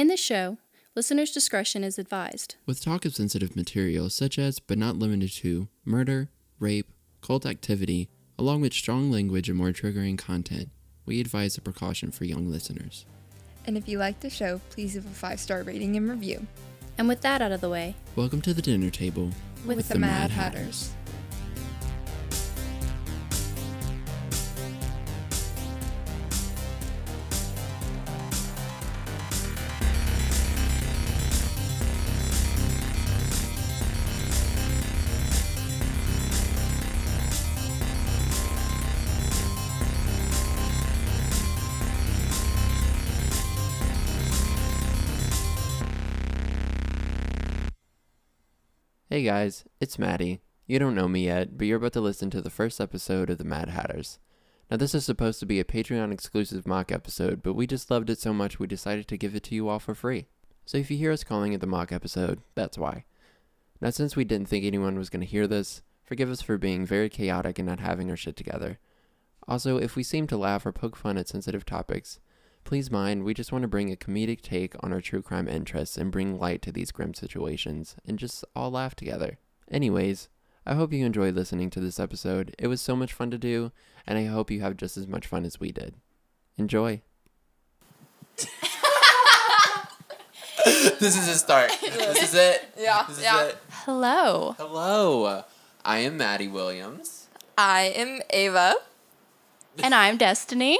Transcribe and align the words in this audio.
In 0.00 0.08
this 0.08 0.18
show, 0.18 0.56
listeners' 0.96 1.30
discretion 1.30 1.84
is 1.84 1.98
advised. 1.98 2.54
With 2.64 2.82
talk 2.82 3.04
of 3.04 3.14
sensitive 3.14 3.54
material 3.54 4.08
such 4.08 4.38
as, 4.38 4.58
but 4.58 4.78
not 4.78 4.96
limited 4.96 5.30
to, 5.32 5.68
murder, 5.84 6.30
rape, 6.58 6.90
cult 7.20 7.44
activity, 7.44 8.08
along 8.38 8.62
with 8.62 8.72
strong 8.72 9.10
language 9.10 9.50
and 9.50 9.58
more 9.58 9.72
triggering 9.72 10.16
content, 10.16 10.70
we 11.04 11.20
advise 11.20 11.58
a 11.58 11.60
precaution 11.60 12.12
for 12.12 12.24
young 12.24 12.50
listeners. 12.50 13.04
And 13.66 13.76
if 13.76 13.90
you 13.90 13.98
like 13.98 14.20
the 14.20 14.30
show, 14.30 14.62
please 14.70 14.94
leave 14.94 15.04
a 15.04 15.10
five 15.10 15.38
star 15.38 15.62
rating 15.64 15.96
and 15.96 16.08
review. 16.08 16.46
And 16.96 17.06
with 17.06 17.20
that 17.20 17.42
out 17.42 17.52
of 17.52 17.60
the 17.60 17.68
way, 17.68 17.94
Welcome 18.16 18.40
to 18.40 18.54
the 18.54 18.62
dinner 18.62 18.88
table 18.88 19.28
with, 19.66 19.86
the 19.86 19.98
Mad 19.98 20.30
Hatters. 20.30 20.94
Hey 49.20 49.26
guys, 49.26 49.66
it's 49.82 49.98
Matty. 49.98 50.40
You 50.66 50.78
don't 50.78 50.94
know 50.94 51.06
me 51.06 51.26
yet, 51.26 51.58
but 51.58 51.66
you're 51.66 51.76
about 51.76 51.92
to 51.92 52.00
listen 52.00 52.30
to 52.30 52.40
the 52.40 52.48
first 52.48 52.80
episode 52.80 53.28
of 53.28 53.36
the 53.36 53.44
Mad 53.44 53.68
Hatters. 53.68 54.18
Now, 54.70 54.78
this 54.78 54.94
is 54.94 55.04
supposed 55.04 55.40
to 55.40 55.46
be 55.46 55.60
a 55.60 55.64
Patreon 55.64 56.10
exclusive 56.10 56.66
mock 56.66 56.90
episode, 56.90 57.42
but 57.42 57.52
we 57.52 57.66
just 57.66 57.90
loved 57.90 58.08
it 58.08 58.18
so 58.18 58.32
much 58.32 58.58
we 58.58 58.66
decided 58.66 59.06
to 59.08 59.18
give 59.18 59.34
it 59.34 59.42
to 59.42 59.54
you 59.54 59.68
all 59.68 59.78
for 59.78 59.94
free. 59.94 60.28
So 60.64 60.78
if 60.78 60.90
you 60.90 60.96
hear 60.96 61.12
us 61.12 61.22
calling 61.22 61.52
it 61.52 61.60
the 61.60 61.66
mock 61.66 61.92
episode, 61.92 62.40
that's 62.54 62.78
why. 62.78 63.04
Now, 63.78 63.90
since 63.90 64.16
we 64.16 64.24
didn't 64.24 64.48
think 64.48 64.64
anyone 64.64 64.96
was 64.96 65.10
going 65.10 65.20
to 65.20 65.26
hear 65.26 65.46
this, 65.46 65.82
forgive 66.02 66.30
us 66.30 66.40
for 66.40 66.56
being 66.56 66.86
very 66.86 67.10
chaotic 67.10 67.58
and 67.58 67.68
not 67.68 67.80
having 67.80 68.08
our 68.08 68.16
shit 68.16 68.36
together. 68.36 68.78
Also, 69.46 69.76
if 69.76 69.96
we 69.96 70.02
seem 70.02 70.28
to 70.28 70.38
laugh 70.38 70.64
or 70.64 70.72
poke 70.72 70.96
fun 70.96 71.18
at 71.18 71.28
sensitive 71.28 71.66
topics, 71.66 72.20
please 72.64 72.90
mind, 72.90 73.24
we 73.24 73.34
just 73.34 73.52
want 73.52 73.62
to 73.62 73.68
bring 73.68 73.92
a 73.92 73.96
comedic 73.96 74.40
take 74.42 74.74
on 74.82 74.92
our 74.92 75.00
true 75.00 75.22
crime 75.22 75.48
interests 75.48 75.96
and 75.96 76.12
bring 76.12 76.38
light 76.38 76.62
to 76.62 76.72
these 76.72 76.92
grim 76.92 77.14
situations 77.14 77.96
and 78.06 78.18
just 78.18 78.44
all 78.54 78.70
laugh 78.70 78.94
together. 78.94 79.38
Anyways, 79.70 80.28
I 80.66 80.74
hope 80.74 80.92
you 80.92 81.04
enjoyed 81.04 81.34
listening 81.34 81.70
to 81.70 81.80
this 81.80 81.98
episode. 81.98 82.54
It 82.58 82.66
was 82.68 82.80
so 82.80 82.94
much 82.94 83.12
fun 83.12 83.30
to 83.30 83.38
do, 83.38 83.72
and 84.06 84.18
I 84.18 84.26
hope 84.26 84.50
you 84.50 84.60
have 84.60 84.76
just 84.76 84.96
as 84.96 85.06
much 85.06 85.26
fun 85.26 85.44
as 85.44 85.58
we 85.58 85.72
did. 85.72 85.94
Enjoy. 86.56 87.00
this 90.64 91.16
is 91.16 91.28
a 91.28 91.34
start. 91.36 91.72
This 91.80 92.22
is 92.22 92.34
it. 92.34 92.68
Yeah, 92.78 93.04
This 93.08 93.18
is 93.18 93.22
yeah. 93.24 93.44
it. 93.44 93.56
hello. 93.70 94.54
Hello. 94.58 95.44
I 95.84 95.98
am 96.00 96.16
Matty 96.18 96.48
Williams. 96.48 97.28
I 97.56 97.82
am 97.94 98.20
Ava. 98.30 98.74
And 99.82 99.94
I'm 99.94 100.18
Destyne. 100.18 100.76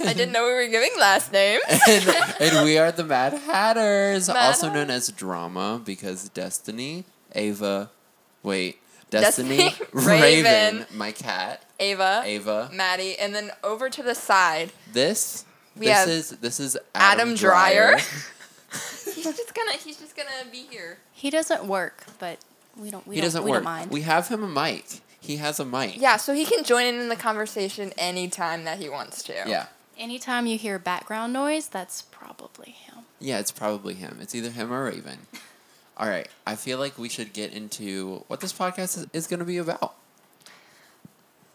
I 0.00 0.12
didn't 0.12 0.32
know 0.32 0.44
we 0.44 0.52
were 0.52 0.66
giving 0.68 0.90
last 0.98 1.32
names. 1.32 1.62
and, 1.88 2.34
and 2.40 2.64
we 2.64 2.78
are 2.78 2.90
the 2.92 3.04
Mad 3.04 3.32
Hatters, 3.34 4.28
Mad 4.28 4.48
also 4.48 4.72
known 4.72 4.90
as 4.90 5.08
Drama, 5.08 5.80
because 5.84 6.28
Destyne, 6.30 7.04
Ava, 7.34 7.90
wait, 8.42 8.78
Destyne, 9.10 9.70
Destyne, 9.70 9.88
Raven, 9.92 10.20
Raven. 10.80 10.86
my 10.94 11.12
cat, 11.12 11.62
Ava, 11.78 12.22
Ava. 12.24 12.70
Matty, 12.72 13.16
and 13.18 13.34
then 13.34 13.50
over 13.62 13.88
to 13.88 14.02
the 14.02 14.14
side, 14.14 14.72
This, 14.92 15.44
We 15.78 15.86
this 15.86 15.96
have 15.98 16.08
is 16.08 16.30
this 16.30 16.60
is 16.60 16.76
Adam 16.94 17.20
Adam, 17.28 17.34
Dreyer. 17.36 17.90
Dreyer. 17.92 17.98
he's 19.14 19.24
just 19.24 19.54
gonna 19.54 19.72
he's 19.72 19.96
just 19.96 20.16
gonna 20.16 20.50
be 20.50 20.66
here. 20.70 20.98
He 21.12 21.30
doesn't 21.30 21.64
work, 21.66 22.04
but 22.18 22.38
we 22.76 22.90
don't. 22.90 23.06
We 23.06 23.14
he 23.16 23.20
don't, 23.20 23.26
doesn't 23.28 23.44
we 23.44 23.50
work. 23.52 23.58
Don't 23.58 23.64
mind. 23.64 23.90
We 23.90 24.02
have 24.02 24.28
him 24.28 24.42
a 24.42 24.48
mic. 24.48 25.00
He 25.24 25.36
has 25.38 25.58
a 25.58 25.64
mic. 25.64 25.98
Yeah, 25.98 26.18
so 26.18 26.34
he 26.34 26.44
can 26.44 26.64
join 26.64 26.84
in 26.84 27.00
in 27.00 27.08
the 27.08 27.16
conversation 27.16 27.92
anytime 27.96 28.64
that 28.64 28.78
he 28.78 28.90
wants 28.90 29.22
to. 29.22 29.32
Yeah. 29.32 29.66
Anytime 29.96 30.46
you 30.46 30.58
hear 30.58 30.78
background 30.78 31.32
noise, 31.32 31.66
that's 31.66 32.02
probably 32.02 32.72
him. 32.72 33.04
Yeah, 33.20 33.38
it's 33.38 33.50
probably 33.50 33.94
him. 33.94 34.18
It's 34.20 34.34
either 34.34 34.50
him 34.50 34.70
or 34.70 34.84
Raven. 34.84 35.20
All 35.96 36.08
right, 36.08 36.28
I 36.46 36.56
feel 36.56 36.78
like 36.78 36.98
we 36.98 37.08
should 37.08 37.32
get 37.32 37.52
into 37.54 38.24
what 38.26 38.40
this 38.40 38.52
podcast 38.52 38.98
is, 38.98 39.06
is 39.14 39.26
going 39.26 39.38
to 39.38 39.46
be 39.46 39.56
about. 39.56 39.94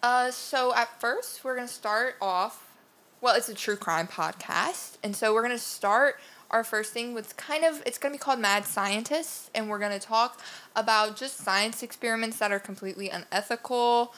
Uh, 0.01 0.31
so 0.31 0.74
at 0.74 1.00
first 1.00 1.44
we're 1.44 1.56
gonna 1.56 1.68
start 1.68 2.16
off. 2.22 2.74
Well, 3.22 3.36
it's 3.36 3.50
a 3.50 3.53
true 3.53 3.75
crime 3.75 4.07
podcast, 4.07 4.97
and 5.03 5.13
so 5.13 5.34
we're 5.34 5.41
gonna 5.41 5.57
start 5.57 6.19
our 6.52 6.64
first 6.64 6.94
thing 6.94 7.14
with 7.14 7.38
kind 7.38 7.64
of 7.64 7.82
it's 7.86 7.98
gonna 7.98 8.14
be 8.14 8.18
called 8.18 8.40
Mad 8.40 8.66
Scientists, 8.66 9.50
and 9.54 9.70
we're 9.70 9.80
gonna 9.80 10.00
talk 10.00 10.40
about 10.76 11.16
just 11.16 11.38
science 11.38 11.84
experiments 11.84 12.38
that 12.40 12.52
are 12.52 12.60
completely 12.60 13.10
unethical, 13.10 14.14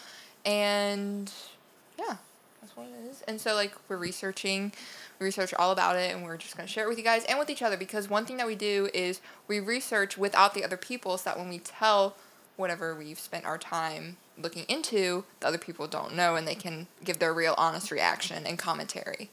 and 0.46 1.32
yeah, 2.00 2.18
that's 2.62 2.76
what 2.76 2.88
it 2.88 3.10
is. 3.10 3.22
And 3.28 3.40
so 3.40 3.54
like 3.54 3.74
we're 3.88 3.98
researching, 3.98 4.72
we 5.20 5.26
research 5.26 5.54
all 5.54 5.72
about 5.72 5.98
it, 5.98 6.16
and 6.16 6.24
we're 6.24 6.38
just 6.38 6.56
gonna 6.56 6.68
share 6.68 6.86
it 6.86 6.90
with 6.90 6.98
you 6.98 7.04
guys 7.04 7.26
and 7.26 7.38
with 7.38 7.50
each 7.50 7.62
other 7.62 7.78
because 7.78 8.10
one 8.10 8.26
thing 8.26 8.38
that 8.38 8.48
we 8.48 8.56
do 8.56 8.90
is 8.94 9.22
we 9.48 9.60
research 9.60 10.18
without 10.18 10.54
the 10.54 10.64
other 10.64 10.78
people, 10.78 11.18
so 11.18 11.32
that 11.32 11.38
when 11.38 11.50
we 11.50 11.60
tell 11.60 12.16
whatever 12.56 12.96
we've 12.96 13.20
spent 13.20 13.46
our 13.46 13.58
time 13.58 14.18
looking 14.38 14.66
into, 14.68 15.24
the 15.40 15.48
other 15.48 15.58
people 15.58 15.88
don't 15.88 16.16
know 16.16 16.36
and 16.36 16.48
they 16.48 16.56
can 16.56 16.88
give 17.04 17.20
their 17.20 17.34
real 17.34 17.56
honest 17.58 17.92
reaction 17.92 18.46
and 18.46 18.58
commentary. 18.58 19.30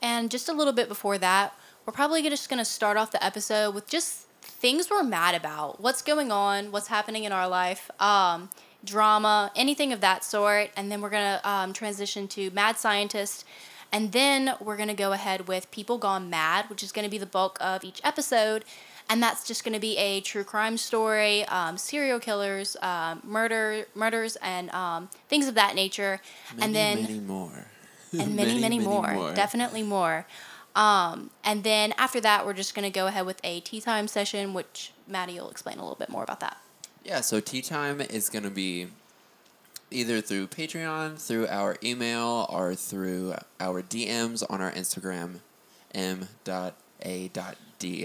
And 0.00 0.30
just 0.30 0.48
a 0.48 0.52
little 0.52 0.72
bit 0.72 0.88
before 0.88 1.18
that, 1.18 1.54
we're 1.86 1.92
probably 1.92 2.22
just 2.22 2.48
going 2.48 2.58
to 2.58 2.64
start 2.64 2.96
off 2.96 3.10
the 3.10 3.22
episode 3.24 3.74
with 3.74 3.88
just 3.88 4.26
things 4.40 4.88
we're 4.90 5.02
mad 5.02 5.34
about. 5.34 5.80
What's 5.80 6.02
going 6.02 6.32
on? 6.32 6.72
What's 6.72 6.88
happening 6.88 7.24
in 7.24 7.32
our 7.32 7.48
life? 7.48 7.90
Um, 8.00 8.48
drama, 8.84 9.50
anything 9.54 9.92
of 9.92 10.00
that 10.00 10.24
sort. 10.24 10.70
And 10.76 10.90
then 10.90 11.00
we're 11.00 11.10
going 11.10 11.38
to 11.38 11.48
um, 11.48 11.72
transition 11.72 12.26
to 12.28 12.50
Mad 12.50 12.78
Scientist. 12.78 13.44
And 13.92 14.12
then 14.12 14.54
we're 14.60 14.76
going 14.76 14.88
to 14.88 14.94
go 14.94 15.12
ahead 15.12 15.46
with 15.46 15.70
People 15.70 15.98
Gone 15.98 16.30
Mad, 16.30 16.68
which 16.70 16.82
is 16.82 16.90
going 16.90 17.04
to 17.04 17.10
be 17.10 17.18
the 17.18 17.26
bulk 17.26 17.58
of 17.60 17.84
each 17.84 18.00
episode. 18.02 18.64
And 19.10 19.22
that's 19.22 19.46
just 19.46 19.62
going 19.64 19.74
to 19.74 19.80
be 19.80 19.98
a 19.98 20.22
true 20.22 20.44
crime 20.44 20.78
story, 20.78 21.44
um, 21.46 21.76
serial 21.76 22.18
killers, 22.18 22.74
um, 22.80 23.20
murder, 23.22 23.86
murders, 23.94 24.36
and 24.36 24.70
um, 24.70 25.10
things 25.28 25.46
of 25.46 25.54
that 25.56 25.74
nature. 25.74 26.22
Many, 26.56 26.64
and 26.64 26.74
then 26.74 27.02
many 27.02 27.20
more. 27.20 27.66
and 28.18 28.34
many, 28.36 28.58
many, 28.58 28.78
more. 28.78 29.32
Definitely 29.34 29.82
more. 29.82 30.26
Um, 30.74 31.30
and 31.44 31.62
then 31.62 31.94
after 31.96 32.20
that, 32.20 32.44
we're 32.44 32.52
just 32.54 32.74
going 32.74 32.84
to 32.84 32.90
go 32.90 33.06
ahead 33.06 33.26
with 33.26 33.40
a 33.44 33.60
tea 33.60 33.80
time 33.80 34.08
session, 34.08 34.54
which 34.54 34.92
Matty 35.06 35.34
will 35.34 35.50
explain 35.50 35.78
a 35.78 35.82
little 35.82 35.96
bit 35.96 36.08
more 36.08 36.22
about 36.22 36.40
that. 36.40 36.58
Yeah, 37.04 37.20
so 37.20 37.40
tea 37.40 37.62
time 37.62 38.00
is 38.00 38.28
going 38.28 38.44
to 38.44 38.50
be 38.50 38.88
either 39.90 40.20
through 40.20 40.48
Patreon, 40.48 41.18
through 41.18 41.46
our 41.48 41.76
email, 41.82 42.46
or 42.48 42.74
through 42.74 43.34
our 43.60 43.82
DMs 43.82 44.42
on 44.48 44.60
our 44.60 44.72
Instagram, 44.72 45.40
m.a.d 45.94 46.78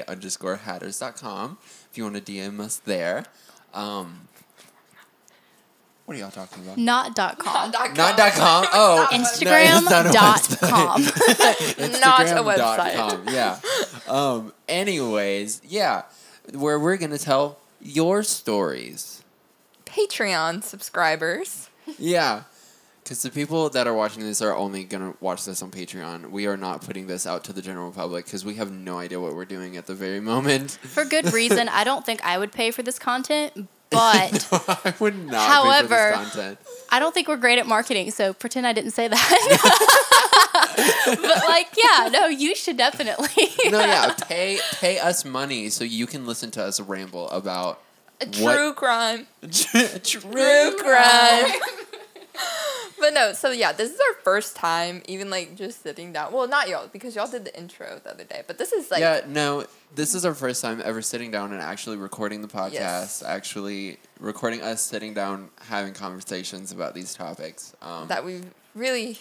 underscore 0.08 0.58
hatters.com, 0.58 1.58
if 1.90 1.98
you 1.98 2.04
want 2.04 2.26
to 2.26 2.32
DM 2.32 2.60
us 2.60 2.78
there. 2.78 3.26
Um, 3.74 4.28
what 6.10 6.16
are 6.16 6.20
y'all 6.22 6.32
talking 6.32 6.64
about? 6.64 6.76
Not 6.76 7.16
dot 7.16 7.38
com. 7.38 7.70
Dot 7.70 7.96
Not 7.96 8.18
dot 8.18 8.32
com. 8.34 8.66
Oh, 8.74 9.08
no, 9.12 9.18
Instagram 9.20 9.78
it's 9.78 9.90
not 9.92 10.08
a 10.08 10.12
dot 10.12 10.40
website. 10.40 10.70
com. 10.70 11.02
Not 12.02 12.22
a 12.22 12.24
Instagram 12.26 12.58
dot 12.58 12.80
website. 12.80 12.96
com, 12.96 13.28
Yeah. 13.28 13.60
Um. 14.08 14.54
Anyways, 14.68 15.62
yeah, 15.64 16.06
where 16.56 16.80
we're 16.80 16.98
gonna 16.98 17.20
tell 17.20 17.60
your 17.80 18.24
stories. 18.24 19.24
Patreon 19.86 20.64
subscribers. 20.64 21.70
Yeah. 22.00 22.44
Because 23.04 23.22
the 23.22 23.30
people 23.30 23.70
that 23.70 23.86
are 23.86 23.94
watching 23.94 24.24
this 24.24 24.42
are 24.42 24.56
only 24.56 24.84
going 24.84 25.12
to 25.14 25.18
watch 25.20 25.44
this 25.46 25.64
on 25.64 25.72
Patreon. 25.72 26.30
We 26.30 26.46
are 26.46 26.58
not 26.58 26.86
putting 26.86 27.08
this 27.08 27.26
out 27.26 27.44
to 27.46 27.54
the 27.54 27.62
general 27.62 27.92
public 27.92 28.26
because 28.26 28.46
we 28.46 28.56
have 28.56 28.72
no 28.72 29.00
idea 29.00 29.20
what 29.20 29.34
we're 29.34 29.46
doing 29.46 29.78
at 29.78 29.88
the 29.88 29.96
very 29.96 30.20
moment. 30.20 30.72
For 30.72 31.06
good 31.06 31.34
reason. 31.34 31.68
I 31.72 31.84
don't 31.84 32.06
think 32.06 32.24
I 32.24 32.38
would 32.38 32.52
pay 32.52 32.70
for 32.70 32.84
this 32.84 33.00
content, 33.00 33.68
but 33.92 34.48
I 34.86 34.94
would 35.00 35.26
not 35.26 35.48
However- 35.50 36.14
pay 36.14 36.20
this 36.24 36.32
content. 36.34 36.58
I 36.92 37.00
don't 37.00 37.14
think 37.14 37.28
we're 37.28 37.38
great 37.38 37.60
at 37.60 37.68
marketing, 37.68 38.10
so 38.12 38.34
pretend 38.34 38.66
I 38.66 38.74
didn't 38.74 38.92
say 38.92 39.08
that. 39.08 40.10
but 41.06 41.44
like, 41.48 41.68
yeah, 41.78 42.10
no, 42.12 42.28
you 42.28 42.56
should 42.56 42.78
definitely. 42.78 43.28
No, 43.70 43.80
yeah, 43.80 44.14
pay 44.28 44.60
pay 44.74 45.00
us 45.00 45.24
money 45.26 45.70
so 45.70 45.84
you 45.84 46.08
can 46.08 46.26
listen 46.26 46.52
to 46.52 46.64
us 46.64 46.80
ramble 46.80 47.30
about 47.30 47.82
A 48.22 48.26
What- 48.26 48.56
true 48.56 48.74
crime. 48.74 49.28
true, 49.52 49.88
True 50.04 50.76
crime. 50.80 51.52
but 53.00 53.14
no, 53.14 53.34
so 53.34 53.52
yeah, 53.52 53.72
this 53.72 53.92
is 53.92 54.00
our 54.00 54.16
first 54.24 54.56
time 54.56 55.02
even 55.08 55.30
like 55.30 55.56
just 55.56 55.84
sitting 55.84 56.12
down. 56.14 56.32
Well, 56.34 56.48
not 56.48 56.70
y'all 56.70 56.88
because 56.92 57.16
y'all 57.16 57.28
did 57.30 57.46
the 57.46 57.56
intro 57.58 58.00
the 58.04 58.12
other 58.12 58.24
day, 58.24 58.44
but 58.48 58.58
this 58.58 58.72
is 58.72 58.90
like 58.90 59.02
yeah, 59.02 59.22
no, 59.28 59.66
this 59.96 60.14
is 60.16 60.26
our 60.26 60.34
first 60.36 60.62
time 60.62 60.82
ever 60.84 61.02
sitting 61.02 61.32
down 61.32 61.52
and 61.52 61.62
actually 61.62 61.98
recording 61.98 62.42
the 62.42 62.48
podcast, 62.48 62.74
Yes. 62.74 63.24
actually 63.24 63.98
recording 64.20 64.62
us 64.62 64.82
sitting 64.82 65.14
down 65.14 65.50
having 65.68 65.94
conversations 65.94 66.72
about 66.72 66.94
these 66.94 67.14
topics. 67.14 67.74
Um, 67.82 68.08
that 68.08 68.24
we've 68.24 68.46
really 68.76 69.18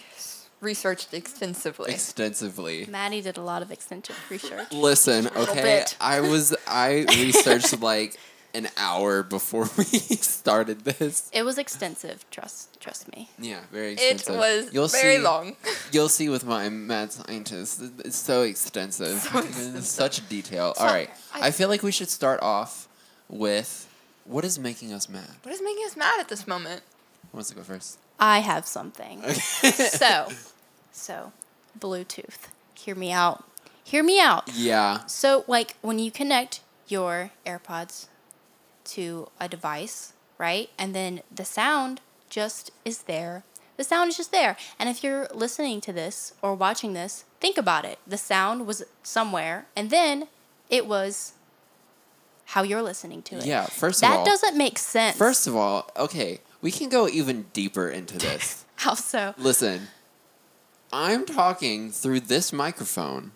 researched 0.61 1.13
extensively. 1.13 1.91
extensively. 1.91 2.85
Matty 2.89 3.21
did 3.21 3.37
a 3.37 3.41
lot 3.41 3.61
of 3.61 3.71
extensive 3.71 4.15
research. 4.29 4.71
Listen, 4.71 5.27
okay. 5.35 5.85
I 6.01 6.19
was 6.21 6.55
I 6.67 7.05
researched 7.17 7.79
like 7.81 8.17
an 8.53 8.67
hour 8.77 9.23
before 9.23 9.63
we 9.77 9.83
started 9.85 10.85
this. 10.85 11.29
It 11.33 11.43
was 11.43 11.57
extensive. 11.57 12.25
Trust, 12.31 12.79
trust 12.79 13.11
me. 13.15 13.29
Yeah, 13.39 13.59
very 13.71 13.93
it 13.93 14.25
was 14.29 14.73
You'll 14.73 14.87
very 14.87 15.17
see, 15.17 15.21
long. 15.21 15.55
You'll 15.91 16.09
see 16.09 16.29
with 16.29 16.45
my 16.45 16.69
mad 16.69 17.11
scientist. 17.11 17.81
It's 18.05 18.15
so 18.17 18.41
extensive. 18.43 19.19
So 19.19 19.39
extensive. 19.47 19.85
Such 19.85 20.27
detail. 20.29 20.73
So, 20.75 20.83
All 20.85 20.93
right. 20.93 21.09
I- 21.33 21.47
I 21.47 21.51
feel 21.51 21.69
like 21.69 21.83
we 21.83 21.91
should 21.91 22.09
start 22.09 22.41
off 22.41 22.87
with 23.29 23.87
what 24.25 24.43
is 24.45 24.57
making 24.59 24.93
us 24.93 25.07
mad. 25.09 25.29
What 25.43 25.53
is 25.53 25.61
making 25.63 25.85
us 25.85 25.95
mad 25.95 26.19
at 26.19 26.27
this 26.29 26.47
moment? 26.47 26.81
Who 27.31 27.37
wants 27.37 27.49
to 27.49 27.55
go 27.55 27.61
first? 27.63 27.97
I 28.19 28.39
have 28.39 28.65
something. 28.65 29.19
Okay. 29.23 29.33
so, 29.71 30.29
so, 30.91 31.31
Bluetooth. 31.79 32.47
Hear 32.75 32.95
me 32.95 33.11
out. 33.11 33.43
Hear 33.83 34.03
me 34.03 34.19
out. 34.19 34.49
yeah. 34.53 35.05
So, 35.05 35.43
like 35.47 35.75
when 35.81 35.99
you 35.99 36.11
connect 36.11 36.61
your 36.87 37.31
AirPods 37.45 38.07
to 38.93 39.29
a 39.39 39.47
device, 39.47 40.13
right? 40.37 40.69
And 40.77 40.93
then 40.95 41.21
the 41.33 41.45
sound 41.45 42.01
just 42.29 42.71
is 42.85 43.03
there. 43.03 43.43
The 43.77 43.83
sound 43.83 44.09
is 44.09 44.17
just 44.17 44.31
there. 44.31 44.57
And 44.77 44.89
if 44.89 45.03
you're 45.03 45.27
listening 45.33 45.79
to 45.81 45.93
this 45.93 46.33
or 46.41 46.53
watching 46.53 46.93
this, 46.93 47.23
think 47.39 47.57
about 47.57 47.85
it. 47.85 47.97
The 48.05 48.17
sound 48.17 48.67
was 48.67 48.83
somewhere, 49.03 49.67
and 49.75 49.89
then 49.89 50.27
it 50.69 50.85
was 50.85 51.33
how 52.47 52.63
you're 52.63 52.81
listening 52.81 53.21
to 53.23 53.37
it. 53.37 53.45
Yeah. 53.45 53.65
First 53.67 54.03
of 54.03 54.09
That 54.09 54.17
all, 54.19 54.25
doesn't 54.25 54.57
make 54.57 54.77
sense. 54.79 55.15
first 55.17 55.47
of 55.47 55.55
all, 55.55 55.89
okay, 55.95 56.39
we 56.61 56.71
can 56.71 56.89
go 56.89 57.07
even 57.07 57.43
deeper 57.53 57.87
into 57.89 58.17
this. 58.27 58.65
how 58.77 58.95
so? 58.95 59.33
Listen, 59.37 59.87
I'm 60.91 61.25
talking 61.25 61.91
through 61.91 62.21
this 62.21 62.51
microphone, 62.51 63.31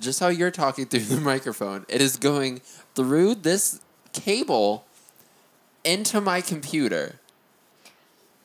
just 0.00 0.20
how 0.20 0.28
you're 0.28 0.50
talking 0.50 0.86
through 0.86 1.00
the 1.00 1.20
microphone. 1.32 1.86
It 1.88 2.02
is 2.02 2.16
going 2.16 2.60
through 2.94 3.36
this 3.36 3.80
cable 4.12 4.84
into 5.88 6.20
my 6.20 6.42
computer. 6.42 7.16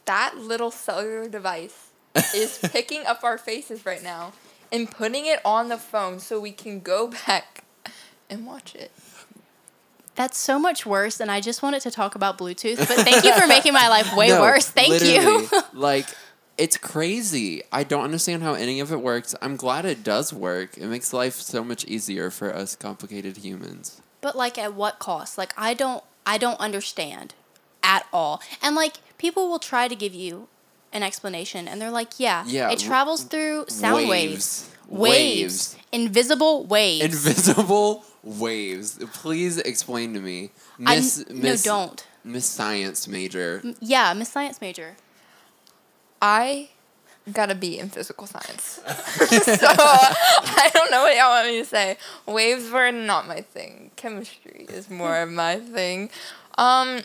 That 0.05 0.37
little 0.37 0.71
cellular 0.71 1.27
device 1.27 1.89
is 2.33 2.57
picking 2.71 3.05
up 3.05 3.23
our 3.23 3.37
faces 3.37 3.85
right 3.85 4.01
now 4.01 4.31
and 4.71 4.89
putting 4.89 5.25
it 5.25 5.39
on 5.43 5.67
the 5.67 5.77
phone 5.77 6.19
so 6.19 6.39
we 6.39 6.51
can 6.51 6.79
go 6.79 7.07
back 7.27 7.63
and 8.29 8.45
watch 8.45 8.73
it. 8.75 8.91
That's 10.15 10.37
so 10.37 10.59
much 10.59 10.85
worse, 10.85 11.19
and 11.19 11.31
I 11.31 11.41
just 11.41 11.63
wanted 11.63 11.81
to 11.81 11.91
talk 11.91 12.13
about 12.15 12.37
Bluetooth. 12.37 12.77
But 12.77 12.99
thank 12.99 13.23
you 13.25 13.33
for 13.33 13.47
making 13.47 13.73
my 13.73 13.87
life 13.89 14.15
way 14.15 14.27
No, 14.29 14.41
worse. 14.41 14.67
Thank 14.69 15.01
you. 15.03 15.49
like, 15.73 16.05
it's 16.55 16.77
crazy. 16.77 17.63
I 17.71 17.83
don't 17.83 18.03
understand 18.03 18.43
how 18.43 18.53
any 18.53 18.79
of 18.79 18.91
it 18.91 19.01
works. 19.01 19.33
I'm 19.41 19.55
glad 19.55 19.85
it 19.85 20.03
does 20.03 20.31
work. 20.31 20.77
It 20.77 20.85
makes 20.85 21.13
life 21.13 21.33
so 21.35 21.63
much 21.63 21.83
easier 21.85 22.29
for 22.29 22.53
us 22.55 22.75
complicated 22.75 23.37
humans. 23.37 24.01
but 24.21 24.35
like, 24.35 24.57
at 24.59 24.75
what 24.75 24.99
cost? 24.99 25.37
Like, 25.37 25.51
I 25.57 25.73
don't, 25.73 26.03
I 26.25 26.37
don't 26.37 26.59
understand 26.59 27.33
at 27.83 28.05
all. 28.13 28.41
And 28.61 28.75
like, 28.75 28.97
people 29.17 29.49
will 29.49 29.59
try 29.59 29.87
to 29.87 29.95
give 29.95 30.13
you 30.13 30.47
an 30.91 31.03
explanation, 31.03 31.67
and 31.67 31.81
they're 31.81 31.89
like, 31.91 32.19
"Yeah, 32.19 32.43
Yeah, 32.45 32.69
it 32.69 32.79
travels 32.79 33.23
through 33.23 33.65
sound 33.67 34.07
waves. 34.07 34.09
waves, 34.09 34.69
Waves. 34.87 35.75
invisible 35.91 36.65
waves." 36.65 37.03
Invisible 37.03 38.05
waves. 38.23 38.99
Please 39.13 39.57
explain 39.57 40.13
to 40.13 40.19
me. 40.19 40.51
I- 40.85 40.95
Miss, 40.97 41.25
no, 41.29 41.55
don't. 41.57 42.05
Miss 42.23 42.45
Science 42.45 43.07
major. 43.07 43.61
Yeah, 43.79 44.13
Miss 44.13 44.29
Science 44.29 44.61
major. 44.61 44.95
I 46.21 46.69
got 47.31 47.49
a 47.51 47.55
B 47.55 47.79
in 47.79 47.89
physical 47.89 48.27
science. 48.27 48.63
so 48.85 49.67
I 49.67 50.69
don't 50.73 50.91
know 50.91 51.03
what 51.03 51.15
y'all 51.15 51.29
want 51.29 51.47
me 51.47 51.59
to 51.59 51.65
say. 51.65 51.97
Waves 52.25 52.69
were 52.69 52.91
not 52.91 53.27
my 53.27 53.41
thing. 53.41 53.91
Chemistry 53.95 54.65
is 54.69 54.89
more 54.89 55.21
of 55.21 55.29
my 55.29 55.57
thing. 55.57 56.09
Um, 56.57 57.01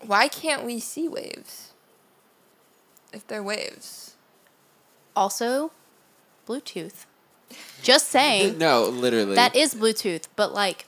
why 0.00 0.28
can't 0.28 0.64
we 0.64 0.80
see 0.80 1.08
waves? 1.08 1.72
If 3.12 3.26
they're 3.26 3.42
waves. 3.42 4.16
Also, 5.14 5.70
Bluetooth. 6.46 7.06
Just 7.82 8.08
saying. 8.08 8.58
No, 8.66 8.84
literally. 8.84 9.36
That 9.36 9.54
is 9.54 9.74
Bluetooth, 9.74 10.24
but 10.34 10.52
like, 10.52 10.86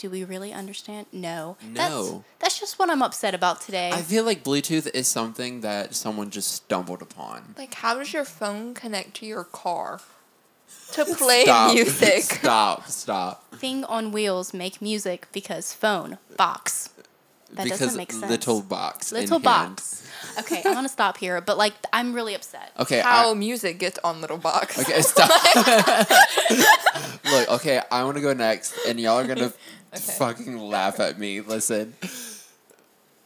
do 0.00 0.08
we 0.10 0.24
really 0.24 0.52
understand? 0.52 1.06
No. 1.12 1.56
That's, 1.74 1.90
No. 1.94 2.24
that's 2.40 2.58
just 2.58 2.78
what 2.78 2.88
I'm 2.90 3.02
upset 3.02 3.34
about 3.34 3.60
today. 3.60 3.90
I 3.92 4.00
feel 4.02 4.24
like 4.24 4.42
Bluetooth 4.42 4.88
is 4.94 5.06
something 5.06 5.60
that 5.60 5.94
someone 5.94 6.30
just 6.30 6.50
stumbled 6.52 7.02
upon. 7.02 7.54
Like, 7.58 7.74
how 7.74 7.94
does 7.98 8.12
your 8.12 8.24
phone 8.24 8.72
connect 8.74 9.14
to 9.18 9.26
your 9.26 9.44
car 9.44 10.00
to 10.92 11.04
play 11.04 11.44
Stop. 11.44 11.74
music? 11.74 12.22
stop. 12.22 12.88
Stop. 12.88 13.54
Thing 13.56 13.84
on 13.84 14.10
wheels 14.10 14.54
make 14.54 14.80
music 14.80 15.28
because 15.32 15.72
phone 15.74 16.16
box. 16.36 16.88
That 17.52 17.64
because 17.64 17.80
doesn't 17.80 17.96
make 17.98 18.12
sense. 18.12 18.30
little 18.30 18.62
box. 18.62 19.10
in 19.12 19.18
Little 19.20 19.38
hand. 19.40 19.76
box. 19.76 20.06
Okay, 20.38 20.58
I'm 20.64 20.74
gonna 20.74 20.88
stop 20.88 21.16
here, 21.16 21.40
but 21.40 21.58
like, 21.58 21.72
I'm 21.92 22.12
really 22.12 22.34
upset. 22.34 22.70
Okay. 22.78 23.00
How 23.00 23.32
I, 23.32 23.34
music 23.34 23.78
gets 23.80 23.98
on 24.04 24.20
little 24.20 24.36
box. 24.36 24.78
okay. 24.78 25.00
Stop. 25.02 25.28
Look. 27.24 27.48
Okay. 27.50 27.80
I 27.90 28.04
want 28.04 28.16
to 28.16 28.20
go 28.20 28.32
next, 28.32 28.74
and 28.86 29.00
y'all 29.00 29.18
are 29.18 29.26
gonna 29.26 29.52
Okay. 29.92 30.00
fucking 30.00 30.58
laugh 30.58 31.00
at 31.00 31.18
me. 31.18 31.40
Listen. 31.40 31.94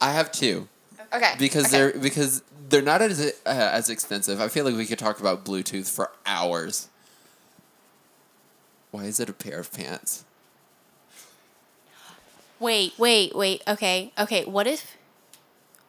I 0.01 0.11
have 0.11 0.31
two. 0.31 0.67
Okay. 1.13 1.33
because 1.37 1.65
okay. 1.65 1.77
they're 1.77 1.99
because 1.99 2.43
they're 2.69 2.81
not 2.81 3.01
as 3.01 3.19
uh, 3.45 3.49
as 3.49 3.89
extensive. 3.89 4.41
I 4.41 4.47
feel 4.47 4.65
like 4.65 4.75
we 4.75 4.85
could 4.85 4.99
talk 4.99 5.19
about 5.19 5.45
Bluetooth 5.45 5.89
for 5.89 6.11
hours. 6.25 6.89
Why 8.91 9.05
is 9.05 9.19
it 9.19 9.29
a 9.29 9.33
pair 9.33 9.59
of 9.59 9.71
pants? 9.71 10.25
Wait, 12.59 12.93
wait, 12.97 13.35
wait. 13.35 13.61
Okay, 13.67 14.11
okay. 14.17 14.45
What 14.45 14.67
if? 14.67 14.97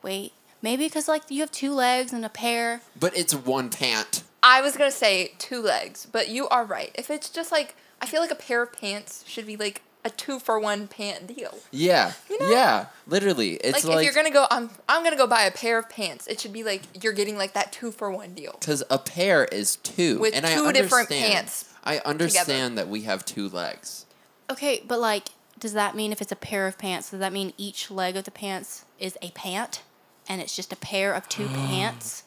Wait, 0.03 0.33
maybe 0.61 0.87
because 0.87 1.09
like 1.09 1.23
you 1.29 1.41
have 1.41 1.53
two 1.53 1.73
legs 1.73 2.13
and 2.13 2.25
a 2.25 2.29
pair. 2.29 2.83
But 2.99 3.17
it's 3.17 3.35
one 3.35 3.71
pant. 3.71 4.23
I 4.43 4.61
was 4.61 4.77
gonna 4.77 4.91
say 4.91 5.33
two 5.39 5.63
legs, 5.63 6.07
but 6.11 6.29
you 6.29 6.49
are 6.49 6.65
right. 6.65 6.91
If 6.95 7.11
it's 7.11 7.31
just 7.31 7.51
like, 7.51 7.75
I 8.01 8.07
feel 8.07 8.21
like 8.21 8.31
a 8.31 8.37
pair 8.37 8.63
of 8.63 8.73
pants 8.73 9.25
should 9.27 9.47
be 9.47 9.57
like 9.57 9.83
a 10.07 10.11
two 10.11 10.39
for 10.39 10.59
one 10.59 10.87
pant 10.87 11.27
deal. 11.27 11.59
Yeah, 11.71 12.13
You 12.31 12.39
know? 12.41 12.51
yeah. 12.51 12.87
Literally, 13.07 13.55
it's 13.55 13.85
like, 13.85 13.97
like 13.97 13.99
if 13.99 14.05
you're 14.05 14.15
gonna 14.15 14.33
go, 14.33 14.47
I'm 14.51 14.71
I'm 14.89 15.03
gonna 15.03 15.17
go 15.17 15.27
buy 15.27 15.43
a 15.43 15.51
pair 15.51 15.79
of 15.79 15.91
pants. 15.91 16.27
It 16.29 16.41
should 16.41 16.53
be 16.53 16.63
like 16.63 16.83
you're 17.03 17.13
getting 17.13 17.37
like 17.37 17.53
that 17.55 17.73
two 17.73 17.91
for 17.91 18.11
one 18.11 18.33
deal. 18.35 18.57
because 18.59 18.83
a 18.89 18.99
pair 18.99 19.45
is 19.45 19.77
two, 19.77 20.19
With 20.21 20.35
and 20.35 20.47
I 20.47 20.55
two 20.55 20.73
different 20.73 21.09
pants 21.11 21.73
I 21.85 21.99
understand 22.05 22.79
that 22.79 22.89
we 22.89 23.03
have 23.03 23.25
two 23.25 23.49
legs. 23.49 24.07
Okay, 24.51 24.83
but 24.87 25.01
like, 25.01 25.29
does 25.59 25.73
that 25.73 25.95
mean 25.97 26.13
if 26.13 26.21
it's 26.21 26.33
a 26.33 26.37
pair 26.37 26.67
of 26.67 26.79
pants, 26.79 27.11
does 27.11 27.21
that 27.21 27.33
mean 27.33 27.53
each 27.57 27.91
leg 27.91 28.17
of 28.17 28.25
the 28.25 28.31
pants 28.31 28.85
is 28.99 29.17
a 29.23 29.31
pant, 29.33 29.83
and 30.29 30.41
it's 30.41 30.55
just 30.55 30.73
a 30.73 30.77
pair 30.77 31.13
of 31.15 31.29
two 31.29 31.47
pants? 31.55 32.23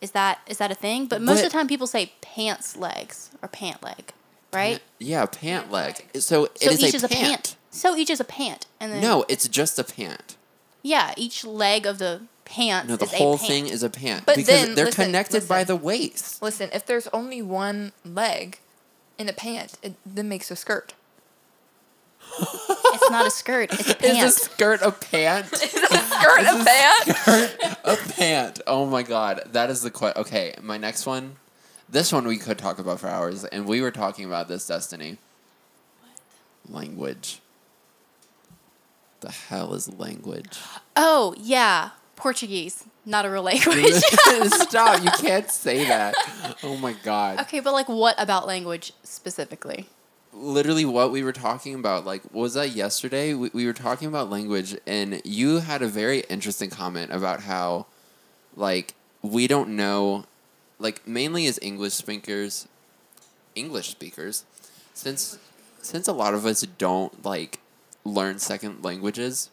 Is 0.00 0.12
that 0.12 0.40
is 0.46 0.58
that 0.58 0.70
a 0.70 0.74
thing? 0.74 1.06
But 1.06 1.20
most 1.22 1.38
of 1.44 1.44
the 1.44 1.50
time, 1.50 1.66
people 1.68 1.86
say 1.86 2.12
pants 2.20 2.76
legs 2.76 3.30
or 3.42 3.48
pant 3.48 3.82
leg, 3.82 4.12
right? 4.52 4.80
Yeah, 4.98 5.26
pant 5.26 5.70
leg. 5.70 6.06
So 6.18 6.44
it 6.46 6.58
So 6.62 6.70
is 6.70 6.82
each 6.82 6.92
a 6.94 6.96
is 6.96 7.04
a 7.04 7.08
pant. 7.08 7.26
pant. 7.28 7.56
So 7.70 7.96
each 7.96 8.10
is 8.10 8.20
a 8.20 8.24
pant, 8.24 8.66
and 8.80 8.92
then 8.92 9.00
No, 9.00 9.24
it's 9.28 9.46
just 9.48 9.78
a 9.78 9.84
pant. 9.84 10.36
yeah, 10.82 11.12
each 11.16 11.44
leg 11.44 11.86
of 11.86 11.98
the 11.98 12.22
pant. 12.44 12.88
No, 12.88 12.96
the 12.96 13.04
is 13.04 13.12
whole 13.14 13.34
a 13.34 13.38
pant. 13.38 13.48
thing 13.48 13.66
is 13.68 13.82
a 13.84 13.90
pant 13.90 14.26
But 14.26 14.36
because 14.36 14.46
then, 14.48 14.74
they're 14.74 14.86
listen, 14.86 15.04
connected 15.04 15.46
by 15.48 15.60
listen. 15.60 15.76
the 15.76 15.82
waist. 15.82 16.42
Listen, 16.42 16.68
if 16.72 16.84
there's 16.84 17.06
only 17.08 17.40
one 17.42 17.92
leg 18.04 18.58
in 19.18 19.28
a 19.28 19.32
pant, 19.32 19.74
it 19.82 19.94
then 20.04 20.28
makes 20.28 20.50
a 20.50 20.56
skirt. 20.56 20.94
It's 22.42 23.10
not 23.10 23.26
a 23.26 23.30
skirt. 23.30 23.72
It's 23.72 23.90
a 23.90 23.94
pant. 23.94 24.04
Is 24.04 24.16
a 24.18 24.20
pant. 24.20 24.34
skirt 24.34 24.82
a 24.82 24.92
pant? 24.92 25.46
Skirt 25.56 26.40
a 26.40 26.64
pant. 26.64 27.76
a 27.84 27.96
pant. 28.12 28.60
Oh 28.66 28.86
my 28.86 29.02
god, 29.02 29.42
that 29.52 29.70
is 29.70 29.82
the 29.82 29.90
question. 29.90 30.20
Okay, 30.20 30.54
my 30.62 30.76
next 30.78 31.06
one. 31.06 31.36
This 31.90 32.12
one 32.12 32.26
we 32.26 32.36
could 32.36 32.58
talk 32.58 32.78
about 32.78 33.00
for 33.00 33.08
hours, 33.08 33.44
and 33.44 33.66
we 33.66 33.80
were 33.80 33.90
talking 33.90 34.24
about 34.24 34.46
this 34.46 34.68
Destyne. 34.68 35.18
Language. 36.68 37.40
The 39.20 39.30
hell 39.30 39.74
is 39.74 39.92
language? 39.98 40.58
oh 40.96 41.34
yeah, 41.36 41.90
Portuguese, 42.16 42.84
not 43.04 43.26
a 43.26 43.30
real 43.30 43.42
language. 43.42 43.92
Stop! 44.44 45.02
You 45.02 45.10
can't 45.18 45.50
say 45.50 45.84
that. 45.86 46.14
Oh 46.62 46.76
my 46.76 46.94
god. 47.02 47.40
okay, 47.40 47.60
but 47.60 47.72
like, 47.72 47.88
what 47.88 48.14
about 48.18 48.46
language 48.46 48.92
specifically? 49.02 49.88
literally 50.32 50.84
what 50.84 51.10
we 51.10 51.24
were 51.24 51.32
talking 51.32 51.74
about 51.74 52.06
like 52.06 52.22
was 52.32 52.54
that 52.54 52.70
yesterday 52.70 53.34
we, 53.34 53.50
we 53.52 53.66
were 53.66 53.72
talking 53.72 54.06
about 54.06 54.30
language 54.30 54.76
and 54.86 55.20
you 55.24 55.58
had 55.58 55.82
a 55.82 55.88
very 55.88 56.20
interesting 56.30 56.70
comment 56.70 57.12
about 57.12 57.40
how 57.40 57.84
like 58.54 58.94
we 59.22 59.48
don't 59.48 59.68
know 59.68 60.24
like 60.80 61.06
mainly 61.06 61.46
as 61.46 61.58
english 61.62 61.92
speakers 61.94 62.66
english 63.54 63.90
speakers 63.90 64.44
since 64.94 65.38
since 65.82 66.08
a 66.08 66.12
lot 66.12 66.34
of 66.34 66.44
us 66.46 66.62
don't 66.78 67.24
like 67.24 67.58
learn 68.04 68.38
second 68.38 68.82
languages 68.82 69.50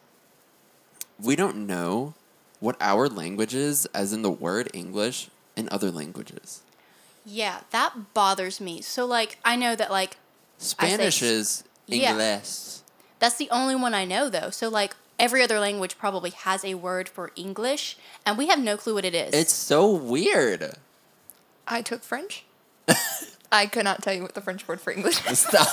we 1.22 1.36
don't 1.36 1.56
know 1.66 2.14
what 2.60 2.76
our 2.80 3.08
language 3.08 3.54
is 3.54 3.86
as 3.94 4.12
in 4.12 4.22
the 4.22 4.30
word 4.30 4.68
english 4.72 5.28
in 5.56 5.68
other 5.70 5.90
languages 5.90 6.62
Yeah, 7.28 7.60
that 7.76 8.14
bothers 8.14 8.56
me. 8.58 8.80
So 8.80 9.04
like 9.04 9.36
I 9.44 9.54
know 9.56 9.76
that 9.76 9.90
like 9.90 10.16
Spanish 10.56 11.20
is 11.20 11.62
Yeah. 11.86 12.12
English. 12.16 12.80
that's 13.20 13.36
the 13.36 13.50
only 13.50 13.76
one 13.76 13.92
I 13.92 14.04
know 14.06 14.30
though. 14.30 14.48
So 14.48 14.70
like 14.70 14.96
every 15.18 15.42
other 15.42 15.60
language 15.60 15.98
probably 15.98 16.30
has 16.30 16.64
a 16.64 16.74
word 16.74 17.06
for 17.06 17.30
English 17.36 17.98
and 18.24 18.38
we 18.40 18.46
have 18.48 18.58
no 18.58 18.78
clue 18.80 18.94
what 18.94 19.04
it 19.04 19.14
is. 19.14 19.34
It's 19.34 19.52
so 19.52 19.90
weird. 19.92 20.78
I 21.68 21.82
took 21.82 22.02
French. 22.02 22.44
I 23.52 23.66
could 23.66 23.84
not 23.84 24.02
tell 24.02 24.12
you 24.14 24.22
what 24.22 24.34
the 24.34 24.40
French 24.40 24.66
word 24.68 24.80
for 24.80 24.92
English 24.92 25.24
is. 25.26 25.38
Stop. 25.40 25.68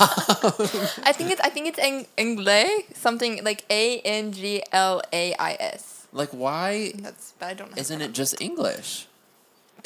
I 1.04 1.12
think 1.12 1.32
it's 1.32 1.42
I 1.42 1.50
think 1.50 1.68
it's 1.68 1.80
ang- 1.80 2.08
anglais, 2.18 2.86
something 2.94 3.44
like 3.44 3.66
A 3.70 4.00
N 4.02 4.32
G 4.32 4.64
L 4.72 5.02
A 5.12 5.34
I 5.36 5.58
S. 5.60 6.08
like, 6.14 6.30
why 6.30 6.94
That's 6.96 7.34
but 7.40 7.48
I 7.48 7.54
don't 7.54 7.72
know. 7.72 7.78
isn't 7.82 8.02
it 8.02 8.14
just 8.14 8.40
English? 8.42 9.08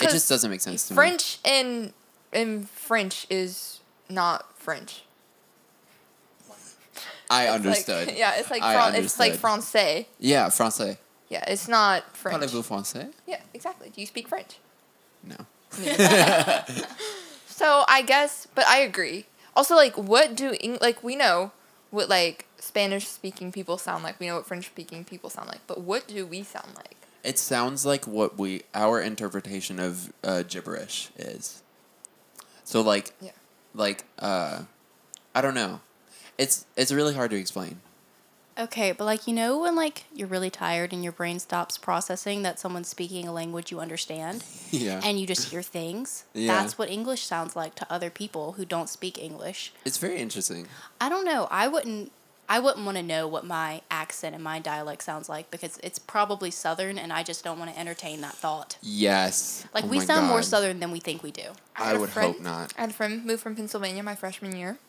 It 0.02 0.10
just 0.12 0.30
doesn't 0.30 0.50
make 0.50 0.62
sense 0.62 0.88
to 0.88 0.94
me. 0.94 0.96
French 0.96 1.40
in 1.44 1.94
in 2.32 2.66
French 2.66 3.26
is 3.30 3.80
not 4.10 4.58
French. 4.58 5.04
I 7.30 7.46
It's 7.46 7.54
understood. 7.56 8.08
Like, 8.08 8.18
yeah, 8.24 8.34
it's 8.38 8.50
like 8.52 8.62
Fran- 8.62 8.96
it's 8.96 9.20
like 9.20 9.34
français. 9.34 10.06
Yeah, 10.20 10.48
français. 10.48 10.98
Yeah, 11.30 11.44
it's 11.48 11.68
not 11.68 12.16
French. 12.18 12.42
Parlez-vous 12.42 12.64
français? 12.64 13.12
Yeah, 13.28 13.40
exactly. 13.54 13.90
Do 13.90 14.02
you 14.02 14.08
speak 14.08 14.28
French? 14.28 14.58
No. 15.24 15.36
So 17.48 17.84
I 17.90 18.02
guess, 18.04 18.48
but 18.56 18.66
I 18.68 18.78
agree. 18.80 19.26
Also, 19.56 19.76
like, 19.76 19.98
what 19.98 20.34
do 20.36 20.56
Eng- 20.62 20.78
like 20.80 21.04
we 21.04 21.16
know 21.18 21.52
what 21.92 22.08
like 22.08 22.46
Spanish 22.58 23.06
speaking 23.08 23.52
people 23.52 23.78
sound 23.78 24.02
like. 24.04 24.18
We 24.20 24.28
know 24.28 24.36
what 24.36 24.46
French 24.46 24.68
speaking 24.68 25.04
people 25.04 25.30
sound 25.30 25.50
like. 25.50 25.60
But 25.68 25.82
what 25.82 26.08
do 26.08 26.26
we 26.26 26.44
sound 26.44 26.74
like? 26.78 26.96
It 27.22 27.38
sounds 27.38 27.86
like 27.86 28.08
what 28.08 28.38
we 28.38 28.62
our 28.74 29.02
interpretation 29.02 29.78
of 29.78 30.14
uh, 30.24 30.44
gibberish 30.44 31.10
is. 31.18 31.62
So 32.64 32.80
like, 32.80 33.12
Yeah. 33.20 33.32
like 33.74 34.06
uh, 34.20 34.62
I 35.36 35.42
don't 35.42 35.54
know. 35.56 35.82
It's 36.38 36.66
it's 36.78 36.94
really 36.94 37.14
hard 37.14 37.30
to 37.32 37.38
explain. 37.38 37.82
Okay, 38.60 38.92
but 38.92 39.06
like 39.06 39.26
you 39.28 39.34
know 39.34 39.58
when 39.60 39.76
like 39.76 40.04
you're 40.14 40.28
really 40.28 40.50
tired 40.50 40.92
and 40.92 41.02
your 41.02 41.14
brain 41.14 41.40
stops 41.40 41.78
processing 41.78 42.42
that 42.44 42.60
someone's 42.60 42.90
speaking 42.90 43.28
a 43.28 43.32
language 43.32 43.72
you 43.72 43.80
understand 43.80 44.44
Yeah. 44.72 45.00
and 45.04 45.18
you 45.20 45.26
just 45.26 45.50
hear 45.50 45.62
things. 45.62 46.26
Yeah. 46.34 46.48
That's 46.62 46.78
what 46.78 46.90
English 46.90 47.24
sounds 47.24 47.56
like 47.56 47.76
to 47.76 47.88
other 47.92 48.10
people 48.10 48.54
who 48.54 48.66
don't 48.66 48.90
speak 48.90 49.18
English. 49.18 49.72
it's 49.86 49.98
very 49.98 50.18
interesting. 50.18 50.68
I 51.00 51.08
don't 51.10 51.24
know. 51.26 51.48
I 51.50 51.68
wouldn't 51.70 52.12
I 52.52 52.60
wouldn't 52.60 52.84
want 52.84 52.98
to 52.98 53.04
know 53.04 53.28
what 53.28 53.46
my 53.46 53.82
accent 53.92 54.34
and 54.34 54.44
my 54.44 54.60
dialect 54.60 55.04
sounds 55.04 55.30
like 55.30 55.52
because 55.52 55.78
it's 55.84 56.00
probably 56.00 56.50
southern 56.52 56.98
and 56.98 57.14
I 57.14 57.22
just 57.24 57.44
don't 57.44 57.60
want 57.60 57.72
to 57.72 57.80
entertain 57.80 58.22
that 58.22 58.34
thought. 58.34 58.78
Yes. 58.82 59.66
Like 59.74 59.86
Oh 59.86 59.88
we 59.88 60.00
my 60.00 60.04
sound 60.06 60.28
more 60.28 60.42
southern 60.42 60.80
than 60.80 60.92
we 60.92 61.00
think 61.00 61.22
we 61.24 61.32
do. 61.32 61.44
I 61.78 61.84
had 61.86 61.96
a 61.96 62.00
would 62.00 62.10
friend- 62.10 62.34
hope 62.34 62.42
not. 62.44 62.74
I 62.78 62.82
had 62.82 62.90
a 62.90 62.94
friend 62.94 63.24
move 63.24 63.40
from 63.40 63.56
Pennsylvania 63.56 64.02
my 64.04 64.16
freshman 64.16 64.56
year, 64.56 64.80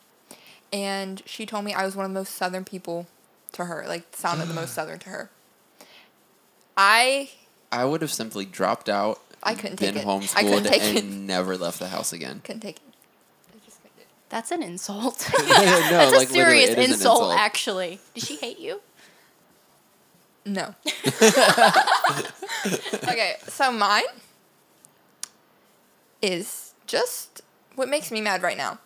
and 0.73 1.21
she 1.25 1.45
told 1.45 1.63
me 1.63 1.73
I 1.73 1.85
was 1.85 1.95
one 1.95 2.05
of 2.05 2.11
the 2.11 2.19
most 2.19 2.33
southern 2.35 2.65
people 2.65 3.07
to 3.53 3.65
her. 3.65 3.85
Like 3.87 4.03
sounded 4.15 4.47
the 4.47 4.53
most 4.53 4.73
southern 4.75 4.99
to 4.99 5.09
her. 5.09 5.29
I 6.77 7.29
I 7.71 7.85
would 7.85 8.01
have 8.01 8.11
simply 8.11 8.45
dropped 8.45 8.89
out. 8.89 9.21
I 9.43 9.55
couldn't 9.55 9.79
been 9.79 9.95
take 9.95 10.03
it. 10.03 10.07
I 10.07 10.09
homeschooled 10.09 10.49
couldn't 10.53 10.63
take 10.71 10.81
and 10.83 10.97
it. 10.97 11.05
never 11.05 11.57
left 11.57 11.79
the 11.79 11.87
house 11.87 12.13
again. 12.13 12.41
couldn't 12.43 12.61
take 12.61 12.77
it. 12.77 12.81
I 13.53 13.57
just 13.65 13.81
couldn't 13.81 13.97
do 13.97 14.01
it. 14.01 14.07
That's 14.29 14.51
an 14.51 14.61
insult. 14.61 15.29
no, 15.39 15.45
That's 15.47 16.15
like 16.15 16.29
a 16.29 16.31
serious 16.31 16.69
it 16.69 16.77
is 16.77 16.85
an 16.85 16.91
insult, 16.93 17.21
insult. 17.21 17.39
actually. 17.39 17.99
Did 18.13 18.23
she 18.23 18.35
hate 18.35 18.59
you? 18.59 18.81
No. 20.45 20.73
okay, 23.03 23.35
so 23.47 23.71
mine 23.71 24.03
is 26.21 26.73
just 26.87 27.41
what 27.75 27.87
makes 27.89 28.11
me 28.11 28.21
mad 28.21 28.41
right 28.41 28.57
now. 28.57 28.79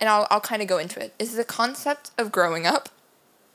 And 0.00 0.08
I'll, 0.08 0.26
I'll 0.30 0.40
kind 0.40 0.62
of 0.62 0.68
go 0.68 0.78
into 0.78 1.00
it. 1.00 1.14
Is 1.18 1.34
the 1.34 1.44
concept 1.44 2.10
of 2.18 2.30
growing 2.32 2.66
up 2.66 2.88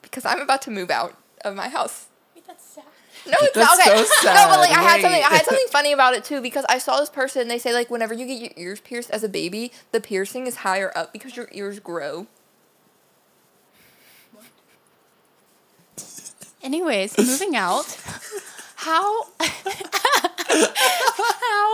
because 0.10 0.26
I'm 0.26 0.40
about 0.42 0.62
to 0.64 0.72
move 0.72 0.90
out 0.90 1.16
of 1.44 1.56
my 1.56 1.70
house. 1.70 2.08
That's 2.46 2.64
sad. 2.64 2.84
No, 3.26 3.34
it's 3.42 3.54
That's 3.54 3.78
not 3.78 3.88
okay. 3.88 4.04
so 4.06 4.28
No, 4.34 4.48
but 4.48 4.60
like 4.60 4.70
sad. 4.70 4.78
I 4.80 4.82
had 4.84 5.02
something. 5.02 5.24
I 5.24 5.30
had 5.36 5.46
something 5.46 5.68
funny 5.70 5.92
about 5.92 6.14
it 6.14 6.24
too 6.24 6.42
because 6.42 6.66
I 6.70 6.78
saw 6.78 7.00
this 7.00 7.10
person. 7.10 7.48
They 7.50 7.60
say 7.60 7.74
like 7.74 7.90
whenever 7.90 8.14
you 8.14 8.26
get 8.26 8.40
your 8.40 8.52
ears 8.56 8.80
pierced 8.80 9.10
as 9.12 9.24
a 9.24 9.30
baby, 9.30 9.72
the 9.92 10.00
piercing 10.00 10.48
is 10.48 10.58
higher 10.58 10.92
up 10.96 11.12
because 11.12 11.36
your 11.36 11.50
ears 11.52 11.80
grow. 11.80 12.28
Anyways, 16.64 17.18
moving 17.18 17.56
out. 17.56 17.86
How? 18.76 19.24
How? 19.40 19.50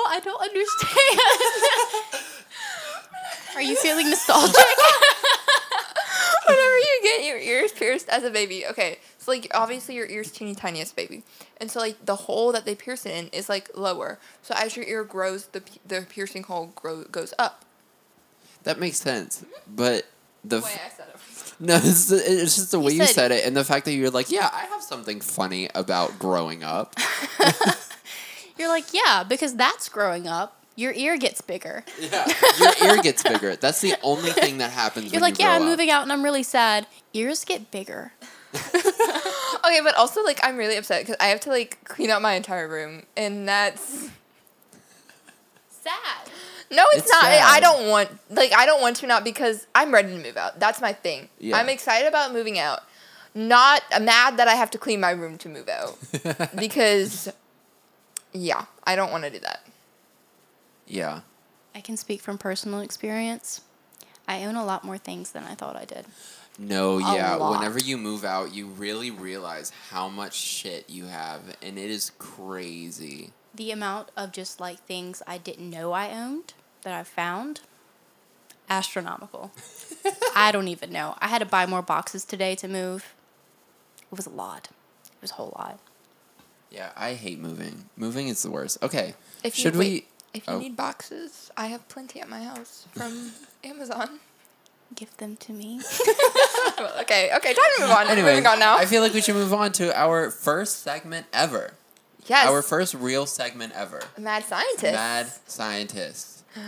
I 0.09 0.19
don't 0.23 0.41
understand. 0.41 1.19
Are 3.55 3.61
you 3.61 3.75
feeling 3.75 4.09
nostalgic? 4.09 4.55
You 7.23 7.29
your 7.29 7.39
ears 7.39 7.71
pierced 7.71 8.09
as 8.09 8.23
a 8.23 8.29
baby, 8.29 8.65
okay, 8.67 8.97
so 9.17 9.31
like 9.31 9.47
obviously 9.53 9.95
your 9.95 10.07
ear's 10.07 10.31
teeny 10.31 10.53
tiniest 10.55 10.95
baby, 10.95 11.23
and 11.57 11.71
so 11.71 11.79
like 11.79 12.05
the 12.05 12.15
hole 12.15 12.51
that 12.51 12.65
they 12.65 12.75
pierce 12.75 13.05
it 13.05 13.11
in 13.11 13.27
is 13.29 13.49
like 13.49 13.69
lower. 13.75 14.19
So 14.41 14.53
as 14.57 14.75
your 14.75 14.85
ear 14.85 15.03
grows, 15.03 15.47
the 15.47 15.61
the 15.87 16.05
piercing 16.09 16.43
hole 16.43 16.71
grow 16.75 17.03
goes 17.05 17.33
up. 17.39 17.65
That 18.63 18.79
makes 18.79 18.97
sense, 18.97 19.43
but 19.67 20.05
the 20.43 20.57
The 20.59 20.63
way 20.65 20.71
f- 20.73 20.85
I 20.85 20.97
said 20.97 21.07
it. 21.09 21.53
no, 21.59 21.75
it's, 21.75 22.11
it's 22.11 22.55
just 22.55 22.71
the 22.71 22.79
way 22.79 22.93
you 22.93 23.05
said- 23.05 23.15
said 23.15 23.31
it, 23.31 23.45
and 23.45 23.55
the 23.55 23.63
fact 23.63 23.85
that 23.85 23.93
you're 23.93 24.09
like, 24.09 24.29
yeah, 24.31 24.49
I 24.53 24.65
have 24.65 24.81
something 24.83 25.19
funny 25.21 25.69
about 25.75 26.17
growing 26.19 26.63
up. 26.63 26.95
You're 28.57 28.67
like, 28.69 28.93
yeah, 28.93 29.23
because 29.27 29.55
that's 29.55 29.89
growing 29.89 30.27
up. 30.27 30.62
Your 30.75 30.91
ear 30.93 31.17
gets 31.17 31.41
bigger. 31.41 31.83
Yeah, 31.99 32.27
your 32.59 32.95
ear 32.95 33.01
gets 33.01 33.21
bigger. 33.23 33.55
That's 33.55 33.81
the 33.81 33.95
only 34.01 34.31
thing 34.43 34.57
that 34.57 34.71
happens. 34.71 35.05
You're 35.11 35.21
when 35.21 35.31
like, 35.31 35.39
you 35.39 35.45
yeah, 35.45 35.53
I'm 35.53 35.61
up. 35.63 35.67
moving 35.67 35.89
out 35.89 36.03
and 36.03 36.11
I'm 36.11 36.23
really 36.23 36.43
sad. 36.43 36.87
Ears 37.13 37.43
get 37.45 37.69
bigger. 37.71 38.13
Okay, 39.65 39.79
but 39.81 39.95
also 39.95 40.21
like 40.25 40.39
I'm 40.43 40.57
really 40.57 40.75
upset 40.75 41.01
because 41.03 41.15
I 41.21 41.27
have 41.27 41.39
to 41.41 41.49
like 41.49 41.81
clean 41.85 42.09
out 42.09 42.21
my 42.21 42.33
entire 42.33 42.67
room, 42.67 43.03
and 43.15 43.47
that's 43.47 44.09
Sad. 45.69 45.93
no, 46.69 46.83
it's, 46.91 47.03
It's 47.03 47.11
not. 47.11 47.23
I 47.23 47.59
don't 47.61 47.87
want 47.89 48.09
like 48.29 48.51
I 48.53 48.65
don't 48.65 48.81
want 48.81 48.97
to 48.97 49.07
not 49.07 49.23
because 49.23 49.67
I'm 49.73 49.93
ready 49.93 50.09
to 50.09 50.21
move 50.21 50.35
out. 50.35 50.59
That's 50.59 50.81
my 50.81 50.91
thing. 50.91 51.29
Yeah. 51.39 51.55
I'm 51.57 51.69
excited 51.69 52.07
about 52.09 52.33
moving 52.33 52.59
out. 52.59 52.81
Not 53.33 53.83
mad 54.01 54.35
that 54.37 54.49
I 54.49 54.55
have 54.55 54.69
to 54.71 54.77
clean 54.77 54.99
my 54.99 55.11
room 55.11 55.37
to 55.39 55.49
move 55.49 55.69
out 55.69 55.97
because 56.59 57.31
yeah, 58.33 58.65
I 58.83 58.95
don't 58.97 59.11
want 59.11 59.23
to 59.23 59.29
do 59.29 59.39
that. 59.39 59.65
Yeah, 60.87 61.21
I 61.75 61.81
can 61.81 61.97
speak 61.97 62.21
from 62.21 62.37
personal 62.37 62.79
experience. 62.79 63.61
I 64.27 64.43
own 64.45 64.55
a 64.55 64.63
lot 64.65 64.83
more 64.85 64.97
things 64.97 65.31
than 65.31 65.43
I 65.43 65.53
thought 65.53 65.75
I 65.75 65.83
did. 65.85 66.05
no, 66.57 66.97
A 66.99 67.15
yeah. 67.15 67.35
lot. 67.35 67.57
Whenever 67.59 67.79
you 67.79 67.97
move 67.97 68.23
out, 68.23 68.53
you 68.53 68.67
really 68.67 69.11
realize 69.11 69.71
how 69.89 70.07
much 70.07 70.33
shit 70.35 70.89
you 70.89 71.05
have, 71.05 71.41
and 71.61 71.77
it 71.77 71.89
is 71.89 72.11
crazy. 72.19 73.31
The 73.55 73.71
amount 73.71 74.09
of 74.15 74.31
just 74.31 74.59
like 74.59 74.79
things 74.79 75.21
I 75.27 75.37
didn't 75.37 75.69
know 75.69 75.91
I 75.91 76.09
owned 76.11 76.53
that 76.83 76.93
I 76.93 77.03
found, 77.03 77.61
astronomical. 78.69 79.51
I 80.35 80.51
don't 80.51 80.67
even 80.67 80.91
know. 80.91 81.15
I 81.19 81.27
had 81.27 81.39
to 81.39 81.45
buy 81.45 81.65
more 81.65 81.81
boxes 81.81 82.25
today 82.25 82.55
to 82.55 82.67
move. 82.67 83.13
It 84.11 84.15
was 84.15 84.25
a 84.25 84.29
lot. 84.31 84.69
It 85.05 85.21
was 85.21 85.31
a 85.31 85.35
whole 85.35 85.53
lot. 85.57 85.79
Yeah, 86.71 86.91
I 86.95 87.13
hate 87.13 87.39
moving. 87.39 87.85
Moving 87.95 88.27
is 88.29 88.41
the 88.41 88.49
worst. 88.49 88.77
Okay, 88.81 89.13
If 89.43 89.57
you, 89.57 89.63
should 89.63 89.75
wait, 89.75 90.05
we? 90.05 90.07
If 90.33 90.47
you 90.47 90.53
oh. 90.53 90.59
need 90.59 90.75
boxes, 90.75 91.51
I 91.55 91.67
have 91.67 91.87
plenty 91.89 92.19
at 92.21 92.27
my 92.29 92.43
house 92.43 92.87
from 92.93 93.31
Amazon. 93.63 94.19
Give 94.95 95.15
them 95.17 95.35
to 95.37 95.51
me. 95.53 95.79
Well, 96.77 96.93
okay, 97.01 97.31
okay, 97.35 97.53
time 97.53 97.63
to 97.77 97.81
move 97.81 97.91
on. 97.91 98.07
Anyway, 98.07 98.29
Moving 98.31 98.47
on 98.47 98.59
now. 98.59 98.77
I 98.77 98.85
feel 98.85 99.01
like 99.01 99.13
we 99.13 99.21
should 99.21 99.35
move 99.35 99.53
on 99.53 99.71
to 99.73 99.97
our 99.99 100.29
first 100.29 100.81
segment 100.83 101.25
ever. 101.33 101.73
yes, 102.27 102.47
Our 102.47 102.61
first 102.61 102.93
real 102.93 103.25
segment 103.25 103.73
ever. 103.73 104.01
mad 104.17 104.43
scientist. 104.43 104.83
Mad 104.93 105.27
scientist. 105.47 106.43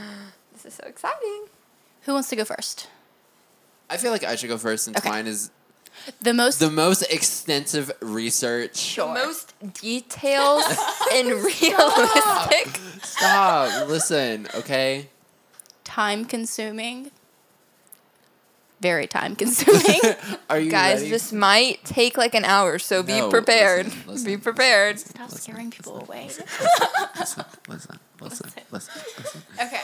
This 0.54 0.66
is 0.66 0.74
so 0.76 0.88
exciting. 0.88 1.46
Who 2.04 2.14
wants 2.14 2.30
to 2.30 2.36
go 2.38 2.46
first? 2.46 2.88
I 3.90 3.98
feel 3.98 4.12
like 4.12 4.24
I 4.24 4.36
should 4.36 4.48
go 4.50 4.58
first 4.58 4.86
since 4.86 4.98
Okay. 4.98 5.10
mine 5.10 5.28
is 5.28 5.52
The 6.22 6.34
most 6.34 6.60
the 6.60 6.70
most 6.72 7.02
extensive 7.04 7.92
research. 8.02 8.96
The 8.96 9.06
most 9.08 9.54
details 9.82 10.64
and 11.14 11.28
realistic. 11.32 12.80
Stop. 13.04 13.88
Listen, 13.88 14.48
okay? 14.56 15.10
time 15.84 16.26
consuming. 16.26 17.12
Very 18.82 19.08
time 19.08 19.36
consuming. 19.36 20.02
Are 20.50 20.60
you 20.60 20.70
Guys, 20.70 20.98
ready? 21.00 21.10
this 21.10 21.32
might 21.32 21.84
take 21.86 22.18
like 22.18 22.36
an 22.36 22.44
hour, 22.44 22.78
so 22.78 23.02
be 23.02 23.14
No, 23.20 23.30
prepared. 23.30 23.86
listen, 23.86 24.04
listen. 24.08 24.26
Be 24.26 24.38
prepared. 24.38 25.00
Stop 25.00 25.32
scaring 25.32 25.72
people 25.72 26.02
away. 26.02 26.26
listen, 27.20 27.46
listen, 27.68 28.00
listen, 28.20 28.50
listen, 28.72 28.94
listen. 29.18 29.42
Okay. 29.62 29.82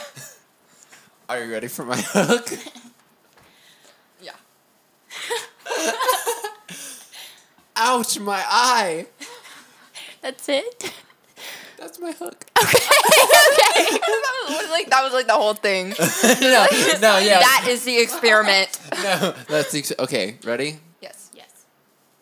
Are 1.28 1.42
you 1.42 1.50
ready 1.50 1.68
for 1.68 1.84
my 1.84 1.96
hook? 1.96 2.46
Yeah. 5.84 5.92
Ouch, 7.76 8.18
my 8.20 8.42
eye. 8.46 9.06
That's 10.20 10.48
it. 10.48 10.92
That's 11.78 11.98
my 11.98 12.12
hook. 12.12 12.44
that 12.54 14.46
was 14.48 14.70
like 14.70 14.90
that 14.90 15.02
was 15.02 15.12
like 15.12 15.26
the 15.26 15.32
whole 15.32 15.54
thing. 15.54 15.88
no, 15.88 16.66
no, 17.00 17.18
yeah. 17.18 17.40
That 17.40 17.66
is 17.68 17.84
the 17.84 17.98
experiment. 17.98 18.78
no, 19.02 19.34
that's 19.48 19.72
the 19.72 19.78
ex- 19.78 19.92
okay. 19.98 20.36
Ready? 20.44 20.78
yes. 21.00 21.30
Yes. 21.34 21.64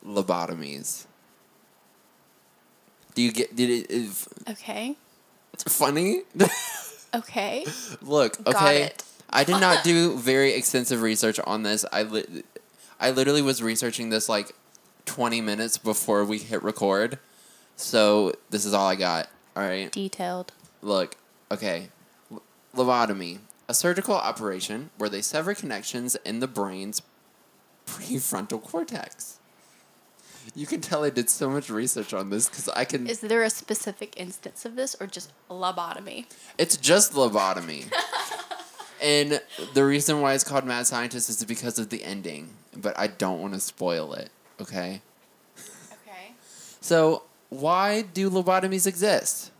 Lobotomies. 0.06 1.06
Do 3.14 3.22
you 3.22 3.32
get? 3.32 3.54
Did 3.54 3.70
it? 3.70 3.90
Is 3.90 4.28
Okay. 4.48 4.96
funny? 5.68 6.22
Okay. 7.14 7.66
Look, 8.00 8.42
Got 8.44 8.54
okay. 8.54 8.82
it. 8.84 9.02
I 9.28 9.44
did 9.44 9.60
not 9.60 9.84
do 9.84 10.16
very 10.16 10.54
extensive 10.54 11.02
research 11.02 11.38
on 11.44 11.64
this. 11.64 11.84
I 11.92 12.02
li- 12.04 12.44
I 13.00 13.10
literally 13.10 13.42
was 13.42 13.62
researching 13.62 14.10
this 14.10 14.28
like 14.28 14.54
20 15.06 15.40
minutes 15.40 15.78
before 15.78 16.24
we 16.24 16.38
hit 16.38 16.62
record. 16.62 17.18
So, 17.76 18.34
this 18.50 18.66
is 18.66 18.74
all 18.74 18.86
I 18.86 18.94
got. 18.94 19.28
All 19.56 19.62
right. 19.62 19.90
Detailed. 19.90 20.52
Look, 20.82 21.16
okay. 21.50 21.88
L- 22.30 22.42
lobotomy, 22.76 23.38
a 23.68 23.74
surgical 23.74 24.14
operation 24.14 24.90
where 24.98 25.08
they 25.08 25.22
sever 25.22 25.54
connections 25.54 26.14
in 26.24 26.40
the 26.40 26.46
brain's 26.46 27.00
prefrontal 27.86 28.62
cortex. 28.62 29.38
You 30.54 30.66
can 30.66 30.80
tell 30.80 31.04
I 31.04 31.10
did 31.10 31.30
so 31.30 31.48
much 31.50 31.70
research 31.70 32.12
on 32.12 32.30
this 32.30 32.48
because 32.48 32.68
I 32.70 32.84
can. 32.84 33.06
Is 33.06 33.20
there 33.20 33.42
a 33.42 33.50
specific 33.50 34.14
instance 34.16 34.64
of 34.64 34.74
this 34.76 34.96
or 35.00 35.06
just 35.06 35.32
lobotomy? 35.48 36.26
It's 36.58 36.76
just 36.76 37.12
lobotomy. 37.12 37.92
and 39.02 39.40
the 39.74 39.84
reason 39.84 40.20
why 40.20 40.34
it's 40.34 40.44
called 40.44 40.64
Mad 40.64 40.86
Scientist 40.86 41.28
is 41.30 41.44
because 41.44 41.78
of 41.78 41.88
the 41.90 42.04
ending, 42.04 42.50
but 42.76 42.98
I 42.98 43.06
don't 43.06 43.40
want 43.40 43.54
to 43.54 43.60
spoil 43.60 44.12
it, 44.14 44.30
okay? 44.60 45.02
Okay. 45.56 46.32
So, 46.80 47.22
why 47.48 48.02
do 48.02 48.30
lobotomies 48.30 48.86
exist? 48.86 49.50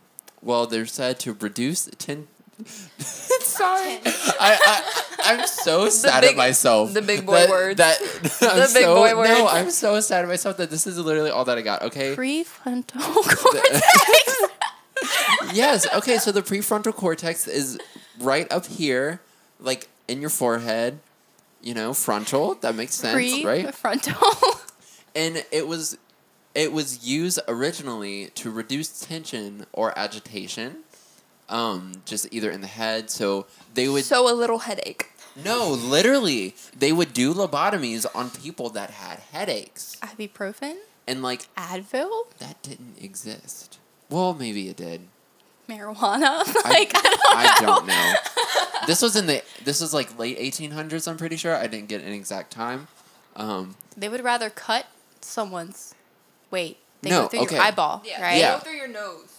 Well, 0.43 0.67
they're 0.67 0.87
said 0.87 1.19
to 1.21 1.33
reduce 1.35 1.89
ten. 1.99 2.29
Sorry, 2.99 3.99
I, 4.05 4.59
I 4.59 4.83
I'm 5.25 5.47
so 5.47 5.89
sad 5.89 6.21
big- 6.23 6.31
at 6.33 6.37
myself. 6.37 6.93
the 6.93 7.01
big 7.03 7.25
boy 7.25 7.33
that, 7.47 7.49
words. 7.51 7.79
That 7.79 7.99
I'm 8.43 8.59
The 8.59 8.71
big 8.75 8.85
so, 8.85 8.95
boy 8.97 9.13
No. 9.23 9.49
I'm 9.49 9.71
so 9.71 10.01
sad 10.01 10.23
at 10.23 10.29
myself 10.29 10.57
that 10.59 10.71
this 10.71 10.87
is 10.87 10.99
literally 10.99 11.31
all 11.31 11.45
that 11.47 11.57
I 11.57 11.63
got. 11.63 11.83
Okay. 11.83 12.15
Prefrontal 12.15 13.01
cortex. 13.37 13.81
yes. 15.55 15.87
Okay. 15.95 16.19
So 16.19 16.33
the 16.33 16.43
prefrontal 16.43 16.95
cortex 16.95 17.47
is 17.49 17.79
right 18.19 18.51
up 18.53 18.67
here, 18.67 19.21
like 19.61 19.89
in 20.09 20.21
your 20.21 20.31
forehead. 20.31 20.99
You 21.63 21.75
know, 21.75 21.93
frontal. 21.93 22.55
That 22.55 22.75
makes 22.75 22.95
sense, 22.95 23.45
right? 23.45 23.75
Frontal. 23.75 24.15
and 25.15 25.45
it 25.53 25.67
was 25.69 25.99
it 26.55 26.73
was 26.73 27.07
used 27.07 27.39
originally 27.47 28.29
to 28.37 28.51
reduce 28.51 29.01
tension 29.01 29.67
or 29.73 29.97
agitation 29.99 30.79
um 31.49 31.93
just 32.05 32.27
either 32.33 32.51
in 32.51 32.61
the 32.61 32.67
head 32.67 33.11
so 33.11 33.47
they 33.75 33.89
would 33.89 34.05
So 34.05 34.33
a 34.33 34.35
little 34.35 34.61
headache. 34.61 35.11
no 35.37 35.69
literally 35.71 36.55
they 36.77 36.93
would 36.93 37.13
do 37.13 37.35
lobotomies 37.35 38.07
on 38.15 38.31
people 38.31 38.71
that 38.71 38.91
had 38.91 39.19
headaches 39.33 39.97
Ibuprofen. 40.03 40.77
and 41.07 41.23
like 41.23 41.53
Advil. 41.57 42.31
that 42.39 42.63
didn't 42.63 42.97
exist 43.01 43.79
well 44.09 44.33
maybe 44.35 44.69
it 44.69 44.77
did 44.77 45.03
Marijuana. 45.71 46.45
like 46.65 46.93
I 46.95 47.03
don't 47.03 47.37
I 47.37 47.57
don't 47.61 47.87
know. 47.87 48.15
This 48.87 49.01
was 49.03 49.15
in 49.17 49.27
the 49.27 49.43
this 49.65 49.81
was 49.81 49.95
like 49.95 50.19
late 50.19 50.39
1800s. 50.39 51.07
I'm 51.09 51.17
pretty 51.17 51.37
sure. 51.37 51.55
I 51.55 51.67
didn't 51.67 51.89
get 51.89 52.03
an 52.03 52.13
exact 52.13 52.51
time. 52.51 52.89
Um, 53.37 53.77
They 53.97 54.09
would 54.09 54.25
rather 54.25 54.51
cut 54.51 54.87
someone's. 55.21 55.95
Wait. 56.51 56.79
They 57.03 57.11
No, 57.11 57.23
go 57.23 57.29
through 57.29 57.41
okay. 57.43 57.55
your 57.57 57.65
eyeball, 57.65 58.03
right? 58.21 58.39
Yeah. 58.39 58.55
Go 58.55 58.59
through 58.61 58.77
your 58.77 58.89
nose. 58.89 59.37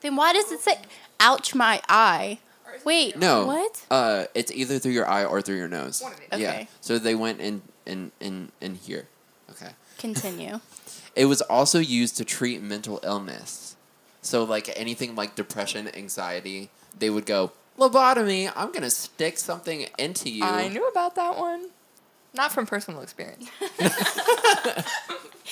Then 0.00 0.16
why 0.16 0.32
does 0.32 0.50
it 0.52 0.60
say 0.60 0.78
"ouch 1.20 1.54
my 1.54 1.80
eye"? 1.88 2.38
Wait. 2.84 3.16
no. 3.16 3.46
What? 3.46 3.84
Uh, 3.90 4.24
it's 4.34 4.52
either 4.52 4.78
through 4.78 4.92
your 4.92 5.08
eye 5.08 5.24
or 5.24 5.40
through 5.42 5.56
your 5.56 5.68
nose. 5.68 6.00
One 6.02 6.12
of 6.12 6.20
it. 6.20 6.38
Yeah. 6.38 6.66
So 6.80 6.98
they 6.98 7.14
went 7.14 7.40
in 7.40 7.62
in 7.86 8.12
in 8.20 8.52
in 8.60 8.74
here. 8.74 9.06
Okay. 9.50 9.70
Continue. 9.98 10.60
It 11.16 11.24
was 11.24 11.40
also 11.42 11.80
used 11.80 12.16
to 12.18 12.24
treat 12.24 12.62
mental 12.62 13.00
illness. 13.02 13.67
So 14.28 14.44
like 14.44 14.70
anything 14.76 15.16
like 15.16 15.34
depression, 15.34 15.88
anxiety, 15.94 16.68
they 16.98 17.08
would 17.08 17.24
go 17.24 17.52
lobotomy. 17.78 18.52
I'm 18.54 18.72
gonna 18.72 18.90
stick 18.90 19.38
something 19.38 19.86
into 19.98 20.28
you. 20.28 20.44
I 20.44 20.68
knew 20.68 20.86
about 20.86 21.14
that 21.14 21.38
one. 21.38 21.70
Not 22.34 22.52
from 22.52 22.66
personal 22.66 23.00
experience. 23.00 23.48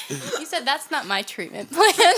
you 0.09 0.45
said 0.45 0.67
that's 0.67 0.91
not 0.91 1.07
my 1.07 1.23
treatment 1.23 1.73
plan. 1.73 1.95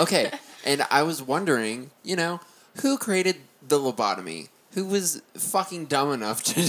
Okay, 0.00 0.30
and 0.64 0.86
I 0.90 1.02
was 1.02 1.22
wondering, 1.22 1.90
you 2.02 2.16
know, 2.16 2.40
who 2.80 2.96
created 2.96 3.36
the 3.66 3.78
lobotomy? 3.78 4.48
Who 4.72 4.86
was 4.86 5.22
fucking 5.34 5.86
dumb 5.86 6.12
enough 6.12 6.42
to 6.44 6.62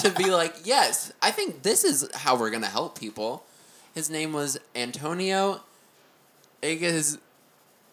to 0.00 0.10
be 0.16 0.30
like, 0.30 0.54
yes, 0.64 1.12
I 1.22 1.30
think 1.30 1.62
this 1.62 1.84
is 1.84 2.08
how 2.14 2.36
we're 2.36 2.50
gonna 2.50 2.66
help 2.66 2.98
people. 2.98 3.44
His 3.94 4.10
name 4.10 4.32
was 4.32 4.58
Antonio 4.74 5.60
Egas 6.64 7.18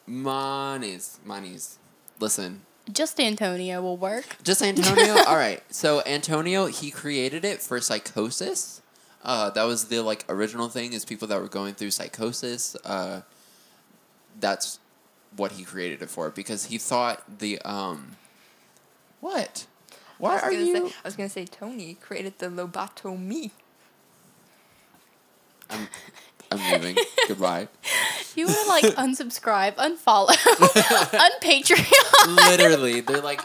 Moniz. 0.08 1.20
Moniz. 1.26 1.78
Listen, 2.20 2.62
Just 2.92 3.20
Antonio 3.20 3.82
will 3.82 3.98
work. 3.98 4.38
just 4.44 4.62
Antonio. 4.62 5.16
All 5.28 5.36
right. 5.36 5.62
So 5.74 6.02
Antonio, 6.06 6.66
he 6.68 6.92
created 6.92 7.44
it 7.46 7.62
for 7.62 7.80
psychosis. 7.82 8.82
Uh, 9.24 9.50
that 9.52 9.64
was 9.64 9.86
the 9.86 10.02
like 10.02 10.26
original 10.30 10.68
thing 10.70 10.94
is 10.94 11.06
people 11.06 11.28
that 11.28 11.40
were 11.40 11.48
going 11.48 11.74
through 11.76 11.92
psychosis. 11.92 12.76
Uh, 12.86 13.22
that's 14.40 14.80
what 15.36 15.54
he 15.54 15.64
created 15.64 16.02
it 16.02 16.10
for 16.10 16.30
because 16.30 16.66
he 16.66 16.78
thought 16.78 17.40
the 17.40 17.60
um. 17.62 18.18
What? 19.20 19.68
Why 20.18 20.32
I 20.32 20.34
was 20.36 20.44
are 20.44 20.52
gonna 20.52 20.64
you? 20.66 20.90
Say, 20.90 20.96
I 21.04 21.08
was 21.08 21.16
gonna 21.16 21.30
say 21.30 21.46
Tony 21.46 21.96
created 21.96 22.40
the 22.40 22.48
lobotomy. 22.48 23.52
I'm, 25.70 25.88
I'm 26.52 26.72
leaving. 26.72 26.98
Goodbye. 27.28 27.68
You 28.36 28.48
to 28.48 28.64
like 28.68 28.84
unsubscribe, 28.96 29.76
unfollow, 29.76 30.28
unpatreon. 31.12 32.36
Literally, 32.50 33.02
they're 33.02 33.22
like, 33.22 33.42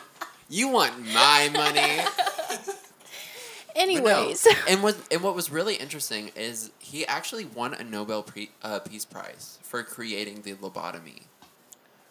"You 0.48 0.68
want 0.68 0.98
my 1.12 1.48
money?" 1.52 1.98
But 1.98 2.66
no. 2.66 3.82
Anyways, 3.82 4.46
and 4.68 4.82
what 4.82 4.96
and 5.10 5.22
what 5.22 5.34
was 5.34 5.50
really 5.50 5.74
interesting 5.76 6.30
is 6.34 6.70
he 6.78 7.06
actually 7.06 7.44
won 7.44 7.74
a 7.74 7.84
Nobel 7.84 8.22
pre, 8.22 8.50
uh, 8.62 8.78
Peace 8.80 9.04
Prize 9.04 9.58
for 9.62 9.82
creating 9.82 10.42
the 10.42 10.54
lobotomy, 10.54 11.22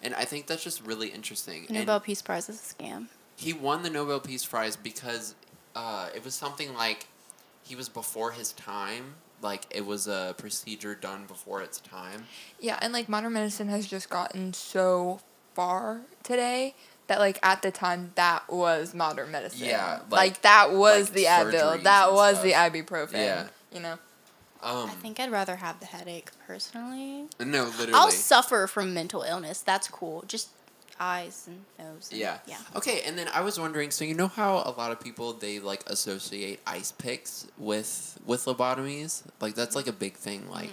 and 0.03 0.13
I 0.13 0.25
think 0.25 0.47
that's 0.47 0.63
just 0.63 0.86
really 0.86 1.08
interesting. 1.08 1.65
And 1.67 1.79
Nobel 1.79 1.99
Peace 1.99 2.21
Prize 2.21 2.49
is 2.49 2.60
a 2.62 2.84
scam. 2.84 3.08
he 3.36 3.51
won 3.53 3.81
the 3.84 3.89
Nobel 3.89 4.19
Peace 4.19 4.45
Prize 4.45 4.75
because 4.75 5.34
uh, 5.75 6.10
it 6.15 6.23
was 6.23 6.36
something 6.36 6.73
like 6.75 7.08
he 7.63 7.75
was 7.75 7.89
before 7.89 8.31
his 8.31 8.53
time. 8.53 9.15
Like 9.41 9.65
it 9.69 9.86
was 9.86 10.08
a 10.08 10.34
procedure 10.38 10.95
done 10.95 11.26
before 11.26 11.62
its 11.62 11.80
time. 11.80 12.26
Yeah, 12.60 12.80
and 12.82 12.93
like 12.93 13.10
modern 13.10 13.34
medicine 13.34 13.67
has 13.69 13.86
just 13.88 14.10
gotten 14.10 14.54
so 14.54 15.19
far 15.54 16.02
today 16.24 16.76
that 17.08 17.19
like 17.19 17.39
at 17.43 17.62
the 17.62 17.71
time 17.71 18.12
that 18.15 18.50
was 18.52 18.93
modern 18.93 19.32
medicine. 19.32 19.67
Yeah, 19.67 20.00
like, 20.10 20.12
like- 20.12 20.41
that 20.41 20.71
was 20.71 21.10
like 21.10 21.13
the 21.13 21.24
surgeries 21.26 21.54
Advil. 21.80 21.84
That 21.84 22.13
was 22.13 22.39
stuff. 22.39 22.43
the 22.43 22.52
ibuprofen. 22.54 23.13
Yeah. 23.13 23.48
You 23.71 23.82
know. 23.82 24.00
Um, 24.63 24.89
I 24.89 24.93
think 24.93 25.19
I'd 25.19 25.32
rather 25.32 25.58
have 25.58 25.80
the 25.80 25.86
headache 25.86 26.32
personally. 26.48 27.26
no, 27.39 27.65
literally. 27.65 27.93
I'll 27.93 28.10
suffer 28.10 28.65
from 28.65 28.95
mental 28.95 29.21
illness. 29.21 29.62
That's 29.62 29.88
cool. 29.88 30.24
Just 30.28 30.50
eyes 30.99 31.47
and 31.47 31.63
nose. 31.79 32.10
And, 32.12 32.19
Yeah. 32.19 32.38
Yeah. 32.47 32.58
Okay, 32.75 33.01
and 33.05 33.17
then 33.17 33.27
I 33.34 33.41
was 33.41 33.60
wondering, 33.60 33.91
so 33.91 34.05
you 34.05 34.13
know 34.13 34.27
how 34.27 34.58
a 34.58 34.73
lot 34.77 34.91
of 34.91 34.99
people 34.99 35.34
they 35.34 35.60
like 35.60 35.84
associate 35.88 36.60
ice 36.65 36.91
picks 36.91 37.47
with 37.58 38.19
with 38.25 38.45
lobotomies? 38.45 39.23
Like 39.39 39.55
that's 39.55 39.75
like 39.75 39.88
a 39.88 39.93
big 39.93 40.13
thing. 40.15 40.49
Like, 40.49 40.71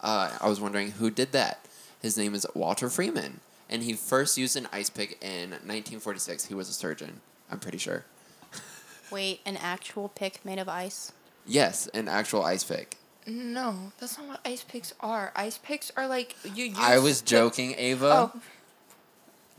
uh, 0.00 0.36
I 0.40 0.48
was 0.48 0.60
wondering 0.60 0.92
who 0.92 1.10
did 1.10 1.32
that. 1.32 1.64
His 2.00 2.16
name 2.16 2.34
is 2.34 2.46
Walter 2.54 2.88
Freeman, 2.88 3.40
and 3.68 3.82
he 3.82 3.92
first 3.94 4.38
used 4.38 4.56
an 4.56 4.68
ice 4.72 4.90
pick 4.90 5.18
in 5.22 5.50
1946. 5.50 6.46
He 6.46 6.54
was 6.54 6.68
a 6.68 6.72
surgeon. 6.72 7.20
I'm 7.50 7.58
pretty 7.58 7.78
sure. 7.78 8.04
Wait, 9.10 9.40
an 9.46 9.56
actual 9.56 10.08
pick 10.08 10.44
made 10.44 10.58
of 10.58 10.68
ice. 10.68 11.12
Yes, 11.46 11.86
an 11.88 12.08
actual 12.08 12.44
ice 12.44 12.62
pick. 12.64 12.96
No, 13.26 13.92
that's 13.98 14.16
not 14.18 14.26
what 14.28 14.40
ice 14.44 14.64
picks 14.66 14.94
are. 15.00 15.32
Ice 15.36 15.58
picks 15.58 15.90
are 15.96 16.06
like 16.06 16.36
you 16.44 16.66
use. 16.66 16.78
I 16.78 16.98
was 16.98 17.20
to- 17.20 17.26
joking, 17.26 17.74
Ava. 17.76 18.30
Oh, 18.34 18.40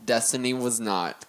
Destyne 0.04 0.60
was 0.60 0.80
not. 0.80 1.24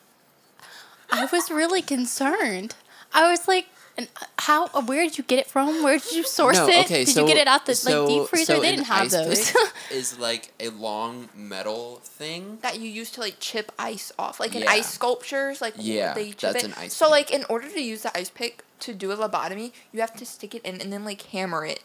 I 1.11 1.25
was 1.25 1.51
really 1.51 1.81
concerned. 1.81 2.75
I 3.13 3.29
was 3.29 3.47
like, 3.47 3.67
and 3.97 4.07
uh, 4.21 4.25
how? 4.39 4.67
Uh, 4.67 4.81
where 4.81 5.03
did 5.03 5.17
you 5.17 5.23
get 5.25 5.37
it 5.39 5.47
from? 5.47 5.83
Where 5.83 5.99
did 5.99 6.13
you 6.13 6.23
source 6.23 6.55
no, 6.57 6.67
it? 6.69 6.87
did 6.87 7.09
so, 7.09 7.21
you 7.21 7.27
get 7.27 7.35
it 7.37 7.47
out 7.47 7.65
the 7.65 7.75
so, 7.75 8.05
like 8.05 8.09
deep 8.09 8.27
freezer? 8.29 8.53
so 8.55 8.61
they 8.61 8.71
didn't 8.71 8.85
have 8.85 9.07
ice 9.07 9.11
those. 9.11 9.51
pick 9.51 9.57
is 9.91 10.17
like 10.17 10.53
a 10.61 10.69
long 10.69 11.27
metal 11.35 11.99
thing. 12.03 12.59
that 12.61 12.79
you 12.79 12.87
use 12.89 13.11
to 13.11 13.19
like 13.19 13.35
chip 13.41 13.71
ice 13.77 14.13
off, 14.17 14.39
like 14.39 14.55
in 14.55 14.61
Yeah. 14.63 14.71
ice 14.71 14.93
sculptures, 14.93 15.59
like 15.59 15.73
Yeah, 15.77 16.13
they 16.13 16.29
chip 16.29 16.39
that's 16.53 16.63
it. 16.63 16.67
an 16.67 16.73
ice 16.77 16.93
so 16.93 17.07
pick. 17.07 17.11
like 17.11 17.31
in 17.31 17.43
order 17.49 17.67
to 17.69 17.81
use 17.81 18.03
the 18.03 18.17
ice 18.17 18.29
pick 18.29 18.63
to 18.79 18.93
do 18.93 19.11
a 19.11 19.17
lobotomy, 19.17 19.73
you 19.91 19.99
have 19.99 20.13
to 20.15 20.25
stick 20.25 20.55
it 20.55 20.61
in 20.63 20.79
and 20.79 20.93
then 20.93 21.03
like 21.03 21.21
hammer 21.23 21.65
it. 21.65 21.83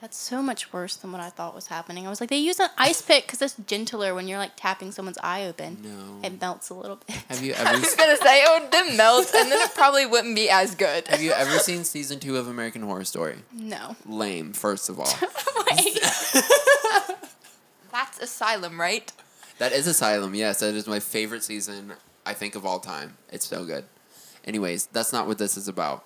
That's 0.00 0.16
so 0.18 0.42
much 0.42 0.74
worse 0.74 0.94
than 0.96 1.10
what 1.10 1.22
I 1.22 1.30
thought 1.30 1.54
was 1.54 1.68
happening. 1.68 2.06
I 2.06 2.10
was 2.10 2.20
like, 2.20 2.28
they 2.28 2.36
use 2.36 2.60
an 2.60 2.68
ice 2.76 3.00
pick 3.00 3.24
because 3.26 3.40
it's 3.40 3.54
gentler 3.66 4.14
when 4.14 4.28
you're 4.28 4.38
like 4.38 4.52
tapping 4.54 4.92
someone's 4.92 5.16
eye 5.22 5.44
open. 5.46 5.78
No. 5.82 6.20
It 6.26 6.38
melts 6.38 6.68
a 6.68 6.74
little 6.74 6.96
bit. 6.96 7.16
Have 7.30 7.42
you 7.42 7.52
ever? 7.56 7.66
I 7.70 7.72
was 7.78 7.94
gonna 7.94 8.16
say 8.18 8.42
it 8.42 8.62
would 8.62 8.70
then 8.70 8.96
melt, 8.98 9.32
and 9.34 9.50
then 9.50 9.58
it 9.62 9.74
probably 9.74 10.04
wouldn't 10.04 10.34
be 10.36 10.50
as 10.50 10.74
good. 10.74 11.08
have 11.08 11.22
you 11.22 11.32
ever 11.32 11.58
seen 11.58 11.84
season 11.84 12.20
two 12.20 12.36
of 12.36 12.46
American 12.46 12.82
Horror 12.82 13.04
Story? 13.04 13.36
no. 13.52 13.96
Lame, 14.04 14.52
first 14.52 14.90
of 14.90 15.00
all. 15.00 15.08
Wait. 15.70 15.98
That's 17.92 18.18
Asylum, 18.20 18.78
right? 18.80 19.10
That 19.58 19.72
is 19.72 19.86
Asylum, 19.86 20.34
yes. 20.34 20.60
That 20.60 20.74
is 20.74 20.86
my 20.86 21.00
favorite 21.00 21.42
season, 21.42 21.94
I 22.26 22.34
think, 22.34 22.54
of 22.54 22.66
all 22.66 22.78
time. 22.80 23.16
It's 23.32 23.46
so 23.46 23.64
good. 23.64 23.84
Anyways, 24.44 24.86
that's 24.86 25.12
not 25.12 25.26
what 25.26 25.38
this 25.38 25.56
is 25.56 25.66
about. 25.66 26.04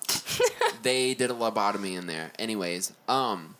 they 0.81 1.13
did 1.13 1.29
a 1.29 1.33
lobotomy 1.33 1.95
in 1.97 2.07
there. 2.07 2.31
Anyways, 2.39 2.91
um, 3.07 3.55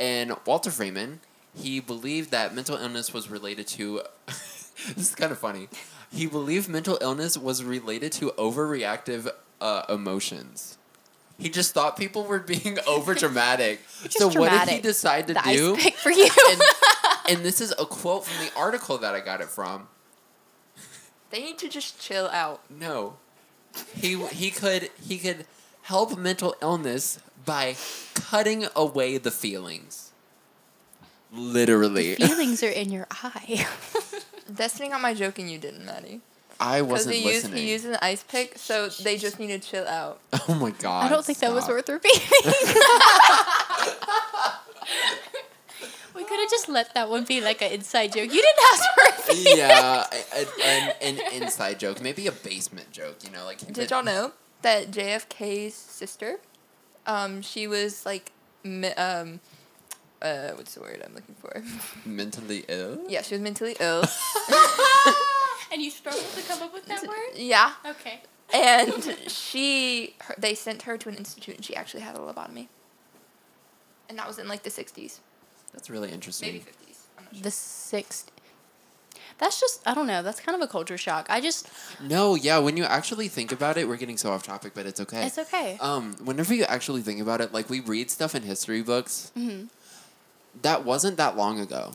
and 0.00 0.34
Walter 0.46 0.70
Freeman, 0.70 1.20
he 1.54 1.78
believed 1.78 2.30
that 2.30 2.54
mental 2.54 2.76
illness 2.76 3.12
was 3.12 3.30
related 3.30 3.66
to. 3.68 4.00
this 4.26 4.96
is 4.96 5.14
kind 5.14 5.30
of 5.30 5.38
funny. 5.38 5.68
He 6.10 6.26
believed 6.26 6.68
mental 6.68 6.98
illness 7.00 7.36
was 7.38 7.62
related 7.62 8.10
to 8.12 8.30
overreactive 8.32 9.30
uh, 9.60 9.82
emotions. 9.88 10.78
He 11.38 11.48
just 11.48 11.72
thought 11.74 11.96
people 11.96 12.24
were 12.24 12.38
being 12.40 12.78
over 12.86 13.14
dramatic. 13.14 13.80
so 14.10 14.26
Just 14.28 14.38
what 14.38 14.50
did 14.50 14.68
he 14.68 14.80
decide 14.80 15.28
to 15.28 15.34
the 15.34 15.40
do? 15.44 15.74
ice 15.76 15.82
pick 15.84 15.94
for 15.96 16.10
you. 16.10 16.28
and, 16.50 16.62
and 17.28 17.38
this 17.44 17.60
is 17.60 17.72
a 17.78 17.84
quote 17.86 18.24
from 18.24 18.44
the 18.44 18.52
article 18.58 18.98
that 18.98 19.14
I 19.14 19.20
got 19.20 19.40
it 19.40 19.48
from. 19.48 19.88
They 21.30 21.42
need 21.42 21.58
to 21.58 21.68
just 21.68 22.00
chill 22.00 22.26
out. 22.28 22.62
No, 22.70 23.16
he 23.94 24.16
he 24.28 24.50
could 24.50 24.90
he 25.00 25.16
could 25.18 25.46
help 25.82 26.18
mental 26.18 26.56
illness 26.60 27.20
by 27.44 27.76
cutting 28.14 28.66
away 28.76 29.18
the 29.18 29.30
feelings. 29.30 30.12
Literally, 31.32 32.16
Feelings 32.16 32.62
are 32.62 32.68
in 32.68 32.90
your 32.90 33.06
eye. 33.10 33.66
Destyne 34.52 34.90
got 34.90 35.00
my 35.00 35.14
joke 35.14 35.38
and 35.38 35.48
you 35.50 35.58
didn't, 35.58 35.84
Matty. 35.86 36.20
I 36.58 36.82
wasn't 36.82 37.14
he 37.14 37.20
used 37.22 37.44
listening. 37.44 37.62
he 37.62 37.70
used 37.72 37.86
an 37.86 37.96
ice 38.02 38.22
pick, 38.24 38.58
so 38.58 38.88
they 38.88 39.16
just 39.16 39.38
need 39.38 39.46
to 39.48 39.58
chill 39.58 39.86
out. 39.86 40.20
oh 40.48 40.54
my 40.54 40.70
god! 40.72 41.04
I 41.06 41.08
don't 41.08 41.24
think 41.24 41.38
that 41.38 41.52
was 41.54 41.64
stop. 41.64 41.74
worth 41.76 41.88
repeating. 41.88 42.20
we 46.14 46.24
could 46.24 46.40
have 46.40 46.50
just 46.50 46.68
let 46.68 46.92
that 46.94 47.08
one 47.08 47.24
be 47.24 47.40
like 47.40 47.62
an 47.62 47.72
inside 47.72 48.08
joke. 48.12 48.24
You 48.32 48.42
didn't 48.42 48.58
ask 48.72 48.84
for 48.94 49.32
it. 49.32 49.56
yeah, 49.56 50.04
a- 50.12 50.42
a- 50.42 50.66
an, 50.66 50.94
an 51.00 51.42
inside 51.42 51.78
joke, 51.78 52.02
maybe 52.02 52.26
a 52.26 52.32
basement 52.32 52.90
joke. 52.92 53.18
You 53.24 53.30
know, 53.30 53.44
like 53.44 53.58
Did 53.58 53.74
could- 53.74 53.90
y'all 53.90 54.02
know 54.02 54.32
that 54.62 54.90
JFK's 54.90 55.74
sister, 55.74 56.40
um, 57.06 57.42
she 57.42 57.66
was 57.66 58.04
like, 58.06 58.32
mi- 58.64 58.88
um, 58.94 59.40
uh, 60.22 60.50
what's 60.50 60.74
the 60.74 60.80
word 60.80 61.02
I'm 61.04 61.14
looking 61.14 61.34
for? 61.36 61.62
mentally 62.04 62.64
ill? 62.68 63.00
yeah, 63.08 63.22
she 63.22 63.34
was 63.34 63.40
mentally 63.42 63.76
ill. 63.80 64.04
And 65.72 65.80
you 65.80 65.90
struggled 65.92 66.24
to 66.34 66.42
come 66.42 66.62
up 66.62 66.72
with 66.74 66.84
that 66.86 67.06
word? 67.06 67.36
yeah, 67.36 67.72
Okay. 67.86 68.18
and 68.52 69.16
she, 69.30 70.16
her, 70.22 70.34
they 70.36 70.52
sent 70.56 70.82
her 70.82 70.98
to 70.98 71.08
an 71.08 71.14
institute, 71.14 71.54
and 71.54 71.64
she 71.64 71.76
actually 71.76 72.00
had 72.00 72.16
a 72.16 72.18
lobotomy. 72.18 72.66
And 74.08 74.18
that 74.18 74.26
was 74.26 74.40
in 74.40 74.48
like 74.48 74.64
the 74.64 74.70
'60s, 74.70 75.20
That's 75.72 75.88
really 75.88 76.10
interesting. 76.10 76.48
maybe 76.48 76.58
'50s. 76.64 76.96
I'm 77.16 77.24
not 77.26 77.34
sure. 77.34 77.42
The 77.44 77.50
sixth. 77.52 78.32
That's 79.40 79.58
just, 79.58 79.80
I 79.88 79.94
don't 79.94 80.06
know. 80.06 80.22
That's 80.22 80.38
kind 80.38 80.54
of 80.54 80.60
a 80.62 80.70
culture 80.70 80.98
shock. 80.98 81.26
I 81.30 81.40
just, 81.40 81.66
No, 82.00 82.34
yeah, 82.34 82.58
when 82.58 82.76
you 82.76 82.84
actually 82.84 83.26
think 83.28 83.50
about 83.52 83.76
it, 83.78 83.88
we're 83.88 83.96
getting 83.96 84.18
so 84.18 84.30
off 84.32 84.42
topic, 84.42 84.72
but 84.74 84.84
it's 84.86 85.00
okay. 85.00 85.26
it's 85.26 85.38
okay. 85.38 85.78
Um, 85.80 86.14
whenever 86.22 86.52
you 86.54 86.64
actually 86.64 87.00
think 87.02 87.20
about 87.22 87.40
it, 87.40 87.52
like 87.52 87.70
we 87.70 87.80
read 87.80 88.10
stuff 88.10 88.34
in 88.34 88.42
history 88.42 88.82
books. 88.82 89.32
hmm 89.34 89.64
That 90.62 90.84
wasn't 90.84 91.16
that 91.16 91.36
long 91.36 91.58
ago. 91.58 91.92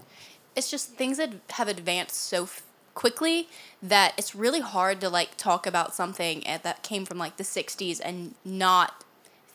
It's 0.55 0.71
just 0.71 0.91
things 0.93 1.17
that 1.17 1.33
have 1.51 1.67
advanced 1.67 2.15
so 2.15 2.43
f- 2.43 2.63
quickly 2.95 3.47
that 3.83 4.13
it's 4.17 4.33
really 4.33 4.61
hard 4.61 4.99
to 5.01 5.09
like 5.09 5.37
talk 5.37 5.67
about 5.67 5.93
something 5.93 6.45
at, 6.47 6.63
that 6.63 6.81
came 6.81 7.05
from 7.05 7.17
like 7.19 7.37
the 7.37 7.43
60s 7.43 8.01
and 8.03 8.33
not 8.43 9.03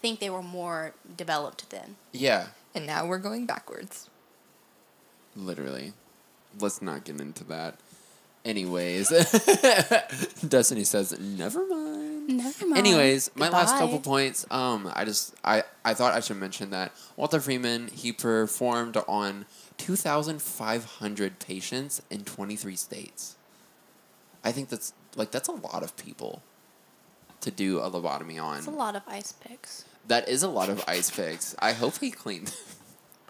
think 0.00 0.20
they 0.20 0.30
were 0.30 0.42
more 0.42 0.92
developed 1.16 1.70
then. 1.70 1.96
Yeah, 2.12 2.48
And 2.74 2.86
now 2.86 3.04
we're 3.06 3.18
going 3.18 3.46
backwards. 3.46 4.08
literally. 5.34 5.92
Let's 6.58 6.82
not 6.82 7.04
get 7.04 7.20
into 7.20 7.44
that. 7.44 7.78
Anyways, 8.44 9.10
Destyne 9.10 10.86
says, 10.86 11.18
"Never 11.20 11.66
mind." 11.66 12.28
Never 12.28 12.66
mind. 12.66 12.78
Anyways, 12.78 13.30
my 13.34 13.48
last 13.48 13.76
couple 13.76 13.98
points. 13.98 14.46
Um, 14.50 14.90
I 14.94 15.04
just 15.04 15.34
I 15.44 15.64
I 15.84 15.94
thought 15.94 16.14
I 16.14 16.20
should 16.20 16.36
mention 16.36 16.70
that 16.70 16.92
Walter 17.16 17.40
Freeman 17.40 17.88
he 17.88 18.12
performed 18.12 18.96
on 19.08 19.46
two 19.76 19.96
thousand 19.96 20.40
five 20.40 20.84
hundred 20.84 21.38
patients 21.38 22.00
in 22.08 22.24
twenty 22.24 22.56
three 22.56 22.76
states. 22.76 23.36
I 24.44 24.52
think 24.52 24.68
that's 24.68 24.92
like 25.16 25.32
that's 25.32 25.48
a 25.48 25.52
lot 25.52 25.82
of 25.82 25.96
people 25.96 26.42
to 27.40 27.50
do 27.50 27.80
a 27.80 27.90
lobotomy 27.90 28.42
on. 28.42 28.58
It's 28.58 28.66
a 28.66 28.70
lot 28.70 28.96
of 28.96 29.02
ice 29.06 29.32
picks. 29.32 29.84
That 30.06 30.28
is 30.28 30.42
a 30.42 30.48
lot 30.48 30.68
of 30.68 30.84
ice 30.86 31.10
picks. 31.10 31.54
I 31.58 31.72
hope 31.72 31.98
he 31.98 32.10
cleaned. 32.10 32.54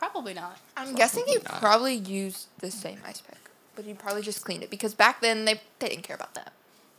Probably 0.00 0.32
not. 0.34 0.58
I'm 0.76 0.94
guessing 0.94 1.24
he 1.26 1.34
not. 1.36 1.60
probably 1.60 1.94
used 1.94 2.48
the 2.58 2.70
same 2.70 2.98
ice 3.06 3.20
pick, 3.20 3.38
but 3.76 3.84
he 3.84 3.92
probably 3.94 4.22
just 4.22 4.42
cleaned 4.44 4.62
it 4.64 4.70
because 4.70 4.94
back 4.94 5.20
then 5.20 5.44
they, 5.44 5.60
they 5.78 5.90
didn't 5.90 6.04
care 6.04 6.16
about 6.16 6.34
that. 6.34 6.52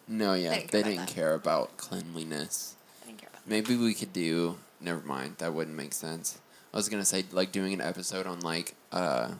no, 0.07 0.33
yeah, 0.35 0.51
They 0.51 0.55
didn't 0.67 0.71
they 0.71 0.81
care 0.83 0.93
about 0.93 0.97
didn't 1.07 1.15
care 1.15 1.33
about 1.33 1.77
cleanliness. 1.77 2.75
They 3.01 3.07
didn't 3.07 3.21
care 3.21 3.29
about 3.33 3.47
Maybe 3.47 3.75
we 3.75 3.93
could 3.95 4.13
do. 4.13 4.57
Never 4.79 5.01
mind. 5.05 5.35
That 5.39 5.53
wouldn't 5.53 5.75
make 5.75 5.93
sense. 5.93 6.39
I 6.73 6.77
was 6.77 6.87
gonna 6.89 7.03
say 7.05 7.25
like 7.31 7.51
doing 7.51 7.73
an 7.73 7.81
episode 7.81 8.25
on 8.27 8.39
like 8.41 8.75
uh 8.91 9.31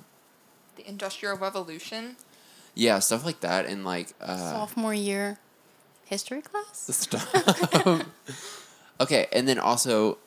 the 0.75 0.87
Industrial 0.89 1.37
Revolution. 1.37 2.17
yeah 2.73 2.99
stuff 2.99 3.23
like 3.25 3.41
that 3.41 3.65
and 3.67 3.85
like 3.85 4.13
uh 4.19 4.51
Sophomore 4.53 4.93
year 4.93 5.37
history 6.05 6.41
class? 6.41 6.87
the 6.87 6.93
stuff. 6.93 8.05
okay, 8.99 9.27
and 9.31 9.47
then 9.47 9.59
also, 9.59 10.17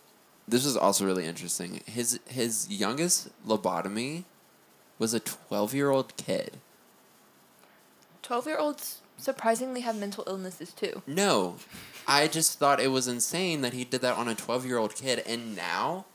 this 0.46 0.64
is 0.64 0.76
also 0.76 1.04
really 1.04 1.24
interesting. 1.26 1.80
His 1.86 2.20
his 2.26 2.68
youngest 2.70 3.28
lobotomy 3.46 4.24
was 4.98 5.14
a 5.14 5.20
twelve 5.20 5.74
year 5.74 5.90
old 5.90 6.16
kid. 6.16 6.58
Twelve 8.22 8.46
year 8.46 8.58
olds 8.58 9.00
surprisingly 9.16 9.80
have 9.82 9.96
mental 9.96 10.24
illnesses 10.26 10.72
too. 10.72 11.02
No, 11.06 11.56
I 12.06 12.26
just 12.28 12.58
thought 12.58 12.80
it 12.80 12.90
was 12.90 13.08
insane 13.08 13.60
that 13.62 13.72
he 13.72 13.84
did 13.84 14.00
that 14.02 14.16
on 14.16 14.28
a 14.28 14.34
twelve 14.34 14.66
year 14.66 14.78
old 14.78 14.94
kid, 14.94 15.22
and 15.26 15.56
now 15.56 16.06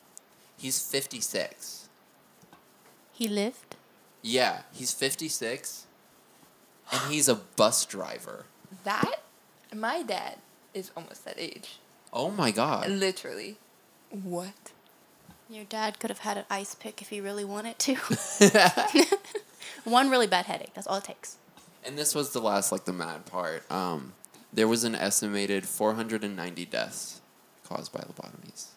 he's 0.57 0.81
fifty 0.81 1.19
six. 1.21 1.89
He 3.11 3.27
lived? 3.27 3.75
Yeah, 4.21 4.61
he's 4.71 4.93
fifty 4.93 5.27
six, 5.27 5.85
and 6.91 7.11
he's 7.11 7.27
a 7.27 7.35
bus 7.35 7.85
driver. 7.85 8.45
That 8.83 9.21
my 9.75 10.03
dad 10.03 10.37
is 10.73 10.91
almost 10.95 11.25
that 11.25 11.35
age. 11.37 11.79
Oh 12.13 12.29
my 12.29 12.51
god. 12.51 12.89
Literally. 12.89 13.57
What? 14.09 14.71
Your 15.49 15.65
dad 15.65 15.99
could 15.99 16.09
have 16.09 16.19
had 16.19 16.37
an 16.37 16.45
ice 16.49 16.75
pick 16.75 17.01
if 17.01 17.09
he 17.09 17.21
really 17.21 17.45
wanted 17.45 17.79
to. 17.79 17.95
One 19.83 20.09
really 20.09 20.27
bad 20.27 20.45
headache. 20.45 20.73
That's 20.73 20.87
all 20.87 20.97
it 20.97 21.03
takes. 21.03 21.37
And 21.83 21.97
this 21.97 22.13
was 22.13 22.33
the 22.33 22.39
last, 22.39 22.71
like 22.71 22.85
the 22.85 22.93
mad 22.93 23.25
part. 23.25 23.69
Um, 23.71 24.13
there 24.51 24.67
was 24.67 24.83
an 24.83 24.95
estimated 24.95 25.67
490 25.67 26.65
deaths 26.65 27.21
caused 27.67 27.91
by 27.91 27.99
lobotomies. 27.99 28.67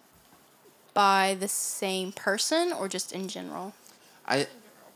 By 0.95 1.37
the 1.39 1.49
same 1.49 2.13
person 2.13 2.73
or 2.73 2.89
just 2.89 3.13
in 3.13 3.29
general? 3.29 3.75
I, 4.27 4.47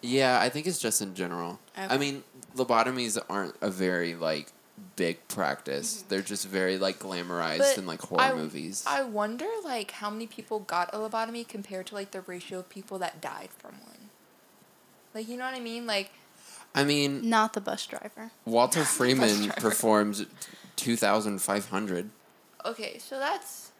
yeah, 0.02 0.40
I 0.40 0.48
think 0.48 0.66
it's 0.66 0.78
just 0.78 1.00
in 1.02 1.14
general. 1.14 1.58
I 1.76 1.96
mean, 1.98 2.24
lobotomies 2.54 3.18
aren't 3.28 3.54
a 3.60 3.70
very 3.70 4.14
like 4.14 4.52
big 4.96 5.26
practice. 5.28 6.04
They're 6.08 6.22
just 6.22 6.46
very 6.48 6.78
like 6.78 6.98
glamorized 6.98 7.58
But 7.58 7.78
in 7.78 7.86
like 7.86 8.00
horror 8.02 8.20
I- 8.22 8.34
movies. 8.34 8.84
I 8.86 9.02
wonder 9.02 9.46
like 9.64 9.90
how 9.92 10.10
many 10.10 10.26
people 10.26 10.60
got 10.60 10.92
a 10.94 10.98
lobotomy 10.98 11.46
compared 11.46 11.86
to 11.86 11.94
like 11.94 12.10
the 12.10 12.20
ratio 12.22 12.58
of 12.60 12.68
people 12.68 12.98
that 12.98 13.20
died 13.20 13.48
from 13.58 13.72
one. 13.86 14.10
Like 15.14 15.28
you 15.28 15.36
know 15.36 15.44
what 15.44 15.54
I 15.54 15.60
mean? 15.60 15.86
Like 15.86 16.10
I 16.74 16.84
mean, 16.84 17.28
Not 17.28 17.54
the 17.54 17.60
bus 17.62 17.86
driver. 17.86 18.30
Walter 18.44 18.84
Freeman 18.84 19.44
driver. 19.46 19.60
performed 19.60 20.26
2,500. 20.76 22.10
okay, 22.66 22.98
so 22.98 23.18
that's 23.18 23.70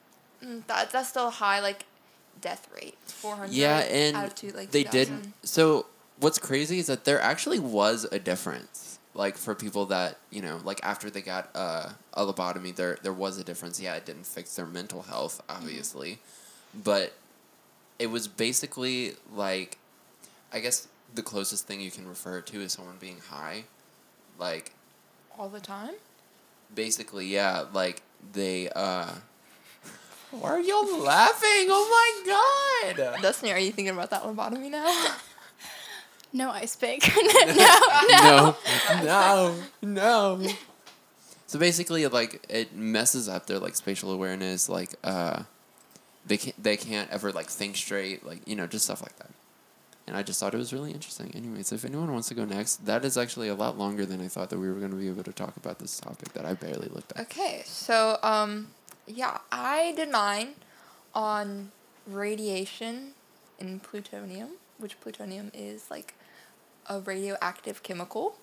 mm, 0.43 0.67
that 0.67 0.91
that's 0.91 1.09
still 1.11 1.31
high 1.31 1.61
like 1.61 1.85
death 2.41 2.69
rate. 2.75 2.97
Four 3.05 3.37
hundred. 3.37 3.53
Yeah, 3.55 3.79
and 3.81 4.17
out 4.17 4.27
of 4.29 4.35
two, 4.35 4.49
like 4.51 4.71
they 4.71 4.85
2000. 4.85 4.91
didn't. 4.93 5.35
So 5.43 5.87
what's 6.21 6.39
crazy 6.39 6.79
is 6.79 6.87
that 6.87 7.05
there 7.05 7.21
actually 7.21 7.59
was 7.59 8.07
a 8.11 8.19
difference. 8.19 8.96
Like 9.17 9.39
for 9.39 9.55
people 9.55 9.87
that 9.87 10.19
you 10.31 10.43
know, 10.43 10.61
like 10.63 10.79
after 10.83 11.09
they 11.09 11.23
got 11.23 11.49
uh, 11.55 11.89
a 12.13 12.23
lobotomy, 12.23 12.77
there 12.77 12.99
there 13.03 13.15
was 13.15 13.39
a 13.39 13.45
difference. 13.45 13.81
Yeah, 13.81 13.95
it 13.95 14.05
didn't 14.05 14.27
fix 14.27 14.55
their 14.57 14.67
mental 14.67 15.03
health, 15.03 15.43
obviously, 15.49 16.19
but 16.75 17.15
it 17.99 18.09
was 18.09 18.29
basically 18.29 19.15
like, 19.35 19.79
I 20.53 20.61
guess 20.61 20.87
the 21.15 21.23
closest 21.23 21.67
thing 21.67 21.81
you 21.81 21.91
can 21.91 22.07
refer 22.07 22.43
to 22.43 22.61
is 22.61 22.75
someone 22.75 22.97
being 23.01 23.21
high, 23.31 23.65
like 24.39 24.73
all 25.39 25.49
the 25.49 25.61
time. 25.61 25.95
basically 26.75 27.27
yeah, 27.27 27.65
like 27.73 28.03
they 28.35 28.69
uh, 28.77 29.07
Why 30.31 30.51
are 30.51 30.61
y'all 30.61 30.99
laughing? 30.99 31.69
Oh 31.71 31.89
my 31.89 32.95
god! 32.95 33.23
Destyne, 33.23 33.55
are 33.55 33.59
you 33.59 33.73
thinking 33.73 33.95
about 33.95 34.11
that 34.11 34.23
lobotomy 34.25 34.71
now? 34.71 35.15
No 36.37 36.51
ice 36.51 36.77
pick. 36.77 37.03
no, 37.17 37.33
no. 38.11 38.57
no, 39.03 39.55
no, 39.83 40.37
no. 40.37 40.51
So 41.47 41.59
basically, 41.59 42.07
like 42.09 42.45
it 42.51 42.77
messes 42.77 43.27
up 43.27 43.47
their 43.47 43.59
like 43.59 43.75
spatial 43.75 44.13
awareness. 44.13 44.69
Like, 44.69 44.97
uh, 45.03 45.45
they 46.27 46.37
can't 46.37 46.63
they 46.63 46.77
can't 46.77 47.09
ever 47.11 47.33
like 47.33 47.47
think 47.47 47.75
straight. 47.77 48.27
Like 48.27 48.47
you 48.47 48.55
know, 48.55 48.67
just 48.67 48.85
stuff 48.85 49.01
like 49.01 49.17
that. 49.17 49.31
And 50.07 50.15
I 50.15 50.23
just 50.23 50.39
thought 50.39 50.53
it 50.53 50.59
was 50.59 50.75
really 50.75 50.93
interesting. 50.93 51.33
Anyways, 51.35 51.73
if 51.73 51.87
anyone 51.87 52.13
wants 52.13 52.29
to 52.29 52.35
go 52.35 52.45
next, 52.45 52.85
that 52.85 53.03
is 53.07 53.17
actually 53.17 53.49
a 53.49 53.55
lot 53.55 53.79
longer 53.79 54.05
than 54.05 54.21
I 54.21 54.29
thought 54.29 54.51
that 54.51 54.59
we 54.59 54.69
were 54.69 54.79
going 54.79 54.91
to 54.91 54.97
be 54.97 55.09
able 55.09 55.25
to 55.25 55.33
talk 55.33 55.57
about 55.57 55.79
this 55.79 55.99
topic 55.99 56.35
that 56.35 56.45
I 56.45 56.53
barely 56.53 56.89
looked 56.89 57.13
at. 57.13 57.23
Okay, 57.23 57.63
so 57.65 58.19
um, 58.23 58.69
yeah, 59.07 59.39
I 59.51 59.95
did 59.97 60.11
mine 60.13 60.49
on 61.15 61.73
radiation 62.07 63.15
in 63.59 63.81
plutonium, 63.81 64.51
which 64.79 65.01
plutonium 65.01 65.51
is 65.55 65.91
like 65.91 66.15
a 66.89 67.01
radioactive 67.01 67.83
chemical. 67.83 68.37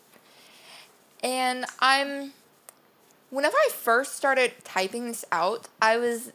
And 1.23 1.65
I'm, 1.79 2.33
whenever 3.29 3.55
I 3.55 3.69
first 3.71 4.15
started 4.15 4.53
typing 4.63 5.05
this 5.05 5.23
out, 5.31 5.67
I 5.81 5.97
was 5.97 6.31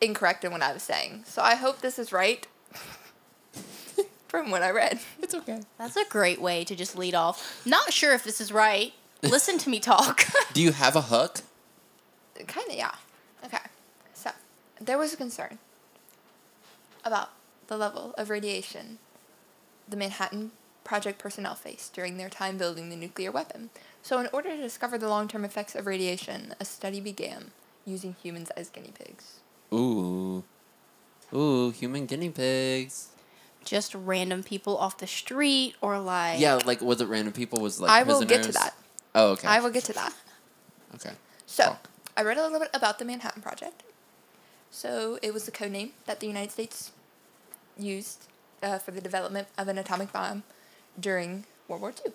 incorrect 0.00 0.44
in 0.44 0.52
what 0.52 0.62
I 0.62 0.72
was 0.72 0.82
saying. 0.82 1.24
So 1.26 1.42
I 1.42 1.54
hope 1.54 1.80
this 1.80 1.98
is 1.98 2.12
right 2.12 2.46
from 4.28 4.50
what 4.50 4.62
I 4.62 4.70
read. 4.70 4.98
It's 5.20 5.34
okay. 5.34 5.60
That's 5.78 5.96
a 5.96 6.04
great 6.08 6.40
way 6.40 6.64
to 6.64 6.74
just 6.74 6.98
lead 6.98 7.14
off. 7.14 7.64
Not 7.64 7.92
sure 7.92 8.14
if 8.14 8.24
this 8.24 8.40
is 8.40 8.50
right. 8.50 8.92
Listen 9.22 9.58
to 9.58 9.70
me 9.70 9.78
talk. 9.78 10.24
Do 10.52 10.60
you 10.60 10.72
have 10.72 10.96
a 10.96 11.02
hook? 11.02 11.40
Kind 12.48 12.68
of, 12.68 12.74
yeah. 12.74 12.94
Okay. 13.44 13.58
So, 14.14 14.30
there 14.80 14.98
was 14.98 15.14
a 15.14 15.16
concern 15.16 15.58
about 17.04 17.30
the 17.68 17.76
level 17.76 18.14
of 18.18 18.30
radiation 18.30 18.98
the 19.88 19.96
Manhattan 19.96 20.52
Project 20.84 21.18
personnel 21.18 21.54
faced 21.54 21.92
during 21.94 22.16
their 22.16 22.28
time 22.28 22.58
building 22.58 22.90
the 22.90 22.96
nuclear 22.96 23.30
weapon. 23.30 23.70
So, 24.02 24.18
in 24.18 24.28
order 24.32 24.50
to 24.50 24.56
discover 24.60 24.98
the 24.98 25.08
long 25.08 25.28
term 25.28 25.44
effects 25.44 25.74
of 25.74 25.86
radiation, 25.86 26.54
a 26.60 26.64
study 26.64 27.00
began 27.00 27.52
using 27.84 28.16
humans 28.22 28.50
as 28.50 28.68
guinea 28.68 28.92
pigs. 28.98 29.40
Ooh, 29.72 30.44
ooh, 31.32 31.70
human 31.70 32.06
guinea 32.06 32.30
pigs. 32.30 33.08
just 33.64 33.94
random 33.94 34.42
people 34.42 34.76
off 34.76 34.98
the 34.98 35.06
street 35.06 35.76
or 35.80 35.98
like 36.00 36.40
Yeah, 36.40 36.58
like 36.66 36.80
was 36.80 37.00
it 37.00 37.06
random 37.06 37.32
people? 37.32 37.60
Was 37.60 37.80
like 37.80 37.90
I 37.90 38.02
will 38.02 38.20
get 38.20 38.42
to 38.42 38.48
prisoners? 38.48 38.54
that. 38.56 38.74
Oh, 39.14 39.28
okay. 39.32 39.46
I 39.48 39.60
will 39.60 39.70
get 39.70 39.84
to 39.84 39.92
that. 39.92 40.12
okay. 40.96 41.12
So, 41.46 41.64
Talk. 41.64 41.88
I 42.16 42.22
read 42.22 42.38
a 42.38 42.42
little 42.42 42.58
bit 42.58 42.70
about 42.74 42.98
the 42.98 43.04
Manhattan 43.04 43.40
Project. 43.42 43.82
So, 44.70 45.18
it 45.22 45.32
was 45.32 45.44
the 45.44 45.50
code 45.52 45.70
name 45.70 45.92
that 46.06 46.18
the 46.20 46.26
United 46.26 46.50
States 46.50 46.90
used 47.78 48.26
uh, 48.62 48.78
for 48.78 48.90
the 48.90 49.00
development 49.00 49.48
of 49.56 49.68
an 49.68 49.78
atomic 49.78 50.12
bomb 50.12 50.42
during 50.98 51.44
World 51.68 51.82
War 51.82 51.92
II. 52.04 52.12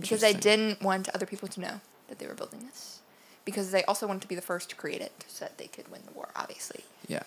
Because 0.00 0.20
they 0.22 0.32
didn't 0.32 0.80
want 0.82 1.08
other 1.10 1.26
people 1.26 1.48
to 1.48 1.60
know 1.60 1.80
that 2.08 2.18
they 2.18 2.26
were 2.26 2.34
building 2.34 2.66
this. 2.66 3.00
Because 3.44 3.70
they 3.72 3.84
also 3.84 4.06
wanted 4.06 4.22
to 4.22 4.28
be 4.28 4.34
the 4.34 4.40
first 4.42 4.70
to 4.70 4.76
create 4.76 5.00
it 5.00 5.12
so 5.28 5.44
that 5.44 5.58
they 5.58 5.66
could 5.66 5.90
win 5.90 6.02
the 6.06 6.12
war, 6.12 6.28
obviously. 6.34 6.84
Yeah. 7.06 7.24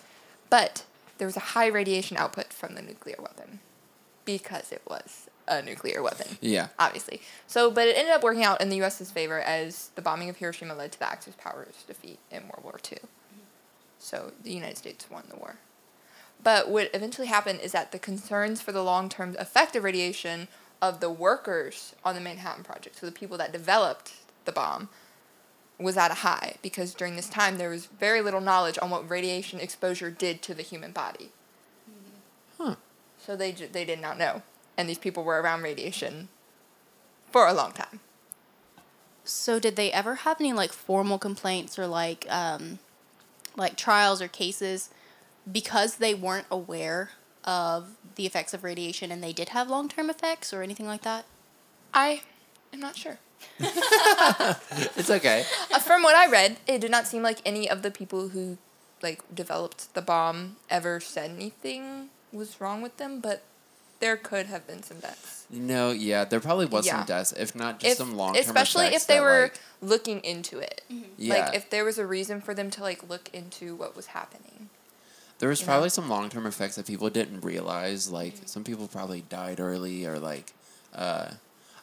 But 0.50 0.84
there 1.18 1.28
was 1.28 1.38
a 1.38 1.42
high 1.42 1.68
radiation 1.68 2.18
output 2.18 2.52
from 2.52 2.76
the 2.76 2.82
nuclear 2.82 3.18
weapon 3.20 3.60
because 4.26 4.72
it 4.72 4.82
was 4.88 5.30
a 5.48 5.62
nuclear 5.62 6.02
weapon 6.02 6.38
Yeah. 6.42 6.70
obviously. 6.80 7.22
So, 7.46 7.70
but 7.70 7.88
it 7.88 7.96
ended 7.98 8.14
up 8.14 8.24
working 8.24 8.44
out 8.44 8.62
in 8.62 8.70
the 8.70 8.78
U.S.'s 8.78 9.12
favor 9.12 9.40
as 9.40 9.90
the 9.96 10.02
bombing 10.02 10.30
of 10.30 10.38
Hiroshima 10.38 10.74
led 10.74 10.92
to 10.94 11.00
the 11.00 11.08
Axis 11.08 11.36
powers' 11.38 11.84
defeat 11.88 12.18
in 12.32 12.44
World 12.44 12.64
War 12.64 12.80
II. 12.92 12.98
So 14.00 14.32
the 14.44 14.52
United 14.54 14.78
States 14.78 15.10
won 15.12 15.24
the 15.30 15.36
war. 15.36 15.58
But 16.44 16.70
what 16.70 16.90
eventually 16.94 17.28
happened 17.28 17.60
is 17.62 17.72
that 17.72 17.92
the 17.92 18.00
concerns 18.00 18.62
for 18.62 18.72
the 18.72 18.84
long-term 18.84 19.36
effect 19.40 19.76
of 19.76 19.84
radiation 19.84 20.48
of 20.82 21.00
the 21.00 21.10
workers 21.10 21.96
on 22.04 22.14
the 22.16 22.22
Manhattan 22.22 22.64
Project, 22.64 22.98
so 22.98 23.06
the 23.06 23.12
people 23.12 23.38
that 23.38 23.52
developed 23.52 24.14
the 24.46 24.52
bomb, 24.52 24.90
was 25.80 25.98
at 25.98 26.12
a 26.12 26.16
high 26.16 26.56
because 26.62 26.94
during 26.94 27.16
this 27.16 27.28
time 27.28 27.58
there 27.58 27.70
was 27.70 27.88
very 27.88 28.22
little 28.22 28.42
knowledge 28.42 28.78
on 28.82 28.90
what 28.90 29.10
radiation 29.10 29.60
exposure 29.60 30.10
did 30.10 30.42
to 30.42 30.54
the 30.54 30.62
human 30.62 30.92
body. 30.92 31.32
Huh. 32.58 32.76
So 33.18 33.36
they 33.36 33.52
ju- 33.52 33.68
they 33.72 33.84
did 33.84 34.00
not 34.00 34.18
know, 34.18 34.42
and 34.78 34.88
these 34.88 34.98
people 34.98 35.24
were 35.24 35.42
around 35.42 35.64
radiation 35.64 36.30
for 37.32 37.48
a 37.48 37.54
long 37.54 37.74
time. 37.74 38.00
So 39.26 39.60
did 39.60 39.76
they 39.76 39.92
ever 39.92 40.16
have 40.16 40.40
any 40.40 40.54
like 40.54 40.72
formal 40.72 41.18
complaints 41.18 41.78
or 41.78 41.88
like 41.88 42.26
um 42.30 42.80
like 43.58 43.76
trials 43.76 44.22
or 44.22 44.28
cases 44.28 44.90
because 45.52 45.96
they 45.98 46.14
weren't 46.14 46.48
aware 46.50 47.12
of 47.44 47.90
the 48.16 48.26
effects 48.26 48.54
of 48.54 48.64
radiation 48.64 49.12
and 49.12 49.24
they 49.24 49.34
did 49.34 49.50
have 49.50 49.70
long-term 49.70 50.10
effects 50.10 50.54
or 50.54 50.64
anything 50.64 50.88
like 50.88 51.04
that? 51.04 51.26
I 51.94 52.22
am 52.74 52.80
not 52.80 52.96
sure. 52.96 53.18
It's 54.98 55.10
okay. 55.10 55.46
Uh, 55.74 55.80
from 55.80 56.04
what 56.04 56.16
I 56.16 56.28
read, 56.28 56.58
it 56.68 56.80
did 56.82 56.92
not 56.92 57.06
seem 57.08 57.22
like 57.22 57.40
any 57.46 57.70
of 57.70 57.82
the 57.82 57.92
people 57.92 58.30
who 58.30 58.58
like 59.02 59.22
developed 59.34 59.94
the 59.94 60.02
bomb 60.02 60.56
ever 60.70 61.00
said 61.00 61.32
anything 61.32 62.10
was 62.32 62.60
wrong 62.60 62.82
with 62.82 62.98
them, 62.98 63.20
but 63.20 63.44
there 64.00 64.18
could 64.18 64.48
have 64.48 64.66
been 64.68 64.84
some 64.84 65.00
deaths. 65.00 65.46
No, 65.50 65.92
yeah, 65.92 66.26
there 66.26 66.40
probably 66.40 66.66
was 66.66 66.86
Yeah. 66.86 66.98
some 66.98 67.06
deaths, 67.06 67.34
if 67.34 67.56
not 67.56 67.80
just 67.80 67.92
If, 67.94 67.98
some 67.98 68.16
long 68.16 68.34
term 68.34 68.42
especially 68.42 68.88
if 68.88 69.06
they 69.06 69.20
were 69.20 69.52
looking 69.82 70.20
into 70.22 70.60
it. 70.60 70.82
yeah, 71.18 71.36
Like 71.36 71.56
if 71.56 71.70
there 71.70 71.86
was 71.86 71.98
a 71.98 72.06
reason 72.06 72.42
for 72.42 72.54
them 72.54 72.70
to 72.72 72.82
like 72.82 73.08
look 73.08 73.30
into 73.34 73.76
what 73.76 73.96
was 73.96 74.08
happening. 74.08 74.70
There 75.40 75.50
was 75.50 75.62
probably 75.62 75.90
some 75.90 76.10
long 76.10 76.30
term 76.30 76.46
effects 76.46 76.76
that 76.76 76.88
people 76.88 77.10
didn't 77.10 77.42
realize. 77.42 78.10
Like 78.10 78.36
some 78.46 78.64
people 78.64 78.88
probably 78.88 79.22
died 79.22 79.60
early, 79.60 80.06
or 80.06 80.18
like, 80.20 80.54
uh, 80.94 81.32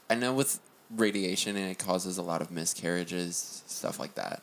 I 0.08 0.14
know 0.14 0.32
with 0.32 0.58
radiation 0.90 1.56
and 1.56 1.70
it 1.70 1.78
causes 1.78 2.18
a 2.18 2.22
lot 2.22 2.40
of 2.42 2.50
miscarriages, 2.50 3.62
stuff 3.66 3.98
like 3.98 4.14
that. 4.14 4.42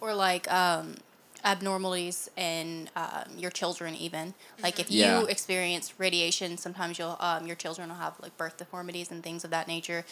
Or 0.00 0.14
like 0.14 0.50
um 0.52 0.96
abnormalities 1.44 2.30
in 2.36 2.88
um, 2.94 3.24
your 3.36 3.50
children 3.50 3.94
even. 3.96 4.32
Like 4.62 4.78
if 4.78 4.90
you 4.92 5.26
experience 5.26 5.92
radiation 5.98 6.56
sometimes 6.56 6.98
you'll 6.98 7.16
um, 7.20 7.46
your 7.46 7.56
children 7.56 7.88
will 7.88 7.96
have 7.96 8.14
like 8.20 8.36
birth 8.36 8.56
deformities 8.58 9.10
and 9.10 9.22
things 9.22 9.42
of 9.44 9.50
that 9.50 9.66
nature. 9.66 10.04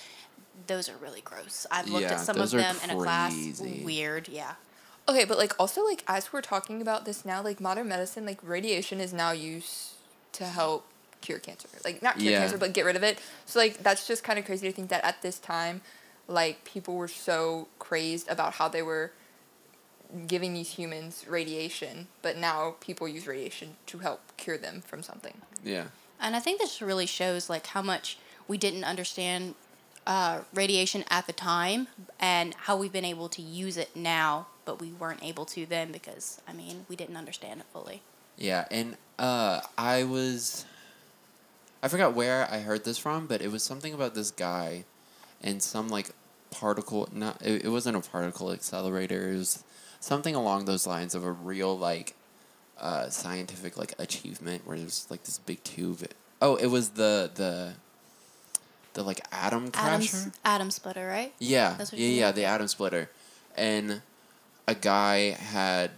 Those 0.66 0.88
are 0.88 0.96
really 0.96 1.20
gross. 1.20 1.66
I've 1.70 1.88
looked 1.88 2.02
Yeah, 2.02 2.14
at 2.14 2.20
some 2.20 2.36
of 2.40 2.50
them 2.50 2.76
in 2.82 2.90
a 2.90 2.96
class. 2.96 3.60
weird 3.60 4.28
yeah 4.28 4.54
Okay, 5.10 5.24
but 5.24 5.38
like 5.38 5.54
also 5.58 5.84
like 5.84 6.04
as 6.06 6.32
we're 6.32 6.40
talking 6.40 6.80
about 6.80 7.04
this 7.04 7.24
now, 7.24 7.42
like 7.42 7.60
modern 7.60 7.88
medicine, 7.88 8.24
like 8.24 8.38
radiation 8.44 9.00
is 9.00 9.12
now 9.12 9.32
used 9.32 9.94
to 10.34 10.44
help 10.44 10.86
cure 11.20 11.40
cancer. 11.40 11.68
Like 11.84 12.00
not 12.00 12.18
cure 12.18 12.30
Yeah. 12.30 12.38
cancer, 12.38 12.56
but 12.58 12.72
get 12.72 12.84
rid 12.84 12.94
of 12.94 13.02
it. 13.02 13.18
So 13.44 13.58
like 13.58 13.82
that's 13.82 14.06
just 14.06 14.22
kind 14.22 14.38
of 14.38 14.44
crazy 14.44 14.68
to 14.68 14.72
think 14.72 14.88
that 14.90 15.04
at 15.04 15.20
this 15.20 15.40
time, 15.40 15.80
like 16.28 16.64
people 16.64 16.94
were 16.94 17.08
so 17.08 17.66
crazed 17.80 18.28
about 18.28 18.54
how 18.54 18.68
they 18.68 18.82
were 18.82 19.10
giving 20.28 20.54
these 20.54 20.70
humans 20.74 21.24
radiation, 21.28 22.06
but 22.22 22.36
now 22.36 22.76
people 22.80 23.08
use 23.08 23.26
radiation 23.26 23.76
to 23.86 23.98
help 23.98 24.20
cure 24.36 24.58
them 24.58 24.80
from 24.80 25.02
something. 25.02 25.40
Yeah. 25.64 25.86
And 26.20 26.36
I 26.36 26.40
think 26.40 26.60
this 26.60 26.80
really 26.80 27.06
shows 27.06 27.50
like 27.50 27.66
how 27.66 27.82
much 27.82 28.16
we 28.46 28.58
didn't 28.58 28.84
understand 28.84 29.56
uh, 30.06 30.40
radiation 30.54 31.04
at 31.10 31.26
the 31.26 31.32
time 31.32 31.88
and 32.20 32.54
how 32.54 32.76
we've 32.76 32.92
been 32.92 33.04
able 33.04 33.28
to 33.30 33.42
use 33.42 33.76
it 33.76 33.94
now, 33.96 34.46
but 34.70 34.80
we 34.80 34.92
weren't 34.92 35.24
able 35.24 35.44
to 35.44 35.66
then 35.66 35.90
because 35.90 36.40
I 36.46 36.52
mean 36.52 36.86
we 36.88 36.94
didn't 36.94 37.16
understand 37.16 37.58
it 37.58 37.66
fully. 37.72 38.02
Yeah, 38.36 38.66
and 38.70 38.96
uh, 39.18 39.62
I 39.76 40.04
was, 40.04 40.64
I 41.82 41.88
forgot 41.88 42.14
where 42.14 42.48
I 42.48 42.60
heard 42.60 42.84
this 42.84 42.96
from, 42.96 43.26
but 43.26 43.42
it 43.42 43.50
was 43.50 43.64
something 43.64 43.92
about 43.92 44.14
this 44.14 44.30
guy, 44.30 44.84
and 45.42 45.60
some 45.60 45.88
like 45.88 46.10
particle. 46.52 47.08
Not 47.12 47.42
it, 47.44 47.64
it 47.64 47.68
wasn't 47.68 47.96
a 47.96 48.00
particle 48.00 48.52
accelerator. 48.52 49.32
It 49.32 49.38
was 49.38 49.64
something 49.98 50.36
along 50.36 50.66
those 50.66 50.86
lines 50.86 51.16
of 51.16 51.24
a 51.24 51.32
real 51.32 51.76
like, 51.76 52.14
uh, 52.78 53.08
scientific 53.08 53.76
like 53.76 53.92
achievement 53.98 54.66
where 54.66 54.78
there's 54.78 55.08
like 55.10 55.24
this 55.24 55.38
big 55.38 55.64
tube. 55.64 56.06
Oh, 56.40 56.54
it 56.54 56.68
was 56.68 56.90
the 56.90 57.30
the. 57.34 57.72
The 58.92 59.04
like 59.04 59.20
atom 59.30 59.70
crasher. 59.70 60.20
Atom 60.20 60.32
atom 60.44 60.70
splitter, 60.72 61.06
right? 61.06 61.32
Yeah, 61.38 61.76
That's 61.78 61.92
what 61.92 62.00
yeah, 62.00 62.08
yeah, 62.08 62.32
the 62.32 62.44
atom 62.44 62.66
splitter, 62.66 63.08
and 63.54 64.02
a 64.70 64.74
guy 64.74 65.30
had 65.30 65.90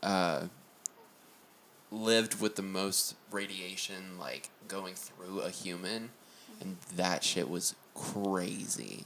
uh, 0.00 0.42
lived 1.90 2.40
with 2.40 2.54
the 2.54 2.62
most 2.62 3.16
radiation 3.32 4.18
like 4.20 4.50
going 4.68 4.94
through 4.94 5.40
a 5.40 5.50
human, 5.50 6.10
and 6.60 6.76
that 6.94 7.24
shit 7.24 7.50
was 7.50 7.74
crazy. 7.92 9.04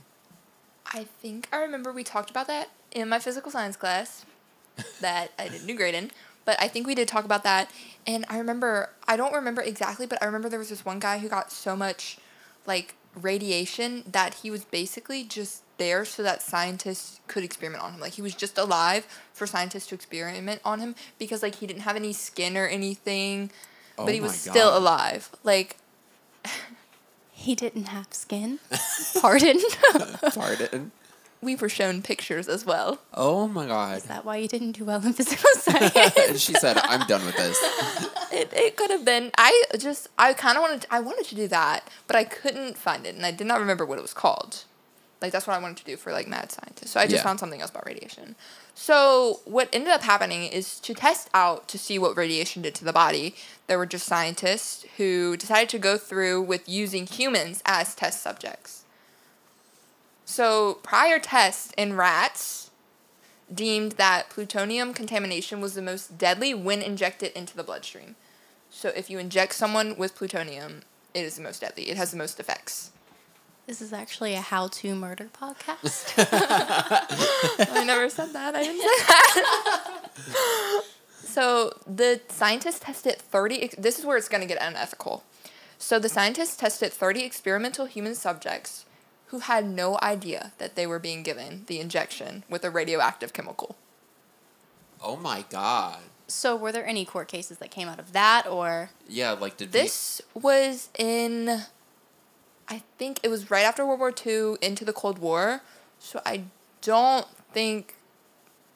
I 0.92 1.04
think 1.04 1.48
I 1.50 1.56
remember 1.56 1.90
we 1.90 2.04
talked 2.04 2.28
about 2.28 2.48
that 2.48 2.68
in 2.92 3.08
my 3.08 3.18
physical 3.18 3.50
science 3.50 3.76
class 3.76 4.26
that 5.00 5.32
I 5.38 5.48
didn't 5.48 5.66
do 5.66 5.74
great 5.74 5.94
in. 5.94 6.10
But 6.44 6.60
I 6.60 6.68
think 6.68 6.86
we 6.86 6.94
did 6.94 7.08
talk 7.08 7.24
about 7.24 7.44
that. 7.44 7.70
And 8.06 8.24
I 8.30 8.38
remember, 8.38 8.90
I 9.06 9.16
don't 9.18 9.34
remember 9.34 9.60
exactly, 9.60 10.06
but 10.06 10.22
I 10.22 10.26
remember 10.26 10.48
there 10.48 10.58
was 10.58 10.70
this 10.70 10.84
one 10.84 10.98
guy 10.98 11.18
who 11.18 11.28
got 11.28 11.50
so 11.52 11.76
much 11.76 12.18
like 12.66 12.94
radiation 13.14 14.04
that 14.10 14.34
he 14.34 14.50
was 14.50 14.64
basically 14.64 15.24
just 15.24 15.62
there 15.78 16.04
so 16.04 16.22
that 16.22 16.42
scientists 16.42 17.20
could 17.28 17.44
experiment 17.44 17.82
on 17.82 17.92
him. 17.94 18.00
Like 18.00 18.12
he 18.14 18.22
was 18.22 18.34
just 18.34 18.58
alive 18.58 19.06
for 19.32 19.46
scientists 19.46 19.86
to 19.88 19.94
experiment 19.94 20.60
on 20.64 20.80
him 20.80 20.94
because 21.18 21.42
like 21.42 21.56
he 21.56 21.66
didn't 21.66 21.82
have 21.82 21.96
any 21.96 22.12
skin 22.12 22.56
or 22.56 22.66
anything, 22.66 23.50
Oh 23.96 24.04
but 24.04 24.14
he 24.14 24.20
my 24.20 24.26
was 24.26 24.36
still 24.36 24.76
alive. 24.76 25.30
Like 25.44 25.76
He 27.32 27.54
didn't 27.54 27.86
have 27.86 28.08
skin. 28.12 28.58
Pardon. 29.20 29.60
Pardon. 30.34 30.90
we 31.40 31.54
were 31.54 31.68
shown 31.68 32.02
pictures 32.02 32.48
as 32.48 32.66
well. 32.66 32.98
Oh 33.14 33.46
my 33.46 33.66
god. 33.66 33.98
Is 33.98 34.04
that 34.04 34.24
why 34.24 34.36
you 34.38 34.48
didn't 34.48 34.72
do 34.72 34.84
well 34.84 35.04
in 35.06 35.12
physical 35.12 35.48
science? 35.54 35.94
And 36.28 36.40
she 36.40 36.54
said, 36.54 36.78
"I'm 36.82 37.06
done 37.06 37.24
with 37.24 37.36
this." 37.36 37.58
It, 38.32 38.52
it 38.52 38.76
could 38.76 38.90
have 38.90 39.04
been. 39.04 39.30
I 39.38 39.64
just 39.78 40.08
I 40.18 40.32
kind 40.32 40.56
of 40.58 40.62
wanted 40.62 40.86
I 40.90 40.98
wanted 41.00 41.24
to 41.26 41.34
do 41.36 41.46
that, 41.48 41.88
but 42.08 42.16
I 42.16 42.24
couldn't 42.24 42.76
find 42.76 43.06
it, 43.06 43.14
and 43.14 43.24
I 43.24 43.30
did 43.30 43.46
not 43.46 43.60
remember 43.60 43.86
what 43.86 43.98
it 43.98 44.02
was 44.02 44.14
called. 44.14 44.64
Like 45.20 45.32
that's 45.32 45.46
what 45.46 45.56
I 45.56 45.58
wanted 45.60 45.78
to 45.78 45.84
do 45.84 45.96
for 45.96 46.12
like 46.12 46.28
mad 46.28 46.52
scientist. 46.52 46.92
So 46.92 47.00
I 47.00 47.04
just 47.04 47.16
Yeah. 47.16 47.22
found 47.24 47.40
something 47.40 47.60
else 47.60 47.70
about 47.70 47.86
radiation. 47.86 48.36
So 48.74 49.40
what 49.44 49.68
ended 49.72 49.92
up 49.92 50.02
happening 50.02 50.44
is 50.44 50.78
to 50.80 50.94
test 50.94 51.28
out 51.34 51.66
to 51.68 51.78
see 51.78 51.98
what 51.98 52.16
radiation 52.16 52.62
did 52.62 52.74
to 52.76 52.84
the 52.84 52.92
body. 52.92 53.34
There 53.66 53.78
were 53.78 53.86
just 53.86 54.06
scientists 54.06 54.84
who 54.96 55.36
decided 55.36 55.68
to 55.70 55.78
go 55.78 55.98
through 55.98 56.42
with 56.42 56.68
using 56.68 57.06
humans 57.06 57.62
as 57.66 57.94
test 57.94 58.22
subjects. 58.22 58.84
So 60.24 60.74
prior 60.82 61.18
tests 61.18 61.72
in 61.76 61.96
rats 61.96 62.70
deemed 63.52 63.92
that 63.92 64.28
plutonium 64.28 64.92
contamination 64.92 65.60
was 65.60 65.74
the 65.74 65.82
most 65.82 66.18
deadly 66.18 66.52
when 66.54 66.82
injected 66.82 67.32
into 67.32 67.56
the 67.56 67.64
bloodstream. 67.64 68.14
So 68.70 68.90
if 68.90 69.08
you 69.08 69.18
inject 69.18 69.54
someone 69.54 69.96
with 69.96 70.14
plutonium, 70.14 70.82
it 71.14 71.24
is 71.24 71.36
the 71.36 71.42
most 71.42 71.62
deadly. 71.62 71.88
It 71.90 71.96
has 71.96 72.10
the 72.10 72.18
most 72.18 72.38
effects. 72.38 72.90
This 73.68 73.82
is 73.82 73.92
actually 73.92 74.34
a 74.34 74.40
how-to 74.40 74.94
murder 74.94 75.28
podcast. 75.32 76.14
I 77.70 77.84
never 77.84 78.08
said 78.08 78.32
that. 78.32 78.56
I 78.56 78.62
didn't 78.62 78.80
say 78.80 78.86
that. 80.24 80.82
so 81.22 81.72
the 81.86 82.20
scientists 82.28 82.80
tested 82.80 83.18
30 83.18 83.72
this 83.78 83.98
is 83.98 84.06
where 84.06 84.16
it's 84.16 84.28
going 84.28 84.40
to 84.40 84.46
get 84.46 84.60
unethical. 84.60 85.22
So 85.76 85.98
the 85.98 86.08
scientists 86.08 86.56
tested 86.56 86.92
30 86.92 87.22
experimental 87.22 87.84
human 87.84 88.14
subjects 88.14 88.86
who 89.26 89.40
had 89.40 89.66
no 89.68 89.98
idea 90.02 90.52
that 90.56 90.74
they 90.74 90.86
were 90.86 90.98
being 90.98 91.22
given 91.22 91.64
the 91.66 91.78
injection 91.78 92.44
with 92.48 92.64
a 92.64 92.70
radioactive 92.70 93.34
chemical. 93.34 93.76
Oh 95.02 95.16
my 95.16 95.44
god. 95.50 95.98
so, 96.26 96.56
were 96.56 96.72
there 96.72 96.86
any 96.86 97.04
court 97.04 97.28
cases 97.28 97.58
that 97.58 97.70
came 97.70 97.86
out 97.88 97.98
of 98.00 98.12
that, 98.14 98.46
or 98.46 98.90
Yeah, 99.06 99.32
like 99.32 99.58
did 99.58 99.72
This 99.72 100.22
was 100.34 100.88
in, 100.98 101.60
I 102.70 102.82
think 102.98 103.20
it 103.22 103.28
was 103.28 103.50
right 103.50 103.64
after 103.64 103.84
World 103.86 104.00
War 104.00 104.12
II 104.26 104.56
into 104.60 104.84
the 104.84 104.92
Cold 104.92 105.18
War. 105.18 105.62
So 105.98 106.20
I 106.26 106.42
don't 106.82 107.26
think 107.52 107.94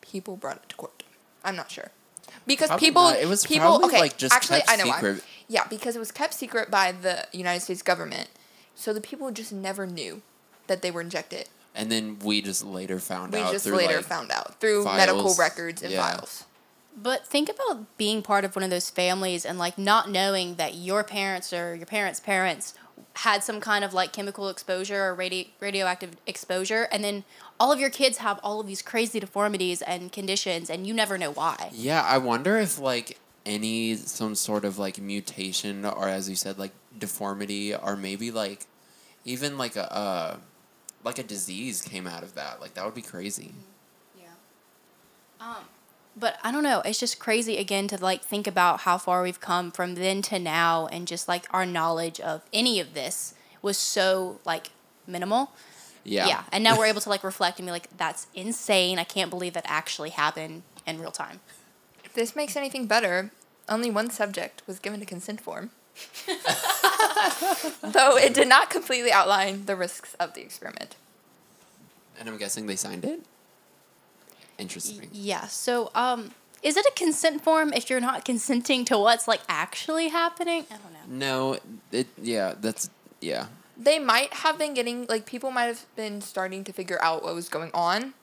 people 0.00 0.36
brought 0.36 0.56
it 0.56 0.68
to 0.70 0.76
court. 0.76 1.02
I'm 1.44 1.56
not 1.56 1.70
sure. 1.70 1.90
Because 2.46 2.68
Probably 2.68 2.86
people, 2.88 3.02
not. 3.02 3.16
It 3.18 3.28
was 3.28 3.46
people, 3.46 3.66
probably, 3.68 3.86
okay, 3.88 4.00
like, 4.00 4.16
just 4.16 4.34
actually, 4.34 4.60
kept 4.60 4.70
I 4.70 4.76
know 4.76 4.86
why. 4.86 5.16
Yeah, 5.48 5.66
because 5.68 5.94
it 5.94 5.98
was 5.98 6.10
kept 6.10 6.34
secret 6.34 6.70
by 6.70 6.92
the 6.92 7.26
United 7.32 7.60
States 7.60 7.82
government, 7.82 8.28
so 8.74 8.92
the 8.92 9.00
people 9.00 9.30
just 9.30 9.52
never 9.52 9.86
knew 9.86 10.22
that 10.66 10.82
they 10.82 10.90
were 10.90 11.00
injected. 11.02 11.48
and 11.74 11.90
then 11.90 12.18
we 12.20 12.42
just 12.42 12.64
later 12.64 12.98
found 12.98 13.32
We 13.32 13.40
out 13.40 13.46
We 13.46 13.52
just 13.52 13.64
through 13.64 13.76
later 13.76 13.96
like, 13.96 14.04
found 14.04 14.30
out 14.30 14.58
through 14.60 14.84
medical 14.84 15.34
records 15.34 15.82
and 15.82 15.90
Yeah. 15.92 16.02
files. 16.02 16.44
But 16.96 17.26
think 17.26 17.48
about 17.48 17.96
being 17.96 18.20
part 18.22 18.44
of 18.44 18.54
one 18.54 18.62
of 18.62 18.70
those 18.70 18.90
families 18.90 19.46
and 19.46 19.58
like 19.58 19.78
not 19.78 20.10
knowing 20.10 20.56
that 20.56 20.74
your 20.74 21.02
parents 21.04 21.52
or 21.52 21.74
your 21.74 21.86
parents' 21.86 22.20
parents 22.20 22.74
had 23.14 23.42
some 23.42 23.60
kind 23.60 23.84
of 23.84 23.94
like 23.94 24.12
chemical 24.12 24.48
exposure 24.48 25.04
or 25.04 25.16
radi- 25.16 25.48
radioactive 25.60 26.16
exposure, 26.26 26.88
and 26.90 27.02
then 27.04 27.24
all 27.58 27.72
of 27.72 27.78
your 27.78 27.90
kids 27.90 28.18
have 28.18 28.40
all 28.42 28.60
of 28.60 28.66
these 28.66 28.82
crazy 28.82 29.20
deformities 29.20 29.82
and 29.82 30.12
conditions, 30.12 30.70
and 30.70 30.86
you 30.86 30.94
never 30.94 31.18
know 31.18 31.30
why. 31.30 31.70
Yeah, 31.72 32.02
I 32.02 32.18
wonder 32.18 32.58
if 32.58 32.78
like 32.78 33.18
any 33.44 33.96
some 33.96 34.34
sort 34.34 34.64
of 34.64 34.78
like 34.78 35.00
mutation 35.00 35.84
or 35.84 36.08
as 36.08 36.30
you 36.30 36.36
said 36.36 36.58
like 36.58 36.70
deformity 36.96 37.74
or 37.74 37.96
maybe 37.96 38.30
like 38.30 38.66
even 39.24 39.58
like 39.58 39.74
a 39.74 39.92
uh 39.92 40.36
like 41.04 41.18
a 41.18 41.22
disease 41.22 41.82
came 41.82 42.06
out 42.06 42.22
of 42.22 42.34
that. 42.34 42.60
Like 42.60 42.74
that 42.74 42.84
would 42.84 42.94
be 42.94 43.02
crazy. 43.02 43.52
Yeah. 44.16 44.26
Um, 45.40 45.64
but 46.16 46.38
I 46.42 46.52
don't 46.52 46.62
know. 46.62 46.82
It's 46.84 47.00
just 47.00 47.18
crazy 47.18 47.56
again 47.56 47.88
to 47.88 47.96
like 47.96 48.22
think 48.22 48.46
about 48.46 48.80
how 48.80 48.98
far 48.98 49.22
we've 49.22 49.40
come 49.40 49.70
from 49.70 49.94
then 49.94 50.22
to 50.22 50.38
now, 50.38 50.86
and 50.86 51.06
just 51.06 51.28
like 51.28 51.46
our 51.50 51.66
knowledge 51.66 52.20
of 52.20 52.42
any 52.52 52.80
of 52.80 52.94
this 52.94 53.34
was 53.62 53.78
so 53.78 54.40
like 54.44 54.70
minimal. 55.06 55.52
Yeah. 56.04 56.26
Yeah. 56.26 56.44
And 56.52 56.64
now 56.64 56.76
we're 56.76 56.86
able 56.92 57.00
to 57.00 57.08
like 57.08 57.24
reflect 57.24 57.58
and 57.58 57.66
be 57.66 57.72
like, 57.72 57.96
that's 57.96 58.26
insane. 58.34 58.98
I 58.98 59.04
can't 59.04 59.30
believe 59.30 59.54
that 59.54 59.64
actually 59.66 60.10
happened 60.10 60.62
in 60.86 61.00
real 61.00 61.10
time. 61.12 61.40
If 62.04 62.12
this 62.14 62.36
makes 62.36 62.56
anything 62.56 62.86
better, 62.86 63.30
only 63.68 63.90
one 63.90 64.10
subject 64.10 64.62
was 64.66 64.78
given 64.78 65.00
a 65.02 65.06
consent 65.06 65.40
form. 65.40 65.70
Though 67.82 68.16
it 68.16 68.34
did 68.34 68.48
not 68.48 68.70
completely 68.70 69.12
outline 69.12 69.66
the 69.66 69.76
risks 69.76 70.14
of 70.14 70.34
the 70.34 70.40
experiment. 70.40 70.96
And 72.18 72.28
I'm 72.28 72.38
guessing 72.38 72.66
they 72.66 72.76
signed 72.76 73.04
it. 73.04 73.22
Interesting. 74.58 75.08
Yeah. 75.12 75.46
So, 75.46 75.90
um, 75.94 76.32
is 76.62 76.76
it 76.76 76.86
a 76.86 76.92
consent 76.94 77.42
form 77.42 77.72
if 77.72 77.90
you're 77.90 78.00
not 78.00 78.24
consenting 78.30 78.84
to 78.86 78.98
what's 78.98 79.26
like 79.26 79.40
actually 79.48 80.08
happening? 80.08 80.64
I 80.70 80.76
don't 80.76 80.92
know. 80.92 81.52
No, 81.52 81.58
it 81.90 82.06
yeah, 82.20 82.54
that's 82.60 82.90
yeah. 83.20 83.46
They 83.76 83.98
might 83.98 84.32
have 84.34 84.58
been 84.58 84.74
getting, 84.74 85.06
like, 85.08 85.26
people 85.26 85.50
might 85.50 85.64
have 85.64 85.86
been 85.96 86.20
starting 86.20 86.62
to 86.64 86.72
figure 86.72 87.02
out 87.02 87.24
what 87.24 87.34
was 87.34 87.48
going 87.48 87.70
on. 87.72 88.14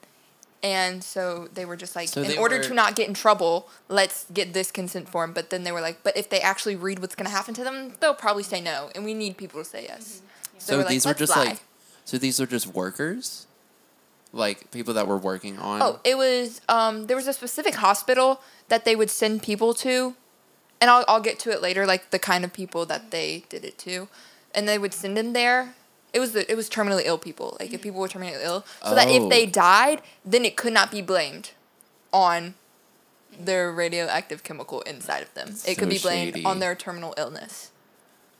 And 0.62 1.02
so 1.02 1.48
they 1.52 1.64
were 1.64 1.76
just 1.76 1.96
like, 1.96 2.08
So 2.08 2.22
in 2.22 2.38
order 2.38 2.58
were- 2.58 2.62
to 2.64 2.74
not 2.74 2.94
get 2.94 3.08
in 3.08 3.14
trouble, 3.14 3.68
let's 3.88 4.26
get 4.32 4.52
this 4.52 4.70
consent 4.70 5.08
form. 5.08 5.32
But 5.32 5.50
then 5.50 5.64
they 5.64 5.72
were 5.72 5.80
like, 5.80 6.02
but 6.02 6.16
if 6.16 6.30
they 6.30 6.40
actually 6.40 6.76
read 6.76 7.00
what's 7.00 7.14
going 7.14 7.26
to 7.26 7.30
happen 7.34 7.52
to 7.54 7.64
them, 7.64 7.94
they'll 8.00 8.14
probably 8.14 8.42
say 8.42 8.60
no. 8.60 8.90
And 8.94 9.04
we 9.04 9.12
need 9.12 9.36
people 9.36 9.62
to 9.62 9.68
say 9.68 9.84
yes. 9.84 10.22
So 10.58 10.76
they 10.76 10.82
were 10.82 10.88
these 10.88 11.04
like, 11.04 11.16
were 11.16 11.18
just 11.18 11.36
lie." 11.36 11.44
like 11.44 11.60
so 12.04 12.18
these 12.18 12.40
are 12.40 12.46
just 12.46 12.66
workers? 12.66 13.46
Like 14.32 14.70
people 14.70 14.94
that 14.94 15.06
were 15.08 15.18
working 15.18 15.58
on 15.58 15.82
Oh, 15.82 16.00
it 16.04 16.16
was 16.16 16.60
um 16.68 17.06
there 17.06 17.16
was 17.16 17.26
a 17.26 17.32
specific 17.32 17.74
hospital 17.76 18.40
that 18.68 18.84
they 18.84 18.94
would 18.94 19.10
send 19.10 19.42
people 19.42 19.74
to. 19.74 20.14
And 20.80 20.88
I'll 20.90 21.04
I'll 21.08 21.20
get 21.20 21.38
to 21.40 21.50
it 21.50 21.60
later 21.60 21.84
like 21.86 22.10
the 22.10 22.18
kind 22.18 22.44
of 22.44 22.52
people 22.52 22.86
that 22.86 23.10
they 23.10 23.44
did 23.48 23.64
it 23.64 23.76
to. 23.78 24.08
And 24.54 24.68
they 24.68 24.78
would 24.78 24.94
send 24.94 25.16
them 25.16 25.32
there. 25.32 25.74
It 26.12 26.20
was 26.20 26.32
the 26.32 26.50
it 26.50 26.54
was 26.56 26.70
terminally 26.70 27.02
ill 27.04 27.18
people. 27.18 27.56
Like 27.60 27.72
if 27.72 27.82
people 27.82 28.00
were 28.00 28.08
terminally 28.08 28.42
ill, 28.42 28.64
so 28.84 28.94
that 28.94 29.08
if 29.08 29.22
Oh. 29.22 29.28
they 29.28 29.46
died, 29.46 30.00
then 30.24 30.44
it 30.44 30.56
could 30.56 30.72
not 30.72 30.90
be 30.90 31.02
blamed 31.02 31.50
on 32.12 32.54
their 33.38 33.70
radioactive 33.72 34.42
chemical 34.42 34.80
inside 34.82 35.22
of 35.22 35.32
them. 35.34 35.48
That's 35.48 35.66
it 35.68 35.78
could 35.78 35.88
be 35.88 35.98
blamed 35.98 36.34
shady. 36.34 36.44
on 36.44 36.58
their 36.58 36.74
terminal 36.74 37.14
illness. 37.16 37.70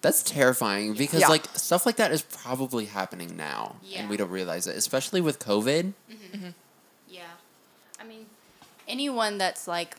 That's 0.03 0.23
terrifying 0.23 0.95
because 0.95 1.21
Yeah. 1.21 1.29
like 1.29 1.45
stuff 1.55 1.85
like 1.85 1.97
that 1.97 2.11
is 2.11 2.23
probably 2.23 2.87
happening 2.87 3.37
now 3.37 3.77
Yeah. 3.83 4.01
and 4.01 4.09
we 4.11 4.17
don't 4.17 4.31
realize 4.31 4.67
it, 4.67 4.77
especially 4.77 5.21
with 5.21 5.39
COVID. 5.39 5.93
Mm-hmm. 6.11 6.13
Mm-hmm. 6.13 6.37
Mm-hmm. 6.37 6.51
Yeah. 7.09 7.23
I 8.01 8.05
mean, 8.05 8.27
anyone 8.89 9.37
that's 9.39 9.69
like 9.69 9.97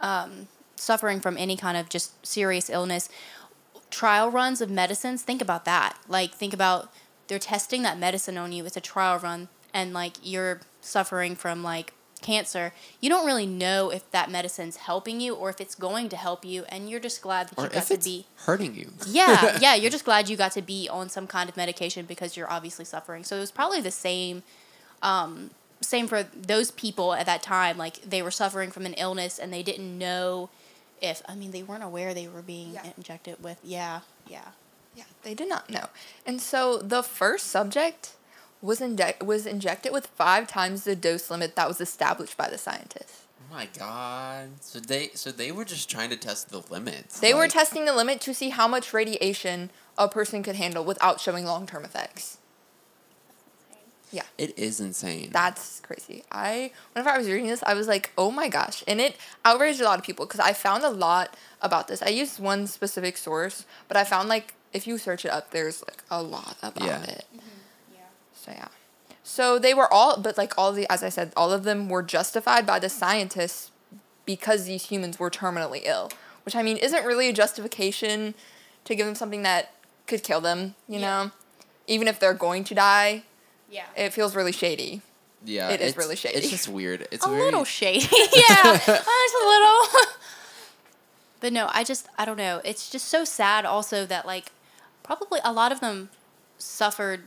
um, 0.00 0.48
suffering 0.76 1.20
from 1.20 1.36
any 1.36 1.56
kind 1.56 1.76
of 1.76 1.88
just 1.88 2.26
serious 2.26 2.68
illness, 2.70 3.08
trial 3.90 4.30
runs 4.30 4.60
of 4.60 4.70
medicines, 4.70 5.22
think 5.22 5.40
about 5.42 5.64
that. 5.66 5.96
Like, 6.08 6.32
think 6.34 6.52
about 6.54 6.90
they're 7.28 7.38
testing 7.38 7.82
that 7.82 7.98
medicine 7.98 8.36
on 8.36 8.52
you. 8.52 8.64
It's 8.66 8.76
a 8.76 8.80
trial 8.80 9.18
run, 9.18 9.48
and 9.72 9.92
like 9.94 10.14
you're 10.22 10.60
suffering 10.80 11.36
from 11.36 11.62
like 11.62 11.92
cancer. 12.24 12.72
You 13.00 13.08
don't 13.08 13.24
really 13.24 13.46
know 13.46 13.90
if 13.90 14.10
that 14.10 14.30
medicine's 14.30 14.78
helping 14.78 15.20
you 15.20 15.34
or 15.36 15.50
if 15.50 15.60
it's 15.60 15.76
going 15.76 16.08
to 16.08 16.16
help 16.16 16.44
you, 16.44 16.64
and 16.68 16.90
you're 16.90 16.98
just 16.98 17.22
glad 17.22 17.50
that 17.50 17.58
Or 17.58 17.64
you 17.64 17.70
got 17.70 17.78
if 17.78 17.88
to 17.88 17.94
it's 17.94 18.06
be. 18.06 18.26
hurting 18.46 18.74
you. 18.74 18.90
Yeah, 19.06 19.58
yeah, 19.60 19.74
you're 19.76 19.90
just 19.92 20.04
glad 20.04 20.28
you 20.28 20.36
got 20.36 20.50
to 20.52 20.62
be 20.62 20.88
on 20.88 21.08
some 21.08 21.28
kind 21.28 21.48
of 21.48 21.56
medication 21.56 22.06
because 22.06 22.36
you're 22.36 22.50
obviously 22.50 22.84
suffering. 22.84 23.22
So 23.22 23.36
it 23.36 23.40
was 23.40 23.52
probably 23.52 23.80
the 23.80 23.92
same 23.92 24.42
um, 25.02 25.50
same 25.80 26.08
for 26.08 26.22
those 26.22 26.70
people 26.70 27.12
at 27.14 27.26
that 27.26 27.42
time. 27.42 27.76
Like 27.78 28.00
they 28.02 28.22
were 28.22 28.30
suffering 28.30 28.70
from 28.70 28.86
an 28.86 28.94
illness 28.94 29.38
and 29.38 29.52
they 29.52 29.62
didn't 29.62 29.96
know 29.98 30.48
if 31.02 31.22
I 31.28 31.34
mean 31.34 31.50
they 31.50 31.62
weren't 31.62 31.82
aware 31.84 32.14
they 32.14 32.26
were 32.28 32.42
being 32.42 32.72
Yeah. 32.72 32.90
injected 32.96 33.42
with. 33.42 33.58
Yeah, 33.62 34.00
yeah. 34.26 34.48
Yeah, 34.96 35.04
they 35.24 35.34
did 35.34 35.48
not 35.48 35.68
know. 35.68 35.86
And 36.24 36.40
so 36.40 36.78
the 36.78 37.02
first 37.02 37.48
subject 37.48 38.12
was 38.64 38.80
inject 38.80 39.22
was 39.22 39.44
injected 39.46 39.92
with 39.92 40.06
five 40.06 40.48
times 40.48 40.84
the 40.84 40.96
dose 40.96 41.30
limit 41.30 41.54
that 41.54 41.68
was 41.68 41.80
established 41.80 42.36
by 42.36 42.48
the 42.48 42.56
scientists. 42.58 43.22
Oh 43.50 43.54
my 43.54 43.68
god. 43.78 44.48
So 44.62 44.80
they 44.80 45.10
so 45.14 45.30
they 45.30 45.52
were 45.52 45.66
just 45.66 45.90
trying 45.90 46.10
to 46.10 46.16
test 46.16 46.48
the 46.48 46.62
limits. 46.70 47.20
They 47.20 47.34
were 47.34 47.46
testing 47.46 47.84
the 47.84 47.92
limit 47.94 48.20
to 48.22 48.32
see 48.34 48.48
how 48.48 48.66
much 48.66 48.92
radiation 48.94 49.70
a 49.98 50.08
person 50.08 50.42
could 50.42 50.56
handle 50.56 50.82
without 50.84 51.20
showing 51.20 51.44
long 51.44 51.66
term 51.66 51.84
effects. 51.84 52.38
Yeah, 54.10 54.22
It 54.38 54.56
is 54.56 54.78
insane. 54.78 55.30
that's 55.32 55.80
crazy. 55.80 56.22
I 56.30 56.70
whenever 56.92 57.10
I 57.10 57.18
was 57.18 57.26
reading 57.26 57.48
this, 57.48 57.64
I 57.64 57.74
was 57.74 57.88
like, 57.88 58.12
"Oh 58.16 58.30
my 58.30 58.48
gosh!" 58.48 58.84
And 58.86 59.00
it 59.00 59.16
outraged 59.44 59.80
a 59.80 59.84
lot 59.84 59.98
of 59.98 60.04
people 60.04 60.24
because 60.24 60.38
I 60.40 60.52
found 60.52 60.84
a 60.84 60.90
lot 60.90 61.36
about 61.60 61.88
this. 61.88 62.00
I 62.00 62.08
used 62.10 62.38
one 62.38 62.66
specific 62.68 63.16
source, 63.16 63.66
but 63.88 63.96
I 63.96 64.04
found 64.04 64.28
like 64.28 64.54
if 64.72 64.86
you 64.86 64.98
search 64.98 65.24
it 65.24 65.32
up, 65.32 65.50
there's 65.50 65.82
like 65.82 66.02
a 66.10 66.22
lot 66.22 66.56
about 66.62 66.86
Yeah. 66.86 67.02
it. 67.02 67.26
Yeah. 67.32 67.40
So 68.44 68.52
yeah. 68.52 68.68
So 69.22 69.58
they 69.58 69.72
were 69.72 69.90
all, 69.92 70.18
but 70.20 70.36
like 70.36 70.52
all 70.58 70.72
the, 70.72 70.86
as 70.92 71.02
I 71.02 71.08
said, 71.08 71.32
all 71.36 71.50
of 71.52 71.64
them 71.64 71.88
were 71.88 72.02
justified 72.02 72.66
by 72.66 72.78
the 72.78 72.88
scientists 72.90 73.70
because 74.26 74.66
these 74.66 74.86
humans 74.86 75.18
were 75.18 75.30
terminally 75.30 75.80
ill, 75.84 76.10
which 76.44 76.54
I 76.54 76.62
mean 76.62 76.76
isn't 76.76 77.04
really 77.06 77.28
a 77.28 77.32
justification 77.32 78.34
to 78.84 78.94
give 78.94 79.06
them 79.06 79.14
something 79.14 79.42
that 79.42 79.72
could 80.06 80.22
kill 80.22 80.40
them, 80.42 80.74
you 80.88 80.98
Yeah. 80.98 81.24
know? 81.24 81.30
Even 81.86 82.06
if 82.08 82.20
they're 82.20 82.34
going 82.34 82.64
to 82.64 82.74
die, 82.74 83.22
Yeah. 83.70 83.86
it 83.96 84.12
feels 84.12 84.36
really 84.36 84.52
shady. 84.52 85.00
Yeah, 85.46 85.70
It 85.70 85.80
is 85.82 85.96
really 85.96 86.16
shady. 86.16 86.36
It's 86.38 86.50
just 86.50 86.68
weird. 86.68 87.06
It's 87.10 87.24
a 87.24 87.28
very, 87.28 87.42
little 87.42 87.64
shady. 87.64 88.00
yeah, 88.34 88.76
just 88.76 88.88
a 88.88 89.46
little. 89.46 89.88
but 91.40 91.52
no, 91.52 91.68
I 91.72 91.84
just 91.84 92.08
I 92.18 92.24
don't 92.24 92.38
know. 92.38 92.60
It's 92.64 92.88
just 92.90 93.08
so 93.08 93.24
sad 93.24 93.64
also 93.66 94.06
that 94.06 94.26
like 94.26 94.52
probably 95.02 95.40
a 95.44 95.52
lot 95.52 95.70
of 95.72 95.80
them 95.80 96.08
suffered 96.56 97.24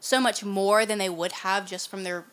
so 0.00 0.20
much 0.20 0.42
more 0.44 0.86
than 0.86 0.98
they 0.98 1.08
would 1.08 1.32
have 1.32 1.66
just 1.66 1.88
from 1.88 2.04
their 2.04 2.24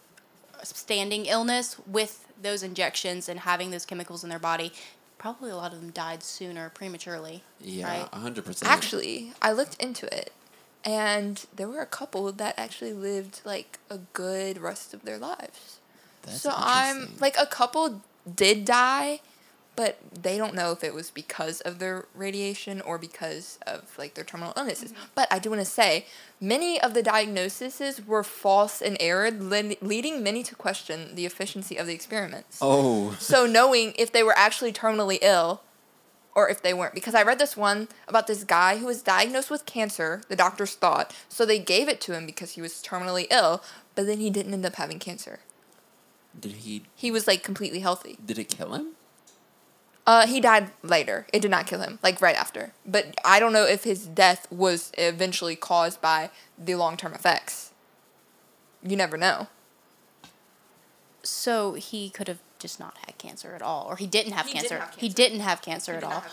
standing 0.64 1.26
illness 1.26 1.78
with 1.86 2.26
those 2.42 2.64
injections 2.64 3.30
and 3.30 3.42
having 3.42 3.72
those 3.72 3.86
chemicals 3.86 4.24
in 4.24 4.30
their 4.30 4.40
body. 4.40 4.72
Probably 5.18 5.50
a 5.50 5.56
lot 5.56 5.74
of 5.74 5.82
them 5.82 5.92
died 5.92 6.24
sooner 6.24 6.70
prematurely. 6.70 7.44
Yeah, 7.60 7.88
right? 7.88 8.10
a 8.12 8.20
hundred 8.20 8.46
percent. 8.46 8.72
Actually, 8.72 9.34
I 9.42 9.52
looked 9.52 9.82
into 9.82 10.06
it, 10.16 10.32
and 10.86 11.46
there 11.56 11.68
were 11.68 11.82
a 11.82 11.88
couple 11.88 12.32
that 12.32 12.54
actually 12.58 12.94
lived 12.94 13.42
like 13.44 13.80
a 13.90 14.00
good 14.14 14.60
rest 14.60 14.94
of 14.94 15.04
their 15.04 15.18
lives. 15.18 15.80
That's 16.22 16.42
so 16.42 16.52
I'm 16.56 17.16
like 17.20 17.36
a 17.40 17.48
couple 17.48 18.02
did 18.36 18.64
die, 18.64 19.22
but 19.78 20.00
they 20.12 20.38
don't 20.38 20.54
know 20.54 20.72
if 20.74 20.84
it 20.84 20.94
was 20.94 21.10
because 21.12 21.62
of 21.62 21.80
their 21.80 22.06
radiation 22.14 22.82
or 22.82 22.98
because 22.98 23.60
of 23.66 23.96
like 23.98 24.16
their 24.16 24.26
terminal 24.26 24.52
illnesses. 24.58 24.92
Mm-hmm. 24.92 25.04
But 25.16 25.28
I 25.32 25.40
do 25.40 25.52
want 25.52 25.62
to 25.62 25.66
say 25.66 26.08
many 26.42 26.82
of 26.82 26.94
the 26.94 27.02
diagnoses 27.04 28.06
were 28.06 28.24
false 28.24 28.82
and 28.82 28.98
error, 29.00 29.32
le- 29.32 29.76
leading 29.82 30.22
many 30.24 30.44
to 30.44 30.56
question 30.56 31.16
the 31.16 31.26
efficiency 31.26 31.78
of 31.78 31.88
the 31.88 31.94
experiments. 31.94 32.58
Oh, 32.60 33.16
So 33.20 33.46
knowing 33.46 33.94
if 33.98 34.12
they 34.12 34.24
were 34.24 34.38
actually 34.38 34.74
terminally 34.74 35.20
ill 35.22 35.62
or 36.36 36.50
if 36.50 36.62
they 36.62 36.74
weren't. 36.74 36.94
Because 36.94 37.16
I 37.16 37.24
read 37.24 37.40
this 37.40 37.56
one 37.56 37.88
about 38.08 38.28
this 38.28 38.44
guy 38.44 38.78
who 38.78 38.88
was 38.88 39.02
diagnosed 39.02 39.50
with 39.50 39.66
cancer, 39.66 40.22
the 40.28 40.36
doctors 40.36 40.74
thought. 40.76 41.16
So 41.30 41.46
they 41.46 41.60
gave 41.60 41.88
it 41.88 42.02
to 42.02 42.14
him 42.14 42.26
because 42.26 42.52
he 42.52 42.62
was 42.62 42.74
terminally 42.84 43.26
ill, 43.32 43.64
but 43.96 44.06
then 44.06 44.20
he 44.20 44.30
didn't 44.30 44.54
end 44.54 44.66
up 44.66 44.76
having 44.76 45.00
cancer. 45.00 45.40
did 46.40 46.52
he? 46.58 46.84
He 46.96 47.10
was 47.10 47.26
like 47.26 47.42
completely 47.44 47.80
healthy. 47.80 48.18
Did 48.24 48.38
it 48.38 48.50
kill 48.50 48.74
him? 48.74 48.94
Uh, 50.08 50.26
he 50.26 50.40
died 50.40 50.72
later. 50.82 51.28
It 51.34 51.42
did 51.42 51.52
not 51.52 51.68
kill 51.68 51.82
him, 51.82 52.00
like 52.02 52.22
right 52.22 52.36
after. 52.36 52.72
But 52.86 53.14
I 53.26 53.40
don't 53.42 53.52
know 53.52 53.66
if 53.66 53.84
his 53.84 54.08
death 54.08 54.50
was 54.50 54.92
eventually 54.98 55.58
caused 55.58 56.02
by 56.02 56.30
the 56.58 56.76
long 56.76 56.96
term 56.96 57.14
effects. 57.14 57.74
You 58.82 58.96
never 58.96 59.18
know. 59.18 59.48
So 61.24 61.74
he 61.74 62.10
could 62.10 62.30
have 62.30 62.40
just 62.58 62.80
not 62.80 62.96
had 63.06 63.18
cancer 63.18 63.54
at 63.54 63.62
all, 63.62 63.86
or 63.90 63.98
he 63.98 64.08
didn't 64.08 64.32
have, 64.32 64.48
He 64.48 64.54
didn't 64.54 64.70
cancer. 64.70 64.90
He 64.98 65.10
didn't 65.10 65.42
have 65.42 65.62
cancer 65.62 65.94
at 65.94 66.06
all. 66.06 66.24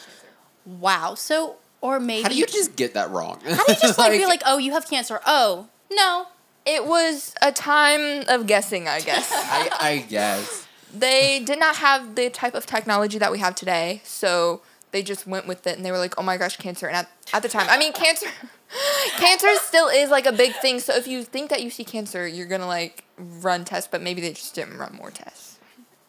Wow. 0.65 1.17
So 1.17 1.57
or 1.85 2.01
maybe 2.01 2.23
How 2.23 2.29
do 2.31 2.37
you 2.37 2.47
just 2.47 2.77
get 2.77 2.95
that 2.95 3.11
wrong? 3.11 3.41
How 3.45 3.67
do 3.67 3.73
you 3.73 3.79
just 3.79 3.99
like, 3.99 4.13
be 4.13 4.25
like, 4.25 4.41
oh, 4.47 4.57
you 4.57 4.73
have 4.73 4.89
cancer? 4.89 5.21
Oh, 5.27 5.69
no. 5.93 6.29
It 6.65 6.87
was 6.87 7.35
a 7.43 7.53
time 7.53 8.25
of 8.29 8.47
guessing, 8.47 8.89
I 8.89 9.01
guess. 9.01 9.31
I, 9.35 9.69
I 9.81 9.99
guess. 9.99 10.64
They 10.95 11.41
did 11.41 11.59
not 11.59 11.77
have 11.77 12.15
the 12.15 12.31
type 12.31 12.55
of 12.55 12.67
technology 12.67 13.19
that 13.19 13.33
we 13.33 13.39
have 13.39 13.55
today, 13.55 14.01
so 14.05 14.63
they 14.93 15.03
just 15.03 15.27
went 15.27 15.47
with 15.47 15.67
it 15.67 15.77
and 15.77 15.85
they 15.85 15.91
were 15.91 15.99
like, 15.99 16.15
"Oh 16.19 16.23
my 16.23 16.37
gosh, 16.37 16.57
cancer!" 16.57 16.87
And 16.87 16.97
at, 16.97 17.11
at 17.33 17.43
the 17.43 17.49
time, 17.49 17.67
I 17.69 17.79
mean, 17.79 17.93
cancer, 17.93 18.27
cancer 19.17 19.49
still 19.57 19.89
is 19.89 20.11
like 20.11 20.27
a 20.27 20.33
big 20.33 20.55
thing. 20.57 20.81
So 20.81 20.95
if 20.95 21.07
you 21.09 21.25
think 21.25 21.51
that 21.51 21.63
you 21.63 21.71
see 21.71 21.85
cancer, 21.85 22.27
you're 22.27 22.47
gonna 22.47 22.67
like 22.67 23.05
run 23.19 23.65
tests, 23.65 23.89
but 23.91 24.03
maybe 24.03 24.21
they 24.21 24.33
just 24.33 24.55
didn't 24.55 24.79
run 24.79 24.95
more 24.95 25.11
tests. 25.11 25.59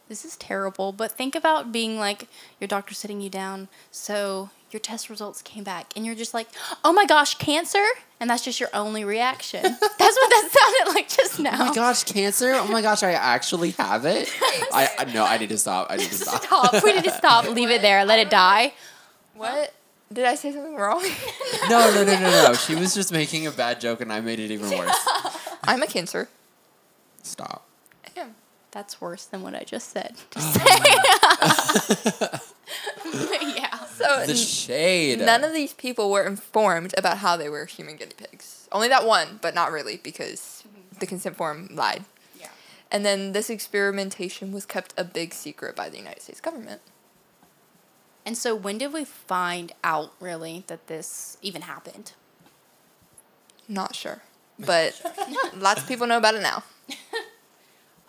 This 0.08 0.24
is 0.24 0.38
terrible. 0.38 0.92
But 0.92 1.12
think 1.12 1.36
about 1.36 1.72
being 1.72 1.98
like 1.98 2.28
your 2.60 2.68
doctor 2.68 2.94
sitting 2.94 3.22
you 3.22 3.30
down. 3.30 3.70
So 3.92 4.52
your 4.72 4.80
test 4.80 5.10
results 5.10 5.42
came 5.42 5.64
back, 5.64 5.94
and 5.96 6.06
you're 6.06 6.16
just 6.16 6.34
like, 6.34 6.48
oh 6.84 6.92
my 6.92 7.06
gosh, 7.06 7.36
cancer, 7.36 7.84
and 8.20 8.30
that's 8.30 8.44
just 8.44 8.60
your 8.60 8.70
only 8.74 9.04
reaction. 9.04 9.62
that's 9.64 9.80
what 9.80 10.00
that 10.00 10.50
sounded 10.52 10.96
like 10.96 11.10
just 11.10 11.40
now. 11.40 11.54
Oh 11.54 11.66
my 11.68 11.74
gosh, 11.74 12.04
cancer! 12.04 12.54
Oh 12.54 12.68
my 12.68 12.82
gosh, 12.82 13.04
I 13.04 13.12
actually 13.12 13.72
have 13.72 14.06
it. 14.06 14.30
I, 14.74 14.90
I 15.00 15.06
no, 15.06 15.24
I 15.24 15.38
need 15.38 15.50
to 15.50 15.58
stop. 15.58 15.88
I 15.90 15.98
need 15.98 16.10
to 16.10 16.14
stop. 16.16 16.44
Stop. 16.44 16.84
We 16.84 16.94
need 16.94 17.04
to 17.04 17.12
stop. 17.12 17.48
Leave 17.50 17.70
it 17.70 17.82
there. 17.82 18.06
Let 18.06 18.20
it 18.20 18.30
die. 18.30 18.74
What? 19.36 19.74
Did 20.12 20.26
I 20.26 20.36
say 20.36 20.52
something 20.52 20.76
wrong? 20.76 21.04
No, 21.68 21.92
no, 21.94 22.04
no, 22.04 22.14
no, 22.20 22.30
no. 22.48 22.54
She 22.54 22.76
was 22.76 22.94
just 22.94 23.12
making 23.12 23.48
a 23.48 23.52
bad 23.52 23.82
joke, 23.82 24.02
and 24.02 24.14
I 24.14 24.22
made 24.22 24.40
it 24.40 24.52
even 24.52 24.70
worse. 24.70 25.08
I'm 25.64 25.82
a 25.82 25.88
cancer. 25.88 26.30
Stop. 27.24 27.66
I 28.06 28.20
am. 28.22 28.36
That's 28.72 29.02
worse 29.02 29.26
than 29.26 29.42
what 29.42 29.56
I 29.56 29.64
just 29.64 29.90
said. 29.90 30.16
Oh. 30.36 30.42
Just 30.42 30.54
saying. 33.32 33.56
yeah. 33.58 33.65
So 34.06 34.26
The 34.26 34.32
n- 34.32 34.38
shade. 34.38 35.20
none 35.20 35.44
of 35.44 35.54
these 35.54 35.74
people 35.74 36.12
were 36.12 36.24
informed 36.24 36.94
about 36.98 37.18
how 37.20 37.36
they 37.38 37.50
were 37.50 37.66
human 37.66 37.96
guinea 37.96 38.14
pigs. 38.18 38.68
Only 38.72 38.88
that 38.90 39.06
one, 39.06 39.40
but 39.42 39.54
not 39.56 39.72
really 39.72 39.98
because 39.98 40.64
the 41.00 41.06
consent 41.06 41.36
form 41.36 41.70
lied. 41.72 42.06
Yeah. 42.40 42.48
And 42.92 43.06
then 43.06 43.32
this 43.34 43.50
experimentation 43.50 44.52
was 44.52 44.66
kept 44.66 44.94
a 44.98 45.04
big 45.04 45.34
secret 45.34 45.76
by 45.76 45.90
the 45.90 45.98
United 45.98 46.22
States 46.22 46.42
government. 46.42 46.82
And 48.26 48.38
so 48.38 48.56
when 48.56 48.78
did 48.78 48.92
we 48.94 49.06
find 49.06 49.72
out 49.84 50.12
really 50.20 50.64
that 50.68 50.88
this 50.88 51.38
even 51.42 51.64
happened? 51.64 52.14
Not 53.68 53.96
sure. 53.96 54.22
But 54.60 55.02
lots 55.56 55.82
of 55.82 55.88
people 55.88 56.08
know 56.08 56.18
about 56.18 56.36
it 56.36 56.42
now. 56.42 56.64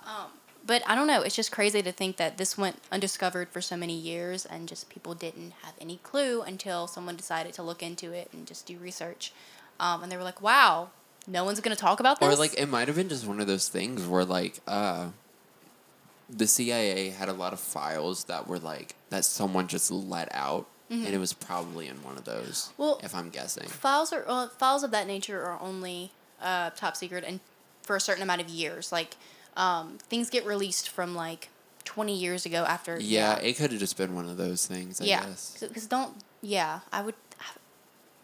Um, 0.07 0.30
But 0.67 0.83
I 0.87 0.97
don't 0.97 1.07
know. 1.07 1.23
It's 1.23 1.37
just 1.37 1.53
crazy 1.53 1.81
to 1.83 1.93
think 1.93 2.17
that 2.17 2.39
this 2.39 2.59
went 2.59 2.81
undiscovered 2.91 3.51
for 3.51 3.61
so 3.61 3.77
many 3.77 3.97
years 3.97 4.45
and 4.45 4.69
just 4.69 4.89
people 4.89 5.14
didn't 5.14 5.53
have 5.62 5.75
any 5.81 5.99
clue 6.03 6.43
until 6.43 6.89
someone 6.89 7.14
decided 7.14 7.53
to 7.55 7.62
look 7.62 7.83
into 7.83 8.12
it 8.12 8.29
and 8.33 8.47
just 8.47 8.67
do 8.67 8.77
research. 8.79 9.33
Um, 9.79 10.03
and 10.03 10.11
they 10.11 10.17
were 10.17 10.25
like, 10.25 10.43
wow, 10.43 10.91
no 11.27 11.45
one's 11.45 11.61
going 11.61 11.75
to 11.75 11.81
talk 11.81 12.01
about 12.01 12.19
this? 12.19 12.29
Or 12.29 12.37
like 12.37 12.59
it 12.59 12.67
might 12.69 12.89
have 12.89 12.97
been 12.97 13.09
just 13.09 13.27
one 13.27 13.41
of 13.41 13.47
those 13.47 13.69
things 13.69 14.07
where 14.07 14.25
like 14.25 14.61
uh 14.67 15.09
the 16.29 16.47
CIA 16.47 17.11
had 17.11 17.29
a 17.29 17.33
lot 17.33 17.53
of 17.53 17.61
files 17.61 18.25
that 18.25 18.49
were 18.49 18.59
like 18.59 18.97
that 19.11 19.25
someone 19.25 19.69
just 19.69 19.91
let 19.93 20.29
out 20.35 20.67
and 20.89 21.07
it 21.09 21.19
was 21.19 21.33
probably 21.33 21.89
in 21.89 21.97
one 22.05 22.17
of 22.17 22.25
those. 22.25 22.71
Mm-hmm. 22.73 22.83
Well- 22.83 23.01
if 23.03 23.14
I'm 23.14 23.31
guessing. 23.31 23.69
files 23.69 24.12
are 24.12 24.25
well, 24.27 24.49
files 24.49 24.83
of 24.85 24.91
that 24.93 25.07
nature 25.07 25.43
are 25.45 25.61
only 25.61 26.12
uh, 26.41 26.71
top 26.71 26.97
secret 26.97 27.25
and 27.27 27.41
for 27.83 27.97
a 27.97 28.01
certain 28.01 28.23
amount 28.23 28.41
of 28.41 28.49
years. 28.49 28.93
Like 28.93 29.17
um, 29.57 29.98
things 30.09 30.30
get 30.30 30.44
released 30.44 30.88
from 30.88 31.14
like 31.14 31.48
20 31.84 32.14
years 32.14 32.46
ago 32.46 32.64
after. 32.64 32.98
Yeah, 33.00 33.38
it 33.38 33.57
could 33.57 33.70
have 33.70 33.80
just 33.80 33.96
been 33.96 34.14
one 34.14 34.28
of 34.28 34.36
those 34.36 34.66
things, 34.66 35.00
I 35.00 35.04
yeah. 35.04 35.24
guess. 35.24 35.57
Because 35.61 35.86
don't. 35.86 36.14
Yeah, 36.42 36.80
I 36.92 37.02
would. 37.02 37.14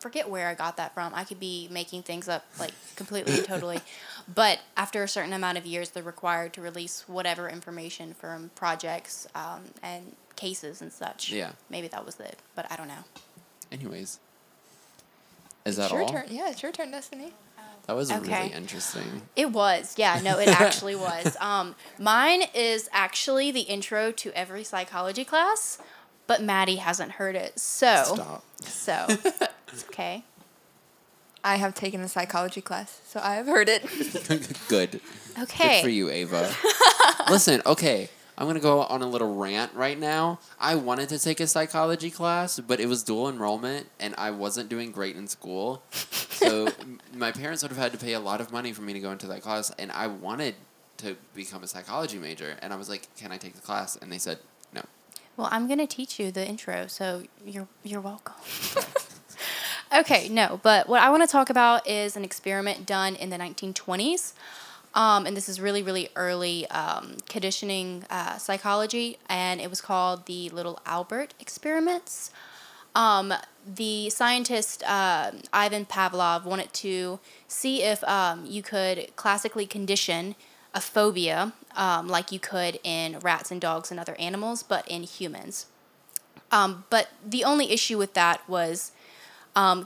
Forget 0.00 0.28
where 0.28 0.48
I 0.48 0.54
got 0.54 0.78
that 0.78 0.94
from. 0.94 1.14
I 1.14 1.22
could 1.22 1.38
be 1.38 1.68
making 1.70 2.02
things 2.02 2.28
up 2.28 2.44
like 2.58 2.72
completely 2.96 3.38
and 3.38 3.44
totally. 3.44 3.80
But 4.32 4.60
after 4.76 5.02
a 5.02 5.08
certain 5.08 5.32
amount 5.32 5.58
of 5.58 5.66
years, 5.66 5.90
they're 5.90 6.02
required 6.02 6.52
to 6.54 6.60
release 6.60 7.04
whatever 7.08 7.48
information 7.48 8.14
from 8.14 8.50
projects 8.54 9.26
um, 9.34 9.62
and 9.82 10.14
cases 10.36 10.80
and 10.80 10.92
such. 10.92 11.30
Yeah. 11.30 11.52
Maybe 11.70 11.88
that 11.88 12.06
was 12.06 12.18
it, 12.20 12.38
but 12.54 12.70
I 12.70 12.76
don't 12.76 12.88
know. 12.88 13.04
Anyways. 13.70 14.18
Is 15.64 15.76
that 15.76 15.90
your 15.90 16.02
all? 16.02 16.08
turn. 16.08 16.26
Yeah, 16.28 16.50
it's 16.50 16.62
your 16.62 16.72
turn, 16.72 16.90
Destyne. 16.92 17.30
That 17.86 17.96
was 17.96 18.12
Okay. 18.12 18.42
really 18.42 18.52
interesting. 18.52 19.22
It 19.34 19.50
was, 19.50 19.94
yeah, 19.98 20.20
no, 20.22 20.38
it 20.38 20.48
actually 20.48 20.94
was. 20.94 21.36
Um, 21.40 21.74
mine 21.98 22.42
is 22.54 22.88
actually 22.92 23.50
the 23.50 23.62
intro 23.62 24.12
to 24.12 24.30
every 24.38 24.62
psychology 24.64 25.24
class, 25.24 25.78
but 26.26 26.40
Matty 26.42 26.76
hasn't 26.76 27.12
heard 27.12 27.34
it, 27.34 27.58
so 27.58 28.04
Stop. 28.14 28.44
so 28.64 29.06
it's 29.08 29.84
okay. 29.90 30.24
I 31.44 31.56
have 31.56 31.74
taken 31.74 32.00
a 32.02 32.08
psychology 32.08 32.60
class, 32.60 33.00
so 33.04 33.18
I 33.20 33.34
have 33.34 33.46
heard 33.46 33.68
it. 33.68 33.82
Good. 34.68 35.00
Okay. 35.40 35.76
Good 35.80 35.82
for 35.82 35.88
you, 35.88 36.08
Ava. 36.08 36.54
Listen, 37.28 37.60
okay, 37.66 38.08
I'm 38.42 38.48
gonna 38.48 38.58
go 38.58 38.82
on 38.82 39.02
a 39.02 39.06
little 39.06 39.36
rant 39.36 39.72
right 39.72 39.96
now. 39.96 40.40
I 40.58 40.74
wanted 40.74 41.08
to 41.10 41.18
take 41.20 41.38
a 41.38 41.46
psychology 41.46 42.10
class, 42.10 42.58
but 42.58 42.80
it 42.80 42.86
was 42.86 43.04
dual 43.04 43.28
enrollment, 43.28 43.86
and 44.00 44.16
I 44.18 44.32
wasn't 44.32 44.68
doing 44.68 44.90
great 44.90 45.14
in 45.14 45.28
school. 45.28 45.84
So 45.92 46.66
my 47.14 47.30
parents 47.30 47.62
would 47.62 47.70
have 47.70 47.78
had 47.78 47.92
to 47.92 47.98
pay 47.98 48.14
a 48.14 48.18
lot 48.18 48.40
of 48.40 48.50
money 48.50 48.72
for 48.72 48.82
me 48.82 48.94
to 48.94 48.98
go 48.98 49.12
into 49.12 49.28
that 49.28 49.42
class, 49.42 49.70
and 49.78 49.92
I 49.92 50.08
wanted 50.08 50.56
to 50.96 51.16
become 51.36 51.62
a 51.62 51.68
psychology 51.68 52.18
major. 52.18 52.56
And 52.60 52.72
I 52.72 52.76
was 52.76 52.88
like, 52.88 53.06
"Can 53.16 53.30
I 53.30 53.36
take 53.36 53.54
the 53.54 53.60
class?" 53.60 53.94
And 53.94 54.10
they 54.10 54.18
said, 54.18 54.40
"No." 54.74 54.82
Well, 55.36 55.48
I'm 55.52 55.68
gonna 55.68 55.86
teach 55.86 56.18
you 56.18 56.32
the 56.32 56.44
intro, 56.44 56.88
so 56.88 57.22
you're 57.46 57.68
you're 57.84 58.00
welcome. 58.00 58.34
okay, 59.96 60.28
no, 60.28 60.58
but 60.64 60.88
what 60.88 61.00
I 61.00 61.10
want 61.10 61.22
to 61.22 61.28
talk 61.28 61.48
about 61.48 61.88
is 61.88 62.16
an 62.16 62.24
experiment 62.24 62.86
done 62.86 63.14
in 63.14 63.30
the 63.30 63.38
1920s, 63.38 64.32
um, 64.94 65.26
and 65.26 65.36
this 65.36 65.48
is 65.48 65.60
really 65.60 65.82
really 65.82 66.08
early 66.16 66.66
um, 66.68 67.16
conditioning 67.28 68.04
uh, 68.10 68.38
psychology, 68.38 69.18
and 69.28 69.60
it 69.60 69.70
was 69.70 69.80
called 69.80 70.26
the 70.26 70.48
Little 70.50 70.80
Albert 70.86 71.34
experiments. 71.40 72.30
Um, 72.94 73.32
the 73.66 74.10
scientist 74.10 74.82
uh, 74.84 75.32
Ivan 75.52 75.86
Pavlov 75.86 76.44
wanted 76.44 76.72
to 76.74 77.20
see 77.48 77.82
if 77.82 78.04
um, 78.04 78.44
you 78.44 78.62
could 78.62 79.14
classically 79.16 79.66
condition 79.66 80.34
a 80.74 80.80
phobia 80.80 81.52
um, 81.76 82.08
like 82.08 82.32
you 82.32 82.38
could 82.38 82.78
in 82.82 83.18
rats 83.20 83.50
and 83.50 83.60
dogs 83.60 83.90
and 83.90 83.98
other 83.98 84.14
animals, 84.18 84.62
but 84.62 84.86
in 84.88 85.04
humans. 85.04 85.66
Um, 86.50 86.84
but 86.90 87.08
the 87.26 87.44
only 87.44 87.70
issue 87.70 87.96
with 87.96 88.14
that 88.14 88.46
was 88.48 88.92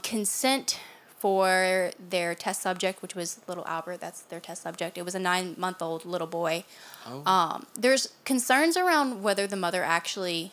consent 0.01 0.79
for 1.19 1.91
their 2.09 2.35
test 2.35 2.61
subject, 2.61 3.01
which 3.01 3.15
was 3.15 3.39
little 3.47 3.65
Albert. 3.65 3.99
That's 3.99 4.21
their 4.21 4.39
test 4.39 4.61
subject. 4.63 4.97
It 4.97 5.03
was 5.03 5.15
a 5.15 5.19
nine 5.19 5.55
month 5.57 5.81
old 5.81 6.05
little 6.05 6.27
boy. 6.27 6.63
Oh. 7.05 7.23
Um, 7.25 7.67
there's 7.77 8.13
concerns 8.23 8.77
around 8.77 9.23
whether 9.23 9.47
the 9.47 9.55
mother 9.55 9.83
actually 9.83 10.51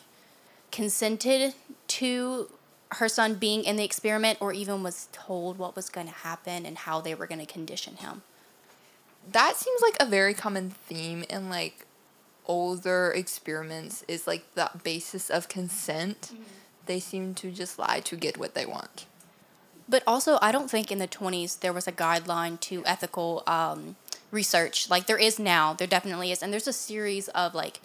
consented 0.71 1.53
to 1.87 2.49
her 2.93 3.07
son 3.07 3.35
being 3.35 3.63
in 3.63 3.75
the 3.75 3.83
experiment 3.83 4.37
or 4.41 4.53
even 4.53 4.83
was 4.83 5.07
told 5.11 5.57
what 5.57 5.75
was 5.75 5.89
going 5.89 6.07
to 6.07 6.13
happen 6.13 6.65
and 6.65 6.77
how 6.79 7.01
they 7.01 7.13
were 7.13 7.27
going 7.27 7.39
to 7.39 7.45
condition 7.45 7.97
him. 7.97 8.23
That 9.31 9.55
seems 9.55 9.81
like 9.81 9.95
a 9.99 10.05
very 10.05 10.33
common 10.33 10.69
theme 10.69 11.23
in 11.29 11.49
like 11.49 11.85
older 12.47 13.11
experiments 13.11 14.03
is 14.07 14.27
like 14.27 14.53
the 14.55 14.69
basis 14.83 15.29
of 15.29 15.47
consent. 15.47 16.31
They 16.85 16.99
seem 16.99 17.33
to 17.35 17.51
just 17.51 17.79
lie 17.79 18.01
to 18.01 18.15
get 18.15 18.37
what 18.37 18.53
they 18.53 18.65
want. 18.65 19.05
But 19.87 20.03
also, 20.07 20.39
I 20.41 20.51
don't 20.51 20.69
think 20.69 20.91
in 20.91 20.97
the 20.97 21.07
20s 21.07 21.59
there 21.59 21.73
was 21.73 21.87
a 21.87 21.91
guideline 21.91 22.59
to 22.61 22.83
ethical 22.85 23.43
um, 23.45 23.95
research 24.31 24.89
like 24.89 25.05
there 25.05 25.17
is 25.17 25.39
now. 25.39 25.73
There 25.73 25.87
definitely 25.87 26.31
is. 26.31 26.41
And 26.41 26.51
there's 26.51 26.67
a 26.67 26.73
series 26.73 27.27
of 27.29 27.53
like 27.53 27.79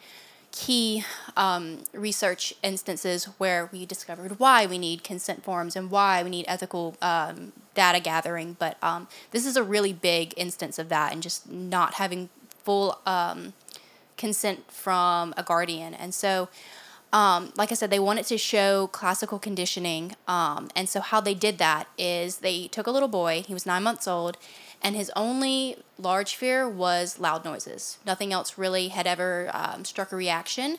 key 0.53 1.05
um, 1.37 1.79
research 1.93 2.55
instances 2.63 3.27
where 3.39 3.69
we 3.73 3.87
discovered 3.87 4.39
why 4.39 4.67
we 4.67 4.79
need 4.79 5.05
consent 5.05 5.45
forms 5.45 5.77
and 5.77 5.91
why 5.91 6.23
we 6.23 6.31
need 6.31 6.45
ethical 6.49 6.97
um, 7.01 7.53
data 7.75 8.01
gathering. 8.01 8.57
But 8.59 8.77
um, 8.83 9.07
this 9.31 9.47
is 9.47 9.57
a 9.57 9.63
really 9.63 9.93
big 9.93 10.35
instance 10.37 10.79
of 10.79 10.89
that 10.89 11.13
and 11.13 11.23
just 11.23 11.49
not 11.51 11.95
having 11.95 12.29
full 12.65 12.99
um, 13.07 13.53
consent 14.17 14.71
from 14.71 15.33
a 15.37 15.43
guardian. 15.43 15.95
And 15.95 16.15
so, 16.15 16.49
um, 17.13 17.53
like 17.57 17.73
I 17.73 17.75
said, 17.75 17.91
they 17.91 17.99
wanted 17.99 18.27
to 18.27 18.39
show 18.39 18.87
classical 18.89 19.39
conditioning. 19.39 20.15
Um, 20.29 20.69
and 20.77 20.89
so, 20.89 21.01
how 21.01 21.21
they 21.21 21.35
did 21.35 21.59
that 21.59 21.89
is 21.99 22.39
they 22.39 22.69
took 22.69 22.87
a 22.87 22.91
little 22.91 23.09
boy, 23.09 23.43
he 23.47 23.53
was 23.53 23.67
nine 23.67 23.83
months 23.83 24.07
old, 24.07 24.37
and 24.81 24.95
his 24.95 25.11
only 25.17 25.77
large 25.99 26.37
fear 26.37 26.69
was 26.69 27.19
loud 27.19 27.45
noises. 27.45 27.99
Nothing 28.07 28.33
else 28.33 28.57
really 28.57 28.89
had 28.89 29.07
ever 29.07 29.51
um, 29.53 29.85
struck 29.85 30.13
a 30.13 30.17
reaction. 30.17 30.79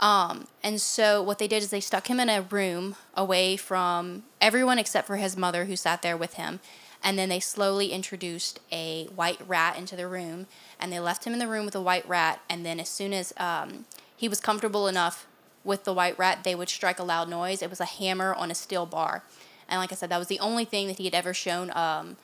Um, 0.00 0.46
and 0.62 0.80
so, 0.80 1.22
what 1.22 1.38
they 1.38 1.48
did 1.48 1.62
is 1.62 1.68
they 1.68 1.80
stuck 1.80 2.08
him 2.08 2.18
in 2.18 2.30
a 2.30 2.42
room 2.42 2.96
away 3.14 3.56
from 3.58 4.22
everyone 4.40 4.78
except 4.78 5.06
for 5.06 5.16
his 5.16 5.36
mother, 5.36 5.66
who 5.66 5.76
sat 5.76 6.00
there 6.00 6.16
with 6.16 6.34
him. 6.34 6.60
And 7.04 7.16
then 7.16 7.28
they 7.28 7.38
slowly 7.38 7.92
introduced 7.92 8.58
a 8.72 9.04
white 9.14 9.40
rat 9.46 9.76
into 9.76 9.96
the 9.96 10.08
room, 10.08 10.46
and 10.80 10.90
they 10.90 10.98
left 10.98 11.24
him 11.24 11.32
in 11.32 11.38
the 11.38 11.46
room 11.46 11.66
with 11.66 11.74
a 11.74 11.82
white 11.82 12.08
rat. 12.08 12.40
And 12.48 12.64
then, 12.64 12.80
as 12.80 12.88
soon 12.88 13.12
as 13.12 13.34
um, 13.36 13.84
he 14.16 14.28
was 14.28 14.40
comfortable 14.40 14.88
enough 14.88 15.27
with 15.68 15.84
the 15.84 15.92
white 15.92 16.18
rat, 16.18 16.42
they 16.42 16.54
would 16.54 16.68
strike 16.68 16.98
a 16.98 17.04
loud 17.04 17.28
noise. 17.28 17.62
It 17.62 17.70
was 17.70 17.80
a 17.80 17.84
hammer 17.84 18.34
on 18.34 18.50
a 18.50 18.54
steel 18.54 18.86
bar. 18.86 19.22
And 19.68 19.78
like 19.78 19.92
I 19.92 19.94
said, 19.94 20.08
that 20.10 20.18
was 20.18 20.28
the 20.28 20.40
only 20.40 20.64
thing 20.64 20.88
that 20.88 20.96
he 20.96 21.04
had 21.04 21.14
ever 21.14 21.34
shown 21.34 21.70
um, 21.76 22.16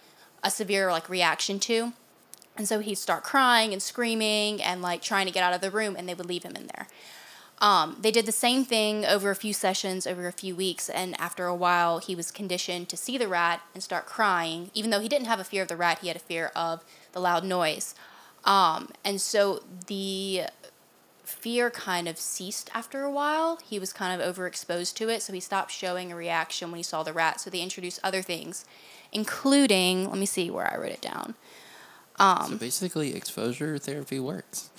a 0.42 0.51
severe 0.51 0.90
like 0.90 1.09
reaction 1.09 1.61
to. 1.61 1.92
And 2.57 2.66
so 2.66 2.80
he'd 2.80 2.97
start 2.97 3.22
crying 3.22 3.72
and 3.72 3.82
screaming 3.82 4.62
and 4.62 4.80
like 4.80 5.03
trying 5.03 5.26
to 5.26 5.32
get 5.32 5.42
out 5.42 5.53
of 5.53 5.61
the 5.61 5.70
room, 5.70 5.95
and 5.97 6.09
they 6.09 6.14
would 6.14 6.26
leave 6.26 6.42
him 6.42 6.57
in 6.57 6.68
there. 6.74 6.88
Um, 7.59 7.99
they 8.01 8.11
did 8.11 8.26
the 8.26 8.32
same 8.32 8.64
thing 8.64 9.05
over 9.05 9.30
a 9.30 9.36
few 9.36 9.53
sessions, 9.53 10.07
over 10.07 10.26
a 10.26 10.32
few 10.32 10.57
weeks, 10.57 10.88
and 10.88 11.18
after 11.20 11.47
a 11.47 11.55
while, 11.55 11.99
he 11.99 12.14
was 12.14 12.30
conditioned 12.30 12.88
to 12.88 12.97
see 12.97 13.16
the 13.18 13.28
rat 13.28 13.61
and 13.74 13.82
start 13.82 14.07
crying. 14.07 14.70
Even 14.74 14.90
though 14.90 15.01
he 15.01 15.09
didn't 15.09 15.26
have 15.26 15.40
a 15.40 15.45
fear 15.45 15.62
of 15.62 15.68
the 15.68 15.76
rat, 15.76 16.01
he 16.01 16.09
had 16.09 16.16
a 16.16 16.20
fear 16.20 16.51
of 16.57 16.84
the 17.12 17.20
loud 17.20 17.45
noise. 17.45 17.95
Um, 18.45 18.90
and 19.05 19.20
so 19.20 19.62
the 19.86 20.42
fear 21.45 21.68
kind 21.68 22.09
of 22.09 22.16
ceased 22.16 22.70
after 22.72 23.03
a 23.03 23.11
while. 23.11 23.59
He 23.62 23.78
was 23.78 23.92
kind 23.92 24.18
of 24.18 24.34
overexposed 24.34 24.95
to 24.95 25.11
it, 25.11 25.20
so 25.20 25.34
he 25.34 25.40
stopped 25.40 25.70
showing 25.70 26.11
a 26.11 26.16
reaction 26.16 26.70
when 26.70 26.78
he 26.78 26.82
saw 26.82 27.03
the 27.03 27.12
rat. 27.12 27.38
So 27.38 27.51
they 27.51 27.61
introduced 27.61 28.01
other 28.03 28.22
things, 28.22 28.64
including, 29.12 30.09
let 30.09 30.16
me 30.16 30.24
see 30.24 30.51
where 30.51 30.66
I 30.72 30.78
wrote 30.78 30.92
it 30.92 31.03
down. 31.03 31.34
Um, 32.18 32.53
so 32.53 32.57
basically, 32.57 33.14
exposure 33.14 33.76
therapy 33.76 34.18
works. 34.18 34.70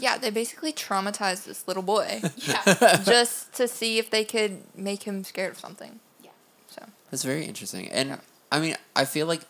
Yeah, 0.00 0.18
they 0.18 0.30
basically 0.30 0.72
traumatized 0.72 1.46
this 1.46 1.66
little 1.66 1.82
boy 1.82 2.20
Yeah. 2.36 3.00
just 3.04 3.52
to 3.54 3.66
see 3.66 3.98
if 3.98 4.08
they 4.08 4.24
could 4.24 4.62
make 4.76 5.02
him 5.02 5.24
scared 5.24 5.50
of 5.54 5.58
something. 5.58 5.98
Yeah. 6.22 6.30
So 6.68 6.84
That's 7.10 7.24
very 7.24 7.44
interesting. 7.44 7.88
And 7.90 8.10
Yeah. 8.10 8.16
I 8.52 8.60
mean, 8.60 8.76
I 8.94 9.04
feel 9.04 9.26
like 9.26 9.40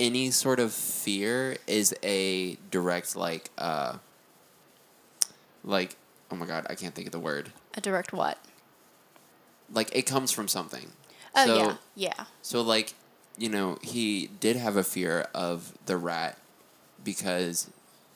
any 0.00 0.32
sort 0.32 0.58
of 0.58 0.72
fear 0.72 1.58
is 1.68 1.94
a 2.02 2.56
direct 2.72 3.14
like 3.14 3.50
uh 3.56 3.98
like 5.64 5.96
oh 6.30 6.36
my 6.36 6.46
god, 6.46 6.66
I 6.70 6.74
can't 6.74 6.94
think 6.94 7.06
of 7.08 7.12
the 7.12 7.20
word. 7.20 7.52
A 7.74 7.80
direct 7.80 8.12
what? 8.12 8.38
Like 9.72 9.94
it 9.94 10.02
comes 10.02 10.30
from 10.32 10.48
something. 10.48 10.88
Oh, 11.34 11.46
so 11.46 11.56
yeah. 11.56 11.74
Yeah. 12.18 12.24
so 12.42 12.60
like, 12.62 12.94
you 13.38 13.48
know, 13.48 13.78
he 13.82 14.28
did 14.40 14.56
have 14.56 14.76
a 14.76 14.84
fear 14.84 15.26
of 15.34 15.72
the 15.86 15.96
rat 15.96 16.38
because 17.02 17.70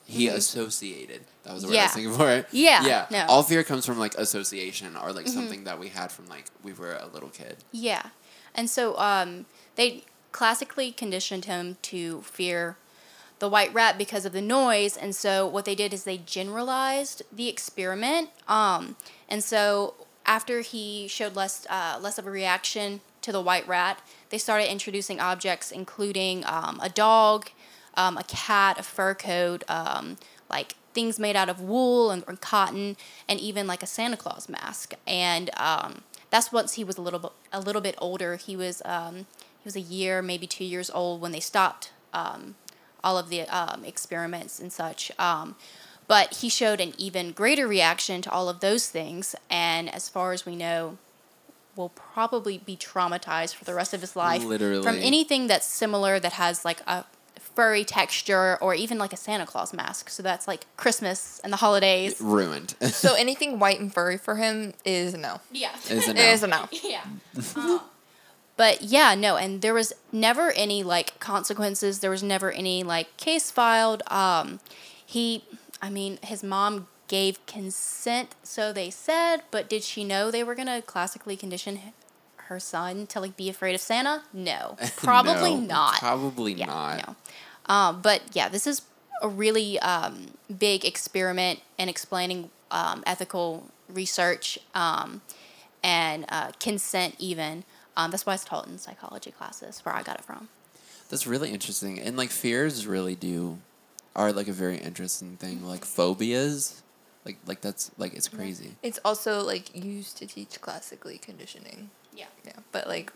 he 0.06 0.28
associated. 0.28 1.22
That 1.44 1.54
was 1.54 1.62
the 1.62 1.68
word 1.68 1.76
I 1.76 1.82
was 1.84 1.90
Mm-hmm. 1.92 1.98
Yeah. 2.00 2.10
thinking 2.10 2.12
for. 2.18 2.30
it. 2.30 2.46
Yeah, 2.52 2.86
Yeah. 2.86 3.06
no. 3.10 3.26
All 3.28 3.42
fear 3.42 3.62
comes 3.64 3.84
from 3.86 3.98
like 3.98 4.14
association 4.16 4.96
or 4.96 5.08
Mm-hmm. 5.08 5.16
like 5.16 5.28
something 5.28 5.64
that 5.64 5.78
we 5.78 5.88
had 5.88 6.10
from 6.12 6.26
like 6.28 6.46
we 6.62 6.72
were 6.72 6.94
a 6.94 7.06
little 7.06 7.28
kid. 7.30 7.56
Yeah. 7.72 8.06
And 8.54 8.68
so 8.70 8.96
um, 8.98 9.46
they 9.76 10.04
classically 10.32 10.92
conditioned 10.92 11.44
him 11.46 11.76
to 11.82 12.22
fear 12.22 12.76
the 13.38 13.48
white 13.48 13.72
rat 13.72 13.96
because 13.98 14.24
of 14.24 14.32
the 14.32 14.42
noise. 14.42 14.96
And 14.96 15.14
so 15.14 15.46
what 15.46 15.64
they 15.64 15.74
did 15.74 15.92
is 15.92 16.04
they 16.04 16.18
generalized 16.18 17.22
the 17.32 17.48
experiment. 17.48 18.30
Um, 18.46 18.96
and 19.28 19.42
so 19.42 19.94
after 20.26 20.60
he 20.60 21.08
showed 21.08 21.36
less 21.36 21.66
uh, 21.70 21.98
less 22.00 22.18
of 22.18 22.26
a 22.26 22.30
reaction 22.30 23.00
to 23.22 23.32
the 23.32 23.40
white 23.40 23.66
rat, 23.66 24.00
they 24.30 24.38
started 24.38 24.70
introducing 24.70 25.20
objects 25.20 25.70
including 25.70 26.44
um, 26.46 26.80
a 26.82 26.88
dog, 26.88 27.50
um, 27.94 28.16
a 28.16 28.24
cat, 28.24 28.78
a 28.78 28.82
fur 28.82 29.14
coat, 29.14 29.64
um, 29.68 30.16
like 30.50 30.74
things 30.92 31.18
made 31.18 31.36
out 31.36 31.48
of 31.48 31.60
wool 31.60 32.10
and, 32.10 32.40
cotton, 32.40 32.96
and 33.28 33.38
even 33.38 33.66
like 33.66 33.82
a 33.82 33.86
Santa 33.86 34.16
Claus 34.16 34.48
mask. 34.48 34.94
And 35.06 35.50
um, 35.56 36.02
that's 36.30 36.52
once 36.52 36.74
he 36.74 36.84
was 36.84 36.98
a 36.98 37.02
little 37.02 37.20
bit 37.20 37.32
a 37.52 37.60
little 37.60 37.82
bit 37.82 37.94
older. 37.98 38.36
He 38.36 38.56
was 38.56 38.82
um, 38.84 39.26
he 39.60 39.64
was 39.64 39.76
a 39.76 39.80
year, 39.80 40.22
maybe 40.22 40.46
two 40.46 40.64
years 40.64 40.90
old 40.90 41.20
when 41.20 41.32
they 41.32 41.40
stopped 41.40 41.92
um, 42.12 42.56
all 43.08 43.16
of 43.16 43.30
the 43.30 43.42
um, 43.42 43.84
experiments 43.84 44.60
and 44.60 44.70
such. 44.70 45.10
Um, 45.18 45.56
but 46.06 46.36
he 46.36 46.48
showed 46.48 46.80
an 46.80 46.92
even 46.98 47.32
greater 47.32 47.66
reaction 47.66 48.20
to 48.22 48.30
all 48.30 48.48
of 48.48 48.60
those 48.60 48.88
things, 48.88 49.34
and 49.50 49.92
as 49.92 50.08
far 50.08 50.32
as 50.32 50.44
we 50.44 50.56
know, 50.56 50.98
will 51.76 51.90
probably 51.90 52.58
be 52.58 52.76
traumatized 52.76 53.54
for 53.54 53.64
the 53.64 53.74
rest 53.74 53.94
of 53.94 54.00
his 54.00 54.16
life 54.16 54.42
from 54.42 54.96
anything 55.00 55.46
that's 55.46 55.66
similar 55.66 56.18
that 56.18 56.32
has 56.32 56.64
like 56.64 56.80
a 56.86 57.04
furry 57.54 57.84
texture 57.84 58.58
or 58.60 58.74
even 58.74 58.98
like 58.98 59.12
a 59.12 59.16
Santa 59.16 59.46
Claus 59.46 59.72
mask. 59.72 60.10
So 60.10 60.22
that's 60.22 60.48
like 60.48 60.66
Christmas 60.76 61.40
and 61.44 61.52
the 61.52 61.56
holidays. 61.58 62.20
Ruined. 62.20 62.74
so 62.80 63.14
anything 63.14 63.58
white 63.58 63.78
and 63.80 63.92
furry 63.92 64.18
for 64.18 64.36
him 64.36 64.74
is 64.84 65.14
a 65.14 65.18
no. 65.18 65.40
Yeah. 65.52 65.74
Is 65.88 66.08
a 66.08 66.14
no. 66.14 66.20
is 66.20 66.42
a 66.42 66.48
no. 66.48 66.68
yeah. 66.82 67.04
Um, 67.56 67.80
but 68.58 68.82
yeah, 68.82 69.14
no, 69.14 69.36
and 69.36 69.62
there 69.62 69.72
was 69.72 69.94
never 70.12 70.50
any 70.50 70.82
like 70.82 71.18
consequences. 71.20 72.00
There 72.00 72.10
was 72.10 72.22
never 72.22 72.52
any 72.52 72.82
like 72.82 73.16
case 73.16 73.50
filed. 73.50 74.02
Um, 74.10 74.60
he, 75.06 75.44
I 75.80 75.88
mean, 75.88 76.18
his 76.22 76.42
mom 76.44 76.88
gave 77.06 77.44
consent, 77.46 78.34
so 78.42 78.70
they 78.70 78.90
said, 78.90 79.38
but 79.50 79.70
did 79.70 79.82
she 79.82 80.04
know 80.04 80.30
they 80.30 80.44
were 80.44 80.54
gonna 80.54 80.82
classically 80.82 81.36
condition 81.36 81.80
her 82.36 82.60
son 82.60 83.06
to 83.06 83.20
like 83.20 83.36
be 83.36 83.48
afraid 83.48 83.74
of 83.74 83.80
Santa? 83.80 84.24
No, 84.34 84.76
probably 84.96 85.54
No, 85.54 85.60
not. 85.60 85.98
Probably 86.00 86.52
yeah, 86.52 86.66
not. 86.66 87.06
no. 87.08 87.74
Um, 87.74 88.00
but 88.02 88.22
yeah, 88.32 88.48
this 88.48 88.66
is 88.66 88.82
a 89.22 89.28
really 89.28 89.78
um, 89.80 90.32
big 90.58 90.84
experiment 90.84 91.60
in 91.78 91.88
explaining 91.88 92.50
um, 92.70 93.02
ethical 93.06 93.66
research 93.88 94.58
um, 94.74 95.22
and 95.82 96.24
uh, 96.28 96.50
consent, 96.58 97.14
even. 97.18 97.64
Um, 97.98 98.12
that's 98.12 98.24
why 98.24 98.34
it's 98.34 98.44
taught 98.44 98.68
in 98.68 98.78
psychology 98.78 99.32
classes, 99.32 99.80
where 99.80 99.92
I 99.92 100.04
got 100.04 100.20
it 100.20 100.24
from. 100.24 100.48
That's 101.10 101.26
really 101.26 101.50
interesting. 101.50 101.98
And 101.98 102.16
like 102.16 102.30
fears 102.30 102.86
really 102.86 103.16
do 103.16 103.58
are 104.14 104.32
like 104.32 104.46
a 104.46 104.52
very 104.52 104.78
interesting 104.78 105.36
thing. 105.36 105.66
Like 105.66 105.84
phobias. 105.84 106.82
Like 107.24 107.38
like 107.44 107.60
that's 107.60 107.90
like 107.98 108.14
it's 108.14 108.28
crazy. 108.28 108.76
It's 108.84 109.00
also 109.04 109.42
like 109.42 109.74
used 109.74 110.16
to 110.18 110.26
teach 110.26 110.60
classically 110.60 111.18
conditioning. 111.18 111.90
Yeah. 112.14 112.26
Yeah, 112.46 112.52
but 112.70 112.86
like 112.86 113.12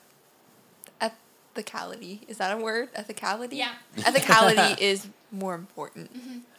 ethicality 1.01 2.29
is 2.29 2.39
that 2.39 2.53
a 2.53 2.61
word? 2.61 2.93
Ethicality. 2.95 3.53
Yeah. 3.59 3.75
Ethicality 3.99 4.79
is 4.81 5.07
more 5.31 5.55
important. 5.55 6.11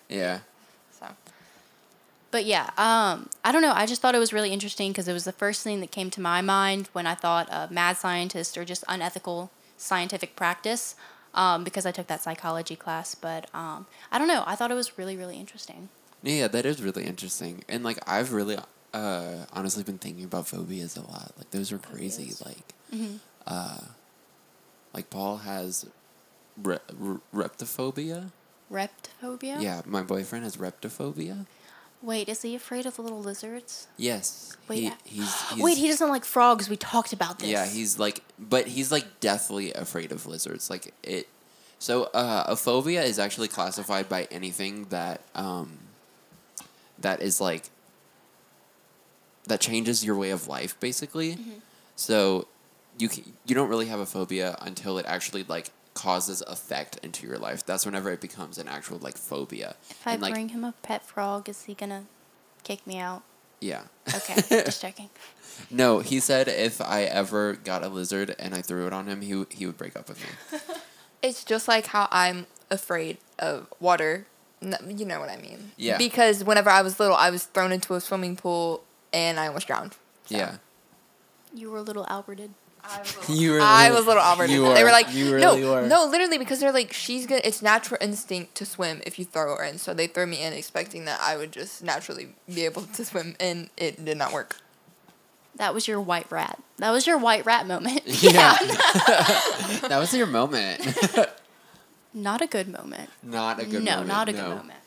Yeah. 0.07 0.39
So 0.97 1.07
But 2.33 2.45
yeah, 2.45 2.71
um, 2.79 3.29
I 3.45 3.51
don't 3.51 3.61
know. 3.61 3.73
I 3.75 3.85
just 3.85 4.01
thought 4.01 4.15
it 4.15 4.19
was 4.19 4.33
really 4.33 4.49
interesting 4.51 4.91
because 4.91 5.07
it 5.07 5.13
was 5.13 5.23
the 5.23 5.31
first 5.31 5.61
thing 5.61 5.81
that 5.81 5.91
came 5.91 6.09
to 6.09 6.19
my 6.19 6.41
mind 6.41 6.89
when 6.91 7.05
I 7.05 7.13
thought 7.13 7.47
of 7.51 7.69
mad 7.69 7.95
scientist 7.95 8.57
or 8.57 8.65
just 8.65 8.83
unethical 8.89 9.51
scientific 9.77 10.35
practice. 10.35 10.95
Um, 11.35 11.63
because 11.63 11.85
I 11.85 11.91
took 11.91 12.07
that 12.07 12.23
psychology 12.23 12.75
class, 12.75 13.13
but 13.13 13.47
um, 13.53 13.85
I 14.11 14.17
don't 14.17 14.27
know. 14.27 14.43
I 14.47 14.55
thought 14.55 14.71
it 14.71 14.75
was 14.75 14.97
really, 14.97 15.15
really 15.15 15.37
interesting. 15.37 15.89
Yeah, 16.23 16.47
that 16.47 16.65
is 16.65 16.81
really 16.81 17.03
interesting. 17.05 17.63
And 17.69 17.83
like 17.83 17.99
I've 18.07 18.33
really 18.33 18.57
uh 18.95 19.45
honestly 19.53 19.83
been 19.83 19.99
thinking 19.99 20.23
about 20.25 20.47
phobias 20.47 20.97
a 20.97 21.01
lot. 21.01 21.33
Like 21.37 21.51
those 21.51 21.71
are 21.71 21.77
crazy. 21.77 22.29
Phobias. 22.31 22.45
Like 22.45 22.73
Mhm. 22.93 23.19
uh 23.45 23.77
like 24.93 25.11
Paul 25.11 25.37
has 25.37 25.85
re- 26.61 26.79
re- 26.97 27.19
reptophobia. 27.33 28.31
Reptophobia. 28.71 29.61
Yeah, 29.61 29.81
my 29.85 30.01
boyfriend 30.01 30.43
has 30.45 30.57
reptophobia. 30.57 31.45
Wait, 32.03 32.27
is 32.27 32.41
he 32.41 32.53
afraid 32.53 32.85
of 32.85 32.99
little 32.99 33.21
lizards? 33.21 33.87
Yes. 33.97 34.55
Wait, 34.67 34.79
he, 34.79 34.87
I- 34.89 34.93
he's, 35.05 35.41
he's 35.53 35.63
Wait, 35.63 35.77
he 35.77 35.87
doesn't 35.87 36.09
like 36.09 36.25
frogs. 36.25 36.69
We 36.69 36.75
talked 36.77 37.13
about 37.13 37.39
this. 37.39 37.47
Yeah, 37.49 37.65
he's 37.65 37.97
like, 37.97 38.21
but 38.37 38.67
he's 38.67 38.91
like 38.91 39.19
deathly 39.21 39.71
afraid 39.73 40.11
of 40.11 40.25
lizards. 40.27 40.69
Like 40.69 40.93
it. 41.01 41.27
So 41.79 42.03
uh, 42.13 42.43
a 42.47 42.55
phobia 42.55 43.03
is 43.03 43.19
actually 43.19 43.47
classified 43.47 44.07
by 44.09 44.27
anything 44.31 44.85
that 44.89 45.21
um, 45.33 45.79
that 46.99 47.21
is 47.21 47.39
like 47.41 47.69
that 49.47 49.59
changes 49.59 50.03
your 50.05 50.15
way 50.15 50.29
of 50.31 50.47
life, 50.47 50.79
basically. 50.79 51.33
Mm-hmm. 51.35 51.51
So 51.95 52.47
you 52.97 53.09
c- 53.09 53.23
you 53.45 53.55
don't 53.55 53.69
really 53.69 53.87
have 53.87 53.99
a 53.99 54.05
phobia 54.05 54.57
until 54.61 54.97
it 54.97 55.05
actually 55.07 55.43
like 55.43 55.71
causes 55.93 56.41
effect 56.43 56.99
into 57.03 57.27
your 57.27 57.37
life. 57.37 57.65
That's 57.65 57.85
whenever 57.85 58.11
it 58.11 58.21
becomes 58.21 58.57
an 58.57 58.67
actual 58.67 58.97
like 58.97 59.17
phobia. 59.17 59.75
If 59.89 60.07
I 60.07 60.13
and 60.13 60.21
like 60.21 60.33
bring 60.33 60.49
him 60.49 60.63
a 60.63 60.73
pet 60.81 61.05
frog, 61.05 61.47
is 61.49 61.63
he 61.63 61.73
gonna 61.73 62.05
kick 62.63 62.85
me 62.87 62.99
out? 62.99 63.23
yeah. 63.59 63.83
Okay, 64.13 64.35
just 64.49 64.81
checking. 64.85 65.09
No, 65.69 65.99
he 65.99 66.19
said 66.19 66.47
if 66.47 66.81
I 66.81 67.03
ever 67.03 67.53
got 67.53 67.83
a 67.83 67.87
lizard 67.87 68.35
and 68.37 68.53
I 68.53 68.61
threw 68.61 68.87
it 68.87 68.93
on 68.93 69.07
him, 69.07 69.21
he 69.21 69.45
he 69.49 69.65
would 69.65 69.77
break 69.77 69.95
up 69.95 70.09
with 70.09 70.19
me. 70.19 70.59
It's 71.23 71.45
just 71.45 71.69
like 71.69 71.87
how 71.87 72.09
I'm 72.11 72.47
afraid 72.69 73.17
of 73.39 73.73
water. 73.79 74.27
You 74.61 75.05
know 75.05 75.21
what 75.21 75.29
I 75.29 75.37
mean? 75.37 75.71
Yeah. 75.77 75.97
Because 75.97 76.43
whenever 76.43 76.69
I 76.69 76.81
was 76.81 76.99
little, 76.99 77.15
I 77.15 77.29
was 77.29 77.45
thrown 77.45 77.71
into 77.71 77.93
a 77.95 78.01
swimming 78.01 78.35
pool 78.35 78.83
and 79.13 79.39
I 79.39 79.47
almost 79.47 79.67
drowned. 79.67 79.93
So. 80.25 80.35
Yeah. 80.35 80.57
You 81.53 81.71
were 81.71 81.77
a 81.77 81.81
little 81.81 82.05
Alberted. 82.09 82.51
I 82.83 82.99
was 82.99 83.15
little, 83.17 83.35
You 83.41 83.51
were 83.53 83.61
I 83.61 83.83
little- 83.83 83.97
was 83.97 84.07
little 84.07 84.21
Albert. 84.23 84.49
you 84.49 84.61
they 84.73 84.83
were. 84.83 84.89
were 84.89 84.91
like, 84.91 85.13
You 85.13 85.37
no, 85.39 85.55
were. 85.71 85.87
no, 85.87 86.05
literally 86.05 86.37
because 86.37 86.59
they're 86.59 86.71
like, 86.73 86.91
she's 86.93 87.25
gonna. 87.25 87.41
It's 87.43 87.61
natural 87.61 87.97
instinct 88.01 88.55
to 88.55 88.65
swim 88.65 89.01
if 89.05 89.17
you 89.17 89.25
throw 89.25 89.55
her 89.55 89.63
in. 89.63 89.77
So 89.77 89.93
they 89.93 90.07
threw 90.07 90.25
me 90.27 90.43
in, 90.43 90.53
expecting 90.53 91.05
that 91.05 91.19
I 91.21 91.37
would 91.37 91.51
just 91.51 91.83
naturally 91.83 92.29
be 92.53 92.65
able 92.65 92.81
to 92.83 93.05
swim, 93.05 93.35
and 93.39 93.69
it 93.77 94.03
did 94.03 94.17
not 94.17 94.33
work. 94.33 94.57
That 95.55 95.73
was 95.73 95.87
your 95.87 96.01
white 96.01 96.31
rat. 96.31 96.59
That 96.77 96.91
was 96.91 97.05
your 97.05 97.17
white 97.17 97.45
rat 97.45 97.67
moment. 97.67 98.01
Yeah. 98.23 98.57
that 98.59 99.97
was 99.99 100.13
your 100.13 100.25
moment. 100.27 100.81
Not 102.13 102.41
a 102.41 102.47
good 102.47 102.67
moment. 102.67 103.09
not 103.23 103.59
a 103.59 103.65
good 103.65 103.83
moment. 103.83 103.85
no, 103.85 103.91
moment. 103.91 104.07
not 104.07 104.29
a 104.29 104.31
no. 104.33 104.37
good 104.41 104.49
moment. 104.57 104.79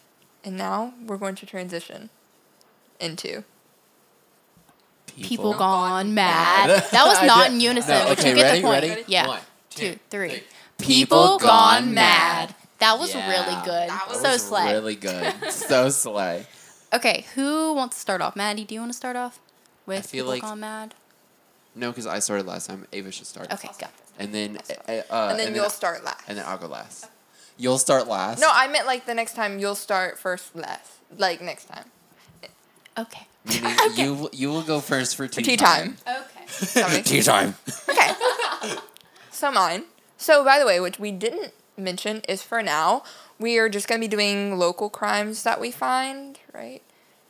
And 0.45 0.57
now 0.57 0.93
we're 1.07 1.17
going 1.17 1.35
to 1.37 1.47
transition 1.47 2.11
into 3.01 3.45
People, 5.17 5.29
People 5.29 5.55
gone 5.55 6.15
mad. 6.15 6.69
That 6.93 7.07
was 7.07 7.23
not 7.27 7.51
in 7.51 7.61
unison, 7.61 7.91
No, 7.95 8.05
but 8.09 8.19
okay, 8.19 8.31
you 8.31 8.35
get 8.37 8.43
ready, 8.43 8.61
the 8.61 8.67
point. 8.67 8.83
ready? 8.85 9.05
Yeah. 9.09 9.27
One, 9.27 9.41
two, 9.71 9.93
two, 9.93 9.99
three. 10.11 10.29
three. 10.31 10.43
People 10.79 11.39
gone 11.39 11.95
mad. 11.95 12.55
That 12.81 12.99
was 12.99 13.15
Yeah. 13.15 13.29
really 13.31 13.65
good. 13.65 13.89
That 13.89 14.09
was 14.09 14.21
so 14.21 14.31
was 14.31 14.43
slay. 14.47 14.73
really 14.73 14.95
good. 14.97 15.35
so 15.51 15.89
slay. 15.89 16.47
Okay, 16.93 17.25
who 17.35 17.73
wants 17.73 17.97
to 17.97 18.01
start 18.01 18.21
off? 18.21 18.37
Matty, 18.37 18.65
do 18.65 18.75
you 18.75 18.81
want 18.81 18.93
to 18.93 18.97
start 18.97 19.17
off 19.17 19.41
with 19.87 20.07
feel 20.07 20.25
people 20.25 20.33
like- 20.33 20.43
gone 20.43 20.61
mad? 20.61 20.95
No, 21.75 21.91
because 21.91 22.07
I 22.07 22.19
started 22.21 22.47
last 22.47 22.67
time. 22.69 22.87
Ava 22.93 23.11
should 23.11 23.27
start. 23.27 23.53
Okay, 23.53 23.69
go. 23.79 23.87
And 24.19 24.35
then, 24.35 24.59
uh, 24.89 24.93
uh, 25.11 25.29
and 25.31 25.39
then 25.39 25.55
you'll 25.55 25.69
start 25.69 26.05
last. 26.05 26.23
And 26.29 26.39
then 26.39 26.45
I'll 26.47 26.57
go 26.59 26.67
last. 26.69 27.07
You'll 27.59 27.79
start 27.79 28.07
last. 28.09 28.41
No, 28.41 28.49
I 28.51 28.67
meant 28.69 28.87
like 28.87 29.05
the 29.07 29.15
next 29.15 29.35
time 29.35 29.59
you'll 29.59 29.75
start 29.75 30.19
first, 30.19 30.55
last. 30.57 30.93
Like 31.17 31.41
next 31.43 31.65
time. 31.69 31.85
Okay. 32.99 33.27
Meaning 33.49 33.77
you 33.97 34.15
will- 34.15 34.31
you 34.33 34.49
will 34.51 34.63
go 34.63 34.81
first 34.81 35.17
for 35.17 35.27
tea, 35.29 35.43
tea 35.43 35.57
time. 35.57 35.97
Okay. 36.07 36.81
That 36.81 37.05
tea 37.05 37.23
time. 37.23 37.55
Okay. 37.89 38.13
so 39.31 39.51
mine. 39.51 39.85
So 40.17 40.45
by 40.45 40.59
the 40.59 40.67
way, 40.67 40.81
which 40.81 40.99
we 40.99 41.13
didn't 41.13 41.53
mention 41.77 42.23
is 42.29 42.43
for 42.43 42.63
now, 42.63 43.03
we 43.39 43.59
are 43.59 43.69
just 43.69 43.87
gonna 43.89 44.01
be 44.01 44.09
doing 44.09 44.59
local 44.59 44.89
crimes 44.91 45.43
that 45.43 45.61
we 45.61 45.71
find, 45.71 46.39
right? 46.55 46.83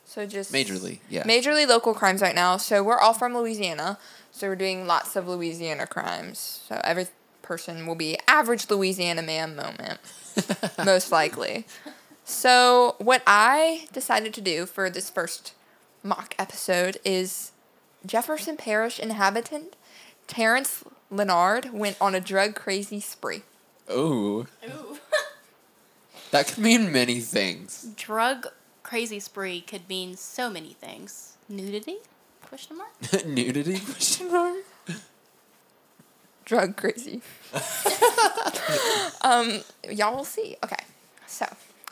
So 0.05 0.25
just 0.25 0.53
Majorly, 0.53 0.99
yeah. 1.09 1.23
Majorly 1.23 1.67
local 1.67 1.93
crimes 1.93 2.21
right 2.21 2.35
now. 2.35 2.55
So 2.57 2.81
we're 2.81 2.97
all 2.99 3.13
from 3.13 3.35
Louisiana. 3.35 3.99
So 4.31 4.47
we're 4.47 4.55
doing 4.55 4.87
lots 4.87 5.15
of 5.17 5.27
Louisiana 5.27 5.85
crimes. 5.85 6.61
So 6.67 6.79
every 6.83 7.07
person 7.41 7.85
will 7.85 7.95
be 7.95 8.17
average 8.27 8.69
Louisiana 8.69 9.21
man 9.21 9.55
moment, 9.55 9.99
most 10.85 11.11
likely. 11.11 11.65
So 12.23 12.95
what 12.99 13.21
I 13.27 13.87
decided 13.91 14.33
to 14.35 14.41
do 14.41 14.65
for 14.65 14.89
this 14.89 15.09
first 15.09 15.53
mock 16.03 16.35
episode 16.39 16.97
is 17.03 17.51
Jefferson 18.05 18.57
Parish 18.57 18.99
inhabitant 18.99 19.75
Terrence 20.27 20.83
Leonard 21.09 21.71
went 21.73 21.97
on 22.01 22.13
a 22.13 22.19
drug 22.19 22.53
crazy 22.53 22.99
spree. 22.99 23.43
Ooh, 23.89 24.45
Ooh. 24.65 24.97
that 26.31 26.47
could 26.47 26.57
mean 26.57 26.91
many 26.91 27.21
things. 27.21 27.93
Drug 27.95 28.47
crazy 28.83 29.19
spree 29.19 29.61
could 29.61 29.87
mean 29.87 30.17
so 30.17 30.49
many 30.49 30.73
things. 30.73 31.37
Nudity? 31.49 31.97
Question 32.43 32.77
mark? 32.77 32.91
Nudity? 33.25 33.79
Question 33.79 34.31
mark? 34.31 34.63
drug 36.47 36.77
crazy. 36.77 37.21
um, 39.21 39.61
y'all 39.89 40.15
will 40.15 40.23
see. 40.23 40.55
Okay, 40.63 40.83
so 41.25 41.45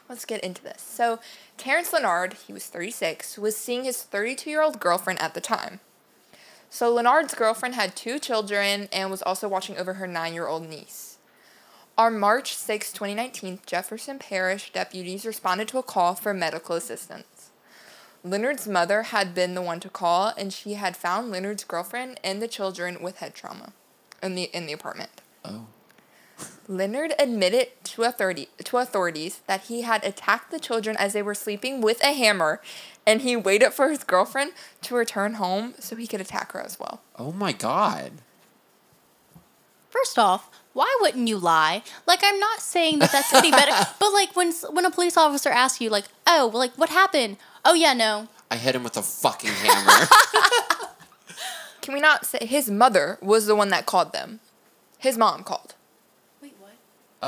let's 0.10 0.26
get 0.26 0.44
into 0.44 0.64
this. 0.64 0.82
So, 0.82 1.20
Terrence 1.58 1.94
Leonard, 1.94 2.34
he 2.48 2.54
was 2.54 2.66
36, 2.66 3.38
was 3.38 3.58
seeing 3.58 3.84
his 3.84 4.04
32 4.04 4.50
year 4.50 4.62
old 4.62 4.80
girlfriend 4.80 5.22
at 5.22 5.34
the 5.34 5.42
time. 5.42 5.80
So, 6.70 6.94
Leonard's 6.94 7.36
girlfriend 7.36 7.76
had 7.76 7.96
two 7.96 8.20
children 8.20 8.90
and 8.92 9.12
was 9.12 9.22
also 9.22 9.48
watching 9.48 9.78
over 9.78 9.96
her 9.96 10.08
nine 10.08 10.34
year 10.34 10.48
old 10.48 10.68
niece. 10.68 11.18
On 11.98 12.20
March 12.20 12.54
6, 12.56 12.92
2019, 12.92 13.60
Jefferson 13.66 14.20
Parish 14.20 14.74
deputies 14.74 15.26
responded 15.26 15.70
to 15.70 15.78
a 15.78 15.84
call 15.84 16.14
for 16.14 16.34
medical 16.34 16.76
assistance. 16.76 17.52
Leonard's 18.22 18.68
mother 18.68 19.04
had 19.04 19.34
been 19.34 19.54
the 19.54 19.62
one 19.62 19.80
to 19.80 19.88
call, 19.88 20.34
and 20.38 20.52
she 20.52 20.74
had 20.74 20.98
found 20.98 21.32
Leonard's 21.32 21.64
girlfriend 21.64 22.20
and 22.24 22.42
the 22.42 22.48
children 22.48 23.02
with 23.02 23.20
head 23.20 23.34
trauma 23.34 23.72
in 24.22 24.36
the 24.36 24.44
in 24.46 24.66
the 24.66 24.74
apartment. 24.74 25.22
Oh. 25.46 25.68
Leonard 26.68 27.14
admitted 27.20 27.68
to 27.84 28.04
authority 28.04 28.50
to 28.64 28.78
authorities 28.78 29.42
that 29.48 29.64
he 29.64 29.82
had 29.82 30.04
attacked 30.04 30.52
the 30.52 30.60
children 30.60 30.96
as 30.98 31.14
they 31.14 31.22
were 31.22 31.36
sleeping 31.36 31.82
with 31.82 32.02
a 32.04 32.14
hammer, 32.14 32.62
and 33.06 33.22
he 33.22 33.36
waited 33.36 33.72
for 33.72 33.90
his 33.90 34.04
girlfriend 34.04 34.52
to 34.82 34.96
return 34.96 35.36
home 35.36 35.76
so 35.80 35.96
he 35.96 36.08
could 36.08 36.22
attack 36.22 36.52
her 36.54 36.62
as 36.62 36.80
well. 36.80 37.02
Oh 37.18 37.32
my 37.32 37.52
god. 37.52 38.14
First 39.90 40.18
off, 40.20 40.50
why 40.74 40.94
wouldn't 41.00 41.28
you 41.28 41.38
lie? 41.38 41.84
Like, 42.06 42.20
I'm 42.24 42.40
not 42.40 42.60
saying 42.60 43.00
that 43.00 43.12
that's 43.12 43.34
any 43.34 43.52
better, 43.52 43.72
but 44.00 44.12
like 44.12 44.36
when 44.36 44.52
when 44.72 44.86
a 44.86 44.92
police 44.92 45.16
officer 45.16 45.50
asks 45.50 45.80
you, 45.80 45.90
like, 45.90 46.06
oh, 46.28 46.48
well, 46.48 46.60
like, 46.60 46.76
what 46.78 46.90
happened? 46.90 47.38
Oh 47.64 47.74
yeah, 47.74 47.94
no. 47.94 48.28
I 48.52 48.58
hit 48.58 48.76
him 48.76 48.84
with 48.84 48.98
a 48.98 49.02
fucking 49.02 49.52
hammer. 49.52 50.08
Can 51.82 51.94
we 51.94 52.02
not 52.02 52.26
say 52.26 52.46
his 52.46 52.70
mother 52.70 53.18
was 53.22 53.46
the 53.46 53.56
one 53.56 53.70
that 53.70 53.86
called 53.86 54.12
them? 54.12 54.40
His 54.98 55.18
mom 55.18 55.44
called. 55.44 55.75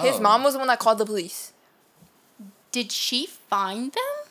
Wait. 0.04 0.10
His 0.12 0.20
Oh. 0.20 0.24
mom 0.24 0.44
was 0.44 0.54
the 0.54 0.60
one 0.60 0.68
that 0.68 0.80
called 0.80 0.98
the 0.98 1.06
police. 1.06 1.52
Did 2.72 2.92
she 2.92 3.26
find 3.26 3.92
them? 3.92 4.30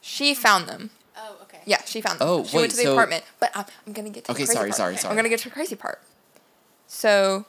She 0.00 0.34
found 0.34 0.66
them. 0.66 0.90
Oh, 1.16 1.36
okay. 1.42 1.60
Yeah, 1.66 1.82
she 1.84 2.00
found 2.00 2.18
them. 2.18 2.28
Oh, 2.28 2.44
she 2.44 2.56
wait, 2.56 2.62
went 2.62 2.70
to 2.72 2.76
the 2.78 2.82
so- 2.84 2.92
apartment. 2.92 3.24
But 3.38 3.50
I'm, 3.54 3.64
I'm 3.86 3.92
gonna 3.92 4.10
get 4.10 4.24
to 4.24 4.32
Okay, 4.32 4.42
the 4.44 4.46
crazy 4.46 4.56
part. 4.56 4.64
Okay, 4.68 4.70
sorry, 4.70 4.70
part. 4.70 4.76
sorry, 4.76 4.96
sorry. 4.96 5.10
I'm 5.10 5.16
gonna 5.16 5.28
get 5.28 5.38
to 5.40 5.48
the 5.48 5.54
crazy 5.54 5.76
part. 5.76 6.00
So, 6.86 7.44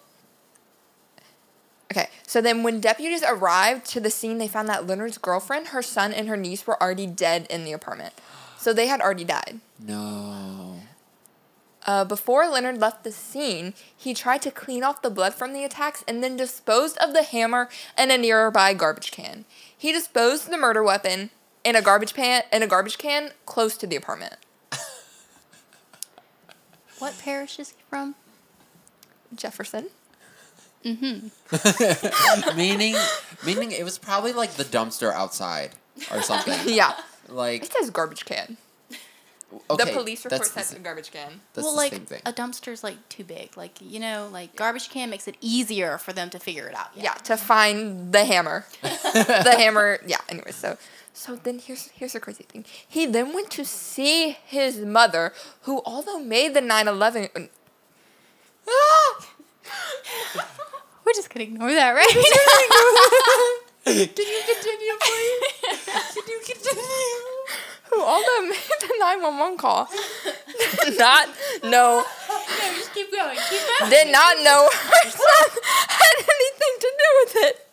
okay, 1.92 2.10
so 2.28 2.42
then 2.42 2.64
when 2.64 2.80
deputies 2.80 3.24
arrived 3.28 3.86
to 3.88 4.00
the 4.00 4.10
scene, 4.12 4.38
they 4.38 4.48
found 4.48 4.68
that 4.70 4.86
Leonard's 4.88 5.18
girlfriend, 5.18 5.68
her 5.70 5.82
son, 5.82 6.14
and 6.14 6.28
her 6.28 6.38
niece 6.38 6.66
were 6.68 6.82
already 6.82 7.08
dead 7.08 7.48
in 7.50 7.64
the 7.64 7.72
apartment. 7.74 8.14
So 8.58 8.74
they 8.74 8.88
had 8.88 9.02
already 9.02 9.24
died. 9.24 9.60
no. 9.80 10.80
Uh, 11.86 12.06
before 12.06 12.48
Leonard 12.48 12.80
left 12.80 13.04
the 13.04 13.12
scene, 13.12 13.74
he 13.96 14.14
tried 14.14 14.42
to 14.44 14.52
clean 14.52 14.84
off 14.84 15.02
the 15.02 15.10
blood 15.10 15.34
from 15.34 15.52
the 15.54 15.64
attacks 15.64 16.04
and 16.08 16.24
then 16.24 16.38
disposed 16.38 16.98
of 17.00 17.14
the 17.14 17.24
hammer 17.24 17.70
in 17.98 18.12
a 18.12 18.18
nearby 18.18 18.74
garbage 18.74 19.12
can. 19.12 19.46
He 19.76 19.92
disposed 19.92 20.50
the 20.50 20.58
murder 20.58 20.84
weapon 20.84 21.32
in 21.64 21.76
a 21.76 21.82
garbage 21.82 22.14
pan 22.14 22.44
in 22.52 22.62
a 22.64 22.68
garbage 22.68 22.98
can 22.98 23.32
close 23.46 23.78
to 23.78 23.88
the 23.88 23.96
apartment. 23.96 24.36
What 27.00 27.18
parish 27.18 27.58
is 27.58 27.72
he 27.72 27.78
from? 27.90 28.14
Jefferson. 29.34 29.88
Mm-hmm. 30.86 32.56
meaning 32.58 32.96
meaning 33.44 33.72
it 33.72 33.84
was 33.84 33.98
probably 33.98 34.34
like 34.34 34.52
the 34.52 34.64
dumpster 34.64 35.12
outside 35.12 35.72
or 36.12 36.22
something. 36.22 36.58
Yeah. 36.66 36.94
Like 37.28 37.64
It 37.64 37.74
says 37.74 37.90
garbage 37.90 38.26
can. 38.26 38.58
Okay, 39.70 39.86
the 39.86 39.92
police 39.92 40.24
report 40.26 40.42
that's 40.42 40.52
the 40.52 40.60
says 40.60 40.70
sa- 40.70 40.78
garbage 40.78 41.12
can. 41.12 41.42
That's 41.54 41.66
well, 41.66 41.74
the 41.74 41.78
like 41.78 41.92
same 41.94 42.06
thing. 42.06 42.22
a 42.26 42.34
dumpster's 42.34 42.84
like 42.84 42.98
too 43.10 43.24
big. 43.24 43.56
Like 43.58 43.80
you 43.82 44.00
know, 44.00 44.30
like 44.32 44.56
garbage 44.56 44.90
can 44.90 45.10
makes 45.10 45.28
it 45.28 45.36
easier 45.42 45.98
for 45.98 46.14
them 46.14 46.30
to 46.30 46.40
figure 46.40 46.68
it 46.68 46.76
out. 46.76 46.90
Yeah, 46.96 47.14
to 47.14 47.38
find 47.38 48.12
the 48.14 48.26
hammer. 48.26 48.66
the 48.82 49.56
hammer. 49.58 50.00
Yeah. 50.06 50.18
Anyway, 50.30 50.52
so 50.52 50.78
so 51.14 51.36
then 51.36 51.60
here's 51.60 51.88
here's 51.90 52.14
the 52.14 52.20
crazy 52.20 52.44
thing. 52.44 52.66
He 52.88 53.06
then 53.06 53.34
went 53.34 53.52
to 53.52 53.66
see 53.66 54.38
his 54.46 54.80
mother, 54.80 55.34
who 55.64 55.82
although 55.86 56.20
made 56.20 56.54
the 56.54 56.62
9/11. 56.62 57.50
Ah! 58.68 59.28
We're 61.06 61.14
just 61.14 61.34
gonna 61.34 61.46
ignore 61.46 61.72
that, 61.72 61.92
right? 61.92 62.08
Can 63.84 63.96
you 63.98 64.42
continue, 64.46 64.94
please? 65.02 65.42
Can 66.14 66.24
you 66.28 66.40
continue? 66.46 67.31
Who 67.92 68.02
although 68.02 68.42
made 68.48 68.58
the 68.80 68.94
911 69.00 69.58
call 69.58 69.90
did 70.84 70.98
not 70.98 71.28
know 71.64 72.04
no, 72.62 72.76
just 72.76 72.94
keep 72.94 73.12
going. 73.12 73.38
Keep 73.50 73.62
going. 73.80 73.90
did 73.92 74.12
not 74.12 74.38
know 74.44 74.70
her 74.72 75.10
son 75.10 75.50
had 75.88 76.16
anything 76.18 76.74
to 76.80 76.92
do 76.98 77.10
with 77.24 77.36
it. 77.36 77.68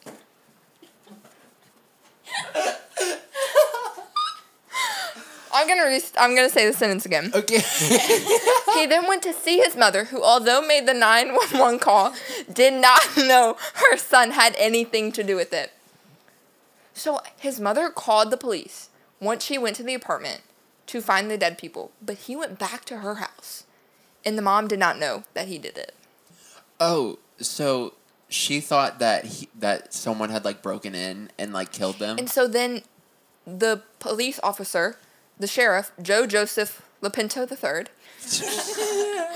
I'm 5.53 5.67
gonna 5.67 5.87
re- 5.87 6.01
I'm 6.17 6.35
gonna 6.35 6.51
say 6.51 6.67
the 6.67 6.73
sentence 6.73 7.07
again. 7.07 7.31
Okay. 7.35 7.61
He 8.75 8.87
then 8.87 9.09
went 9.09 9.23
to 9.25 9.33
see 9.33 9.59
his 9.59 9.75
mother, 9.75 10.05
who, 10.05 10.23
although 10.23 10.61
made 10.63 10.87
the 10.87 10.95
911 10.95 11.81
call, 11.81 12.15
did 12.53 12.75
not 12.75 13.01
know 13.17 13.57
her 13.75 13.97
son 13.97 14.31
had 14.31 14.55
anything 14.57 15.11
to 15.13 15.25
do 15.25 15.35
with 15.35 15.53
it. 15.53 15.73
So 16.95 17.21
his 17.39 17.59
mother 17.59 17.89
called 17.89 18.31
the 18.31 18.37
police 18.37 18.89
once 19.21 19.45
she 19.45 19.59
went 19.59 19.77
to 19.77 19.83
the 19.83 19.95
apartment 19.95 20.43
to 20.87 21.01
find 21.01 21.31
the 21.31 21.39
dead 21.39 21.59
people, 21.59 21.93
but 22.01 22.17
he 22.17 22.35
went 22.37 22.59
back 22.59 22.85
to 22.87 22.99
her 22.99 23.17
house. 23.17 23.65
And 24.25 24.37
the 24.37 24.43
mom 24.43 24.69
did 24.69 24.79
not 24.79 24.99
know 24.99 25.25
that 25.35 25.49
he 25.49 25.59
did 25.59 25.77
it. 25.79 25.95
oh, 26.81 27.19
so 27.41 27.95
she 28.29 28.61
thought 28.61 28.99
that 28.99 29.25
he, 29.25 29.49
that 29.55 29.95
someone 29.95 30.31
had 30.31 30.45
like 30.45 30.61
broken 30.63 30.95
in 30.95 31.31
and 31.39 31.53
like 31.53 31.73
killed 31.73 31.99
them. 31.99 32.19
And 32.19 32.29
so 32.29 32.47
then 32.49 32.83
the 33.47 33.83
police 34.01 34.39
officer, 34.43 34.97
the 35.39 35.47
sheriff, 35.47 35.93
Joe 36.03 36.27
Joseph 36.27 36.83
Lopinto 37.01 37.51
III, 37.51 37.87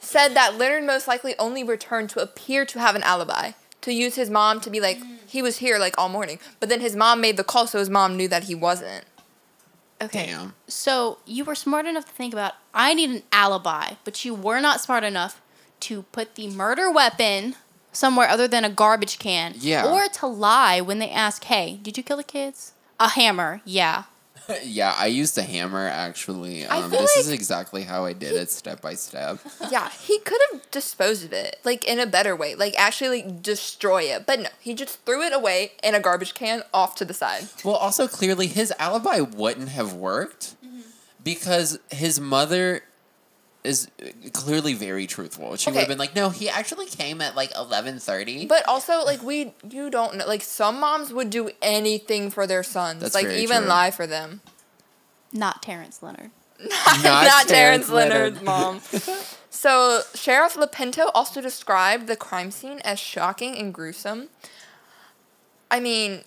said 0.00 0.34
that 0.34 0.56
Leonard 0.58 0.84
most 0.84 1.08
likely 1.08 1.34
only 1.38 1.62
returned 1.64 2.10
to 2.10 2.20
appear 2.20 2.66
to 2.66 2.78
have 2.80 2.94
an 2.96 3.02
alibi, 3.04 3.52
to 3.82 3.92
use 3.92 4.16
his 4.16 4.28
mom 4.28 4.60
to 4.60 4.70
be 4.70 4.80
like, 4.80 4.98
he 5.26 5.40
was 5.40 5.58
here 5.58 5.78
like 5.78 5.96
all 5.96 6.08
morning. 6.08 6.38
But 6.60 6.68
then 6.68 6.80
his 6.80 6.96
mom 6.96 7.20
made 7.20 7.36
the 7.36 7.44
call, 7.44 7.66
so 7.66 7.78
his 7.78 7.90
mom 7.90 8.16
knew 8.16 8.28
that 8.28 8.44
he 8.44 8.54
wasn't. 8.54 9.04
Okay. 10.00 10.26
Damn. 10.26 10.54
So 10.66 11.18
you 11.24 11.44
were 11.44 11.54
smart 11.54 11.86
enough 11.86 12.04
to 12.06 12.12
think 12.12 12.32
about 12.34 12.54
I 12.74 12.94
need 12.94 13.10
an 13.10 13.22
alibi, 13.32 13.94
but 14.04 14.24
you 14.24 14.34
were 14.34 14.60
not 14.60 14.80
smart 14.80 15.04
enough 15.04 15.40
to 15.80 16.02
put 16.12 16.34
the 16.34 16.48
murder 16.48 16.90
weapon 16.90 17.56
somewhere 17.92 18.28
other 18.28 18.46
than 18.46 18.64
a 18.64 18.70
garbage 18.70 19.18
can. 19.18 19.54
Yeah. 19.56 19.86
Or 19.86 20.06
to 20.08 20.26
lie 20.26 20.80
when 20.80 20.98
they 20.98 21.10
ask, 21.10 21.44
"Hey, 21.44 21.78
did 21.82 21.96
you 21.96 22.02
kill 22.02 22.18
the 22.18 22.24
kids?" 22.24 22.72
A 23.00 23.08
hammer. 23.10 23.60
Yeah. 23.64 24.04
Yeah, 24.62 24.94
I 24.96 25.06
used 25.06 25.36
a 25.38 25.42
hammer 25.42 25.86
actually. 25.86 26.64
Um, 26.66 26.90
this 26.90 27.16
is 27.16 27.30
exactly 27.30 27.82
how 27.82 28.04
I 28.04 28.12
did 28.12 28.32
it, 28.34 28.50
step 28.50 28.80
by 28.80 28.94
step. 28.94 29.38
Yeah, 29.70 29.90
he 29.90 30.18
could 30.20 30.40
have 30.52 30.70
disposed 30.70 31.24
of 31.24 31.32
it, 31.32 31.60
like 31.64 31.84
in 31.84 31.98
a 31.98 32.06
better 32.06 32.36
way, 32.36 32.54
like 32.54 32.74
actually 32.78 33.22
like, 33.22 33.42
destroy 33.42 34.02
it. 34.02 34.26
But 34.26 34.40
no, 34.40 34.48
he 34.60 34.74
just 34.74 35.04
threw 35.04 35.22
it 35.22 35.32
away 35.32 35.72
in 35.82 35.94
a 35.94 36.00
garbage 36.00 36.34
can 36.34 36.62
off 36.72 36.94
to 36.96 37.04
the 37.04 37.14
side. 37.14 37.46
Well, 37.64 37.74
also 37.74 38.06
clearly 38.06 38.46
his 38.46 38.72
alibi 38.78 39.20
wouldn't 39.20 39.70
have 39.70 39.92
worked 39.92 40.54
because 41.24 41.78
his 41.90 42.20
mother 42.20 42.82
is 43.66 43.88
clearly 44.32 44.72
very 44.74 45.06
truthful. 45.06 45.56
She 45.56 45.68
would 45.70 45.74
Okay. 45.74 45.80
have 45.80 45.88
been 45.88 45.98
like, 45.98 46.14
"No, 46.14 46.30
he 46.30 46.48
actually 46.48 46.86
came 46.86 47.20
at 47.20 47.34
like 47.36 47.52
11:30." 47.54 48.46
But 48.48 48.66
also, 48.68 49.04
like 49.04 49.22
we, 49.22 49.52
you 49.68 49.90
don't 49.90 50.16
know. 50.16 50.26
Like 50.26 50.42
some 50.42 50.80
moms 50.80 51.12
would 51.12 51.30
do 51.30 51.50
anything 51.60 52.30
for 52.30 52.46
their 52.46 52.62
sons, 52.62 53.02
That's 53.02 53.14
like 53.14 53.26
very 53.26 53.40
even 53.40 53.58
true. 53.62 53.68
lie 53.68 53.90
for 53.90 54.06
them. 54.06 54.40
Not 55.32 55.62
Terrence 55.62 56.02
Leonard. 56.02 56.30
Not, 56.60 57.02
Terrence 57.02 57.44
Terrence 57.46 57.88
Leonard. 57.90 58.42
Leonard's 58.42 58.42
mom. 59.02 59.30
so 59.50 60.00
Sheriff 60.14 60.54
Lopinto 60.54 61.10
also 61.14 61.42
described 61.42 62.06
the 62.06 62.16
crime 62.16 62.50
scene 62.50 62.78
as 62.84 62.98
shocking 62.98 63.56
and 63.58 63.74
gruesome. 63.74 64.28
I 65.70 65.80
mean, 65.80 66.22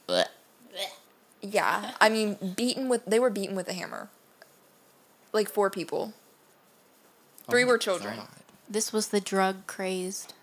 yeah. 1.42 1.92
I 2.02 2.10
mean, 2.10 2.38
beaten 2.56 2.90
with 2.90 3.06
they 3.06 3.20
were 3.20 3.30
beaten 3.30 3.56
with 3.56 3.68
a 3.70 3.74
hammer. 3.74 4.10
Like 5.32 5.50
four 5.50 5.70
people. 5.70 6.14
Oh 7.50 7.52
Three 7.52 7.66
my 7.66 7.72
were 7.72 7.78
children. 7.78 8.16
God. 8.18 8.28
This 8.70 8.94
was 8.94 9.08
the 9.08 9.20
drug 9.20 9.66
crazed 9.68 10.34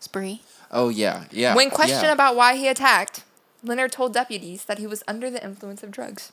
spree. 0.00 0.42
Oh 0.70 0.88
yeah, 0.88 1.24
yeah. 1.30 1.54
When 1.54 1.70
questioned 1.70 2.02
yeah. 2.04 2.12
about 2.12 2.34
why 2.36 2.56
he 2.56 2.66
attacked, 2.68 3.24
Leonard 3.62 3.92
told 3.92 4.12
deputies 4.14 4.64
that 4.64 4.78
he 4.78 4.86
was 4.86 5.02
under 5.06 5.30
the 5.30 5.42
influence 5.44 5.82
of 5.82 5.90
drugs. 5.90 6.32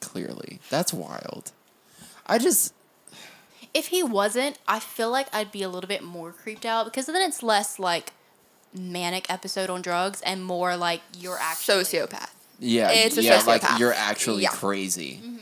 clearly, 0.00 0.60
that's 0.70 0.92
wild. 0.92 1.52
I 2.26 2.38
just 2.38 2.74
If 3.74 3.86
he 3.88 4.02
wasn't, 4.02 4.58
I 4.68 4.78
feel 4.80 5.10
like 5.10 5.28
I'd 5.34 5.50
be 5.52 5.62
a 5.62 5.68
little 5.68 5.88
bit 5.88 6.02
more 6.02 6.32
creeped 6.32 6.66
out 6.66 6.84
because 6.84 7.06
then 7.06 7.16
it's 7.22 7.42
less 7.42 7.78
like 7.78 8.12
manic 8.74 9.30
episode 9.30 9.70
on 9.70 9.80
drugs 9.82 10.20
and 10.22 10.44
more 10.44 10.76
like 10.76 11.00
you're 11.18 11.38
actually 11.40 11.84
Sociopath. 11.84 12.30
yeah, 12.58 12.90
It's 12.90 13.16
a 13.16 13.22
yeah, 13.22 13.42
like 13.46 13.62
you're 13.78 13.94
actually 13.94 14.42
Yeah. 14.42 14.50
crazy. 14.50 15.20
Mm-hmm. 15.24 15.36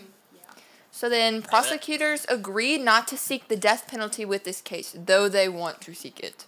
So 0.96 1.10
then, 1.10 1.42
prosecutors 1.42 2.24
agreed 2.26 2.80
not 2.80 3.06
to 3.08 3.18
seek 3.18 3.48
the 3.48 3.56
death 3.56 3.86
penalty 3.86 4.24
with 4.24 4.44
this 4.44 4.62
case, 4.62 4.96
though 4.96 5.28
they 5.28 5.46
want 5.46 5.82
to 5.82 5.92
seek 5.92 6.18
it. 6.20 6.46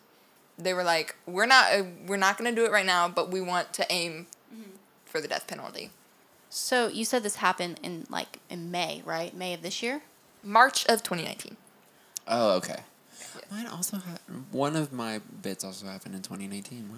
They 0.57 0.73
were 0.73 0.83
like, 0.83 1.17
"We're 1.27 1.45
not, 1.45 1.71
uh, 1.71 1.85
we're 2.07 2.17
not 2.17 2.39
going 2.39 2.49
to 2.55 2.59
do 2.59 2.65
it 2.65 2.73
right 2.73 2.87
now, 2.87 3.11
but 3.11 3.31
we 3.31 3.43
want 3.43 3.75
to 3.75 3.85
aim 3.93 4.27
for 5.05 5.21
the 5.21 5.29
death 5.29 5.47
penalty." 5.47 5.91
So 6.49 6.89
you 6.89 7.05
said 7.05 7.25
this 7.25 7.37
happened 7.37 7.79
in 7.83 8.07
like 8.09 8.39
in 8.49 8.71
May, 8.71 9.03
right? 9.05 9.35
May 9.35 9.53
of 9.53 9.61
this 9.61 9.83
year. 9.83 10.01
March 10.43 10.87
of 10.87 11.03
2019. 11.03 11.59
Oh, 12.27 12.53
okay. 12.53 12.81
Mine 13.51 13.67
also 13.67 13.99
ha- 13.99 14.19
one 14.51 14.77
of 14.77 14.95
my 14.95 15.21
bits 15.43 15.63
also 15.63 15.85
happened 15.85 16.15
in 16.15 16.23
2019. 16.23 16.89
Wow. 16.91 16.97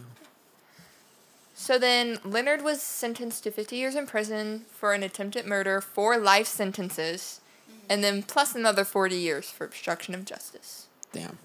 So 1.61 1.79
then, 1.79 2.21
Leonard 2.25 2.63
was 2.63 2.81
sentenced 2.81 3.43
to 3.45 3.51
50 3.51 3.77
years 3.77 3.95
in 3.95 4.07
prison 4.07 4.65
for 4.71 4.95
an 4.95 5.03
attempted 5.03 5.45
murder, 5.45 5.83
four 5.83 6.17
life 6.17 6.47
sentences, 6.47 7.40
and 7.91 8.03
then 8.05 8.23
plus 8.23 8.55
another 8.55 8.85
40 8.85 9.17
years 9.17 9.51
for 9.51 9.65
obstruction 9.65 10.15
of 10.15 10.25
justice. 10.25 10.87
Damn. 11.13 11.39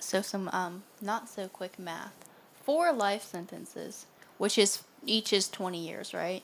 So 0.00 0.22
some 0.22 0.48
um 0.52 0.84
not 1.02 1.28
so 1.28 1.48
quick 1.48 1.78
math. 1.78 2.14
Four 2.64 2.92
life 2.92 3.24
sentences, 3.24 4.06
which 4.38 4.56
is 4.56 4.82
each 5.04 5.32
is 5.32 5.48
20 5.48 5.86
years, 5.86 6.14
right? 6.14 6.42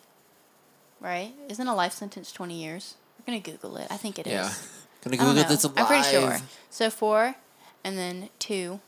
Right? 1.01 1.33
Isn't 1.49 1.67
a 1.67 1.75
life 1.75 1.93
sentence 1.93 2.31
20 2.33 2.63
years? 2.63 2.97
We're 3.19 3.33
going 3.33 3.43
to 3.43 3.51
Google 3.51 3.77
it. 3.79 3.87
I 3.91 3.97
think 3.97 4.19
it 4.19 4.27
is. 4.27 4.33
Yeah. 4.33 4.53
Gonna 5.03 5.17
I 5.17 5.19
don't 5.19 5.29
Google 5.29 5.43
know. 5.45 5.49
this 5.49 5.65
live. 5.65 5.73
I'm 5.79 5.87
pretty 5.87 6.09
sure. 6.09 6.37
So 6.69 6.91
four 6.91 7.37
and 7.83 7.97
then 7.97 8.29
two. 8.39 8.81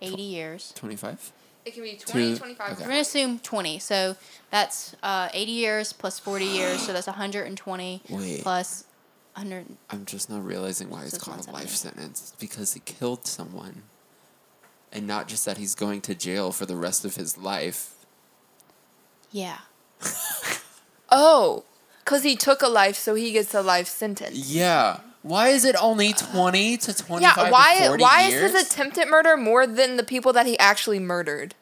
80 0.00 0.22
years. 0.22 0.72
25. 0.76 1.32
It 1.64 1.74
can 1.74 1.82
be 1.82 1.96
20, 1.96 2.36
20, 2.36 2.38
25, 2.38 2.66
okay. 2.66 2.74
We're 2.80 2.86
going 2.86 2.96
to 2.96 3.00
assume 3.00 3.38
20. 3.40 3.78
So 3.80 4.16
that's 4.50 4.94
uh, 5.02 5.28
80 5.34 5.52
years 5.52 5.92
plus 5.92 6.18
40 6.18 6.44
years. 6.44 6.80
So 6.80 6.92
that's 6.92 7.08
120 7.08 8.02
Wait. 8.08 8.42
plus 8.42 8.84
100. 9.40 9.66
I'm 9.90 10.04
just 10.04 10.28
not 10.30 10.44
realizing 10.44 10.90
why 10.90 11.04
it's 11.04 11.18
called 11.18 11.38
a 11.38 11.50
life 11.50 11.66
170. 11.70 11.96
sentence. 12.00 12.20
It's 12.20 12.40
because 12.40 12.74
he 12.74 12.80
killed 12.80 13.26
someone. 13.26 13.82
And 14.92 15.06
not 15.06 15.28
just 15.28 15.44
that 15.44 15.58
he's 15.58 15.74
going 15.74 16.00
to 16.02 16.14
jail 16.14 16.50
for 16.52 16.64
the 16.66 16.76
rest 16.76 17.04
of 17.04 17.16
his 17.16 17.36
life. 17.38 17.94
Yeah. 19.30 19.58
Oh, 21.10 21.64
because 22.04 22.22
he 22.22 22.36
took 22.36 22.60
a 22.62 22.68
life, 22.68 22.96
so 22.96 23.14
he 23.14 23.32
gets 23.32 23.54
a 23.54 23.62
life 23.62 23.86
sentence. 23.88 24.36
Yeah. 24.50 25.00
Why 25.22 25.48
is 25.48 25.64
it 25.64 25.74
only 25.80 26.12
20 26.12 26.76
to 26.78 26.94
25 26.94 27.20
Yeah, 27.22 27.50
why 27.50 27.86
40 27.86 28.02
why 28.02 28.28
years? 28.28 28.42
is 28.42 28.52
his 28.52 28.66
attempted 28.70 29.08
murder 29.08 29.36
more 29.36 29.66
than 29.66 29.96
the 29.96 30.02
people 30.04 30.32
that 30.34 30.46
he 30.46 30.58
actually 30.58 30.98
murdered? 30.98 31.54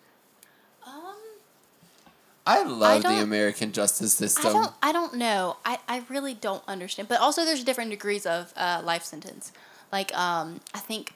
I 2.47 2.63
love 2.63 3.03
the 3.03 3.21
American 3.23 3.73
justice 3.73 4.15
system. 4.15 4.41
I 4.41 4.45
system. 4.45 4.63
don't. 4.63 4.75
I 4.83 4.93
don't 4.93 5.15
know. 5.15 5.57
I, 5.65 5.79
I 5.89 6.03
really 6.09 6.35
don't 6.35 6.63
understand. 6.69 7.09
But 7.09 7.21
also, 7.21 7.45
there's 7.45 7.65
different 7.65 7.91
degrees 7.91 8.25
of 8.25 8.53
uh, 8.57 8.83
life 8.85 9.03
sentence. 9.03 9.53
Like, 9.93 10.17
um, 10.17 10.61
I 10.75 10.79
think, 10.79 11.15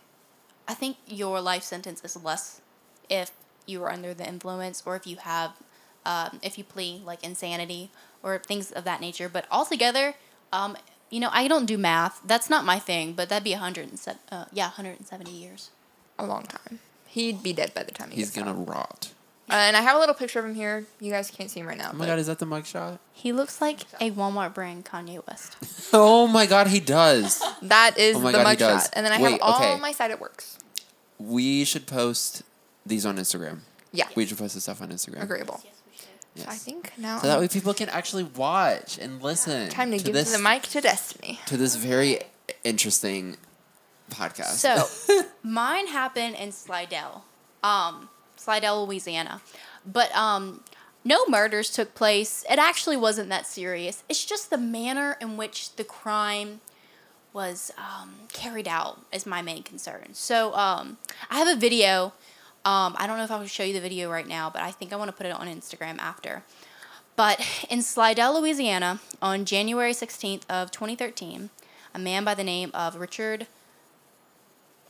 I 0.67 0.75
think 0.75 0.97
your 1.07 1.41
life 1.41 1.63
sentence 1.63 2.03
is 2.05 2.17
less 2.23 2.61
if 3.09 3.31
you 3.67 3.83
are 3.85 3.91
under 3.93 4.13
the 4.15 4.27
influence 4.27 4.83
or 4.85 4.97
if 4.97 5.07
you 5.07 5.17
have, 5.17 5.53
um, 6.05 6.41
if 6.43 6.59
you 6.59 6.65
plea 6.65 7.01
like 7.05 7.23
insanity 7.25 7.91
or 8.23 8.39
things 8.39 8.73
of 8.73 8.85
that 8.85 9.01
nature. 9.01 9.29
But 9.29 9.47
altogether, 9.51 10.15
um, 10.53 10.77
you 11.11 11.21
know, 11.21 11.31
I 11.33 11.47
don't 11.49 11.67
do 11.67 11.79
math. 11.79 12.21
That's 12.25 12.49
not 12.51 12.65
my 12.65 12.79
thing. 12.79 13.13
But 13.13 13.29
that'd 13.29 13.45
be 13.45 13.53
a 13.53 13.59
hundred 13.59 13.89
and 13.89 13.99
se- 13.99 14.19
uh, 14.33 14.47
yeah, 14.53 14.69
hundred 14.71 14.99
and 14.99 15.07
seventy 15.07 15.33
years. 15.33 15.71
A 16.19 16.27
long 16.27 16.43
time. 16.45 16.81
He'd 17.07 17.43
be 17.43 17.53
dead 17.53 17.75
by 17.75 17.83
the 17.83 17.93
time 17.93 18.11
he 18.11 18.17
He's 18.17 18.31
gets 18.31 18.45
gonna 18.47 18.59
out. 18.61 18.69
rot. 18.69 19.13
Uh, 19.51 19.55
and 19.55 19.77
I 19.77 19.81
have 19.81 19.97
a 19.97 19.99
little 19.99 20.15
picture 20.15 20.39
of 20.39 20.45
him 20.45 20.55
here. 20.55 20.85
You 21.01 21.11
guys 21.11 21.31
can't 21.31 21.51
see 21.51 21.61
him 21.61 21.67
right 21.67 21.77
now. 21.79 21.91
Oh 21.93 21.97
my 21.97 22.07
god, 22.07 22.19
is 22.19 22.27
that 22.29 22.39
the 22.39 22.47
mugshot? 22.47 22.99
He 23.13 23.33
looks 23.33 23.61
like 23.61 23.81
a 24.01 24.11
Walmart 24.11 24.55
brand 24.55 24.85
Kanye 24.85 25.27
West. 25.27 25.57
Oh 25.93 26.27
my 26.29 26.47
god, 26.47 26.69
he 26.69 26.79
does. 26.81 27.43
that 27.63 27.99
is 27.99 28.17
Oh 28.17 28.21
my 28.21 28.31
the 28.33 28.39
God, 28.39 28.47
he 28.47 28.55
mugshot. 28.55 28.59
does. 28.59 28.91
And 28.91 29.05
then 29.05 29.13
I 29.13 29.21
Wait, 29.21 29.33
have 29.33 29.41
all 29.43 29.57
okay. 29.57 29.79
my 29.81 29.91
side 29.93 30.11
it 30.13 30.21
works. 30.21 30.57
We 31.19 31.65
should 31.65 31.87
post 31.87 32.43
these 32.87 33.05
on 33.05 33.17
Instagram. 33.17 33.61
Yeah. 33.93 34.07
We 34.15 34.25
should 34.27 34.39
post 34.39 34.55
this 34.55 34.63
stuff 34.65 34.81
on 34.81 34.91
Instagram. 34.91 35.23
Agreeable. 35.23 35.61
Yes. 36.37 36.47
I 36.47 36.55
think 36.55 36.93
now 36.97 37.19
So 37.19 37.27
that 37.27 37.41
way 37.41 37.49
people 37.49 37.75
can 37.75 37.89
actually 37.89 38.23
watch 38.23 38.99
and 38.99 39.21
listen. 39.21 39.69
time 39.69 39.91
to, 39.91 39.99
give 39.99 40.15
this, 40.15 40.31
the 40.33 40.39
mic 40.39 40.63
to 40.63 40.81
Destyne. 40.81 41.45
to 41.47 41.57
this 41.57 41.75
very 41.75 42.21
interesting 42.63 43.37
podcast. 44.11 44.55
So, 44.59 45.23
mine 45.43 45.89
happened 45.89 46.37
in 46.37 46.53
Slidell, 46.53 47.25
um, 47.65 48.09
Slidell, 48.41 48.87
Louisiana, 48.87 49.41
but 49.85 50.15
um, 50.15 50.63
no 51.05 51.27
murders 51.27 51.71
took 51.71 51.95
place. 51.95 52.45
It 52.51 52.59
actually 52.59 52.97
wasn't 52.97 53.29
that 53.29 53.47
serious. 53.47 54.03
It's 54.09 54.25
just 54.25 54.51
the 54.51 54.59
manner 54.59 55.17
in 55.21 55.37
which 55.37 55.77
the 55.77 55.85
crime 55.85 56.61
was 57.33 57.71
um, 57.79 58.15
carried 58.33 58.67
out 58.67 59.01
is 59.13 59.25
my 59.25 59.41
main 59.43 59.63
concern. 59.63 60.09
So, 60.13 60.55
um, 60.55 60.99
I 61.31 61.39
have 61.39 61.49
a 61.49 61.59
video. 61.59 62.13
Um, 62.65 62.95
I 62.99 63.07
don't 63.07 63.17
know 63.17 63.25
if 63.25 63.31
I 63.31 63.39
will 63.39 63.47
show 63.47 63.63
you 63.63 63.73
the 63.73 63.81
video 63.81 64.11
right 64.11 64.27
now, 64.27 64.51
but 64.51 64.63
I 64.63 64.71
think 64.71 64.93
I 64.93 64.97
want 64.97 65.11
to 65.11 65.17
put 65.17 65.27
it 65.27 65.33
on 65.33 65.47
Instagram 65.47 65.99
after. 65.99 66.43
But 67.17 67.41
in 67.71 67.83
Slidell, 67.83 68.41
Louisiana, 68.41 69.01
on 69.23 69.45
January 69.45 69.93
16th 69.93 70.43
of 70.51 70.71
2013, 70.71 71.51
a 71.95 71.99
man 71.99 72.25
by 72.25 72.35
the 72.35 72.45
name 72.45 72.71
of 72.75 72.97
Richard 72.97 73.47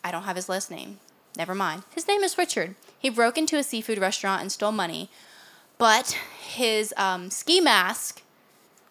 I 0.03 0.11
don't 0.11 0.22
have 0.22 0.36
his 0.36 0.48
last 0.48 0.70
name. 0.70 0.98
Never 1.36 1.55
mind. 1.55 1.82
His 1.94 2.09
name 2.09 2.22
is 2.22 2.38
Richard. 2.38 2.74
He 3.01 3.09
broke 3.09 3.38
into 3.38 3.57
a 3.57 3.62
seafood 3.62 3.98
restaurant 3.98 4.42
and 4.42 4.53
stole 4.53 4.72
money, 4.72 5.09
but 5.78 6.16
his 6.42 6.92
um, 6.96 7.30
ski 7.30 7.61
mask 7.61 8.22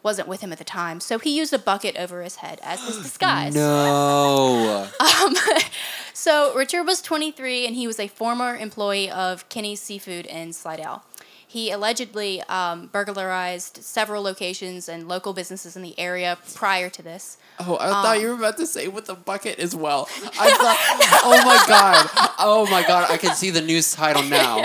wasn't 0.01 0.27
with 0.27 0.41
him 0.41 0.51
at 0.51 0.57
the 0.57 0.63
time, 0.63 0.99
so 0.99 1.19
he 1.19 1.37
used 1.37 1.53
a 1.53 1.59
bucket 1.59 1.95
over 1.95 2.23
his 2.23 2.37
head 2.37 2.59
as 2.63 2.83
his 2.85 2.97
disguise. 3.03 3.53
no. 3.53 4.87
Um, 4.99 5.35
so 6.13 6.55
Richard 6.55 6.83
was 6.83 7.01
23 7.01 7.67
and 7.67 7.75
he 7.75 7.85
was 7.85 7.99
a 7.99 8.07
former 8.07 8.55
employee 8.55 9.11
of 9.11 9.47
Kenny's 9.49 9.79
Seafood 9.81 10.25
in 10.25 10.53
Slidell. 10.53 11.03
He 11.49 11.71
allegedly 11.71 12.43
um, 12.43 12.87
burglarized 12.91 13.83
several 13.83 14.21
locations 14.21 14.87
and 14.87 15.07
local 15.07 15.33
businesses 15.33 15.75
in 15.75 15.81
the 15.81 15.99
area 15.99 16.37
prior 16.53 16.89
to 16.91 17.01
this. 17.01 17.37
Oh, 17.59 17.75
I 17.77 17.87
Um, 17.87 18.03
thought 18.03 18.21
you 18.21 18.27
were 18.29 18.35
about 18.35 18.57
to 18.57 18.67
say 18.67 18.87
with 18.87 19.05
the 19.05 19.15
bucket 19.15 19.57
as 19.57 19.75
well. 19.75 20.07
I 20.39 20.51
thought, 20.51 20.77
oh 21.25 21.43
my 21.43 21.63
god, 21.67 22.09
oh 22.37 22.67
my 22.69 22.83
god, 22.83 23.09
I 23.09 23.17
can 23.17 23.33
see 23.35 23.49
the 23.49 23.61
news 23.61 23.91
title 23.91 24.21
now. 24.21 24.63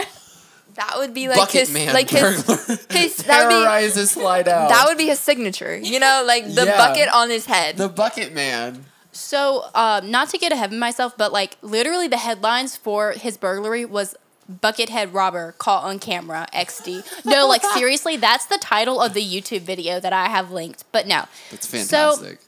That 0.74 0.94
would 0.98 1.14
be 1.14 1.28
like 1.28 1.38
Bucket 1.38 1.60
his 1.68 1.72
man 1.72 1.94
like 1.94 2.10
his, 2.10 2.36
his 2.36 2.46
that 2.50 2.88
would 2.90 3.16
be 3.16 3.22
terrorizes 3.22 4.10
Slidell. 4.10 4.68
that 4.68 4.84
would 4.86 4.98
be 4.98 5.06
his 5.06 5.20
signature. 5.20 5.74
You 5.76 5.98
know, 6.00 6.22
like 6.26 6.44
the 6.52 6.66
Yeah. 6.66 6.76
bucket 6.76 7.08
on 7.08 7.30
his 7.30 7.46
head. 7.46 7.78
the 7.78 7.88
bucket 7.88 8.34
man. 8.34 8.84
So, 9.12 9.70
um, 9.74 10.10
not 10.10 10.28
to 10.30 10.38
get 10.38 10.50
ahead 10.52 10.72
of 10.72 10.78
myself, 10.78 11.16
but 11.16 11.32
like 11.32 11.56
literally 11.62 12.08
the 12.08 12.16
headlines 12.18 12.76
for 12.76 13.12
his 13.12 13.36
burglary 13.38 13.84
was 13.84 14.16
Buckethead 14.50 15.12
Robber 15.14 15.54
Caught 15.58 15.84
on 15.84 15.98
Camera 15.98 16.46
XD. 16.54 17.24
No, 17.24 17.46
like 17.46 17.62
seriously, 17.74 18.16
that's 18.16 18.46
the 18.46 18.58
title 18.58 19.00
of 19.00 19.14
the 19.14 19.22
YouTube 19.22 19.62
video 19.62 20.00
that 20.00 20.12
I 20.12 20.26
have 20.28 20.50
linked. 20.50 20.84
But 20.92 21.06
no. 21.06 21.24
That's 21.50 21.68
So, 21.68 22.16
fantastic. 22.16 22.38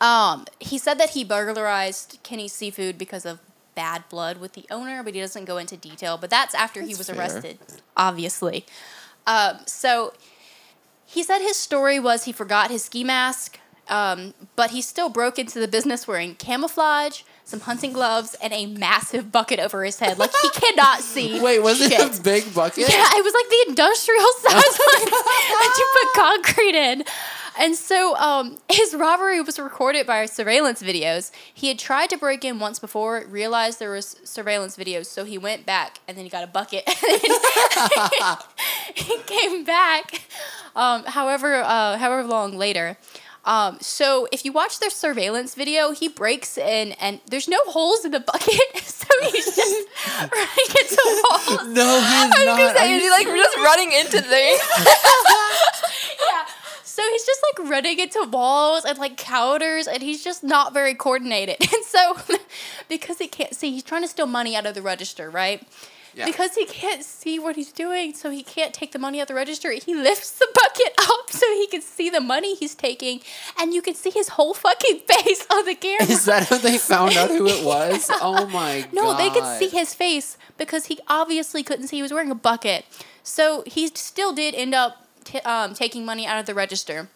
um, 0.00 0.46
he 0.60 0.78
said 0.78 0.98
that 0.98 1.10
he 1.10 1.24
burglarized 1.24 2.18
Kenny's 2.22 2.52
Seafood 2.52 2.96
because 2.98 3.26
of 3.26 3.40
bad 3.74 4.04
blood 4.08 4.38
with 4.38 4.54
the 4.54 4.64
owner, 4.70 5.02
but 5.02 5.14
he 5.14 5.20
doesn't 5.20 5.44
go 5.44 5.58
into 5.58 5.76
detail. 5.76 6.16
But 6.16 6.30
that's 6.30 6.54
after 6.54 6.80
he 6.82 6.94
was 6.94 7.08
fair. 7.10 7.18
arrested, 7.18 7.58
obviously. 7.96 8.64
Um, 9.26 9.58
so 9.66 10.14
he 11.04 11.22
said 11.22 11.40
his 11.40 11.56
story 11.56 11.98
was 12.00 12.24
he 12.24 12.32
forgot 12.32 12.70
his 12.70 12.84
ski 12.84 13.04
mask, 13.04 13.58
um, 13.88 14.32
but 14.56 14.70
he 14.70 14.80
still 14.80 15.08
broke 15.08 15.38
into 15.38 15.58
the 15.60 15.68
business 15.68 16.08
wearing 16.08 16.34
camouflage, 16.36 17.22
some 17.46 17.60
hunting 17.60 17.92
gloves, 17.92 18.34
and 18.42 18.52
a 18.52 18.66
massive 18.66 19.30
bucket 19.30 19.60
over 19.60 19.84
his 19.84 20.00
head. 20.00 20.18
Like 20.18 20.32
he 20.42 20.50
cannot 20.50 21.00
see. 21.00 21.40
Wait, 21.40 21.60
was 21.60 21.80
it 21.80 21.92
shit. 21.92 22.18
a 22.18 22.22
big 22.22 22.52
bucket? 22.52 22.88
Yeah, 22.90 23.08
it 23.14 23.24
was 23.24 23.32
like 23.32 23.48
the 23.48 23.64
industrial 23.70 24.26
size 24.38 24.52
one 24.52 25.10
that 25.10 25.74
you 25.78 25.86
put 25.94 26.12
concrete 26.20 26.74
in. 26.74 27.04
And 27.58 27.74
so 27.74 28.14
um, 28.16 28.58
his 28.68 28.94
robbery 28.94 29.40
was 29.40 29.58
recorded 29.58 30.06
by 30.06 30.26
surveillance 30.26 30.82
videos. 30.82 31.30
He 31.54 31.68
had 31.68 31.78
tried 31.78 32.10
to 32.10 32.18
break 32.18 32.44
in 32.44 32.58
once 32.58 32.78
before, 32.78 33.24
realized 33.28 33.78
there 33.78 33.92
was 33.92 34.16
surveillance 34.24 34.76
videos, 34.76 35.06
so 35.06 35.24
he 35.24 35.38
went 35.38 35.64
back 35.64 36.00
and 36.06 36.18
then 36.18 36.24
he 36.24 36.30
got 36.30 36.44
a 36.44 36.48
bucket. 36.48 36.86
he 38.94 39.16
came 39.20 39.64
back, 39.64 40.20
um, 40.74 41.04
however, 41.04 41.54
uh, 41.62 41.96
however 41.96 42.24
long 42.28 42.58
later. 42.58 42.98
Um, 43.46 43.78
so 43.80 44.26
if 44.32 44.44
you 44.44 44.50
watch 44.50 44.80
their 44.80 44.90
surveillance 44.90 45.54
video, 45.54 45.92
he 45.92 46.08
breaks 46.08 46.58
in 46.58 46.92
and 47.00 47.20
there's 47.26 47.46
no 47.46 47.58
holes 47.66 48.04
in 48.04 48.10
the 48.10 48.18
bucket, 48.18 48.60
so 48.82 49.06
he's 49.30 49.54
just 49.56 49.86
running 50.20 50.68
into 50.68 51.22
walls. 51.30 51.68
No, 51.68 52.00
he's 52.00 52.12
I 52.12 52.26
was 52.28 52.46
not. 52.46 52.58
gonna 52.58 52.74
say, 52.76 52.90
you 52.90 52.96
is 52.96 53.02
he 53.04 53.10
like 53.10 53.26
just 53.28 53.56
running 53.58 53.92
into 53.92 54.20
things? 54.20 54.60
yeah. 56.28 56.44
So 56.82 57.02
he's 57.12 57.24
just 57.24 57.40
like 57.60 57.70
running 57.70 58.00
into 58.00 58.26
walls 58.30 58.84
and 58.84 58.98
like 58.98 59.16
counters, 59.16 59.86
and 59.86 60.02
he's 60.02 60.24
just 60.24 60.42
not 60.42 60.74
very 60.74 60.94
coordinated. 60.94 61.56
And 61.60 61.84
so, 61.84 62.16
because 62.88 63.18
he 63.18 63.28
can't 63.28 63.54
see, 63.54 63.70
he's 63.70 63.82
trying 63.84 64.02
to 64.02 64.08
steal 64.08 64.26
money 64.26 64.56
out 64.56 64.66
of 64.66 64.74
the 64.74 64.82
register, 64.82 65.30
right? 65.30 65.62
Yeah. 66.16 66.24
Because 66.24 66.54
he 66.54 66.64
can't 66.64 67.04
see 67.04 67.38
what 67.38 67.56
he's 67.56 67.70
doing, 67.70 68.14
so 68.14 68.30
he 68.30 68.42
can't 68.42 68.72
take 68.72 68.92
the 68.92 68.98
money 68.98 69.18
out 69.20 69.24
of 69.24 69.28
the 69.28 69.34
register. 69.34 69.70
He 69.72 69.94
lifts 69.94 70.30
the 70.38 70.48
bucket 70.54 70.94
up 70.98 71.30
so 71.30 71.46
he 71.52 71.66
can 71.66 71.82
see 71.82 72.08
the 72.08 72.22
money 72.22 72.54
he's 72.54 72.74
taking, 72.74 73.20
and 73.58 73.74
you 73.74 73.82
can 73.82 73.94
see 73.94 74.08
his 74.10 74.30
whole 74.30 74.54
fucking 74.54 75.00
face 75.08 75.46
on 75.52 75.66
the 75.66 75.74
camera. 75.74 76.10
Is 76.10 76.24
that 76.24 76.48
how 76.48 76.56
they 76.56 76.78
found 76.78 77.18
out 77.18 77.28
who 77.28 77.46
it 77.46 77.62
was? 77.64 78.08
Oh 78.22 78.46
my 78.46 78.80
god. 78.80 78.92
No, 78.94 79.16
they 79.16 79.28
could 79.28 79.44
see 79.58 79.68
his 79.68 79.92
face 79.92 80.38
because 80.56 80.86
he 80.86 80.98
obviously 81.06 81.62
couldn't 81.62 81.88
see 81.88 81.96
he 81.96 82.02
was 82.02 82.12
wearing 82.12 82.30
a 82.30 82.34
bucket. 82.34 82.86
So 83.22 83.62
he 83.66 83.88
still 83.88 84.32
did 84.32 84.54
end 84.54 84.74
up 84.74 85.06
t- 85.24 85.40
um, 85.40 85.74
taking 85.74 86.06
money 86.06 86.26
out 86.26 86.38
of 86.38 86.46
the 86.46 86.54
register. 86.54 87.08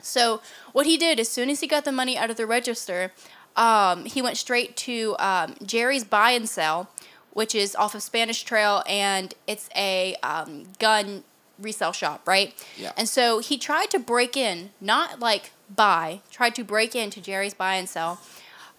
So 0.00 0.40
what 0.72 0.84
he 0.86 0.96
did 0.96 1.20
as 1.20 1.28
soon 1.28 1.48
as 1.48 1.60
he 1.60 1.68
got 1.68 1.84
the 1.84 1.92
money 1.92 2.18
out 2.18 2.28
of 2.28 2.36
the 2.36 2.46
register, 2.46 3.12
um, 3.54 4.04
he 4.04 4.20
went 4.20 4.36
straight 4.36 4.76
to 4.78 5.14
um, 5.20 5.54
Jerry's 5.64 6.02
Buy 6.04 6.32
and 6.32 6.48
Sell, 6.48 6.88
which 7.32 7.54
is 7.54 7.74
off 7.74 7.94
of 7.94 8.02
Spanish 8.02 8.42
Trail, 8.42 8.82
and 8.86 9.34
it's 9.46 9.68
a 9.76 10.16
um, 10.22 10.64
gun 10.78 11.24
resale 11.58 11.92
shop, 11.92 12.26
right? 12.26 12.54
Yeah. 12.76 12.92
And 12.96 13.08
so 13.08 13.38
he 13.38 13.56
tried 13.56 13.90
to 13.90 13.98
break 13.98 14.36
in, 14.36 14.70
not 14.80 15.20
like 15.20 15.52
buy, 15.74 16.20
tried 16.30 16.54
to 16.56 16.64
break 16.64 16.94
into 16.94 17.20
Jerry's 17.20 17.54
Buy 17.54 17.74
and 17.74 17.88
Sell 17.88 18.20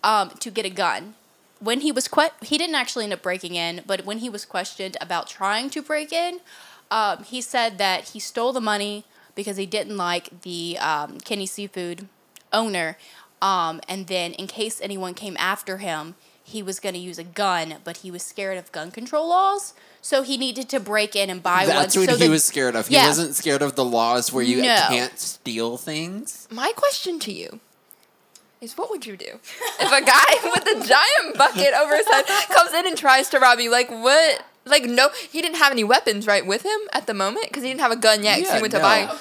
um, 0.03 0.31
to 0.39 0.51
get 0.51 0.65
a 0.65 0.69
gun. 0.69 1.15
When 1.59 1.79
he 1.81 1.91
was 1.91 2.07
que- 2.07 2.29
he 2.41 2.57
didn't 2.57 2.75
actually 2.75 3.05
end 3.05 3.13
up 3.13 3.21
breaking 3.21 3.55
in, 3.55 3.81
but 3.87 4.05
when 4.05 4.19
he 4.19 4.29
was 4.29 4.45
questioned 4.45 4.97
about 4.99 5.27
trying 5.27 5.69
to 5.71 5.81
break 5.81 6.11
in, 6.11 6.41
um, 6.91 7.23
he 7.23 7.41
said 7.41 7.77
that 7.77 8.09
he 8.09 8.19
stole 8.19 8.51
the 8.51 8.61
money 8.61 9.05
because 9.33 9.57
he 9.57 9.65
didn't 9.65 9.97
like 9.97 10.41
the 10.41 10.77
um, 10.79 11.19
Kenny 11.19 11.45
Seafood 11.45 12.07
owner, 12.51 12.97
um, 13.41 13.81
and 13.87 14.07
then 14.07 14.33
in 14.33 14.45
case 14.45 14.79
anyone 14.81 15.13
came 15.13 15.35
after 15.39 15.77
him, 15.77 16.15
he 16.43 16.61
was 16.61 16.79
going 16.79 16.93
to 16.93 16.99
use 16.99 17.17
a 17.17 17.23
gun, 17.23 17.75
but 17.83 17.97
he 17.97 18.11
was 18.11 18.21
scared 18.23 18.57
of 18.57 18.71
gun 18.71 18.91
control 18.91 19.27
laws, 19.29 19.73
so 20.01 20.21
he 20.23 20.37
needed 20.37 20.67
to 20.69 20.79
break 20.79 21.15
in 21.15 21.29
and 21.29 21.41
buy 21.41 21.65
That's 21.65 21.67
one. 21.67 21.75
That's 21.83 21.95
what 21.97 22.09
so 22.09 22.15
he 22.17 22.23
that- 22.25 22.29
was 22.29 22.43
scared 22.43 22.75
of. 22.75 22.87
He 22.87 22.95
Yeah. 22.95 23.07
wasn't 23.07 23.35
scared 23.35 23.61
of 23.61 23.75
the 23.75 23.85
laws 23.85 24.31
where 24.33 24.43
you 24.43 24.61
No. 24.61 24.75
can't 24.89 25.17
steal 25.19 25.77
things. 25.77 26.47
My 26.51 26.71
question 26.75 27.19
to 27.19 27.31
you 27.31 27.59
is 28.61 28.77
what 28.77 28.89
would 28.89 29.05
you 29.05 29.15
do 29.17 29.39
if 29.79 29.91
a 29.91 30.01
guy 30.01 30.33
with 30.43 30.65
a 30.67 30.87
giant 30.87 31.37
bucket 31.37 31.73
over 31.73 31.95
his 31.95 32.07
head 32.07 32.25
comes 32.49 32.73
in 32.73 32.87
and 32.87 32.97
tries 32.97 33.29
to 33.29 33.39
rob 33.39 33.59
you? 33.59 33.71
Like 33.71 33.89
what? 33.89 34.43
Like 34.65 34.83
no, 34.85 35.09
he 35.31 35.41
didn't 35.41 35.57
have 35.57 35.71
any 35.71 35.83
weapons 35.83 36.25
right 36.27 36.45
with 36.45 36.63
him 36.63 36.79
at 36.93 37.05
the 37.07 37.13
moment 37.13 37.47
because 37.47 37.63
he 37.63 37.69
didn't 37.69 37.81
have 37.81 37.91
a 37.91 37.97
gun 37.97 38.23
yet. 38.23 38.35
'cause 38.39 38.47
Yeah, 38.47 38.55
he 38.55 38.61
went 38.61 38.71
to 38.71 38.77
no. 38.79 38.83
buy. 38.83 39.17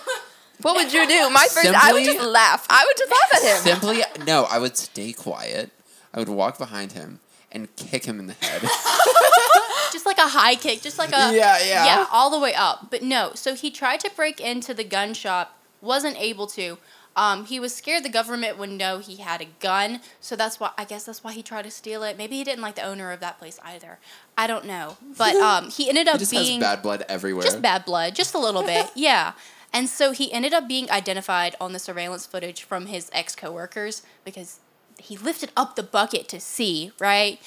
What 0.62 0.76
would 0.76 0.92
you 0.92 1.06
do? 1.08 1.28
My 1.30 1.48
first, 1.50 1.66
I 1.74 1.92
would 1.92 2.04
just 2.04 2.20
laugh. 2.20 2.66
I 2.70 2.84
would 2.86 2.96
just 2.96 3.10
laugh 3.10 3.34
at 3.34 3.42
him. 3.42 3.62
Simply, 3.64 4.04
no. 4.24 4.44
I 4.44 4.58
would 4.58 4.76
stay 4.76 5.12
quiet. 5.12 5.70
I 6.14 6.18
would 6.18 6.28
walk 6.28 6.58
behind 6.58 6.92
him 6.92 7.20
and 7.50 7.74
kick 7.76 8.04
him 8.04 8.18
in 8.18 8.26
the 8.26 8.34
head. 8.34 8.62
just 9.92 10.06
like 10.06 10.18
a 10.18 10.28
high 10.28 10.54
kick, 10.54 10.80
just 10.80 10.98
like 10.98 11.10
a 11.10 11.34
Yeah, 11.34 11.58
yeah. 11.60 11.84
yeah, 11.84 12.06
all 12.10 12.30
the 12.30 12.38
way 12.38 12.54
up. 12.54 12.90
But 12.90 13.02
no, 13.02 13.32
so 13.34 13.54
he 13.54 13.70
tried 13.70 14.00
to 14.00 14.10
break 14.14 14.40
into 14.40 14.74
the 14.74 14.84
gun 14.84 15.14
shop, 15.14 15.58
wasn't 15.80 16.18
able 16.18 16.46
to. 16.48 16.78
Um, 17.14 17.44
he 17.44 17.60
was 17.60 17.74
scared 17.74 18.04
the 18.04 18.08
government 18.08 18.56
would 18.56 18.70
know 18.70 18.98
he 18.98 19.16
had 19.16 19.42
a 19.42 19.46
gun, 19.60 20.00
so 20.20 20.34
that's 20.34 20.58
why 20.58 20.70
I 20.78 20.86
guess 20.86 21.04
that's 21.04 21.22
why 21.22 21.32
he 21.32 21.42
tried 21.42 21.62
to 21.62 21.70
steal 21.70 22.02
it. 22.02 22.16
Maybe 22.16 22.36
he 22.36 22.44
didn't 22.44 22.62
like 22.62 22.76
the 22.76 22.82
owner 22.82 23.12
of 23.12 23.20
that 23.20 23.38
place 23.38 23.60
either. 23.62 23.98
I 24.36 24.46
don't 24.46 24.64
know, 24.64 24.96
but 25.18 25.34
um, 25.36 25.68
he 25.68 25.90
ended 25.90 26.08
up 26.08 26.18
just 26.18 26.30
being 26.30 26.60
has 26.60 26.76
bad 26.76 26.82
blood 26.82 27.04
everywhere. 27.10 27.44
just 27.44 27.60
bad 27.60 27.84
blood, 27.84 28.14
just 28.14 28.34
a 28.34 28.38
little 28.38 28.62
bit, 28.62 28.90
yeah. 28.94 29.32
And 29.74 29.88
so 29.88 30.12
he 30.12 30.32
ended 30.32 30.52
up 30.52 30.68
being 30.68 30.90
identified 30.90 31.54
on 31.60 31.72
the 31.72 31.78
surveillance 31.78 32.26
footage 32.26 32.62
from 32.62 32.86
his 32.86 33.10
ex 33.12 33.34
coworkers 33.34 34.02
because 34.24 34.60
he 35.02 35.16
lifted 35.16 35.50
up 35.56 35.76
the 35.76 35.82
bucket 35.82 36.28
to 36.28 36.40
see, 36.40 36.92
right? 36.98 37.40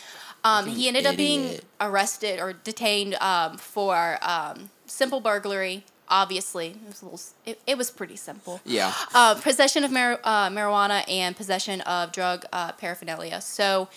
Um, 0.43 0.67
he 0.67 0.87
ended 0.87 1.07
up 1.07 1.17
being 1.17 1.59
arrested 1.81 2.39
or 2.39 2.53
detained 2.53 3.15
um, 3.15 3.57
for 3.57 4.19
um, 4.21 4.69
simple 4.85 5.19
burglary. 5.19 5.83
Obviously, 6.07 6.67
it 6.67 6.87
was 6.87 7.01
little. 7.01 7.19
It, 7.47 7.59
it 7.65 7.77
was 7.79 7.89
pretty 7.89 8.15
simple. 8.15 8.61
Yeah. 8.63 8.93
Uh, 9.15 9.33
possession 9.33 9.83
of 9.83 9.91
mar- 9.91 10.19
uh, 10.23 10.49
marijuana 10.49 11.03
and 11.09 11.35
possession 11.35 11.81
of 11.81 12.11
drug 12.11 12.45
uh, 12.53 12.73
paraphernalia. 12.73 13.41
So 13.41 13.89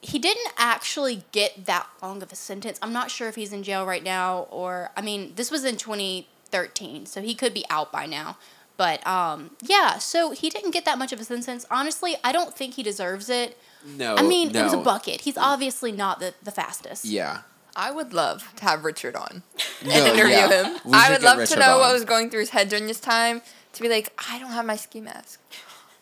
he 0.00 0.18
didn't 0.18 0.52
actually 0.56 1.24
get 1.32 1.66
that 1.66 1.88
long 2.02 2.22
of 2.22 2.32
a 2.32 2.36
sentence. 2.36 2.78
I'm 2.80 2.92
not 2.92 3.10
sure 3.10 3.28
if 3.28 3.34
he's 3.34 3.52
in 3.52 3.62
jail 3.62 3.84
right 3.84 4.02
now 4.02 4.46
or 4.50 4.90
I 4.96 5.02
mean, 5.02 5.32
this 5.36 5.50
was 5.50 5.64
in 5.64 5.76
2013, 5.76 7.06
so 7.06 7.20
he 7.20 7.34
could 7.34 7.52
be 7.52 7.64
out 7.68 7.92
by 7.92 8.06
now. 8.06 8.38
But 8.80 9.06
um, 9.06 9.50
yeah, 9.60 9.98
so 9.98 10.30
he 10.30 10.48
didn't 10.48 10.70
get 10.70 10.86
that 10.86 10.96
much 10.96 11.12
of 11.12 11.20
a 11.20 11.24
sentence. 11.24 11.66
Honestly, 11.70 12.16
I 12.24 12.32
don't 12.32 12.56
think 12.56 12.76
he 12.76 12.82
deserves 12.82 13.28
it. 13.28 13.58
No. 13.84 14.14
I 14.16 14.22
mean, 14.22 14.56
it 14.56 14.62
was 14.62 14.72
a 14.72 14.78
bucket. 14.78 15.20
He's 15.20 15.36
obviously 15.36 15.92
not 15.92 16.18
the, 16.18 16.32
the 16.42 16.50
fastest. 16.50 17.04
Yeah. 17.04 17.42
I 17.76 17.90
would 17.90 18.14
love 18.14 18.50
to 18.56 18.64
have 18.64 18.82
Richard 18.82 19.16
on 19.16 19.42
No, 19.84 19.92
and 19.92 20.14
interview 20.16 20.34
yeah. 20.34 20.62
him. 20.64 20.80
We 20.86 20.92
I 20.94 21.10
would 21.10 21.20
get 21.20 21.22
love 21.26 21.34
to 21.34 21.40
Richard 21.42 21.58
know 21.58 21.78
what 21.80 21.92
was 21.92 22.06
going 22.06 22.30
through 22.30 22.40
his 22.40 22.48
head 22.48 22.70
during 22.70 22.86
this 22.86 23.00
time. 23.00 23.42
To 23.74 23.82
be 23.82 23.90
like, 23.90 24.18
I 24.30 24.38
don't 24.38 24.50
have 24.52 24.64
my 24.64 24.76
ski 24.76 25.02
mask. 25.02 25.42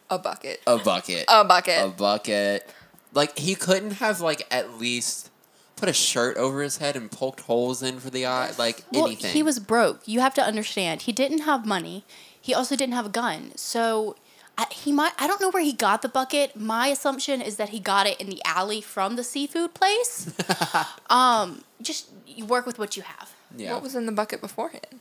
A 0.09 0.17
bucket. 0.17 0.61
A 0.65 0.79
bucket. 0.79 1.25
A 1.27 1.45
bucket. 1.45 1.85
A 1.85 1.89
bucket. 1.89 2.73
Like 3.13 3.37
he 3.37 3.57
couldn't 3.57 3.95
have 3.95 4.21
like 4.21 4.47
at 4.53 4.79
least 4.79 5.31
put 5.75 5.89
a 5.89 5.93
shirt 5.93 6.37
over 6.37 6.63
his 6.63 6.79
head 6.79 6.95
and 6.95 7.11
poked 7.11 7.41
holes 7.41 7.83
in 7.83 7.99
for 7.99 8.11
the 8.11 8.25
eye, 8.25 8.53
like 8.57 8.85
Well, 8.93 9.07
anything. 9.07 9.33
he 9.33 9.43
was 9.43 9.59
broke. 9.59 10.07
You 10.07 10.21
have 10.21 10.35
to 10.35 10.43
understand. 10.43 11.03
He 11.03 11.13
didn't 11.13 11.41
have 11.41 11.67
money. 11.67 12.05
He 12.49 12.55
also 12.55 12.77
didn't 12.77 12.95
have 12.95 13.05
a 13.05 13.11
gun. 13.11 13.53
So 13.57 14.17
I, 14.57 14.65
he 14.73 14.91
might. 14.91 15.13
I 15.19 15.27
don't 15.27 15.39
know 15.39 15.51
where 15.51 15.63
he 15.63 15.75
got 15.75 16.01
the 16.01 16.09
bucket. 16.09 16.57
My 16.57 16.87
assumption 16.87 17.43
is 17.43 17.57
that 17.57 17.69
he 17.69 17.79
got 17.79 18.07
it 18.07 18.19
in 18.19 18.27
the 18.31 18.41
alley 18.43 18.81
from 18.81 19.17
the 19.17 19.23
seafood 19.23 19.75
place. 19.75 20.33
um, 21.11 21.63
just 21.83 22.09
you 22.27 22.47
work 22.47 22.65
with 22.65 22.79
what 22.79 22.97
you 22.97 23.03
have. 23.03 23.35
Yeah. 23.55 23.75
What 23.75 23.83
was 23.83 23.95
in 23.95 24.07
the 24.07 24.13
bucket 24.13 24.41
beforehand? 24.41 25.01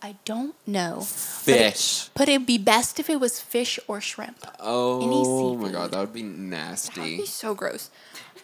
I 0.00 0.14
don't 0.24 0.54
know. 0.68 1.00
fish? 1.00 2.10
But 2.14 2.28
it'd 2.28 2.46
be 2.46 2.58
best 2.58 3.00
if 3.00 3.10
it 3.10 3.18
was 3.18 3.40
fish 3.40 3.80
or 3.88 4.00
shrimp. 4.00 4.46
Oh 4.60 5.56
my 5.56 5.72
god, 5.72 5.90
that 5.90 5.98
would 5.98 6.12
be 6.12 6.22
That 6.22 6.28
would 6.28 6.38
nasty. 6.38 7.16
be 7.16 7.26
so 7.26 7.56
gross. 7.56 7.90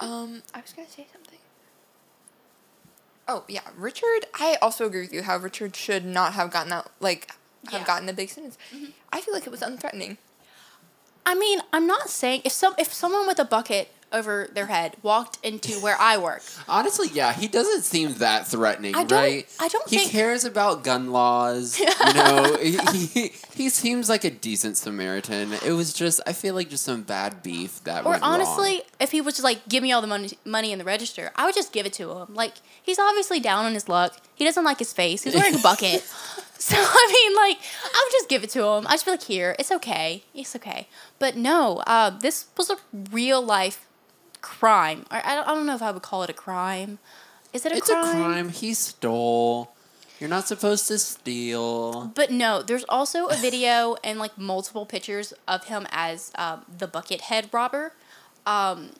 Um, 0.00 0.42
I 0.52 0.60
was 0.60 0.72
gonna 0.72 0.88
say 0.88 1.06
something. 1.12 1.38
Oh 3.28 3.44
yeah, 3.46 3.60
Richard. 3.76 4.26
I 4.34 4.58
also 4.60 4.86
agree 4.86 5.02
with 5.02 5.12
you. 5.12 5.22
How 5.22 5.36
Richard 5.36 5.76
should 5.76 6.04
not 6.04 6.32
have 6.32 6.50
gotten 6.50 6.70
that. 6.70 6.90
Like, 6.98 7.30
have 7.70 7.86
gotten 7.86 8.08
a 8.08 8.12
big 8.12 8.28
sentence. 8.30 8.56
Mm-hmm. 8.74 8.86
I 9.12 9.20
feel 9.20 9.34
like 9.34 9.46
it 9.46 9.50
was 9.50 9.60
unthreatening. 9.60 10.16
I 11.26 11.34
mean, 11.34 11.60
I'm 11.72 11.86
not 11.86 12.08
saying 12.08 12.42
if 12.44 12.52
some 12.52 12.74
if 12.78 12.92
someone 12.92 13.26
with 13.26 13.38
a 13.38 13.44
bucket 13.44 13.92
over 14.12 14.48
their 14.52 14.66
head 14.66 14.96
walked 15.04 15.38
into 15.44 15.74
where 15.80 15.96
I 16.00 16.16
work, 16.16 16.42
Honestly, 16.68 17.08
yeah, 17.12 17.32
he 17.32 17.46
doesn't 17.46 17.82
seem 17.82 18.14
that 18.14 18.48
threatening, 18.48 18.96
I 18.96 19.04
right? 19.04 19.46
I 19.60 19.68
don't 19.68 19.88
He 19.88 19.98
think- 19.98 20.10
cares 20.10 20.44
about 20.44 20.82
gun 20.82 21.12
laws. 21.12 21.78
you 21.78 21.86
know, 22.14 22.56
he, 22.60 22.76
he 23.06 23.32
he 23.54 23.68
seems 23.68 24.08
like 24.08 24.24
a 24.24 24.30
decent 24.30 24.76
Samaritan. 24.78 25.52
It 25.64 25.72
was 25.72 25.92
just, 25.92 26.20
I 26.26 26.32
feel 26.32 26.54
like 26.54 26.70
just 26.70 26.82
some 26.84 27.02
bad 27.02 27.40
beef 27.42 27.84
that 27.84 28.04
Or 28.04 28.10
went 28.12 28.22
wrong. 28.22 28.32
honestly, 28.40 28.82
if 28.98 29.12
he 29.12 29.20
was 29.20 29.34
just 29.34 29.44
like, 29.44 29.68
give 29.68 29.82
me 29.82 29.92
all 29.92 30.00
the 30.00 30.08
money 30.08 30.30
money 30.44 30.72
in 30.72 30.78
the 30.80 30.84
register, 30.84 31.30
I 31.36 31.44
would 31.44 31.54
just 31.54 31.72
give 31.72 31.86
it 31.86 31.92
to 31.94 32.10
him. 32.10 32.34
Like 32.34 32.54
he's 32.82 32.98
obviously 32.98 33.38
down 33.38 33.64
on 33.66 33.74
his 33.74 33.88
luck. 33.88 34.16
He 34.40 34.46
doesn't 34.46 34.64
like 34.64 34.78
his 34.78 34.94
face. 34.94 35.22
He's 35.22 35.34
wearing 35.34 35.54
a 35.54 35.58
bucket. 35.62 36.00
So 36.00 36.74
I 36.78 37.10
mean, 37.12 37.36
like, 37.36 37.58
I 37.84 38.04
would 38.06 38.12
just 38.12 38.30
give 38.30 38.42
it 38.42 38.48
to 38.50 38.64
him. 38.64 38.86
I 38.86 38.92
just 38.92 39.04
be 39.04 39.10
like, 39.10 39.22
here, 39.22 39.54
it's 39.58 39.70
okay, 39.70 40.24
it's 40.34 40.56
okay. 40.56 40.88
But 41.18 41.36
no, 41.36 41.82
uh, 41.86 42.08
this 42.08 42.46
was 42.56 42.70
a 42.70 42.78
real 43.12 43.42
life 43.42 43.86
crime. 44.40 45.04
Or 45.10 45.20
I 45.22 45.34
don't, 45.34 45.46
I 45.46 45.54
don't 45.54 45.66
know 45.66 45.74
if 45.74 45.82
I 45.82 45.90
would 45.90 46.00
call 46.00 46.22
it 46.22 46.30
a 46.30 46.32
crime. 46.32 47.00
Is 47.52 47.66
it 47.66 47.72
a 47.72 47.76
it's 47.76 47.90
crime? 47.90 48.08
a 48.08 48.24
crime. 48.24 48.48
He 48.48 48.72
stole. 48.72 49.74
You're 50.18 50.30
not 50.30 50.48
supposed 50.48 50.88
to 50.88 50.98
steal. 50.98 52.10
But 52.14 52.30
no, 52.30 52.62
there's 52.62 52.84
also 52.88 53.26
a 53.26 53.36
video 53.48 53.96
and 54.02 54.18
like 54.18 54.38
multiple 54.38 54.86
pictures 54.86 55.34
of 55.46 55.64
him 55.64 55.86
as 55.90 56.32
um, 56.36 56.64
the 56.78 56.88
buckethead 56.88 57.52
robber. 57.52 57.92
Um, 58.46 58.92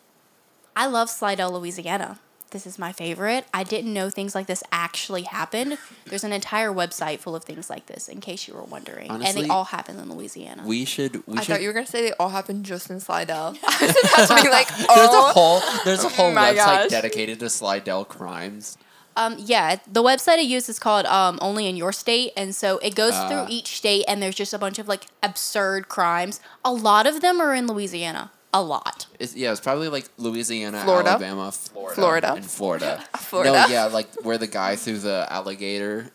I 0.77 0.85
love 0.85 1.09
Slidell, 1.09 1.59
Louisiana. 1.59 2.19
This 2.51 2.67
is 2.67 2.79
my 2.79 2.91
favorite. 2.93 3.45
I 3.55 3.63
didn't 3.63 3.93
know 3.95 4.11
things 4.11 4.35
like 4.35 4.47
this 4.47 4.63
actually 4.73 5.23
happened. 5.23 5.79
There's 6.07 6.25
an 6.25 6.33
entire 6.33 6.71
website 6.73 7.21
full 7.21 7.37
of 7.37 7.45
things 7.45 7.71
like 7.71 7.87
this, 7.87 8.09
in 8.09 8.21
case 8.21 8.49
you 8.49 8.55
were 8.55 8.65
wondering, 8.65 9.09
and 9.11 9.23
they 9.23 9.47
all 9.47 9.65
happen 9.65 9.99
in 9.99 10.13
Louisiana. 10.13 10.65
We 10.67 10.85
should. 10.85 11.25
We 11.27 11.37
I 11.39 11.41
should. 11.43 11.47
thought 11.53 11.63
you 11.63 11.69
were 11.69 11.73
gonna 11.75 11.87
say 11.87 12.03
they 12.03 12.13
all 12.15 12.31
happened 12.31 12.65
just 12.65 12.91
in 12.91 12.99
Slidell. 12.99 13.57
I 13.67 13.77
was 13.87 14.31
about 14.31 14.39
to 14.39 14.43
be 14.45 14.51
like, 14.51 14.69
there's 14.77 14.89
a 14.89 14.89
oh, 14.89 15.33
whole. 15.33 15.61
There's 15.85 16.05
a 16.05 16.09
whole 16.09 16.33
website 16.33 16.57
gosh. 16.57 16.89
dedicated 16.91 17.39
to 17.41 17.49
Slidell 17.51 18.05
crimes. 18.05 18.77
Um, 19.17 19.37
yeah, 19.39 19.77
the 19.91 20.03
website 20.03 20.39
I 20.39 20.43
use 20.43 20.69
is 20.69 20.79
called 20.79 21.05
um, 21.07 21.39
Only 21.43 21.67
in 21.69 21.77
Your 21.77 21.93
State, 21.93 22.33
and 22.37 22.55
so 22.55 22.79
it 22.79 22.95
goes 22.95 23.13
Ah. 23.15 23.29
through 23.29 23.47
each 23.49 23.77
state, 23.77 24.05
and 24.09 24.23
there's 24.23 24.37
just 24.37 24.55
a 24.55 24.59
bunch 24.59 24.79
of 24.79 24.89
like 24.89 25.07
absurd 25.23 25.89
crimes. 25.89 26.41
A 26.65 26.73
lot 26.73 27.07
of 27.07 27.21
them 27.21 27.41
are 27.41 27.55
in 27.55 27.67
Louisiana. 27.67 28.31
A 28.53 28.63
lot. 28.63 29.07
It's, 29.19 29.37
yeah, 29.37 29.53
it's 29.53 29.61
probably 29.61 29.89
like 29.89 30.09
Louisiana, 30.19 30.83
Florida? 30.83 31.11
Alabama, 31.11 31.53
Florida, 31.53 31.95
Florida. 31.95 32.33
and 32.35 32.45
Florida. 32.45 33.05
Florida. 33.17 33.53
No, 33.53 33.67
yeah, 33.69 33.85
like 33.85 34.09
where 34.23 34.39
the 34.39 34.49
guy 34.49 34.75
threw 34.77 34.99
the 34.99 35.27
alligator. 35.31 36.11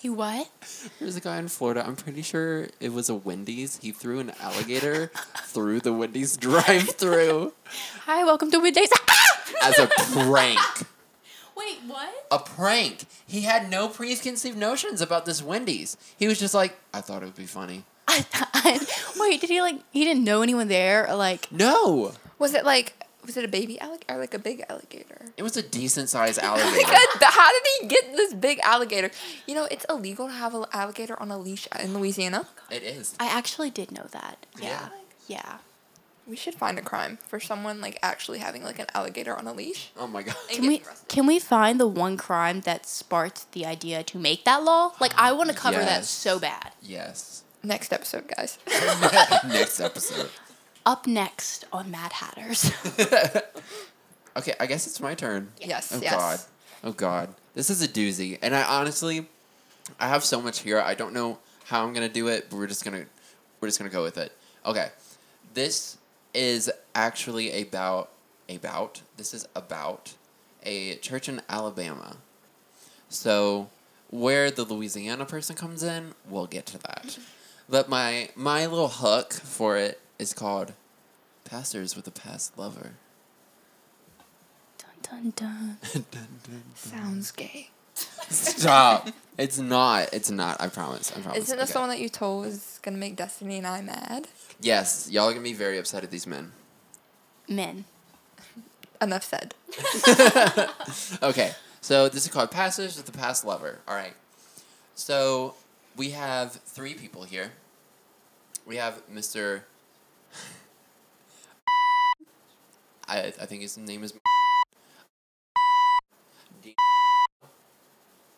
He 0.00 0.08
what? 0.08 0.48
There's 0.98 1.14
a 1.16 1.20
guy 1.20 1.38
in 1.38 1.48
Florida. 1.48 1.84
I'm 1.86 1.94
pretty 1.96 2.22
sure 2.22 2.68
it 2.80 2.92
was 2.92 3.08
a 3.08 3.14
Wendy's. 3.14 3.78
He 3.78 3.92
threw 3.92 4.18
an 4.20 4.32
alligator 4.40 5.12
through 5.44 5.80
the 5.80 5.92
Wendy's 5.92 6.36
drive-through 6.36 7.52
Hi, 8.06 8.24
welcome 8.24 8.50
to 8.50 8.58
Wendy's. 8.58 8.90
as 9.62 9.78
a 9.78 9.86
prank. 9.86 10.58
Wait, 11.56 11.78
what? 11.86 12.26
A 12.32 12.38
prank. 12.38 13.04
He 13.26 13.42
had 13.42 13.70
no 13.70 13.86
preconceived 13.88 14.56
notions 14.56 15.00
about 15.00 15.24
this 15.26 15.42
Wendy's. 15.42 15.96
He 16.16 16.26
was 16.26 16.38
just 16.40 16.54
like, 16.54 16.76
I 16.92 17.00
thought 17.00 17.22
it 17.22 17.26
would 17.26 17.36
be 17.36 17.46
funny. 17.46 17.84
I, 18.08 18.24
I, 18.54 18.80
wait, 19.20 19.40
did 19.40 19.50
he 19.50 19.60
like? 19.60 19.80
He 19.92 20.04
didn't 20.04 20.24
know 20.24 20.42
anyone 20.42 20.68
there, 20.68 21.08
or 21.08 21.14
like? 21.16 21.50
No, 21.52 22.12
was 22.38 22.54
it 22.54 22.64
like, 22.64 22.94
was 23.24 23.36
it 23.36 23.44
a 23.44 23.48
baby 23.48 23.80
alligator 23.80 24.14
or 24.14 24.18
like 24.18 24.34
a 24.34 24.38
big 24.38 24.64
alligator? 24.68 25.26
it 25.36 25.42
was 25.42 25.56
a 25.56 25.62
decent-sized 25.62 26.36
Like, 26.42 26.46
alligator. 26.46 26.90
uh, 26.90 27.30
how 27.30 27.50
did 27.52 27.62
he 27.80 27.86
get 27.86 28.16
this 28.16 28.34
big 28.34 28.58
alligator? 28.62 29.10
You 29.46 29.54
know, 29.54 29.64
it's 29.70 29.86
illegal 29.88 30.26
to 30.26 30.32
have 30.32 30.54
an 30.54 30.64
alligator 30.72 31.18
on 31.20 31.30
a 31.30 31.38
leash 31.38 31.66
in 31.80 31.94
Louisiana. 31.94 32.48
it 32.70 32.82
is. 32.82 33.14
I 33.20 33.26
actually 33.26 33.70
did 33.70 33.92
know 33.92 34.06
that. 34.10 34.44
Yeah. 34.60 34.88
Yeah, 35.28 35.38
yeah. 35.40 35.56
We 36.26 36.36
should 36.36 36.54
find 36.54 36.78
a 36.78 36.82
crime 36.82 37.18
for 37.26 37.40
someone 37.40 37.80
like 37.80 37.98
actually 38.02 38.38
having 38.38 38.62
like 38.62 38.78
an 38.78 38.86
alligator 38.94 39.36
on 39.36 39.46
a 39.48 39.52
leash. 39.52 39.90
Oh 39.96 40.06
my 40.06 40.22
god. 40.22 40.36
Can 40.50 40.66
we 40.68 40.82
can 41.08 41.26
we 41.26 41.38
find 41.40 41.80
the 41.80 41.88
one 41.88 42.16
crime 42.16 42.60
that 42.60 42.86
sparked 42.86 43.50
the 43.52 43.66
idea 43.66 44.02
to 44.04 44.18
make 44.18 44.44
that 44.44 44.62
law? 44.62 44.92
Like, 45.00 45.12
I 45.18 45.32
want 45.32 45.50
to 45.50 45.56
cover 45.56 45.78
that 45.78 46.04
so 46.04 46.38
bad. 46.38 46.72
Yes. 46.80 47.42
Next 47.62 47.92
episode, 47.92 48.26
guys. 48.36 48.58
Next 49.46 49.80
episode. 49.80 50.30
Up 50.84 51.06
next 51.06 51.64
on 51.72 51.90
Mad 51.90 52.12
Hatters. 52.12 52.70
Okay, 54.34 54.54
I 54.58 54.64
guess 54.64 54.86
it's 54.86 54.98
my 54.98 55.14
turn. 55.14 55.52
yes, 55.60 55.92
Oh 55.94 56.00
yes. 56.00 56.14
god. 56.14 56.40
Oh 56.82 56.92
god. 56.92 57.34
This 57.52 57.68
is 57.68 57.82
a 57.82 57.86
doozy. 57.86 58.38
And 58.40 58.54
I 58.54 58.62
honestly 58.62 59.26
I 60.00 60.08
have 60.08 60.24
so 60.24 60.40
much 60.40 60.60
here. 60.60 60.80
I 60.80 60.94
don't 60.94 61.12
know 61.12 61.38
how 61.66 61.84
I'm 61.84 61.92
gonna 61.92 62.08
do 62.08 62.28
it, 62.28 62.46
but 62.48 62.56
we're 62.56 62.66
just 62.66 62.82
gonna 62.82 63.04
we're 63.60 63.68
just 63.68 63.78
gonna 63.78 63.90
go 63.90 64.02
with 64.02 64.16
it. 64.16 64.32
Okay. 64.64 64.88
This 65.52 65.98
is 66.32 66.70
actually 66.94 67.60
about 67.60 68.08
about 68.48 69.02
this 69.18 69.34
is 69.34 69.46
about 69.54 70.14
a 70.62 70.94
church 70.96 71.28
in 71.28 71.42
Alabama. 71.50 72.16
So 73.10 73.68
where 74.08 74.50
the 74.50 74.64
Louisiana 74.64 75.26
person 75.26 75.56
comes 75.56 75.82
in, 75.82 76.14
we'll 76.26 76.46
get 76.46 76.64
to 76.66 76.78
that. 76.78 77.18
But 77.72 77.88
my 77.88 78.28
my 78.36 78.66
little 78.66 78.88
hook 78.88 79.32
for 79.32 79.78
it 79.78 79.98
is 80.18 80.34
called 80.34 80.74
Pastors 81.46 81.96
with 81.96 82.06
a 82.06 82.10
Past 82.10 82.58
Lover. 82.58 82.92
dun 85.02 85.32
dun 85.34 85.78
dun. 85.92 86.04
Dun 86.10 86.28
dun. 86.44 86.62
Sounds 86.74 87.30
gay. 87.30 87.70
Stop. 88.28 89.08
it's 89.38 89.58
not. 89.58 90.12
It's 90.12 90.30
not. 90.30 90.60
I 90.60 90.68
promise. 90.68 91.12
I 91.16 91.20
promise. 91.22 91.44
Isn't 91.44 91.56
this 91.58 91.70
Okay. 91.70 91.72
the 91.72 91.80
one 91.80 91.88
that 91.88 91.98
you 91.98 92.10
told 92.10 92.44
was 92.44 92.78
gonna 92.82 92.98
make 92.98 93.16
Destyne 93.16 93.56
and 93.56 93.66
I 93.66 93.80
mad? 93.80 94.28
Yes. 94.60 95.08
Y'all 95.10 95.28
are 95.30 95.32
gonna 95.32 95.42
be 95.42 95.54
very 95.54 95.78
upset 95.78 96.04
at 96.04 96.10
these 96.10 96.26
men. 96.26 96.52
Men. 97.48 97.86
Enough 99.00 99.24
said. 99.24 99.54
Okay. 101.22 101.52
So 101.80 102.10
this 102.10 102.26
is 102.26 102.30
called 102.30 102.50
Passage 102.50 102.96
with 102.96 103.06
the 103.06 103.12
Past 103.16 103.46
Lover. 103.46 103.78
All 103.88 103.94
right. 103.94 104.12
So 104.94 105.54
we 105.96 106.10
have 106.10 106.52
three 106.66 106.92
people 106.92 107.22
here. 107.24 107.52
We 108.66 108.76
have 108.76 109.02
Mr. 109.12 109.62
I 113.08 113.18
I 113.26 113.46
think 113.46 113.62
his 113.62 113.76
name 113.76 114.04
is. 114.04 114.14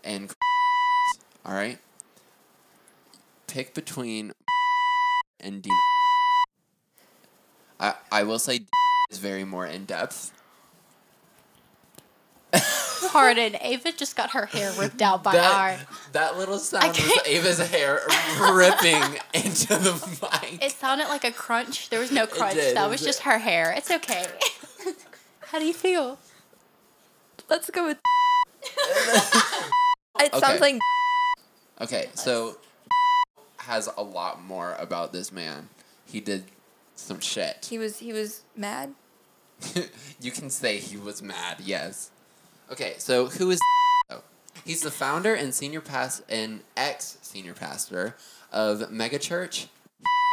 And. 0.02 0.30
All 1.44 1.54
right. 1.54 1.78
Pick 3.46 3.74
between 3.74 4.32
and 5.40 5.62
Dina. 5.62 5.74
I 7.78 7.94
I 8.10 8.22
will 8.22 8.38
say 8.38 8.56
is 8.56 8.66
is 9.10 9.18
very 9.18 9.44
more 9.44 9.66
in 9.66 9.84
depth. 9.84 10.32
Pardon, 13.11 13.57
Ava 13.61 13.92
just 13.92 14.16
got 14.16 14.30
her 14.30 14.46
hair 14.46 14.72
ripped 14.78 15.00
out 15.02 15.22
by 15.22 15.36
our. 15.38 15.76
That, 15.76 15.86
that 16.12 16.38
little 16.38 16.59
sound 16.59 16.88
was 16.88 17.20
Ava's 17.26 17.59
hair 17.70 18.00
ripping 18.52 19.02
into 19.32 19.68
the 19.76 20.18
mic. 20.42 20.62
It 20.64 20.72
sounded 20.72 21.09
like 21.09 21.24
a 21.24 21.30
crunch. 21.32 21.90
There 21.90 22.00
was 22.00 22.11
no 22.12 22.26
crunch. 22.26 22.55
did, 22.55 22.76
that 22.76 22.86
it 22.86 22.90
was 22.90 23.00
did. 23.00 23.07
just 23.07 23.20
her 23.20 23.38
hair. 23.38 23.72
It's 23.76 23.90
okay. 23.90 24.24
How 25.40 25.59
do 25.59 25.64
you 25.64 25.74
feel? 25.74 26.18
Let's 27.48 27.70
go 27.70 27.86
with. 27.86 27.98
it 30.20 30.32
Okay. 30.32 30.38
sounds 30.40 30.61
like 30.61 30.76
Okay, 31.80 32.09
so 32.14 32.57
has 33.59 33.88
a 33.96 34.02
lot 34.02 34.42
more 34.42 34.74
about 34.78 35.12
this 35.12 35.32
man. 35.32 35.68
He 36.07 36.20
did 36.20 36.44
some 36.96 37.20
shit. 37.20 37.66
he 37.68 37.78
was 37.78 37.98
he 37.98 38.12
was 38.12 38.42
mad. 38.57 38.94
you 40.20 40.30
can 40.30 40.50
say 40.50 40.78
he 40.78 40.96
was 40.96 41.22
mad, 41.22 41.59
yes. 41.64 42.11
Okay, 42.74 42.94
so 42.98 43.26
who 43.26 43.52
is 43.52 43.60
oh, 44.10 44.20
He's 44.64 44.80
the 44.80 44.90
founder 44.90 45.32
and 45.32 45.54
senior 45.54 45.80
past 45.80 46.24
and 46.28 46.58
ex 46.76 47.18
senior 47.22 47.54
pastor 47.54 48.16
of 48.50 48.90
Megachurch. 48.90 49.68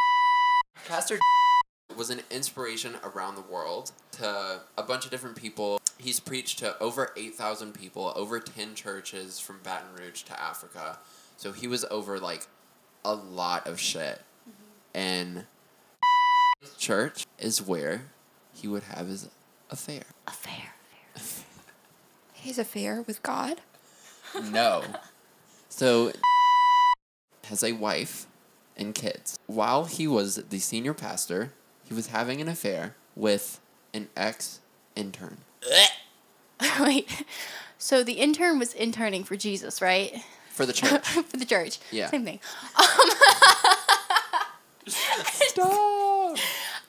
Pastor 0.88 1.20
was 1.96 2.10
an 2.10 2.22
inspiration 2.32 2.96
around 3.04 3.36
the 3.36 3.42
world 3.42 3.92
to 4.12 4.60
a 4.76 4.82
bunch 4.82 5.04
of 5.04 5.12
different 5.12 5.36
people. 5.36 5.80
He's 5.98 6.18
preached 6.18 6.58
to 6.58 6.76
over 6.82 7.12
8,000 7.16 7.74
people, 7.74 8.12
over 8.16 8.40
10 8.40 8.74
churches 8.74 9.38
from 9.38 9.60
Baton 9.62 9.94
Rouge 9.96 10.22
to 10.22 10.42
Africa. 10.42 10.98
So 11.36 11.52
he 11.52 11.68
was 11.68 11.84
over 11.92 12.18
like 12.18 12.48
a 13.04 13.14
lot 13.14 13.68
of 13.68 13.78
shit. 13.78 14.20
And 14.92 15.44
church 16.76 17.24
is 17.38 17.62
where 17.62 18.06
he 18.52 18.66
would 18.66 18.82
have 18.82 19.06
his 19.06 19.28
affair. 19.70 20.02
Affair. 20.26 20.74
His 22.42 22.58
affair 22.58 23.02
with 23.02 23.22
God. 23.22 23.60
No. 24.50 24.82
So 25.68 26.10
has 27.44 27.62
a 27.62 27.70
wife 27.72 28.26
and 28.76 28.96
kids. 28.96 29.38
While 29.46 29.84
he 29.84 30.08
was 30.08 30.34
the 30.36 30.58
senior 30.58 30.92
pastor, 30.92 31.52
he 31.84 31.94
was 31.94 32.08
having 32.08 32.40
an 32.40 32.48
affair 32.48 32.96
with 33.14 33.60
an 33.94 34.08
ex 34.16 34.58
intern. 34.96 35.38
Wait. 36.80 37.24
So 37.78 38.02
the 38.02 38.14
intern 38.14 38.58
was 38.58 38.74
interning 38.74 39.22
for 39.22 39.36
Jesus, 39.36 39.80
right? 39.80 40.20
For 40.50 40.66
the 40.66 40.72
church. 40.80 41.06
for 41.06 41.36
the 41.36 41.44
church. 41.44 41.78
Yeah. 41.92 42.10
Same 42.10 42.24
thing. 42.24 42.40
Stop. 44.88 46.38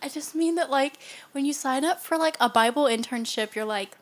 I 0.01 0.09
just 0.09 0.33
mean 0.33 0.55
that 0.55 0.71
like 0.71 0.93
when 1.31 1.45
you 1.45 1.53
sign 1.53 1.85
up 1.85 2.01
for 2.01 2.17
like 2.17 2.37
a 2.39 2.49
Bible 2.49 2.85
internship, 2.85 3.53
you're 3.53 3.65
like, 3.65 3.95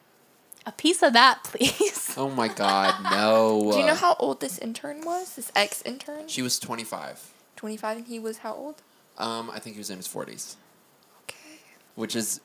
a 0.66 0.72
piece 0.72 1.02
of 1.04 1.14
that, 1.14 1.44
please. 1.46 2.14
Oh 2.18 2.30
my 2.30 2.48
god, 2.48 3.04
no. 3.04 3.72
Do 3.72 3.80
you 3.80 3.86
know 3.86 3.96
how 3.96 4.16
old 4.20 4.40
this 4.42 4.58
intern 4.58 5.02
was? 5.06 5.36
This 5.36 5.52
ex 5.56 5.82
intern? 5.84 6.28
she 6.28 6.42
was 6.42 6.60
25. 6.60 7.32
25 7.56 7.98
and 7.98 8.08
he 8.08 8.20
was 8.20 8.40
how 8.40 8.54
old? 8.54 8.82
Um, 9.18 9.50
I 9.52 9.60
think 9.60 9.76
he 9.76 9.80
was 9.80 9.90
in 9.90 9.98
his 9.98 10.08
40s, 10.08 10.56
Okay. 11.24 11.38
which 11.96 12.16
is 12.16 12.42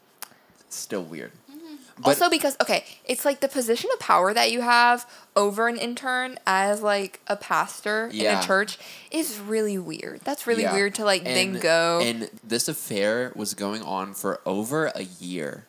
still 0.69 1.03
weird. 1.03 1.33
Mm-hmm. 1.51 1.77
But 1.99 2.09
also 2.09 2.29
because 2.29 2.57
okay, 2.61 2.85
it's 3.07 3.25
like 3.25 3.41
the 3.41 3.49
position 3.49 3.89
of 3.95 4.01
power 4.01 4.35
that 4.35 4.53
you 4.53 4.61
have 4.61 5.09
over 5.35 5.69
an 5.69 5.79
intern 5.79 6.39
as 6.47 6.83
like 6.83 7.21
a 7.29 7.37
pastor 7.37 8.11
in 8.13 8.27
a 8.27 8.43
church 8.43 8.77
is 9.11 9.39
really 9.39 9.79
weird. 9.79 10.21
That's 10.23 10.47
really 10.47 10.65
Yeah. 10.65 10.75
weird 10.75 10.95
to 10.97 11.05
like 11.05 11.25
then 11.25 11.59
go. 11.61 12.01
And 12.03 12.29
this 12.45 12.69
affair 12.69 13.33
was 13.35 13.55
going 13.55 13.83
on 13.83 14.13
for 14.13 14.41
over 14.45 14.87
a 14.95 15.03
year. 15.05 15.65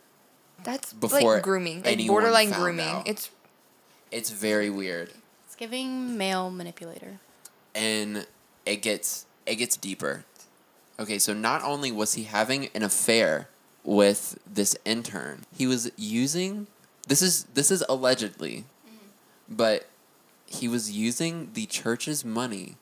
That's 0.63 0.93
before 0.93 1.35
like 1.35 1.43
grooming, 1.43 1.83
like 1.83 2.05
borderline 2.07 2.49
found 2.49 2.63
grooming. 2.63 2.85
out. 2.87 3.07
It's 3.07 3.29
It's 4.11 4.29
very 4.29 4.69
weird. 4.69 5.11
It's 5.45 5.55
giving 5.55 6.17
male 6.17 6.49
manipulator. 6.49 7.19
and 7.75 8.25
it 8.65 8.81
gets 8.81 9.25
it 9.45 9.55
gets 9.55 9.77
deeper. 9.77 10.25
Okay, 10.99 11.19
so 11.19 11.33
not 11.33 11.63
only 11.63 11.91
was 11.91 12.15
he 12.15 12.23
having 12.23 12.69
an 12.73 12.83
affair 12.83 13.47
with 13.83 14.39
this 14.51 14.75
intern, 14.83 15.45
he 15.55 15.67
was 15.67 15.91
using 15.95 16.67
this 17.07 17.21
is 17.21 17.43
this 17.53 17.71
is 17.71 17.83
allegedly, 17.87 18.65
mm-hmm. 18.85 19.55
but 19.55 19.87
he 20.45 20.67
was 20.67 20.91
using 20.91 21.51
the 21.53 21.65
church's 21.65 22.25
money 22.25 22.75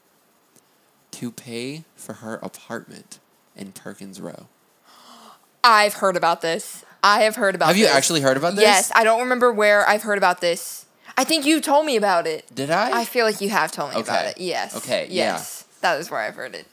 to 1.11 1.31
pay 1.31 1.83
for 1.95 2.13
her 2.13 2.35
apartment 2.35 3.19
in 3.55 3.71
Perkins 3.71 4.19
Rowe. 4.19 4.47
I've 5.63 5.95
heard 5.95 6.15
about 6.15 6.41
this. 6.41 6.83
I 7.05 7.21
have 7.23 7.35
heard 7.35 7.53
about 7.55 7.67
Have 7.67 7.77
you 7.77 7.85
this. 7.85 7.95
actually 7.95 8.21
heard 8.21 8.35
about 8.37 8.55
this? 8.55 8.63
Yes, 8.63 8.91
I 8.95 9.03
don't 9.03 9.19
remember 9.21 9.51
where 9.53 9.87
I've 9.87 10.01
heard 10.03 10.17
about 10.17 10.41
this. 10.41 10.85
I 11.17 11.23
think 11.23 11.45
you 11.45 11.61
told 11.61 11.85
me 11.85 11.95
about 11.95 12.25
it. 12.27 12.43
Did 12.53 12.71
I? 12.71 13.01
I 13.01 13.05
feel 13.05 13.25
like 13.25 13.39
you 13.39 13.49
have 13.49 13.71
told 13.71 13.93
me 13.93 14.01
about 14.01 14.21
Okay. 14.21 14.29
it. 14.31 14.37
Yes. 14.39 14.75
Okay, 14.75 15.07
yeah. 15.09 15.33
Yes. 15.33 15.65
That 15.81 15.99
is 15.99 16.09
where 16.11 16.19
I've 16.19 16.35
heard 16.35 16.55
it. 16.55 16.65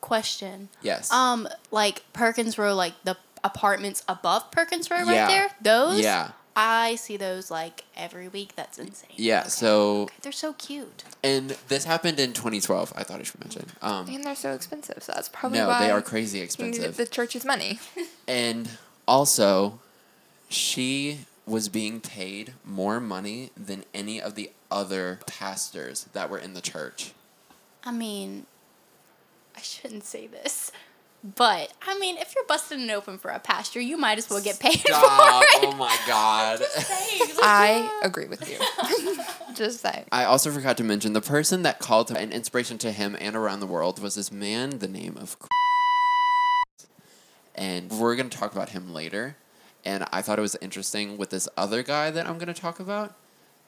Question. 0.00 0.68
yes. 0.80 1.10
Um, 1.12 1.48
like 1.70 2.02
Perkins 2.12 2.56
Rowe, 2.56 2.74
like 2.74 2.94
the 3.04 3.16
apartments 3.44 4.02
above 4.08 4.50
Perkins 4.50 4.90
Rowe, 4.90 4.98
right 5.04 5.14
Yeah. 5.14 5.26
there. 5.28 5.48
Those. 5.60 6.00
Yeah. 6.00 6.30
I 6.56 6.96
see 6.96 7.16
those 7.16 7.50
like 7.50 7.84
every 7.96 8.28
week. 8.28 8.54
That's 8.56 8.78
insane. 8.78 9.10
yeah, 9.16 9.44
so 9.44 10.02
Okay, 10.02 10.14
they're 10.22 10.32
so 10.32 10.52
cute. 10.54 11.04
and 11.22 11.50
this 11.68 11.84
happened 11.84 12.18
in 12.18 12.32
2012. 12.32 12.92
I 12.96 13.02
thought 13.04 13.20
I 13.20 13.22
should 13.22 13.40
mention. 13.40 13.66
Um 13.82 14.08
And 14.08 14.24
they're 14.24 14.34
so 14.34 14.52
expensive, 14.52 15.02
so 15.02 15.12
that's 15.14 15.28
probably 15.28 15.58
no, 15.58 15.68
why 15.68 15.80
they 15.84 15.90
are 15.90 16.02
crazy 16.02 16.38
you 16.38 16.42
needed 16.44 16.48
expensive. 16.64 16.96
the 16.96 17.06
church's 17.06 17.44
money. 17.44 17.78
And 18.28 18.68
also, 19.06 19.80
she 20.48 21.20
was 21.46 21.68
being 21.68 22.00
paid 22.00 22.54
more 22.64 23.00
money 23.00 23.50
than 23.56 23.84
any 23.92 24.20
of 24.20 24.34
the 24.34 24.50
other 24.70 25.20
pastors 25.26 26.04
that 26.12 26.30
were 26.30 26.38
in 26.38 26.54
the 26.54 26.60
church. 26.60 27.12
I 27.84 27.92
mean, 27.92 28.46
I 29.56 29.60
shouldn't 29.60 30.04
say 30.04 30.26
this, 30.26 30.70
but 31.22 31.72
I 31.86 31.98
mean, 31.98 32.16
if 32.16 32.34
you're 32.34 32.44
busting 32.44 32.80
it 32.80 32.90
open 32.90 33.18
for 33.18 33.30
a 33.30 33.38
pastor, 33.38 33.80
you 33.80 33.96
might 33.96 34.18
as 34.18 34.30
well 34.30 34.40
get 34.40 34.58
paid 34.58 34.78
Stop. 34.78 35.42
for 35.42 35.66
it. 35.66 35.72
Oh 35.72 35.76
my 35.76 35.96
god. 36.06 36.60
I 37.42 38.00
agree 38.02 38.26
with 38.26 38.48
you. 38.48 38.58
Just 39.54 39.80
saying. 39.80 40.04
I 40.12 40.24
also 40.24 40.50
forgot 40.50 40.76
to 40.78 40.84
mention 40.84 41.12
the 41.12 41.20
person 41.20 41.62
that 41.62 41.78
called 41.78 42.10
him 42.10 42.16
an 42.16 42.32
inspiration 42.32 42.78
to 42.78 42.92
him 42.92 43.16
and 43.20 43.36
around 43.36 43.60
the 43.60 43.66
world 43.66 44.00
was 44.00 44.14
this 44.14 44.32
man, 44.32 44.78
the 44.78 44.88
name 44.88 45.16
of 45.20 45.36
and 47.60 47.92
we're 47.92 48.16
going 48.16 48.30
to 48.30 48.36
talk 48.36 48.52
about 48.52 48.70
him 48.70 48.92
later. 48.92 49.36
And 49.84 50.04
I 50.10 50.22
thought 50.22 50.38
it 50.38 50.42
was 50.42 50.56
interesting 50.60 51.18
with 51.18 51.30
this 51.30 51.48
other 51.56 51.82
guy 51.82 52.10
that 52.10 52.26
I'm 52.26 52.38
going 52.38 52.52
to 52.52 52.60
talk 52.60 52.80
about. 52.80 53.14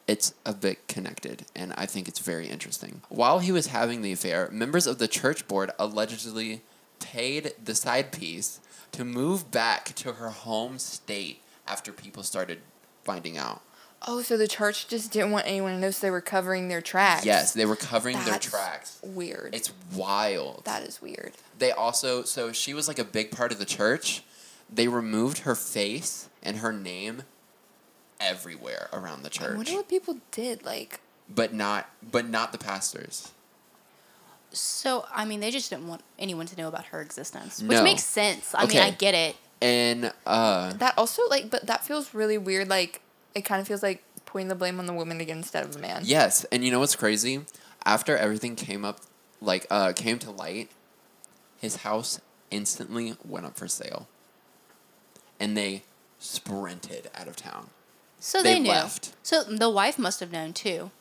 It's 0.09 0.35
a 0.45 0.53
bit 0.53 0.89
connected, 0.89 1.45
and 1.55 1.73
I 1.77 1.87
think 1.87 2.09
it's 2.09 2.19
very 2.19 2.49
interesting. 2.49 3.03
While 3.09 3.39
he 3.39 3.53
was 3.53 3.69
having 3.69 4.03
the 4.03 4.13
affair, 4.13 4.49
members 4.51 4.89
of 4.89 4.99
the 4.99 5.07
church 5.07 5.47
board 5.47 5.71
allegedly 5.79 6.63
paid 6.99 7.53
the 7.63 7.75
side 7.75 8.11
piece 8.11 8.61
to 8.93 9.05
move 9.05 9.51
back 9.51 9.95
to 9.97 10.15
her 10.15 10.31
home 10.31 10.79
state 10.79 11.41
after 11.69 11.93
people 11.93 12.25
started 12.25 12.61
finding 13.05 13.39
out. 13.39 13.63
Oh, 14.07 14.23
so 14.23 14.37
the 14.37 14.49
church 14.49 14.89
just 14.89 15.13
didn't 15.13 15.31
want 15.31 15.47
anyone 15.47 15.73
to 15.75 15.79
know, 15.79 15.91
so 15.91 16.07
they 16.07 16.11
were 16.11 16.21
covering 16.21 16.69
their 16.69 16.81
tracks. 16.81 17.25
Yes, 17.25 17.53
they 17.55 17.67
were 17.67 17.77
covering 17.77 18.17
their 18.25 18.39
tracks. 18.39 18.99
Weird. 19.03 19.55
It's 19.55 19.73
wild. 19.95 20.65
that 20.65 20.83
is 20.83 21.01
weird. 21.01 21.33
They 21.59 21.71
also 21.71 22.23
so 22.25 22.53
she 22.53 22.75
was 22.75 22.89
like 22.89 22.99
a 22.99 23.05
big 23.05 23.31
part 23.31 23.53
of 23.53 23.59
the 23.59 23.65
church. 23.65 24.23
They 24.73 24.89
removed 24.89 25.39
her 25.41 25.55
face 25.55 26.29
and 26.43 26.57
her 26.59 26.73
name 26.73 27.23
everywhere 28.19 28.89
around 28.93 29.23
the 29.23 29.31
church. 29.31 29.45
I 29.45 29.49
church. 29.49 29.57
wonder 29.57 29.73
what 29.75 29.89
people 29.89 30.17
did. 30.31 30.65
Like, 30.65 31.01
But 31.29 31.53
not 31.53 31.89
but 32.03 32.29
not 32.29 32.53
the 32.53 32.59
pastors. 32.59 33.31
So, 34.55 35.07
I 35.15 35.25
mean, 35.25 35.41
they 35.41 35.51
just 35.51 35.71
didn't 35.71 35.89
want 35.89 36.03
anyone 36.19 36.47
to 36.47 36.57
know 36.57 36.69
about 36.69 36.87
her 36.87 37.01
existence, 37.01 37.61
which 37.63 37.71
No. 37.79 37.83
makes 37.85 38.05
sense. 38.05 38.51
I 38.55 38.67
mean, 38.67 38.79
I 38.79 38.91
get 38.91 39.15
it. 39.15 39.37
And 39.61 40.13
uh 40.27 40.73
that 40.75 40.95
also, 40.99 41.23
like, 41.29 41.51
but 41.51 41.67
that 41.67 41.85
feels 41.85 42.15
really 42.15 42.39
weird. 42.39 42.69
Like, 42.69 43.02
it 43.35 43.43
kind 43.43 43.61
of 43.61 43.67
feels 43.69 43.83
like 43.83 44.03
putting 44.27 44.49
the 44.49 44.55
blame 44.55 44.79
on 44.79 44.87
the 44.87 44.93
woman 44.93 45.21
again 45.21 45.39
instead 45.39 45.65
of 45.65 45.73
the 45.73 45.79
man. 45.79 46.03
yes, 46.05 46.45
and 46.53 46.65
you 46.65 46.71
know 46.71 46.79
what's 46.81 46.97
crazy? 46.97 47.41
After 47.85 48.17
everything 48.17 48.57
came 48.57 48.85
up 48.85 49.01
like 49.41 49.67
uh 49.71 49.93
came 49.95 50.19
to 50.21 50.31
light, 50.31 50.71
his 51.61 51.77
house 51.77 52.21
instantly 52.51 53.15
went 53.25 53.47
up 53.47 53.57
for 53.57 53.67
sale. 53.69 54.09
And 55.41 55.57
they 55.57 55.83
sprinted 56.19 57.11
out 57.15 57.27
of 57.27 57.35
town. 57.37 57.71
So 58.21 58.43
They 58.43 58.55
they, 58.55 58.61
knew. 58.61 58.71
left. 58.71 59.13
So 59.25 59.43
the 59.43 59.69
wife 59.69 59.99
must 59.99 60.21
have 60.21 60.31
known 60.31 60.53
too, 60.53 60.93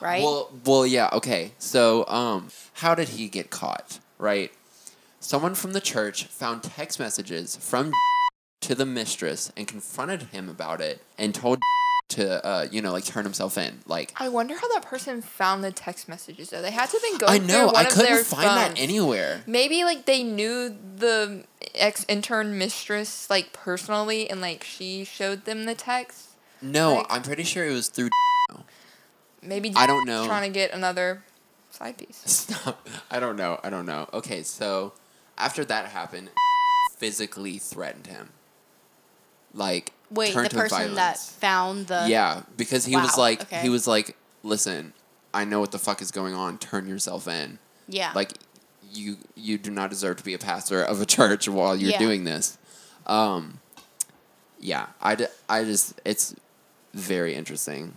right? 0.00 0.22
Well, 0.22 0.50
well, 0.66 0.86
yeah, 0.86 1.08
okay. 1.14 1.52
So, 1.58 2.06
um, 2.08 2.48
how 2.74 2.94
did 2.94 3.08
he 3.10 3.28
get 3.28 3.48
caught? 3.48 3.98
Right, 4.18 4.52
someone 5.20 5.54
from 5.54 5.72
the 5.72 5.80
church 5.80 6.24
found 6.24 6.64
text 6.64 6.98
messages 7.00 7.56
from 7.56 7.92
to 8.60 8.74
the 8.74 8.86
mistress 8.86 9.52
and 9.56 9.66
confronted 9.66 10.22
him 10.24 10.48
about 10.48 10.80
it 10.80 11.02
and 11.16 11.34
told 11.34 11.58
to 12.08 12.44
uh, 12.44 12.66
you 12.70 12.80
know 12.80 12.92
like 12.92 13.04
turn 13.04 13.24
himself 13.24 13.58
in. 13.58 13.80
Like 13.86 14.12
I 14.16 14.28
wonder 14.28 14.54
how 14.56 14.66
that 14.74 14.82
person 14.82 15.20
found 15.22 15.62
the 15.62 15.70
text 15.70 16.08
messages 16.08 16.50
though. 16.50 16.62
They 16.62 16.70
had 16.70 16.86
to 16.90 16.92
have 16.92 17.02
been 17.02 17.18
going 17.18 17.42
I 17.42 17.46
know 17.46 17.70
I 17.74 17.84
couldn't 17.84 18.24
find 18.24 18.46
that 18.46 18.78
anywhere. 18.80 19.42
Maybe 19.46 19.84
like 19.84 20.06
they 20.06 20.22
knew 20.22 20.74
the 20.96 21.44
ex 21.74 22.04
intern 22.08 22.56
mistress 22.58 23.28
like 23.28 23.52
personally, 23.52 24.28
and 24.30 24.40
like 24.40 24.64
she 24.64 25.04
showed 25.04 25.44
them 25.44 25.66
the 25.66 25.74
text. 25.74 26.30
No, 26.62 26.94
Like- 26.96 27.06
I'm 27.10 27.22
pretty 27.22 27.44
sure 27.44 27.66
it 27.66 27.72
was 27.72 27.88
through. 27.88 28.08
Maybe 29.42 29.72
I 29.76 29.86
don't 29.86 30.06
know. 30.06 30.26
Trying 30.26 30.50
to 30.50 30.54
get 30.54 30.72
another 30.72 31.22
side 31.70 31.96
piece. 31.98 32.16
Stop. 32.26 32.88
I 33.10 33.20
don't 33.20 33.36
know. 33.36 33.60
I 33.62 33.70
don't 33.70 33.86
know. 33.86 34.08
Okay, 34.12 34.42
so 34.42 34.94
after 35.36 35.64
that 35.66 35.86
happened, 35.86 36.30
physically 36.96 37.58
threatened 37.58 38.08
him. 38.08 38.30
Like 39.58 39.92
Wait, 40.10 40.32
the 40.34 40.48
to 40.48 40.56
person 40.56 40.94
that 40.94 41.16
violence. 41.18 41.30
found 41.32 41.86
the 41.88 42.06
yeah, 42.08 42.42
because 42.56 42.84
he 42.86 42.96
was 42.96 43.18
like 43.18 43.42
okay. 43.42 43.60
he 43.60 43.68
was 43.68 43.86
like, 43.86 44.16
listen, 44.42 44.92
I 45.34 45.44
know 45.44 45.60
what 45.60 45.72
the 45.72 45.78
fuck 45.78 46.00
is 46.00 46.10
going 46.10 46.32
on. 46.34 46.58
Turn 46.58 46.86
yourself 46.88 47.26
in. 47.28 47.58
yeah 47.88 48.12
Like 48.14 48.32
you 48.92 49.18
you 49.34 49.58
do 49.58 49.70
not 49.70 49.90
deserve 49.90 50.16
to 50.16 50.24
be 50.24 50.32
a 50.34 50.38
pastor 50.38 50.82
of 50.82 51.00
a 51.02 51.06
church 51.16 51.48
while 51.48 51.76
you're 51.76 51.90
Yeah. 51.90 51.98
doing 51.98 52.24
this. 52.24 52.56
Um 53.06 53.60
yeah, 54.60 54.86
I, 55.00 55.14
d- 55.14 55.26
I 55.48 55.62
just 55.64 56.00
it's 56.04 56.34
very 56.94 57.34
interesting. 57.34 57.94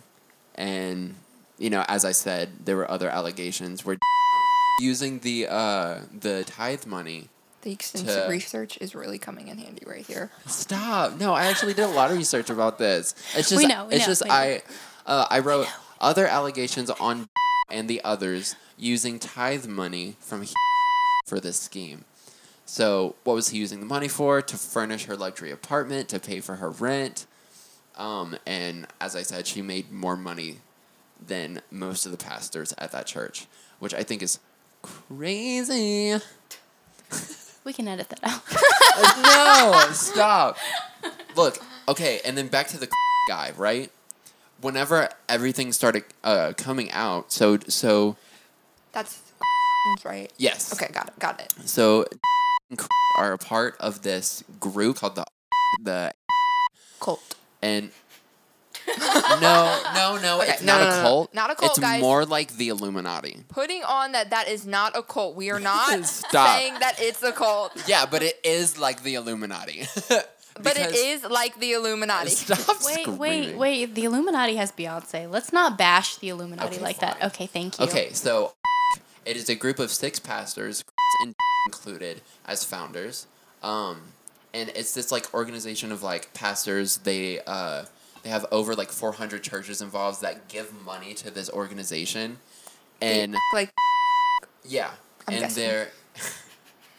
And 0.54 1.14
you 1.58 1.70
know, 1.70 1.84
as 1.88 2.04
I 2.04 2.12
said, 2.12 2.50
there 2.66 2.76
were 2.76 2.90
other 2.90 3.08
allegations 3.08 3.84
where 3.86 3.96
using 4.80 5.20
the 5.20 5.46
uh 5.48 6.00
the 6.26 6.44
tithe 6.44 6.86
money 6.86 7.28
The 7.62 7.72
extensive 7.72 8.24
To- 8.24 8.30
research 8.30 8.76
is 8.80 8.94
really 8.94 9.18
coming 9.18 9.48
in 9.48 9.56
handy 9.58 9.84
right 9.86 10.04
here. 10.04 10.30
Stop. 10.46 11.18
No, 11.18 11.32
I 11.32 11.46
actually 11.46 11.74
did 11.74 11.84
a 11.84 11.88
lot 11.88 12.10
of 12.10 12.16
research 12.16 12.50
about 12.50 12.78
this. 12.78 13.14
It's 13.36 13.48
just 13.48 13.62
We 13.62 13.66
know, 13.66 13.86
we 13.86 13.94
it's 13.94 14.02
know, 14.04 14.10
just 14.10 14.22
we 14.24 14.28
know. 14.28 14.34
I 14.34 14.62
uh, 15.06 15.26
I 15.30 15.38
wrote 15.38 15.68
other 16.00 16.26
allegations 16.26 16.90
on 16.90 17.28
and 17.70 17.88
the 17.88 18.00
others 18.04 18.56
using 18.76 19.18
tithe 19.18 19.66
money 19.66 20.16
from 20.20 20.44
for 21.26 21.38
this 21.40 21.58
scheme. 21.58 22.04
So, 22.66 23.14
what 23.24 23.34
was 23.34 23.48
he 23.50 23.58
using 23.58 23.80
the 23.80 23.86
money 23.86 24.08
for? 24.08 24.40
To 24.42 24.56
furnish 24.56 25.04
her 25.04 25.16
luxury 25.16 25.50
apartment, 25.50 26.08
to 26.10 26.18
pay 26.20 26.40
for 26.40 26.56
her 26.56 26.70
rent. 26.70 27.26
Um, 27.96 28.36
and 28.46 28.86
as 29.00 29.14
I 29.14 29.22
said, 29.22 29.46
she 29.46 29.62
made 29.62 29.92
more 29.92 30.16
money 30.16 30.58
than 31.24 31.60
most 31.70 32.06
of 32.06 32.12
the 32.12 32.18
pastors 32.18 32.72
at 32.78 32.90
that 32.92 33.06
church, 33.06 33.46
which 33.78 33.92
I 33.94 34.02
think 34.02 34.22
is 34.22 34.38
crazy. 34.80 36.14
we 37.64 37.72
can 37.72 37.86
edit 37.88 38.08
that 38.10 38.20
out 38.22 38.42
no, 39.22 39.88
stop. 39.92 40.56
Look, 41.36 41.58
okay, 41.88 42.20
and 42.24 42.36
then 42.36 42.48
back 42.48 42.68
to 42.68 42.78
the 42.78 42.88
guy, 43.28 43.52
right? 43.56 43.90
Whenever 44.60 45.08
everything 45.28 45.72
started 45.72 46.04
uh, 46.22 46.52
coming 46.56 46.90
out, 46.92 47.32
so 47.32 47.58
so 47.68 48.16
That's 48.92 49.20
right. 50.04 50.30
yes, 50.38 50.72
Okay, 50.72 50.92
got 50.92 51.08
it, 51.08 51.18
got 51.18 51.40
it. 51.40 51.52
so 51.64 52.06
are 53.18 53.32
a 53.32 53.38
part 53.38 53.76
of 53.80 54.02
this 54.02 54.42
group 54.60 54.96
called 54.96 55.16
the 55.16 55.24
the 55.82 56.12
Cult. 57.00 57.34
and 57.60 57.90
no 59.40 59.82
no 59.94 60.18
no 60.22 60.40
Okay, 60.42 60.50
it's 60.52 60.62
no, 60.62 60.78
not 60.78 60.80
no, 60.80 60.86
a 60.86 60.90
no, 60.90 60.96
no. 60.96 61.02
cult 61.08 61.34
Not 61.34 61.50
a 61.50 61.54
cult, 61.54 61.70
it's 61.72 61.78
guys. 61.80 62.00
more 62.00 62.24
like 62.24 62.56
the 62.56 62.68
Illuminati 62.68 63.36
Putting 63.48 63.82
on 63.84 64.12
that 64.12 64.30
that 64.30 64.48
is 64.48 64.66
not 64.66 64.96
a 64.96 65.02
cult. 65.02 65.36
We 65.36 65.50
are 65.50 65.60
not 65.72 66.04
saying 66.06 66.74
that 66.80 66.96
it's 66.98 67.22
a 67.22 67.32
cult. 67.32 67.72
yeah 67.86 68.06
but 68.06 68.22
it 68.22 68.38
is 68.44 68.78
like 68.78 69.02
the 69.02 69.14
Illuminati 69.14 69.86
But 70.62 70.76
it 70.76 70.94
is 70.94 71.24
like 71.24 71.58
the 71.58 71.72
Illuminati. 71.72 72.28
stop 72.30 72.76
wait 72.84 73.06
wait 73.08 73.14
screaming. 73.44 73.56
wait 73.58 73.94
the 73.94 74.04
illuminati 74.04 74.56
has 74.56 74.70
beyonce 74.70 75.28
let's 75.30 75.50
not 75.50 75.78
bash 75.78 76.16
the 76.16 76.28
illuminati 76.28 76.74
Okay, 76.76 76.84
like 76.84 76.98
that 77.00 77.22
okay 77.24 77.46
thank 77.46 77.78
you 77.78 77.86
Okay, 77.86 78.12
so 78.12 78.52
it 79.24 79.36
is 79.36 79.48
a 79.48 79.54
group 79.54 79.78
of 79.78 79.90
six 79.90 80.18
pastors, 80.18 80.84
included 81.66 82.20
as 82.44 82.64
founders. 82.64 83.26
Um, 83.62 84.00
and 84.52 84.68
it's 84.70 84.94
this 84.94 85.12
like 85.12 85.32
organization 85.32 85.92
of 85.92 86.02
like 86.02 86.34
pastors. 86.34 86.96
They 86.98 87.40
uh, 87.46 87.84
they 88.22 88.30
have 88.30 88.46
over 88.52 88.74
like 88.74 88.90
four 88.90 89.12
hundred 89.12 89.42
churches 89.42 89.80
involved 89.82 90.20
that 90.22 90.48
give 90.48 90.72
money 90.84 91.14
to 91.14 91.30
this 91.30 91.50
organization, 91.50 92.38
and 93.00 93.34
like 93.54 93.70
yeah, 94.64 94.90
I'm 95.28 95.34
and 95.34 95.42
guessing. 95.44 95.62
they're 95.64 95.88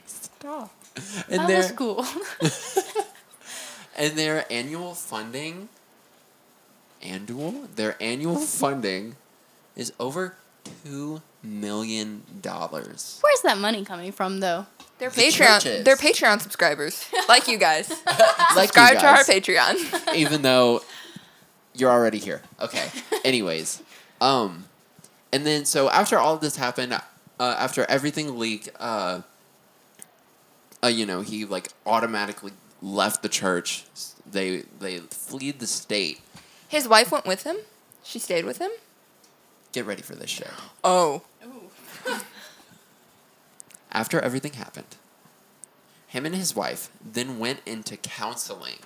stop, 0.05 0.73
and 1.29 1.39
that 1.41 1.49
was 1.57 1.67
their 1.67 1.75
cool 1.75 2.05
and 3.97 4.17
their 4.17 4.45
annual 4.51 4.93
funding, 4.93 5.69
annual 7.01 7.67
their 7.75 7.95
annual 8.01 8.37
funding, 8.37 9.15
is 9.75 9.93
over 9.99 10.35
two 10.83 11.21
million 11.43 12.23
dollars. 12.41 13.19
where's 13.21 13.41
that 13.41 13.57
money 13.57 13.83
coming 13.83 14.11
from 14.11 14.39
though 14.39 14.65
they're 14.99 15.09
The 15.09 15.21
Patreon. 15.23 15.59
churches. 15.59 15.83
They're 15.83 15.95
Patreon 15.97 16.39
subscribers, 16.41 17.05
like 17.27 17.47
you 17.47 17.57
guys. 17.57 17.89
like 18.55 18.67
Subscribe 18.67 18.93
you 18.93 18.99
to 18.99 19.07
our 19.07 19.23
Patreon. 19.23 20.15
even 20.15 20.41
though 20.43 20.81
you're 21.75 21.91
already 21.91 22.19
here. 22.19 22.41
Okay. 22.59 22.89
Anyways, 23.25 23.81
um, 24.21 24.65
and 25.31 25.45
then 25.45 25.65
so 25.65 25.89
after 25.89 26.17
all 26.17 26.35
of 26.35 26.41
this 26.41 26.57
happened, 26.57 26.93
uh, 26.93 26.99
after 27.39 27.85
everything 27.85 28.37
leaked, 28.37 28.69
uh, 28.79 29.21
uh, 30.83 30.87
you 30.87 31.05
know, 31.05 31.21
he 31.21 31.45
like 31.45 31.69
automatically 31.85 32.51
left 32.81 33.23
the 33.23 33.29
church. 33.29 33.85
They 34.29 34.63
they 34.79 34.99
fled 34.99 35.59
the 35.59 35.67
state. 35.67 36.21
His 36.67 36.87
wife 36.87 37.11
went 37.11 37.25
with 37.25 37.43
him. 37.43 37.57
She 38.03 38.19
stayed 38.19 38.45
with 38.45 38.57
him. 38.57 38.71
Get 39.71 39.85
ready 39.85 40.01
for 40.01 40.15
this 40.15 40.29
shit. 40.29 40.49
Oh, 40.83 41.23
After 43.91 44.19
everything 44.19 44.53
happened, 44.53 44.95
him 46.07 46.25
and 46.25 46.35
his 46.35 46.55
wife 46.55 46.89
then 47.03 47.37
went 47.39 47.61
into 47.65 47.95
counseling. 47.95 48.79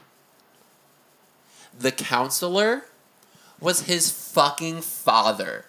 The 1.79 1.91
counselor 1.91 2.83
was 3.59 3.81
his 3.83 4.09
fucking 4.11 4.81
father. 4.81 5.65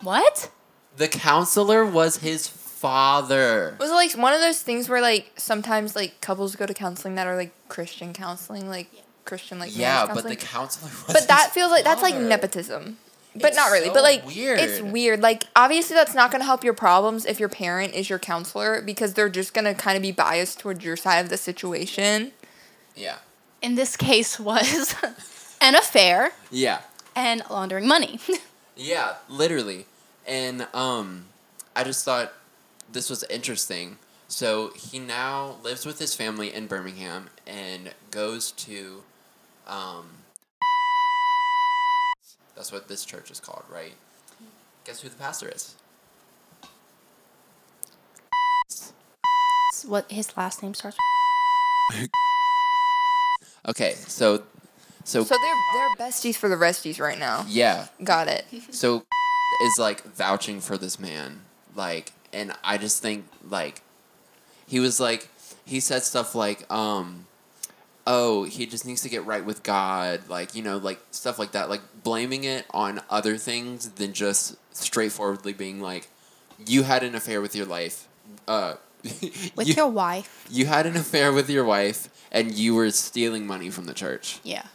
what 0.00 0.50
The 0.96 1.08
counselor 1.08 1.84
was 1.84 2.18
his 2.18 2.46
father. 2.48 3.76
was 3.80 3.90
it 3.90 3.94
like 3.94 4.12
one 4.12 4.32
of 4.32 4.40
those 4.40 4.60
things 4.62 4.88
where 4.88 5.00
like 5.00 5.32
sometimes 5.36 5.96
like 5.96 6.20
couples 6.20 6.56
go 6.56 6.66
to 6.66 6.74
counseling 6.74 7.14
that 7.16 7.26
are 7.26 7.36
like 7.36 7.52
Christian 7.68 8.12
counseling, 8.12 8.68
like 8.68 8.88
Christian 9.24 9.58
like 9.58 9.76
Yeah, 9.76 10.04
marriage 10.04 10.14
but 10.22 10.28
the 10.28 10.36
counseling? 10.36 10.90
counselor 10.90 11.06
was 11.08 11.14
but 11.16 11.28
that 11.28 11.44
his 11.46 11.52
feels 11.54 11.70
like 11.70 11.84
that's 11.84 12.02
like 12.02 12.14
father. 12.14 12.26
nepotism. 12.28 12.98
But 13.34 13.48
It's 13.48 13.56
not 13.56 13.70
really. 13.70 13.88
so 13.88 13.94
but 13.94 14.02
like 14.02 14.26
weird. 14.26 14.58
it's 14.58 14.80
weird. 14.80 14.92
weird. 14.92 15.20
Like 15.20 15.44
obviously 15.54 15.94
that's 15.94 16.14
not 16.14 16.30
going 16.30 16.40
to 16.40 16.46
help 16.46 16.64
your 16.64 16.72
problems 16.74 17.26
if 17.26 17.38
your 17.40 17.48
parent 17.50 17.92
is 17.94 18.08
your 18.08 18.18
counselor 18.18 18.80
because 18.80 19.12
they're 19.14 19.28
just 19.28 19.52
going 19.52 19.64
to 19.66 19.74
kind 19.74 19.96
of 19.96 20.02
be 20.02 20.12
biased 20.12 20.58
towards 20.60 20.82
your 20.84 20.96
side 20.96 21.18
of 21.18 21.28
the 21.28 21.36
situation. 21.36 22.32
Yeah. 22.94 23.16
In 23.66 23.74
this 23.74 23.96
case 23.96 24.38
was 24.38 24.94
an 25.60 25.74
affair 25.74 26.30
Yeah. 26.52 26.78
and 27.16 27.42
laundering 27.50 27.88
money 27.88 28.20
Yeah, 28.76 29.14
literally. 29.28 29.86
And 30.26 30.68
um 30.72 31.24
I 31.74 31.82
just 31.82 32.04
thought 32.04 32.32
this 32.92 33.10
was 33.10 33.24
interesting. 33.24 33.96
So 34.28 34.70
he 34.76 34.98
now 34.98 35.56
lives 35.62 35.84
with 35.86 35.98
his 35.98 36.14
family 36.14 36.52
in 36.54 36.66
Birmingham 36.68 37.28
and 37.46 37.92
goes 38.10 38.52
to 38.66 39.02
um 39.66 40.04
That's 42.54 42.70
what 42.70 42.86
this 42.88 43.04
church 43.04 43.30
is 43.30 43.40
called, 43.40 43.64
right? 43.68 43.94
Guess 44.84 45.00
who 45.02 45.08
the 45.08 45.16
pastor 45.16 45.48
is? 45.48 45.74
what 49.86 50.10
his 50.10 50.34
last 50.36 50.62
name 50.62 50.74
starts 50.74 50.96
Okay, 53.66 53.94
so 53.94 54.42
so, 55.04 55.24
So 55.24 55.34
they're 55.34 55.54
they're 55.74 56.08
besties 56.08 56.36
for 56.36 56.48
the 56.48 56.56
resties 56.56 57.00
right 57.00 57.18
now. 57.18 57.44
yeah. 57.48 57.86
Got 58.02 58.28
it. 58.28 58.44
So 58.72 59.04
is 59.62 59.78
like 59.78 60.02
vouching 60.02 60.60
for 60.60 60.76
this 60.76 60.98
man. 60.98 61.40
Like 61.74 62.12
and 62.32 62.52
I 62.62 62.78
just 62.78 63.02
think 63.02 63.26
like 63.48 63.82
he 64.66 64.80
was 64.80 65.00
like 65.00 65.28
he 65.64 65.80
said 65.80 66.02
stuff 66.02 66.34
like 66.34 66.70
um 66.70 67.26
oh 68.06 68.44
he 68.44 68.66
just 68.66 68.86
needs 68.86 69.00
to 69.02 69.08
get 69.08 69.24
right 69.24 69.44
with 69.44 69.62
god 69.62 70.20
like 70.28 70.54
you 70.54 70.62
know 70.62 70.76
like 70.76 71.00
stuff 71.10 71.38
like 71.38 71.52
that 71.52 71.68
like 71.68 71.80
blaming 72.04 72.44
it 72.44 72.64
on 72.72 73.00
other 73.10 73.36
things 73.36 73.88
than 73.90 74.12
just 74.12 74.56
straightforwardly 74.74 75.52
being 75.52 75.80
like 75.80 76.08
you 76.66 76.84
had 76.84 77.02
an 77.02 77.14
affair 77.14 77.40
with 77.40 77.56
your 77.56 77.66
life 77.66 78.06
uh 78.46 78.74
with 79.02 79.66
you, 79.66 79.74
your 79.74 79.88
wife 79.88 80.46
you 80.50 80.66
had 80.66 80.86
an 80.86 80.96
affair 80.96 81.32
with 81.32 81.48
your 81.50 81.64
wife 81.64 82.08
and 82.32 82.54
you 82.54 82.74
were 82.74 82.90
stealing 82.90 83.46
money 83.46 83.70
from 83.70 83.84
the 83.86 83.94
church 83.94 84.38
yeah 84.42 84.66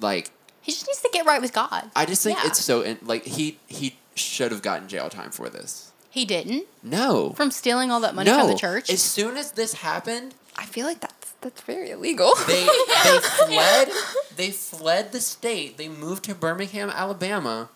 like 0.00 0.30
he 0.62 0.72
just 0.72 0.86
needs 0.86 1.00
to 1.00 1.10
get 1.12 1.24
right 1.26 1.40
with 1.40 1.52
god 1.52 1.90
i 1.94 2.04
just 2.04 2.22
think 2.22 2.38
Yeah. 2.38 2.48
it's 2.48 2.60
so 2.60 2.82
in, 2.82 2.98
like 3.02 3.24
he 3.24 3.58
he 3.66 3.96
should 4.14 4.50
have 4.52 4.62
gotten 4.62 4.88
jail 4.88 5.08
time 5.08 5.30
for 5.30 5.48
this 5.48 5.92
he 6.10 6.24
didn't 6.24 6.66
no 6.82 7.32
from 7.32 7.50
stealing 7.50 7.90
all 7.90 8.00
that 8.00 8.14
money 8.14 8.30
no 8.30 8.40
from 8.40 8.48
the 8.50 8.56
church 8.56 8.90
as 8.90 9.02
soon 9.02 9.36
as 9.36 9.52
this 9.52 9.74
happened 9.74 10.34
I 10.58 10.64
feel 10.64 10.86
like 10.86 11.00
that's 11.00 11.34
That's 11.42 11.60
very 11.60 11.90
illegal. 11.90 12.32
They 12.46 12.64
they 12.64 13.18
fled 13.22 13.88
they 14.36 14.50
fled 14.50 15.12
the 15.12 15.20
state. 15.20 15.76
They 15.76 15.86
moved 15.86 16.24
to 16.24 16.34
Birmingham, 16.34 16.88
Alabama, 16.88 17.68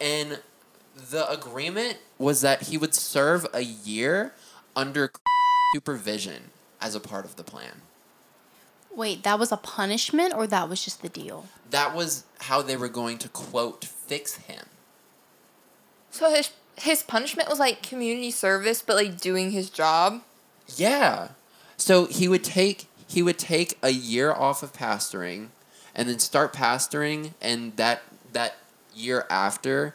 and 0.00 0.38
the 0.94 1.28
agreement 1.28 1.98
was 2.18 2.40
that 2.42 2.62
he 2.68 2.78
would 2.78 2.94
serve 2.94 3.44
a 3.52 3.62
year 3.62 4.34
under 4.76 5.10
supervision 5.74 6.50
as 6.80 6.94
a 6.94 7.00
part 7.00 7.24
of 7.24 7.34
the 7.34 7.42
plan. 7.42 7.82
Wait, 8.94 9.22
that 9.22 9.38
was 9.38 9.50
a 9.52 9.56
punishment 9.56 10.34
or 10.34 10.46
that 10.46 10.68
was 10.68 10.84
just 10.84 11.02
the 11.02 11.08
deal? 11.08 11.46
That 11.70 11.94
was 11.94 12.24
how 12.40 12.60
they 12.62 12.76
were 12.76 12.88
going 12.88 13.18
to 13.18 13.28
quote 13.28 13.84
fix 13.84 14.34
him. 14.36 14.66
so 16.10 16.30
his 16.30 16.50
his 16.76 17.02
punishment 17.02 17.48
was 17.48 17.58
like 17.58 17.82
community 17.82 18.30
service, 18.30 18.82
but 18.82 18.96
like 18.96 19.20
doing 19.20 19.50
his 19.50 19.70
job. 19.70 20.22
Yeah. 20.76 21.28
So 21.76 22.06
he 22.06 22.28
would 22.28 22.44
take 22.44 22.86
he 23.06 23.22
would 23.22 23.38
take 23.38 23.78
a 23.82 23.90
year 23.90 24.32
off 24.32 24.62
of 24.62 24.72
pastoring 24.72 25.48
and 25.94 26.08
then 26.08 26.18
start 26.18 26.52
pastoring 26.52 27.32
and 27.40 27.76
that 27.76 28.02
that 28.32 28.56
year 28.94 29.26
after 29.30 29.94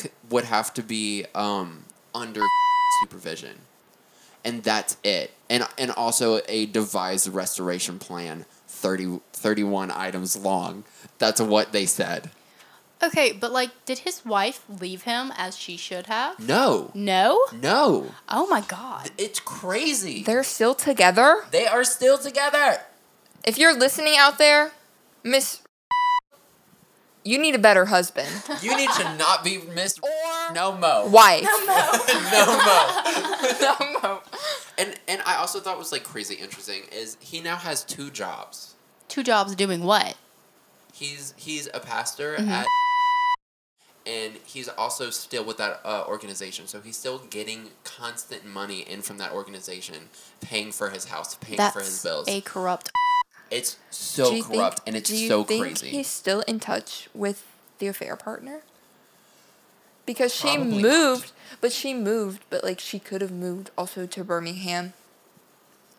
c- 0.00 0.10
would 0.28 0.44
have 0.44 0.72
to 0.74 0.82
be 0.82 1.26
um, 1.34 1.84
under 2.14 2.40
supervision. 3.02 3.60
And 4.44 4.62
that's 4.62 4.96
it. 5.04 5.32
And 5.50 5.66
and 5.76 5.90
also 5.90 6.40
a 6.48 6.64
devised 6.66 7.28
restoration 7.28 7.98
plan 7.98 8.46
30, 8.68 9.20
31 9.34 9.90
items 9.90 10.36
long. 10.36 10.84
That's 11.18 11.40
what 11.40 11.72
they 11.72 11.84
said. 11.84 12.30
Okay, 13.02 13.32
but 13.32 13.50
like, 13.50 13.70
did 13.86 13.98
his 14.00 14.24
wife 14.24 14.62
leave 14.68 15.02
him 15.02 15.32
as 15.36 15.56
she 15.58 15.76
should 15.76 16.06
have? 16.06 16.38
No. 16.38 16.90
No? 16.94 17.40
No. 17.52 18.12
Oh 18.28 18.46
my 18.46 18.60
god. 18.60 19.10
It's 19.18 19.40
crazy. 19.40 20.22
They're 20.22 20.44
still 20.44 20.74
together. 20.74 21.44
they 21.50 21.66
are 21.66 21.82
still 21.84 22.16
together. 22.18 22.78
If 23.44 23.58
you're 23.58 23.74
listening 23.76 24.14
out 24.18 24.36
there, 24.38 24.72
Miss, 25.24 25.62
you 27.24 27.38
need 27.38 27.54
a 27.54 27.58
better 27.58 27.86
husband 27.86 28.28
You 28.62 28.76
need 28.76 28.90
to 28.90 29.16
not 29.16 29.44
be 29.44 29.58
Miss 29.74 29.98
or 30.02 30.54
No 30.54 30.72
Mo. 30.72 31.06
wife. 31.08 31.42
no 31.66 31.66
Mo. 31.66 31.96
no, 33.60 33.76
mo. 33.80 34.00
no. 34.02 34.20
And 34.80 34.94
and 35.08 35.20
I 35.26 35.36
also 35.36 35.60
thought 35.60 35.78
was 35.78 35.92
like 35.92 36.04
crazy 36.04 36.34
interesting 36.36 36.82
is 36.92 37.16
he 37.20 37.40
now 37.40 37.56
has 37.56 37.84
two 37.84 38.10
jobs. 38.10 38.74
Two 39.08 39.22
jobs 39.22 39.54
doing 39.54 39.84
what? 39.84 40.16
He's 40.92 41.34
he's 41.36 41.68
a 41.74 41.80
pastor 41.80 42.36
Mm-hmm. 42.36 42.48
at 42.50 42.66
and 44.06 44.34
he's 44.46 44.68
also 44.68 45.10
still 45.10 45.44
with 45.44 45.58
that 45.58 45.80
uh, 45.84 46.04
organization. 46.08 46.66
So 46.66 46.80
he's 46.80 46.96
still 46.96 47.18
getting 47.30 47.68
constant 47.84 48.44
money 48.46 48.80
in 48.80 49.02
from 49.02 49.18
that 49.18 49.32
organization, 49.32 50.08
paying 50.40 50.72
for 50.72 50.88
his 50.90 51.04
house, 51.06 51.34
paying 51.36 51.58
for 51.70 51.80
his 51.80 52.02
That's 52.02 52.02
bills. 52.02 52.28
a 52.28 52.40
corrupt. 52.40 52.90
it's 53.50 53.76
so 53.90 54.42
corrupt 54.42 54.78
think- 54.78 54.86
and 54.88 54.96
it's 54.96 55.10
do 55.10 55.16
you 55.16 55.28
so 55.28 55.44
think 55.44 55.62
crazy. 55.62 55.90
He's 55.90 56.08
still 56.08 56.40
in 56.42 56.58
touch 56.60 57.08
with 57.14 57.44
the 57.78 57.88
affair 57.88 58.16
partner. 58.16 58.62
Because 60.06 60.34
she 60.34 60.54
Probably 60.56 60.82
not. 60.82 60.90
moved, 60.90 61.32
but 61.60 61.72
she 61.72 61.94
moved, 61.94 62.42
but 62.50 62.64
like 62.64 62.80
she 62.80 62.98
could 62.98 63.20
have 63.20 63.30
moved 63.30 63.70
also 63.78 64.06
to 64.06 64.24
Birmingham. 64.24 64.92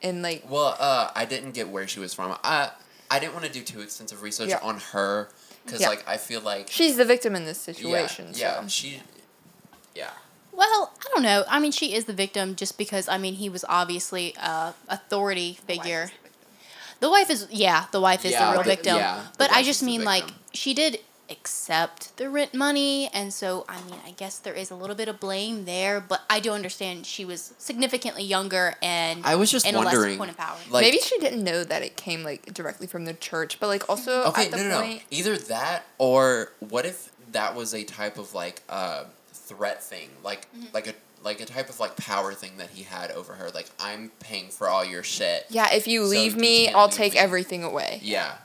And 0.04 0.22
like 0.22 0.44
Well, 0.50 0.76
uh, 0.80 1.12
I 1.16 1.26
didn't 1.26 1.52
get 1.52 1.70
where 1.70 1.88
she 1.88 2.00
was 2.00 2.14
from. 2.14 2.38
I 2.44 2.72
I 3.10 3.20
didn't 3.20 3.34
want 3.34 3.46
to 3.46 3.52
do 3.52 3.62
too 3.62 3.82
extensive 3.82 4.22
research 4.22 4.50
Yeah. 4.50 4.60
on 4.64 4.80
her 4.94 5.30
because 5.66 5.82
Yeah. 5.82 5.90
like 5.90 6.04
I 6.08 6.18
feel 6.18 6.42
like 6.42 6.70
she's 6.70 6.98
the 6.98 7.06
victim 7.06 7.36
in 7.36 7.46
this 7.46 7.60
situation. 7.60 8.30
Yeah, 8.34 8.56
yeah, 8.56 8.62
so. 8.62 8.68
she. 8.68 9.02
Yeah. 9.96 10.10
Well, 10.54 10.92
I 11.00 11.06
don't 11.14 11.24
know. 11.24 11.44
I 11.48 11.60
mean, 11.60 11.72
she 11.72 11.94
is 11.94 12.06
the 12.06 12.14
victim 12.14 12.56
just 12.56 12.78
because 12.78 13.08
I 13.08 13.18
mean 13.18 13.36
he 13.36 13.50
was 13.50 13.64
obviously 13.70 14.34
a 14.42 14.74
authority 14.90 15.60
figure. 15.68 16.12
The 17.00 17.10
wife 17.10 17.30
is 17.30 17.48
yeah, 17.52 17.86
the 17.92 18.02
wife 18.02 18.26
is 18.26 18.32
Yeah, 18.32 18.46
the 18.48 18.52
real 18.54 18.64
the- 18.64 18.70
victim. 18.70 18.96
yeah, 18.98 19.28
but 19.38 19.52
I 19.52 19.64
just 19.64 19.82
mean 19.84 20.04
like 20.04 20.26
she 20.54 20.74
did 20.74 21.00
accept 21.32 22.16
the 22.18 22.30
rent 22.30 22.54
money 22.54 23.10
and 23.14 23.34
so 23.34 23.66
I 23.70 23.82
mean 23.84 24.00
I 24.06 24.12
guess 24.12 24.38
there 24.40 24.54
is 24.54 24.70
a 24.70 24.76
little 24.76 24.96
bit 24.96 25.08
of 25.08 25.20
blame 25.20 25.66
there, 25.66 26.00
but 26.02 26.22
I 26.30 26.40
do 26.40 26.52
understand 26.52 27.06
she 27.06 27.26
was 27.26 27.54
significantly 27.58 28.24
younger 28.24 28.76
and 28.84 29.26
I 29.26 29.36
was 29.36 29.50
just 29.50 29.66
in 29.66 29.76
a 29.76 29.78
wondering, 29.80 30.10
less 30.12 30.18
point 30.18 30.32
of 30.32 30.38
power. 30.38 30.58
like- 30.70 30.82
Maybe 30.84 31.00
she 31.00 31.18
didn't 31.20 31.44
know 31.44 31.64
that 31.64 31.82
it 31.82 31.96
came 31.98 32.24
like 32.24 32.54
directly 32.54 32.86
from 32.88 33.06
the 33.06 33.14
church, 33.14 33.60
but 33.60 33.68
like 33.68 33.90
also 33.90 34.24
Okay, 34.26 34.46
at 34.46 34.52
the 34.52 34.58
no, 34.58 34.64
no, 34.70 34.82
point 34.82 34.96
no. 35.12 35.18
Either 35.18 35.38
that 35.38 35.86
or 35.98 36.52
what 36.60 36.86
if 36.86 37.12
that 37.32 37.56
was 37.56 37.74
a 37.74 37.84
type 37.84 38.18
of 38.18 38.34
like 38.34 38.62
uh, 38.70 39.06
threat 39.34 39.82
thing, 39.84 40.10
like 40.24 40.48
Mm-hmm. 40.54 40.66
like 40.74 40.88
a 40.88 40.94
like 41.24 41.40
a 41.40 41.46
type 41.46 41.70
of 41.70 41.80
like 41.80 41.96
power 41.98 42.34
thing 42.34 42.58
that 42.58 42.72
he 42.72 42.82
had 42.84 43.12
over 43.12 43.34
her. 43.34 43.50
Like 43.54 43.68
I'm 43.80 44.12
paying 44.20 44.50
for 44.50 44.68
all 44.68 44.84
your 44.84 45.04
shit. 45.04 45.46
Yeah, 45.50 45.72
if 45.72 45.88
you 45.88 46.04
So 46.06 46.10
leave 46.10 46.36
me, 46.36 46.68
I'll 46.70 46.88
leave 46.88 46.96
take 46.96 47.14
me. 47.14 47.20
everything 47.20 47.64
away. 47.64 48.00
Yeah. 48.02 48.38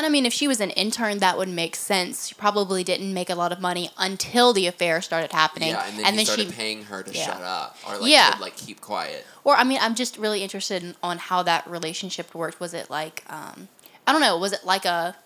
And 0.00 0.06
I 0.06 0.08
mean, 0.08 0.24
if 0.24 0.32
she 0.32 0.48
was 0.48 0.60
an 0.62 0.70
intern, 0.70 1.18
that 1.18 1.36
would 1.36 1.50
make 1.50 1.76
sense. 1.76 2.28
She 2.28 2.34
probably 2.34 2.82
didn't 2.82 3.12
make 3.12 3.28
a 3.28 3.34
lot 3.34 3.52
of 3.52 3.60
money 3.60 3.90
until 3.98 4.54
the 4.54 4.66
affair 4.66 5.02
started 5.02 5.30
happening. 5.30 5.72
Yeah, 5.72 5.86
and 5.86 5.98
then 5.98 6.14
he 6.14 6.24
started 6.24 6.46
she, 6.46 6.52
paying 6.54 6.84
her 6.84 7.02
to 7.02 7.12
yeah. 7.12 7.26
shut 7.26 7.42
up 7.42 7.76
or 7.86 7.98
like 7.98 8.10
Yeah. 8.10 8.30
to, 8.30 8.40
like 8.40 8.56
keep 8.56 8.80
quiet. 8.80 9.26
or 9.44 9.56
I 9.56 9.64
mean, 9.64 9.76
I'm 9.78 9.94
just 9.94 10.16
really 10.16 10.42
interested 10.42 10.82
in, 10.82 10.96
on 11.02 11.18
how 11.18 11.42
that 11.42 11.66
relationship 11.68 12.34
worked. 12.34 12.60
Was 12.60 12.72
it 12.72 12.88
like, 12.88 13.24
um, 13.28 13.68
I 14.06 14.12
don't 14.12 14.22
know, 14.22 14.38
was 14.38 14.54
it 14.54 14.64
like 14.64 14.86
a, 14.86 15.16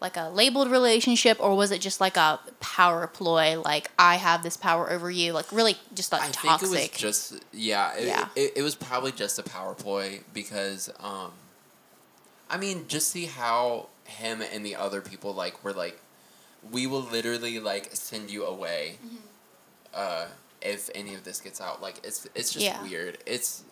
like 0.00 0.16
a 0.16 0.30
labeled 0.30 0.70
relationship, 0.70 1.36
or 1.38 1.54
was 1.54 1.70
it 1.70 1.82
just 1.82 2.00
like 2.00 2.16
a 2.16 2.40
power 2.60 3.06
ploy? 3.06 3.60
Like 3.60 3.90
I 3.98 4.16
have 4.16 4.42
this 4.42 4.56
power 4.56 4.90
over 4.90 5.10
you, 5.10 5.34
like 5.34 5.52
really 5.52 5.76
just 5.94 6.12
like 6.12 6.22
I 6.22 6.30
toxic. 6.30 6.70
think 6.70 6.82
it 6.82 6.90
was 6.94 6.98
just 6.98 7.44
yeah. 7.52 7.94
It, 7.94 8.06
Yeah. 8.06 8.28
It, 8.36 8.52
it 8.56 8.62
was 8.62 8.74
probably 8.74 9.12
just 9.12 9.38
a 9.38 9.42
power 9.42 9.74
ploy 9.74 10.20
because 10.32 10.90
um, 10.98 11.32
I 12.48 12.56
mean, 12.56 12.86
just 12.88 13.10
see 13.10 13.26
how 13.26 13.88
him 14.04 14.42
and 14.42 14.64
the 14.64 14.76
other 14.76 15.00
people 15.00 15.32
like 15.34 15.62
were 15.64 15.72
like, 15.72 16.00
we 16.70 16.86
will 16.86 17.02
literally 17.02 17.58
like 17.60 17.90
send 17.94 18.30
you 18.30 18.44
away, 18.44 18.98
Mm-hmm. 19.04 19.16
uh, 19.94 20.24
if 20.62 20.88
any 20.94 21.14
of 21.14 21.24
this 21.24 21.40
gets 21.40 21.60
out. 21.60 21.82
Like 21.82 21.96
it's 22.04 22.26
it's 22.34 22.52
just 22.52 22.64
Yeah. 22.64 22.82
weird. 22.82 23.18
It's 23.26 23.62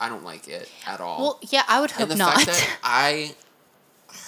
I 0.00 0.08
don't 0.08 0.24
like 0.24 0.48
it 0.48 0.68
at 0.86 1.00
all. 1.00 1.20
well, 1.22 1.38
yeah, 1.50 1.62
I 1.68 1.80
would 1.80 1.92
hope 1.92 2.02
and 2.02 2.10
the 2.10 2.16
not. 2.16 2.34
fact 2.34 2.46
that 2.46 2.68
I 2.82 3.34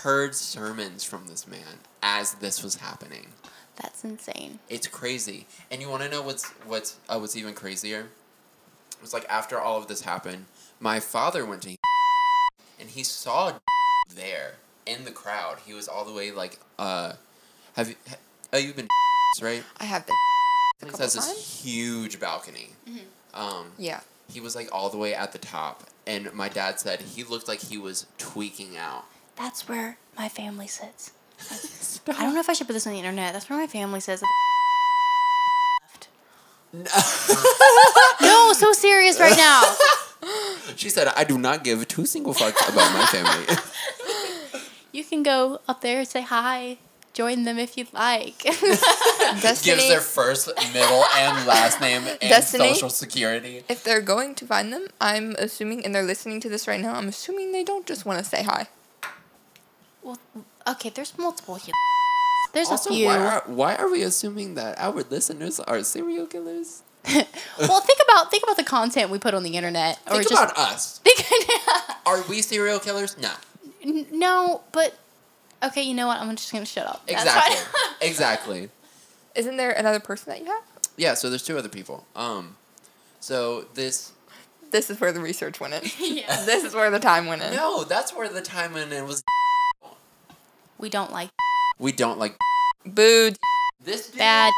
heard 0.02 0.34
sermons 0.34 1.04
from 1.04 1.26
this 1.26 1.46
man 1.46 1.80
as 2.02 2.34
this 2.34 2.62
was 2.62 2.76
happening. 2.76 3.28
That's 3.76 4.04
insane. 4.04 4.58
It's 4.68 4.86
crazy. 4.86 5.46
And 5.70 5.82
you 5.82 5.88
want 5.90 6.02
to 6.02 6.08
know 6.08 6.22
what's 6.22 6.44
what's 6.66 6.96
uh, 7.08 7.18
what's 7.18 7.36
even 7.36 7.54
crazier? 7.54 8.06
It's 9.02 9.12
like 9.12 9.26
after 9.28 9.60
all 9.60 9.76
of 9.78 9.86
this 9.88 10.02
happened, 10.02 10.46
my 10.80 11.00
father 11.00 11.44
went 11.44 11.62
to 11.62 11.76
and 12.80 12.90
he 12.90 13.02
saw 13.02 13.54
there 14.14 14.54
in 14.86 15.04
the 15.04 15.10
crowd. 15.10 15.58
He 15.66 15.74
was 15.74 15.88
all 15.88 16.04
the 16.04 16.12
way 16.12 16.30
like 16.30 16.58
uh 16.78 17.14
have 17.74 17.88
you 17.88 17.94
ha- 18.08 18.16
oh 18.52 18.58
you've 18.58 18.76
been 18.76 18.88
right? 19.42 19.62
I 19.80 19.84
have 19.84 20.06
been 20.06 20.14
couple 20.90 20.98
has 21.00 21.14
this 21.14 21.62
huge 21.64 22.18
balcony. 22.20 22.70
Um 23.34 23.72
Yeah. 23.78 24.00
he 24.30 24.40
was 24.40 24.54
like 24.56 24.68
all 24.72 24.88
the 24.90 24.98
way 24.98 25.14
at 25.14 25.32
the 25.32 25.38
top 25.38 25.84
and 26.06 26.32
my 26.32 26.48
dad 26.48 26.78
said 26.80 27.00
he 27.00 27.24
looked 27.24 27.48
like 27.48 27.60
he 27.60 27.78
was 27.78 28.06
tweaking 28.18 28.76
out. 28.76 29.04
That's 29.36 29.68
where 29.68 29.98
my 30.16 30.28
family 30.28 30.66
sits. 30.66 31.12
I 32.08 32.22
don't 32.22 32.32
know 32.34 32.40
if 32.40 32.48
I 32.48 32.54
should 32.54 32.66
put 32.66 32.72
this 32.72 32.86
on 32.86 32.92
the 32.94 32.98
internet. 32.98 33.32
That's 33.34 33.50
where 33.50 33.58
my 33.58 33.66
family 33.66 34.00
says. 34.00 34.22
no, 36.72 38.52
so 38.52 38.72
serious 38.72 39.18
right 39.20 39.36
now. 39.36 39.62
She 40.76 40.88
said, 40.90 41.08
"I 41.08 41.24
do 41.24 41.38
not 41.38 41.62
give 41.64 41.86
two 41.88 42.06
single 42.06 42.34
fucks 42.34 42.68
about 42.68 42.92
my 42.92 43.06
family." 43.06 43.46
You 44.96 45.04
can 45.04 45.22
go 45.22 45.60
up 45.68 45.82
there 45.82 45.98
and 45.98 46.08
say 46.08 46.22
hi. 46.22 46.78
Join 47.12 47.44
them 47.44 47.58
if 47.58 47.76
you'd 47.76 47.92
like. 47.92 48.38
Destyne. 49.44 49.64
Gives 49.64 49.88
their 49.88 50.00
first, 50.00 50.48
middle, 50.72 51.04
and 51.16 51.46
last 51.46 51.82
name 51.82 52.06
and 52.06 52.18
Destyne? 52.18 52.70
social 52.72 52.88
security. 52.88 53.62
if 53.68 53.84
they're 53.84 54.00
going 54.00 54.34
to 54.36 54.46
find 54.46 54.72
them, 54.72 54.86
I'm 54.98 55.34
assuming, 55.38 55.84
and 55.84 55.94
they're 55.94 56.02
listening 56.02 56.40
to 56.40 56.48
this 56.48 56.66
right 56.66 56.80
now, 56.80 56.94
I'm 56.94 57.08
assuming 57.08 57.52
they 57.52 57.62
don't 57.62 57.86
just 57.86 58.06
want 58.06 58.20
to 58.20 58.24
say 58.24 58.42
hi. 58.42 58.68
well, 60.02 60.18
okay, 60.66 60.88
there's 60.88 61.16
multiple 61.18 61.56
here. 61.56 61.74
There's 62.54 62.68
Also, 62.68 62.88
a 62.88 62.94
few. 62.94 63.06
why 63.06 63.18
are, 63.18 63.42
why 63.46 63.74
are 63.76 63.90
we 63.90 64.02
assuming 64.02 64.54
that 64.54 64.78
our 64.78 65.02
listeners 65.02 65.60
are 65.60 65.82
serial 65.84 66.26
killers? 66.26 66.82
well, 67.60 67.80
think 67.82 67.98
about 68.08 68.30
think 68.30 68.42
about 68.44 68.56
the 68.56 68.64
content 68.64 69.10
we 69.10 69.18
put 69.18 69.34
on 69.34 69.42
the 69.42 69.56
internet, 69.56 70.00
or 70.06 70.16
Think 70.24 70.30
just 70.30 70.42
about 70.42 70.56
us. 70.58 70.98
think. 71.04 71.20
Are 72.06 72.22
we 72.28 72.40
serial 72.40 72.78
killers? 72.80 73.16
No. 73.18 73.30
N- 73.86 74.06
no, 74.12 74.62
but 74.72 74.98
okay. 75.62 75.82
You 75.82 75.94
know 75.94 76.08
what? 76.08 76.18
I'm 76.20 76.34
just 76.36 76.52
gonna 76.52 76.66
shut 76.66 76.86
up. 76.86 77.02
Exactly. 77.06 77.56
exactly. 78.06 78.68
Isn't 79.34 79.56
there 79.56 79.70
another 79.70 80.00
person 80.00 80.30
that 80.30 80.40
you 80.40 80.46
have? 80.46 80.62
Yeah. 80.96 81.14
So 81.14 81.30
there's 81.30 81.42
two 81.44 81.56
other 81.56 81.68
people. 81.68 82.04
Um, 82.16 82.56
so 83.20 83.66
this. 83.74 84.12
This 84.72 84.90
is 84.90 85.00
where 85.00 85.12
the 85.12 85.20
research 85.20 85.60
went 85.60 85.74
in. 85.74 85.82
yeah. 86.16 86.42
this 86.44 86.64
is 86.64 86.74
where 86.74 86.90
the 86.90 86.98
time 86.98 87.26
went 87.26 87.40
in. 87.42 87.54
No, 87.54 87.84
that's 87.84 88.12
where 88.14 88.28
the 88.28 88.42
time 88.42 88.72
went. 88.74 88.92
in 88.92 89.06
was. 89.06 89.22
We 90.78 90.90
don't 90.90 91.12
like 91.12 91.30
We 91.78 91.92
don't 91.92 92.18
like 92.18 92.36
Booed. 92.84 93.36
this 93.82 94.08
dude. 94.08 94.18
bad. 94.18 94.52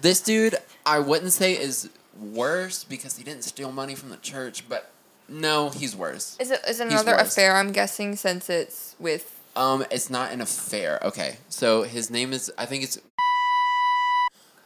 This 0.00 0.20
dude, 0.20 0.56
I 0.86 1.00
wouldn't 1.00 1.32
say 1.32 1.54
is 1.58 1.88
worse 2.20 2.84
because 2.84 3.16
he 3.16 3.24
didn't 3.24 3.42
steal 3.42 3.72
money 3.72 3.94
from 3.96 4.10
the 4.10 4.16
church, 4.18 4.68
but 4.68 4.90
No, 5.28 5.70
he's 5.70 5.96
worse. 5.96 6.36
Is 6.38 6.50
it 6.50 6.60
is 6.68 6.80
it 6.80 6.88
another 6.88 7.14
affair? 7.14 7.56
I'm 7.56 7.72
guessing 7.72 8.16
since 8.16 8.50
it's 8.50 8.96
with. 8.98 9.40
Um, 9.54 9.84
it's 9.90 10.08
not 10.10 10.32
an 10.32 10.40
affair. 10.40 10.98
Okay, 11.02 11.36
so 11.48 11.82
his 11.82 12.10
name 12.10 12.32
is 12.32 12.52
I 12.58 12.66
think 12.66 12.84
it's. 12.84 12.98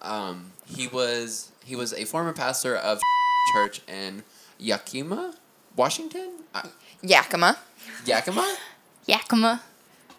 Um, 0.03 0.53
he 0.67 0.87
was 0.89 1.51
he 1.65 1.77
was 1.77 1.93
a 1.93 2.05
former 2.05 2.33
pastor 2.33 2.77
of 2.77 3.01
church 3.55 3.81
in 3.89 4.23
Yakima, 4.59 5.35
Washington. 5.77 6.31
Uh, 6.55 6.63
Yakima. 7.03 7.59
Yakima, 8.05 8.57
Yakima. 9.07 9.63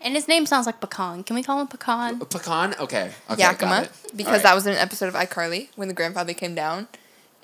And 0.01 0.13
his 0.13 0.27
name 0.27 0.45
sounds 0.45 0.65
like 0.65 0.79
Pecan. 0.79 1.23
Can 1.23 1.35
we 1.35 1.43
call 1.43 1.59
him 1.59 1.67
Pecan? 1.67 2.19
pecan. 2.19 2.75
Okay, 2.79 3.11
okay, 3.29 3.41
Yakima. 3.41 3.69
got 3.71 3.83
it. 3.85 3.91
Because 4.15 4.27
Alright. 4.27 4.43
that 4.43 4.55
was 4.55 4.67
in 4.67 4.73
an 4.73 4.79
episode 4.79 5.07
of 5.07 5.15
iCarly 5.15 5.69
when 5.75 5.87
the 5.87 5.93
grandfather 5.93 6.33
came 6.33 6.53
down, 6.53 6.87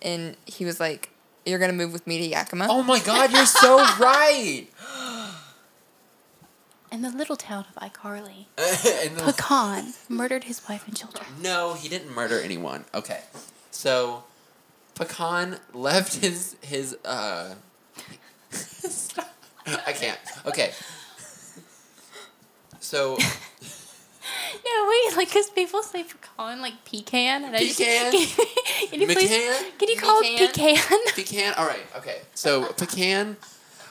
and 0.02 0.38
he 0.46 0.64
was 0.64 0.80
like, 0.80 1.10
"You're 1.46 1.60
gonna 1.60 1.74
move 1.74 1.94
with 1.94 2.06
me 2.08 2.18
to 2.20 2.26
Yakima." 2.26 2.68
Oh 2.70 2.84
my 2.84 3.00
God, 3.00 3.32
you're 3.32 3.46
so 3.46 3.78
right. 4.00 4.68
In 6.92 7.02
the 7.02 7.10
little 7.10 7.36
town 7.36 7.66
of 7.76 7.92
iCarly, 7.92 8.46
And 8.58 9.18
the- 9.18 9.24
Pecan 9.34 9.94
murdered 10.08 10.44
his 10.44 10.62
wife 10.70 10.88
and 10.88 10.96
children. 10.96 11.26
No, 11.42 11.74
he 11.74 11.90
didn't 11.90 12.14
murder 12.14 12.40
anyone. 12.40 12.86
Okay. 12.94 13.22
So 13.72 14.24
Pecan 14.96 15.60
left 15.74 16.22
his 16.22 16.56
his 16.62 16.96
uh 17.04 17.56
Stop. 18.52 19.28
I 19.88 19.94
can't. 19.94 20.20
Okay. 20.46 20.72
So 22.80 23.18
No, 24.66 24.88
wait, 24.90 25.18
like, 25.18 25.30
because 25.30 25.50
people 25.50 25.82
say 25.82 26.06
pecan, 26.38 26.62
like 26.62 26.86
pecan. 26.86 27.44
And 27.46 27.56
I 27.56 27.60
just- 27.60 27.80
Pecan? 27.80 28.12
can 28.90 29.02
you 29.02 29.08
please, 29.08 29.30
McCann? 29.30 29.78
can 29.80 29.90
you 29.90 29.98
call 29.98 30.22
it 30.24 30.54
Pecan? 30.54 30.76
pecan? 30.76 31.00
Pecan 31.16 31.54
alright, 31.56 31.86
okay. 31.98 32.22
So 32.36 32.66
Pecan 32.74 33.38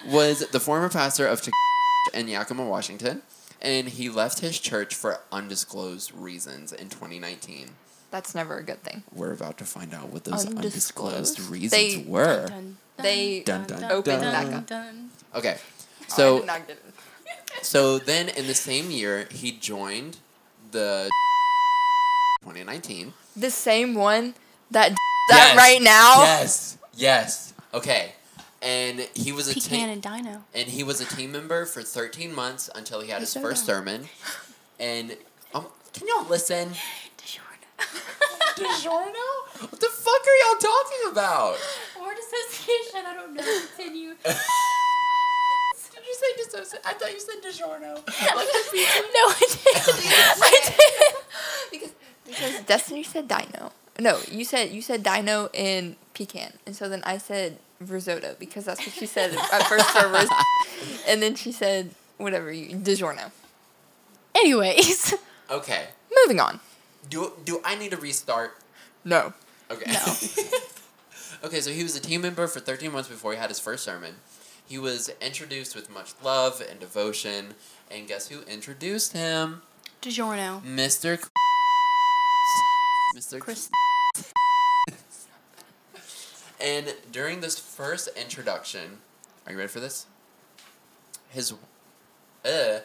was 0.09 0.40
the 0.51 0.60
former 0.60 0.89
pastor 0.89 1.27
of 1.27 1.43
Chick 1.43 1.52
in 2.14 2.28
Yakima, 2.28 2.64
Washington, 2.66 3.23
and 3.60 3.89
he 3.89 4.09
left 4.09 4.40
his 4.40 4.59
church 4.59 4.94
for 4.94 5.20
undisclosed 5.31 6.12
reasons 6.14 6.73
in 6.73 6.89
2019. 6.89 7.70
That's 8.10 8.35
never 8.35 8.59
a 8.59 8.62
good 8.62 8.82
thing. 8.82 9.05
We're 9.14 9.32
about 9.32 9.56
to 9.59 9.64
find 9.64 9.94
out 9.94 10.10
what 10.10 10.24
those 10.24 10.44
undisclosed, 10.47 11.39
Undisclosed? 11.39 11.51
reasons 11.51 11.70
They- 11.70 12.05
were. 12.06 12.47
Dun, 12.48 12.77
They 12.98 13.40
Dun, 13.40 13.64
dun, 13.64 13.85
opened 13.85 14.23
dun. 14.23 14.32
back 14.32 14.55
up. 14.55 14.66
dun. 14.66 15.10
Okay. 15.35 15.56
Oh, 15.59 16.05
I 16.10 16.14
So 16.14 16.39
did 16.39 16.47
not 16.47 16.66
get 16.66 16.77
it. 16.77 17.64
So 17.64 17.98
then 17.98 18.28
in 18.28 18.47
the 18.48 18.55
same 18.55 18.90
year, 18.90 19.27
he 19.31 19.52
joined 19.52 20.19
the 20.73 21.09
2019. 22.43 23.12
The 23.36 23.51
same 23.51 23.94
one 23.94 24.35
that 24.70 24.90
d- 24.90 24.97
Yes. 25.31 25.39
that 25.55 25.56
right 25.56 25.81
now. 25.82 26.23
Yes. 26.23 26.78
Yes. 26.94 27.55
Okay. 27.73 28.12
And 28.60 29.01
he 29.14 29.32
was 29.32 29.48
a 29.51 29.55
Pecan 29.55 29.70
team, 29.70 29.89
and 29.89 30.02
Dino. 30.02 30.44
and 30.55 30.69
he 30.69 30.82
was 30.85 31.01
a 31.01 31.05
team 31.05 31.32
member 31.32 31.64
for 31.64 31.82
13 31.82 32.32
months 32.35 32.69
until 32.74 33.01
he 33.01 33.10
had 33.10 33.20
his 33.20 33.31
so 33.31 33.40
first 33.40 33.66
dumb. 33.66 33.77
sermon. 33.86 34.09
And 34.78 35.16
um, 35.55 35.66
can 35.93 36.06
y'all 36.09 36.27
listen? 36.28 36.70
DiGiorno? 38.56 39.12
What 39.62 39.78
the 39.81 39.86
fuck 39.86 40.23
are 40.27 40.39
y'all 40.43 40.59
talking 40.59 41.12
about? 41.12 41.56
Word 42.01 42.16
association, 42.19 43.06
I 43.06 43.14
don't 43.14 43.32
know. 43.35 43.43
Continue. 43.77 44.14
Did 44.24 46.05
you 46.06 46.14
say 46.14 46.27
dissociate? 46.44 46.82
I 46.85 46.93
thought 46.94 47.12
you 47.12 47.20
said 47.20 47.36
DiGiorno. 47.43 47.94
Like 47.94 48.05
the. 48.05 48.82
No, 49.14 49.23
I 49.31 49.47
didn't. 49.48 49.98
I 50.43 50.60
didn't. 50.64 51.16
because 51.70 51.93
because 52.27 52.61
Destyne 52.61 53.05
said 53.05 53.28
Dino. 53.28 53.73
No, 53.99 54.20
you 54.31 54.44
said 54.44 54.70
you 54.70 54.82
said 54.82 55.03
Dino 55.03 55.49
in 55.53 55.97
pecan, 56.15 56.55
and 56.66 56.74
so 56.74 56.89
then 56.89 57.03
I 57.05 57.19
said 57.19 57.59
risotto 57.81 58.36
because 58.39 58.65
that's 58.65 58.81
what 58.81 58.94
she 58.94 59.07
said 59.07 59.35
at 59.35 59.62
first 59.69 59.89
for 59.90 60.09
ris- 60.09 60.31
and 61.09 61.23
then 61.23 61.35
she 61.35 61.53
said 61.53 61.94
whatever 62.19 62.53
you 62.53 62.77
DiGiorno. 62.77 63.31
Anyways. 64.35 65.15
Okay. 65.51 65.89
Moving 66.24 66.40
on. 66.40 66.61
Do 67.11 67.32
do 67.44 67.61
I 67.65 67.74
need 67.74 67.90
to 67.90 67.97
restart? 67.97 68.57
No. 69.05 69.35
Okay. 69.70 69.90
No. 69.93 70.15
okay, 71.44 71.61
so 71.61 71.70
he 71.70 71.82
was 71.82 71.97
a 71.97 72.01
team 72.01 72.23
member 72.23 72.47
for 72.47 72.61
13 72.61 72.93
months 72.93 73.09
before 73.09 73.32
he 73.32 73.39
had 73.39 73.51
his 73.51 73.59
first 73.59 73.85
sermon. 73.85 74.15
He 74.66 74.78
was 74.78 75.11
introduced 75.20 75.74
with 75.74 75.90
much 75.90 76.12
love 76.23 76.62
and 76.66 76.81
devotion, 76.81 77.55
and 77.90 78.07
guess 78.09 78.28
who 78.28 78.43
introduced 78.43 79.12
him? 79.12 79.62
DiGiorno. 80.01 80.62
Mr. 80.62 81.19
Mr. 83.14 83.40
Chris. 83.40 83.70
And 86.62 86.94
during 87.10 87.40
this 87.40 87.59
first 87.59 88.09
introduction, 88.16 88.98
are 89.44 89.52
you 89.52 89.59
ready 89.59 89.68
for 89.68 89.80
this? 89.80 90.06
His 91.28 91.55
uh 92.44 92.78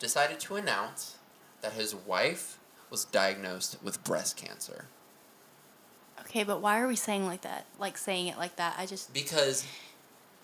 decided 0.00 0.40
to 0.40 0.56
announce 0.56 1.18
that 1.60 1.74
his 1.74 1.94
wife 1.94 2.58
was 2.90 3.04
diagnosed 3.04 3.78
with 3.80 4.02
breast 4.02 4.36
cancer. 4.36 4.86
Okay, 6.20 6.42
but 6.42 6.60
why 6.60 6.80
are 6.80 6.88
we 6.88 6.96
saying 6.96 7.26
like 7.26 7.42
that? 7.42 7.66
Like 7.78 7.96
saying 7.96 8.26
it 8.26 8.36
like 8.36 8.56
that? 8.56 8.74
I 8.76 8.86
just. 8.86 9.14
Because 9.14 9.64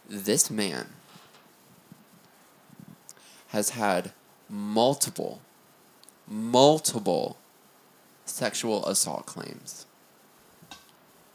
this 0.08 0.50
man 0.50 0.90
has 3.48 3.70
had 3.70 4.12
multiple, 4.48 5.40
multiple 6.28 7.38
sexual 8.28 8.86
assault 8.86 9.26
claims. 9.26 9.86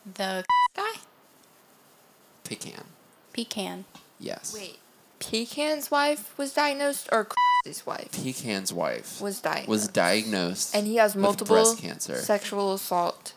The 0.05 0.43
guy? 0.75 0.93
Pecan. 2.43 2.83
Pecan. 3.33 3.85
Yes. 4.19 4.53
Wait. 4.53 4.79
Pecan's 5.19 5.89
wife 5.89 6.37
was 6.37 6.53
diagnosed, 6.53 7.07
or 7.11 7.27
his 7.63 7.85
wife 7.85 8.11
Pecan's 8.11 8.73
wife 8.73 9.21
was 9.21 9.39
diagnosed, 9.39 9.69
was 9.69 9.87
diagnosed 9.87 10.75
and 10.75 10.85
he 10.85 10.97
has 10.97 11.15
multiple 11.15 11.55
breast 11.55 11.77
cancer. 11.77 12.15
sexual 12.17 12.73
assault. 12.73 13.33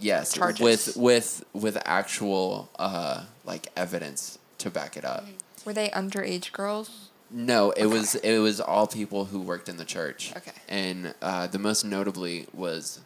yes, 0.00 0.32
charges. 0.34 0.60
with 0.60 0.96
with 0.96 1.44
with 1.52 1.78
actual 1.84 2.68
uh 2.76 3.24
like 3.44 3.68
evidence 3.76 4.40
to 4.58 4.68
back 4.68 4.96
it 4.96 5.04
up. 5.04 5.24
Were 5.64 5.72
they 5.72 5.90
underage 5.90 6.50
girls? 6.50 7.09
No, 7.32 7.70
it 7.70 7.84
Okay. 7.84 7.86
was 7.86 8.14
it 8.16 8.38
was 8.38 8.60
all 8.60 8.86
people 8.86 9.26
who 9.26 9.40
worked 9.40 9.68
in 9.68 9.76
the 9.76 9.84
church. 9.84 10.32
Okay. 10.36 10.52
And 10.68 11.14
uh, 11.22 11.46
the 11.46 11.58
most 11.58 11.84
notably 11.84 12.46
was 12.52 13.00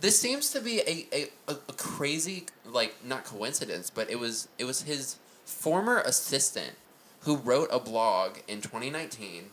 this 0.00 0.18
seems 0.18 0.50
to 0.52 0.60
be 0.60 0.80
a, 0.80 1.06
a, 1.12 1.28
a, 1.48 1.52
a 1.68 1.72
crazy 1.72 2.46
like 2.64 2.94
not 3.04 3.24
coincidence, 3.24 3.90
but 3.90 4.08
it 4.10 4.18
was 4.20 4.48
it 4.58 4.64
was 4.64 4.82
his 4.82 5.16
former 5.44 5.98
assistant 6.00 6.72
who 7.20 7.36
wrote 7.36 7.68
a 7.72 7.80
blog 7.80 8.38
in 8.46 8.60
2019. 8.60 9.46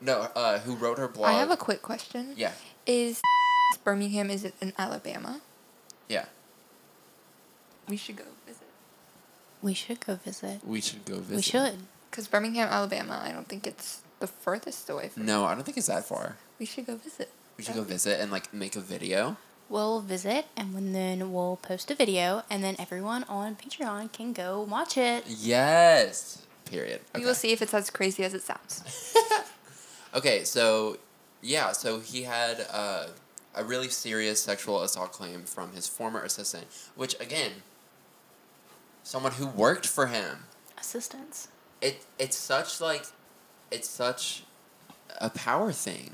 No, 0.00 0.28
uh, 0.34 0.60
who 0.60 0.74
wrote 0.76 0.98
her 0.98 1.08
blog? 1.08 1.28
I 1.28 1.32
have 1.32 1.50
a 1.50 1.56
quick 1.56 1.82
question. 1.82 2.32
yeah, 2.36 2.52
Is 2.86 3.20
Birmingham? 3.84 4.30
Is 4.30 4.44
it 4.44 4.54
in 4.60 4.72
Alabama? 4.78 5.40
yeah. 6.08 6.26
We 7.88 7.96
should 7.96 8.16
go 8.16 8.24
visit. 8.46 8.68
We 9.60 9.74
should 9.74 9.98
go 10.06 10.14
visit. 10.14 10.60
We 10.64 10.80
should 10.80 11.04
go 11.04 11.16
visit. 11.16 11.36
We 11.36 11.42
should. 11.42 11.78
Cause 12.10 12.26
Birmingham, 12.28 12.68
Alabama, 12.68 13.20
I 13.24 13.30
don't 13.32 13.46
think 13.48 13.66
it's 13.66 14.02
the 14.18 14.26
furthest 14.26 14.90
away 14.90 15.08
from. 15.08 15.24
No, 15.26 15.44
I 15.44 15.54
don't 15.54 15.62
think 15.64 15.76
it's 15.76 15.86
that 15.86 16.04
far. 16.04 16.36
We 16.58 16.66
should 16.66 16.86
go 16.86 16.96
visit. 16.96 17.30
We 17.56 17.64
should 17.64 17.74
go 17.76 17.82
visit 17.82 18.20
and 18.20 18.30
like 18.32 18.52
make 18.52 18.74
a 18.76 18.80
video. 18.80 19.36
We'll 19.68 20.00
visit 20.00 20.46
and 20.56 20.74
when- 20.74 20.92
then 20.92 21.32
we'll 21.32 21.56
post 21.62 21.90
a 21.90 21.94
video 21.94 22.42
and 22.50 22.64
then 22.64 22.74
everyone 22.78 23.22
on 23.24 23.54
Patreon 23.54 24.12
can 24.12 24.32
go 24.32 24.60
watch 24.60 24.96
it. 24.96 25.24
Yes. 25.28 26.42
Period. 26.64 27.00
We 27.14 27.20
Okay. 27.20 27.26
will 27.26 27.34
see 27.34 27.52
if 27.52 27.62
it's 27.62 27.72
as 27.74 27.90
crazy 27.90 28.24
as 28.24 28.34
it 28.34 28.42
sounds. 28.42 28.82
Okay, 30.12 30.42
so 30.42 30.98
yeah, 31.40 31.70
so 31.70 32.00
he 32.00 32.24
had 32.24 32.66
uh, 32.72 33.06
a 33.54 33.62
really 33.62 33.88
serious 33.88 34.42
sexual 34.42 34.82
assault 34.82 35.12
claim 35.12 35.44
from 35.44 35.70
his 35.72 35.86
former 35.86 36.20
assistant, 36.22 36.66
which 36.96 37.14
again, 37.20 37.62
someone 39.04 39.32
who 39.32 39.46
worked 39.46 39.86
for 39.86 40.08
him. 40.08 40.46
Assistance. 40.76 41.46
It 41.80 42.04
it's 42.18 42.36
such 42.36 42.80
like, 42.80 43.04
it's 43.70 43.88
such 43.88 44.44
a 45.20 45.30
power 45.30 45.72
thing. 45.72 46.12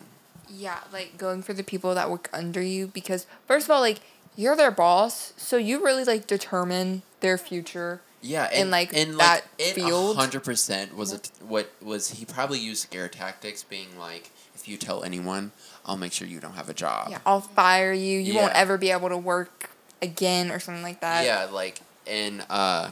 Yeah, 0.49 0.79
like 0.93 1.19
going 1.19 1.43
for 1.43 1.53
the 1.53 1.65
people 1.65 1.95
that 1.95 2.11
work 2.11 2.29
under 2.33 2.63
you 2.63 2.87
because 2.87 3.27
first 3.47 3.67
of 3.67 3.71
all, 3.73 3.81
like 3.81 3.99
you're 4.37 4.57
their 4.57 4.71
boss, 4.71 5.33
so 5.37 5.57
you 5.57 5.83
really 5.85 6.05
like 6.05 6.27
determine 6.27 7.03
their 7.21 7.39
future. 7.39 8.01
Yeah, 8.23 8.51
In, 8.51 8.63
and 8.63 8.71
like, 8.71 8.93
in 8.93 9.17
that 9.19 9.45
like, 9.59 9.75
field. 9.75 10.17
hundred 10.17 10.43
percent 10.43 10.97
was 10.97 11.13
it 11.13 11.31
what 11.47 11.71
was 11.83 12.11
he 12.11 12.25
probably 12.25 12.59
used 12.59 12.83
scare 12.83 13.09
tactics, 13.09 13.63
being 13.63 13.99
like, 13.99 14.31
if 14.55 14.67
you 14.67 14.77
tell 14.77 15.05
anyone, 15.05 15.53
I'll 15.85 15.97
make 15.97 16.13
sure 16.13 16.27
you 16.27 16.41
don't 16.41 16.55
have 16.55 16.69
a 16.69 16.75
job. 16.75 17.09
Yeah, 17.11 17.19
I'll 17.27 17.41
fire 17.41 17.93
you. 17.93 18.19
You 18.19 18.35
won't 18.35 18.55
ever 18.55 18.79
be 18.79 18.91
able 18.91 19.11
to 19.11 19.19
work 19.19 19.71
again 20.03 20.51
or 20.51 20.59
something 20.59 20.83
like 20.83 21.01
that. 21.01 21.25
yeah, 21.25 21.45
like 21.53 21.81
and 22.07 22.45
uh, 22.51 22.91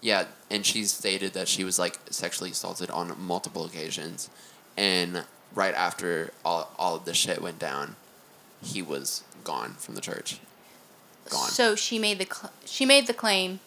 yeah, 0.00 0.24
and 0.50 0.64
she 0.64 0.84
stated 0.84 1.32
that 1.34 1.48
she 1.48 1.64
was 1.64 1.78
like 1.78 1.98
sexually 2.10 2.50
assaulted 2.50 2.90
on 2.90 3.14
multiple 3.20 3.64
occasions, 3.64 4.28
and 4.76 5.24
right 5.54 5.74
after 5.74 6.32
all 6.44 6.70
all 6.78 6.96
of 6.96 7.04
this 7.04 7.16
shit 7.16 7.40
went 7.42 7.58
down, 7.58 7.96
he 8.62 8.82
was 8.82 9.22
gone 9.44 9.74
from 9.74 9.94
the 9.94 10.00
church. 10.00 10.38
Gone. 11.28 11.48
So 11.50 11.74
she 11.76 11.98
made 11.98 12.18
the 12.18 12.24
cl- 12.26 12.52
she 12.64 12.84
made 12.84 13.06
the 13.06 13.14
claim 13.14 13.60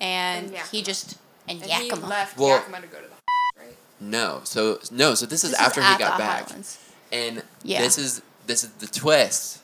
and, 0.00 0.54
And 0.54 0.66
he 0.70 0.82
just 0.82 1.16
and, 1.48 1.62
And 1.62 1.70
he 1.70 1.88
Yakima. 1.88 2.06
left 2.06 2.36
Well- 2.38 2.58
Yakima 2.58 2.80
to 2.82 2.86
go 2.88 2.98
to 3.00 3.06
the 3.08 3.60
right? 3.62 3.76
No, 4.00 4.40
so 4.44 4.78
no, 4.90 5.14
so 5.14 5.24
this 5.24 5.42
is 5.44 5.50
This 5.52 5.60
is 5.60 5.66
after 5.66 5.80
he 5.80 5.96
got 5.98 6.18
back, 6.18 6.46
Highlands. 6.48 6.78
and 7.10 7.42
Yeah. 7.62 7.80
this 7.80 7.96
is 7.96 8.20
this 8.46 8.62
is 8.64 8.70
the 8.70 8.86
twist. 8.86 9.60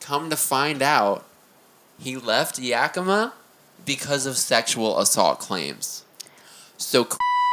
Come 0.00 0.30
to 0.30 0.36
find 0.36 0.82
out, 0.82 1.24
he 1.98 2.16
left 2.16 2.58
Yakima 2.58 3.34
because 3.84 4.26
of 4.26 4.36
sexual 4.36 4.98
assault 4.98 5.38
claims. 5.38 6.04
So 6.76 7.08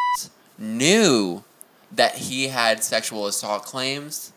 knew 0.58 1.44
that 1.92 2.16
he 2.16 2.48
had 2.50 2.84
sexual 2.84 3.28
assault 3.28 3.64
claims. 3.64 4.32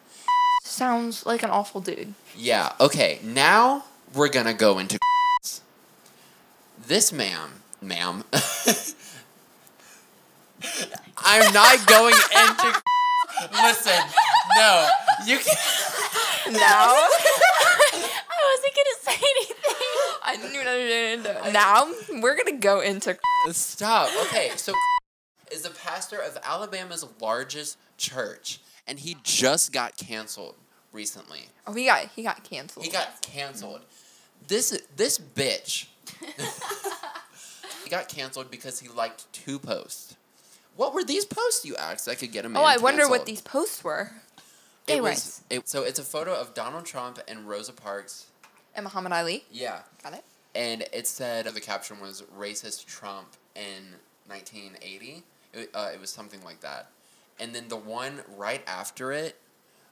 Sounds 0.63 1.27
like 1.27 1.43
an 1.43 1.51
awful 1.51 1.81
dude. 1.81 2.15
Yeah. 2.37 2.73
Okay. 2.81 3.19
Now 3.23 3.85
we're 4.15 4.29
gonna 4.29 4.55
go 4.55 4.79
into 4.79 4.99
this 6.87 7.13
ma'am, 7.13 7.63
ma'am. 7.83 8.25
I'm 11.19 11.53
not 11.53 11.87
going 11.87 12.15
into. 12.15 12.83
Listen, 13.63 14.01
no, 14.57 14.89
you 15.27 15.39
can. 15.39 15.57
Now 16.53 16.93
I 16.93 18.37
wasn't 18.53 18.75
gonna 18.77 18.99
say 19.03 19.17
anything. 19.17 19.57
I 20.23 20.30
didn't 20.30 20.30
even 20.30 20.30
understand. 20.30 20.30
Now 21.53 21.91
we're 22.21 22.37
gonna 22.37 22.59
go 22.59 22.81
into 22.81 23.19
Stop. 23.53 24.11
Okay, 24.27 24.51
so 24.57 24.73
is 25.53 25.63
the 25.63 25.71
pastor 25.71 26.19
of 26.19 26.39
Alabama's 26.45 27.05
largest 27.21 27.79
church, 27.97 28.61
and 28.87 28.99
he 29.01 29.17
just 29.23 29.73
got 29.73 29.97
canceled 29.97 30.57
recently. 30.93 31.47
Oh, 31.67 31.73
he 31.73 31.87
got 31.87 32.09
he 32.15 32.23
got 32.23 32.45
canceled. 32.45 32.85
He 32.85 32.91
got 32.91 33.23
canceled. 33.23 33.81
This 34.47 34.81
this 34.97 35.19
bitch. 35.19 35.87
he 37.85 37.91
got 37.91 38.09
canceled 38.09 38.51
because 38.51 38.81
he 38.81 38.89
liked 38.89 39.33
two 39.33 39.59
posts. 39.59 40.17
What 40.77 40.95
were 40.95 41.05
these 41.05 41.25
posts 41.25 41.65
you 41.65 41.77
asked 41.77 42.07
that 42.07 42.19
could 42.19 42.33
get 42.33 42.45
him? 42.45 42.57
Oh, 42.57 42.65
I 42.65 42.79
wonder 42.79 43.09
what 43.09 43.27
these 43.27 43.43
posts 43.43 43.85
were. 43.85 44.13
It 44.87 45.03
was, 45.03 45.43
it, 45.51 45.69
so 45.69 45.83
it's 45.83 45.99
a 45.99 46.03
photo 46.05 46.35
of 46.35 46.55
Donald 46.55 46.85
Trump 46.85 47.21
and 47.29 47.49
Rosa 47.49 47.73
Parks. 47.73 48.27
And 48.75 48.85
Muhammad 48.85 49.13
Ali. 49.13 49.45
Yeah, 49.51 49.81
Got 50.03 50.15
it. 50.15 50.25
And 50.55 50.85
it 50.93 51.07
said 51.07 51.47
the 51.47 51.61
caption 51.61 52.01
was 52.01 52.23
"racist 52.37 52.87
Trump" 52.87 53.37
in 53.55 53.95
1980. 54.27 55.23
It, 55.53 55.71
uh, 55.75 55.91
it 55.93 56.01
was 56.01 56.11
something 56.11 56.43
like 56.45 56.61
that, 56.61 56.91
and 57.39 57.55
then 57.55 57.69
the 57.69 57.77
one 57.77 58.21
right 58.37 58.63
after 58.67 59.13
it 59.13 59.37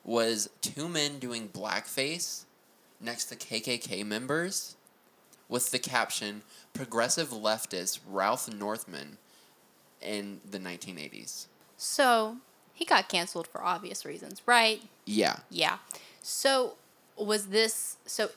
was 0.04 0.50
two 0.60 0.88
men 0.88 1.18
doing 1.18 1.48
blackface 1.48 2.44
next 3.00 3.26
to 3.26 3.36
KKK 3.36 4.04
members, 4.04 4.76
with 5.48 5.70
the 5.70 5.78
caption 5.78 6.42
"Progressive 6.72 7.28
leftist 7.28 8.00
Ralph 8.08 8.52
Northam" 8.52 9.18
in 10.00 10.40
the 10.48 10.58
1980s. 10.58 11.46
So 11.76 12.36
he 12.72 12.84
got 12.84 13.08
canceled 13.08 13.46
for 13.48 13.62
obvious 13.64 14.04
reasons, 14.04 14.42
right? 14.46 14.82
Yeah, 15.04 15.38
Yeah. 15.50 15.78
So 16.22 16.74
was 17.16 17.46
this 17.46 17.96
so? 18.06 18.30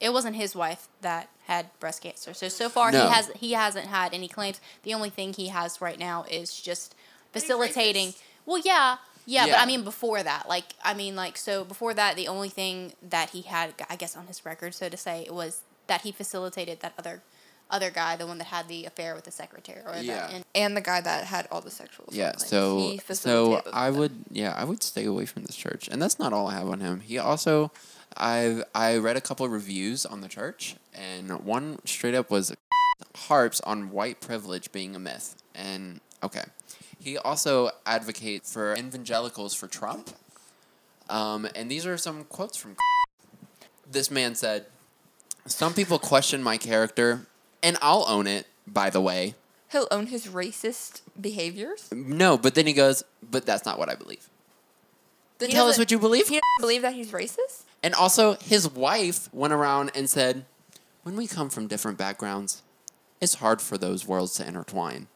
It 0.00 0.12
wasn't 0.12 0.36
his 0.36 0.54
wife 0.54 0.88
that 1.00 1.28
had 1.46 1.66
breast 1.80 2.02
cancer. 2.02 2.34
So 2.34 2.48
so 2.48 2.68
far 2.68 2.90
No. 2.92 3.06
he 3.06 3.12
has 3.12 3.30
he 3.36 3.52
hasn't 3.52 3.86
had 3.86 4.12
any 4.14 4.28
claims. 4.28 4.60
The 4.82 4.94
only 4.94 5.10
thing 5.10 5.32
he 5.32 5.48
has 5.48 5.80
right 5.80 5.98
now 5.98 6.24
is 6.30 6.58
just 6.60 6.94
facilitating. 7.32 8.14
Well, 8.44 8.58
yeah, 8.64 8.96
yeah, 9.26 9.46
but 9.46 9.58
I 9.58 9.66
mean 9.66 9.82
before 9.84 10.22
that, 10.22 10.48
like 10.48 10.64
I 10.84 10.94
mean 10.94 11.16
like 11.16 11.36
so 11.36 11.64
before 11.64 11.94
that, 11.94 12.16
the 12.16 12.28
only 12.28 12.48
thing 12.48 12.92
that 13.08 13.30
he 13.30 13.42
had, 13.42 13.74
I 13.90 13.96
guess, 13.96 14.16
on 14.16 14.26
his 14.26 14.44
record, 14.44 14.74
so 14.74 14.88
to 14.88 14.96
say, 14.96 15.26
was 15.30 15.62
that 15.86 16.02
he 16.02 16.12
facilitated 16.12 16.80
that 16.80 16.92
other 16.98 17.22
other 17.68 17.90
guy, 17.90 18.14
the 18.14 18.26
one 18.26 18.38
that 18.38 18.44
had 18.46 18.68
the 18.68 18.84
affair 18.84 19.16
with 19.16 19.24
the 19.24 19.30
secretary. 19.32 19.80
Or 19.84 19.96
Yeah. 20.00 20.28
The, 20.28 20.34
and 20.34 20.44
And 20.54 20.76
the 20.76 20.80
guy 20.80 21.00
that 21.00 21.24
had 21.24 21.48
all 21.50 21.60
the 21.60 21.70
sexual. 21.72 22.06
Yeah, 22.12 22.30
claims. 22.30 22.46
so 22.46 22.78
He 22.78 22.98
so 22.98 23.02
facilitated 23.04 23.64
both 23.64 23.74
I 23.74 23.90
them. 23.90 23.98
would 24.00 24.12
yeah 24.30 24.54
I 24.56 24.62
would 24.64 24.82
stay 24.84 25.04
away 25.04 25.26
from 25.26 25.42
this 25.44 25.56
church, 25.56 25.88
and 25.88 26.00
that's 26.00 26.18
not 26.20 26.32
all 26.32 26.46
I 26.46 26.54
have 26.54 26.68
on 26.68 26.78
him. 26.80 27.00
He 27.00 27.18
also 27.18 27.72
I 28.16 28.62
I 28.74 28.96
read 28.96 29.16
a 29.16 29.20
couple 29.20 29.46
of 29.46 29.52
reviews 29.52 30.06
on 30.06 30.20
the 30.20 30.28
church, 30.28 30.76
and 30.94 31.30
one 31.44 31.78
straight 31.84 32.14
up 32.14 32.30
was 32.30 32.54
harps 33.14 33.60
on 33.62 33.90
white 33.90 34.20
privilege 34.20 34.72
being 34.72 34.96
a 34.96 34.98
myth, 34.98 35.36
and 35.54 36.00
okay, 36.22 36.44
he 36.98 37.18
also 37.18 37.70
advocates 37.84 38.52
for 38.52 38.74
evangelicals 38.74 39.54
for 39.54 39.66
Trump, 39.66 40.10
um, 41.08 41.46
and 41.54 41.70
these 41.70 41.86
are 41.86 41.96
some 41.96 42.24
quotes 42.24 42.56
from. 42.56 42.76
This 43.90 44.10
man 44.10 44.34
said, 44.34 44.66
"Some 45.46 45.74
people 45.74 45.98
question 45.98 46.42
my 46.42 46.56
character, 46.56 47.26
and 47.62 47.76
I'll 47.80 48.04
own 48.08 48.26
it. 48.26 48.46
By 48.66 48.90
the 48.90 49.00
way." 49.00 49.34
He'll 49.72 49.88
own 49.90 50.06
his 50.06 50.28
racist 50.28 51.00
behaviors. 51.20 51.88
No, 51.92 52.38
but 52.38 52.54
then 52.54 52.66
he 52.66 52.72
goes, 52.72 53.02
but 53.20 53.44
that's 53.44 53.64
not 53.64 53.78
what 53.80 53.88
I 53.88 53.96
believe. 53.96 54.28
Then 55.38 55.50
He 55.50 55.54
tell 55.54 55.68
us 55.68 55.76
what 55.76 55.90
you 55.90 55.98
believe. 55.98 56.28
He 56.28 56.36
doesn't 56.36 56.60
believe 56.60 56.82
that 56.82 56.94
he's 56.94 57.10
racist. 57.10 57.64
And 57.86 57.94
also, 57.94 58.34
his 58.42 58.68
wife 58.68 59.32
went 59.32 59.52
around 59.52 59.92
and 59.94 60.10
said, 60.10 60.44
when 61.04 61.14
we 61.14 61.28
come 61.28 61.48
from 61.48 61.68
different 61.68 61.96
backgrounds, 61.96 62.64
it's 63.20 63.34
hard 63.34 63.62
for 63.62 63.78
those 63.78 64.04
worlds 64.04 64.34
to 64.34 64.44
intertwine. 64.44 65.06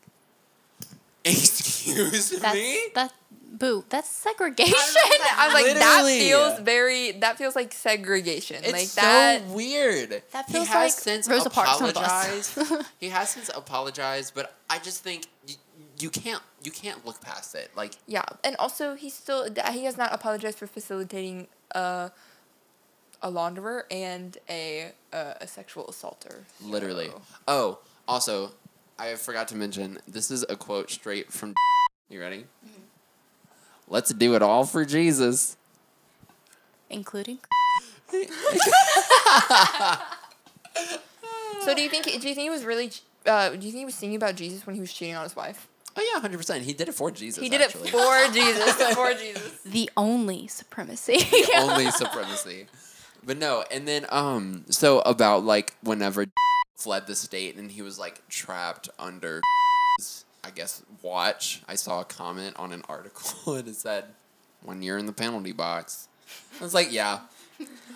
Excuse 1.25 2.31
that's 2.31 2.55
me? 2.55 2.79
that 2.95 3.13
boo. 3.51 3.85
That's 3.89 4.09
segregation. 4.09 4.73
I 4.77 5.49
was 5.53 5.55
like, 5.55 5.75
that 5.81 6.05
feels 6.07 6.61
very. 6.61 7.11
That 7.11 7.39
feels 7.39 7.57
like 7.57 7.73
segregation. 7.73 8.59
It's 8.63 8.73
like 8.73 8.87
so 8.87 9.01
that. 9.01 9.47
weird. 9.47 10.23
That 10.31 10.47
he 10.47 10.53
feels 10.53 10.69
has 10.69 10.75
like 10.75 10.93
since 10.93 11.29
Rosa 11.29 11.51
Parks 11.51 11.81
on 11.81 11.89
the 11.89 11.95
bus. 11.95 12.57
apologized. 12.57 12.87
he 13.01 13.09
has 13.09 13.31
since 13.31 13.51
apologized, 13.53 14.33
but 14.33 14.55
I 14.71 14.79
just 14.79 15.03
think 15.03 15.27
y- 15.49 15.57
you 15.99 16.09
can't 16.09 16.43
you 16.63 16.71
can't 16.71 17.05
look 17.05 17.21
past 17.21 17.57
it. 17.57 17.73
Like 17.75 17.95
Yeah, 18.07 18.27
and 18.45 18.55
also 18.61 18.95
he 18.95 19.11
still 19.11 19.49
he 19.73 19.87
has 19.87 19.97
not 19.99 20.15
apologized 20.15 20.57
for 20.57 20.69
facilitating 20.69 21.49
a 21.73 22.13
a 23.23 23.31
launderer 23.31 23.83
and 23.91 24.37
a 24.49 24.93
a, 25.13 25.37
a 25.43 25.47
sexual 25.47 25.87
assaulter. 25.89 26.45
Literally. 26.63 27.07
So- 27.09 27.23
Oh, 27.49 27.79
also, 28.09 28.53
I 28.99 29.15
forgot 29.15 29.49
to 29.49 29.57
mention 29.57 29.99
this 30.09 30.31
is 30.31 30.45
a 30.49 30.57
quote 30.57 30.91
straight 30.91 31.33
from. 31.33 31.55
You 32.09 32.21
ready? 32.21 32.39
Mm-hmm. 32.67 32.83
Let's 33.87 34.13
do 34.13 34.35
it 34.35 34.43
all 34.43 34.65
for 34.65 34.85
Jesus. 34.85 35.57
including 36.91 37.39
So 41.63 41.75
do 41.75 41.83
you 41.83 41.89
think 41.89 42.05
do 42.07 42.13
you 42.13 42.35
think 42.35 42.39
he 42.39 42.51
was 42.51 42.65
really 42.65 42.91
uh, 43.27 43.51
do 43.51 43.57
you 43.67 43.71
think 43.73 43.77
he 43.77 43.85
was 43.85 43.95
singing 43.95 44.17
about 44.17 44.35
Jesus 44.35 44.67
when 44.67 44.75
he 44.75 44.81
was 44.81 44.93
cheating 44.93 45.15
on 45.15 45.23
his 45.25 45.37
wife? 45.37 45.69
Oh 45.97 46.03
yeah, 46.15 46.21
hundred 46.21 46.39
percent. 46.39 46.65
He 46.65 46.73
did 46.73 46.89
it 46.89 46.95
for 46.95 47.11
Jesus. 47.11 47.43
He 47.43 47.49
did 47.49 47.61
actually. 47.61 47.89
it 47.89 47.93
for 47.93 48.33
Jesus. 48.33 48.73
For 48.95 49.15
Jesus. 49.15 49.59
the 49.65 49.91
only 49.97 50.47
supremacy. 50.49 51.19
The 51.19 51.53
only 51.59 51.91
supremacy. 51.91 52.67
But 53.25 53.37
no, 53.39 53.65
and 53.71 53.87
then 53.87 54.07
um, 54.09 54.65
so 54.71 55.01
about 55.01 55.45
like 55.45 55.75
whenever 55.83 56.27
fled 56.77 57.07
the 57.07 57.15
state 57.15 57.57
and 57.57 57.71
he 57.71 57.83
was 57.83 57.99
like 57.99 58.27
trapped 58.29 58.89
under, 58.99 59.41
I 60.45 60.51
guess 60.55 60.83
watch. 61.03 61.63
I 61.69 61.75
saw 61.75 62.01
a 62.01 62.05
comment 62.05 62.57
on 62.59 62.73
an 62.73 62.83
article 62.89 63.55
and 63.57 63.69
it 63.69 63.77
said, 63.77 64.05
"When 64.63 64.83
you're 64.83 64.99
in 64.99 65.07
the 65.07 65.13
penalty 65.13 65.53
box." 65.53 66.09
I 66.61 66.65
was 66.65 66.75
like, 66.75 66.93
yeah. 66.93 67.21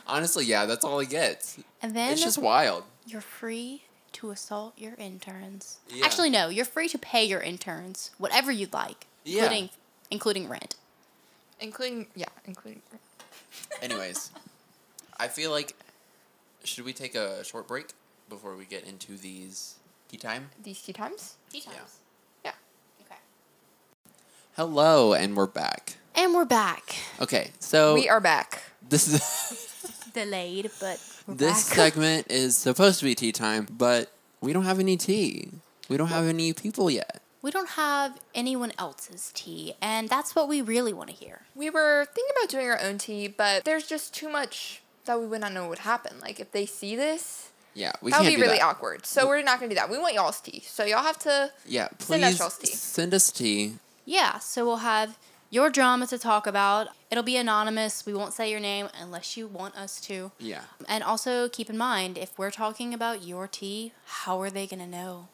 Honestly, 0.09 0.44
yeah, 0.44 0.66
that's 0.66 0.84
all 0.84 0.98
he 0.98 1.06
gets. 1.06 1.56
and 1.80 1.94
then 1.94 2.12
It's 2.12 2.22
just 2.22 2.36
wild. 2.36 2.82
you're 3.06 3.20
free 3.20 3.82
to 4.12 4.30
assault 4.32 4.74
your 4.76 4.94
interns. 4.98 5.78
Yeah. 5.88 6.05
Actually, 6.05 6.30
no. 6.30 6.48
You're 6.48 6.64
free 6.64 6.88
to 6.88 6.98
pay 6.98 7.24
your 7.24 7.40
interns 7.40 8.10
whatever 8.18 8.51
you'd 8.52 8.72
like, 8.72 9.06
Yeah. 9.24 9.44
including 9.44 9.70
including 10.10 10.48
rent. 10.48 10.74
Including 11.60 12.09
yeah, 12.16 12.26
including 12.44 12.82
Anyways, 13.80 14.30
I 15.24 15.28
feel 15.28 15.51
like 15.51 15.74
should 16.64 16.84
we 16.84 16.92
take 16.92 17.14
a 17.14 17.42
short 17.44 17.66
break 17.66 17.92
before 18.28 18.56
we 18.56 18.66
get 18.66 18.84
into 18.84 19.16
these 19.16 19.76
tea 20.06 20.18
time? 20.18 20.51
these 20.62 20.82
tea 20.82 20.92
times. 20.92 21.36
Tea 21.51 21.62
times. 21.62 21.96
Yeah. 22.44 22.51
Yeah. 23.01 23.06
Okay. 23.06 23.20
Hello, 24.55 25.14
and 25.14 25.34
we're 25.34 25.46
back. 25.46 25.96
And 26.14 26.34
we're 26.34 26.44
back. 26.44 26.96
Okay, 27.22 27.52
so 27.59 27.94
We 27.94 28.06
are 28.10 28.20
back. 28.20 28.64
this 28.86 29.09
is 29.09 30.10
Delayed, 30.12 30.70
but 30.78 31.01
we're 31.26 31.34
this 31.36 31.70
back. 31.70 31.74
segment 31.74 32.26
is 32.30 32.55
supposed 32.59 32.98
to 32.98 33.06
be 33.06 33.14
tea 33.14 33.32
time, 33.32 33.66
but 33.70 34.12
we 34.42 34.52
don't 34.52 34.64
have 34.64 34.78
any 34.78 34.98
tea. 34.98 35.48
We 35.88 35.96
don't 35.96 36.09
have 36.09 36.26
any 36.26 36.52
people 36.52 36.90
yet. 36.90 37.22
we 37.40 37.51
don't 37.51 37.70
have 37.70 38.20
anyone 38.34 38.72
else's 38.78 39.32
tea, 39.34 39.72
and 39.80 40.10
that's 40.10 40.36
what 40.36 40.48
we 40.48 40.60
really 40.60 40.92
want 40.92 41.09
to 41.09 41.16
hear. 41.16 41.40
We 41.55 41.70
were 41.70 42.05
thinking 42.05 42.34
about 42.38 42.51
doing 42.51 42.68
our 42.68 42.78
own 42.78 42.98
tea, 42.98 43.26
but 43.26 43.64
there's 43.64 43.86
just 43.86 44.12
too 44.14 44.28
much 44.28 44.82
that 45.06 45.18
we 45.20 45.26
would 45.26 45.40
not 45.40 45.52
know 45.52 45.62
what 45.62 45.70
would 45.70 45.78
happen. 45.81 46.18
Like 46.20 46.40
if 46.40 46.51
they 46.52 46.66
see 46.66 46.97
this, 46.97 47.51
Yeah, 47.74 47.93
we 48.02 48.10
that 48.10 48.20
would 48.20 48.24
can't 48.24 48.36
be 48.36 48.40
do 48.40 48.43
really 48.47 48.59
that. 48.59 48.64
awkward. 48.64 49.06
So 49.06 49.26
we're 49.26 49.43
not 49.43 49.59
gonna 49.60 49.70
do 49.70 49.74
that. 49.76 49.90
We 49.90 49.98
want 49.98 50.14
y'all's 50.14 50.40
tea. 50.40 50.62
So 50.66 50.85
y'all 50.85 51.02
have 51.02 51.18
to 51.20 51.52
Yeah, 51.66 51.89
please 51.98 52.06
Send 52.20 52.24
us 52.24 52.39
y'all's 52.39 52.59
tea. 52.59 52.66
send 52.72 53.14
us 53.14 53.31
tea. 53.32 53.74
Yeah, 54.05 54.39
so 54.39 54.64
we'll 54.64 54.76
have 54.78 55.18
your 55.51 55.70
drama 55.70 56.06
to 56.09 56.18
talk 56.18 56.47
about. 56.47 56.89
It'll 57.10 57.22
be 57.24 57.36
anonymous. 57.36 58.05
We 58.05 58.12
won't 58.14 58.32
say 58.32 58.51
your 58.51 58.60
name 58.60 58.89
unless 59.01 59.36
you 59.36 59.47
want 59.47 59.76
us 59.76 60.01
to. 60.02 60.32
Yeah. 60.39 60.62
And 60.89 61.05
also 61.05 61.48
keep 61.48 61.70
in 61.70 61.78
mind, 61.78 62.18
if 62.18 62.36
we're 62.39 62.51
talking 62.51 62.93
about 62.93 63.24
your 63.24 63.47
tea, 63.47 63.93
how 64.06 64.40
are 64.43 64.51
they 64.51 64.66
gonna 64.66 64.86
know? 64.86 65.28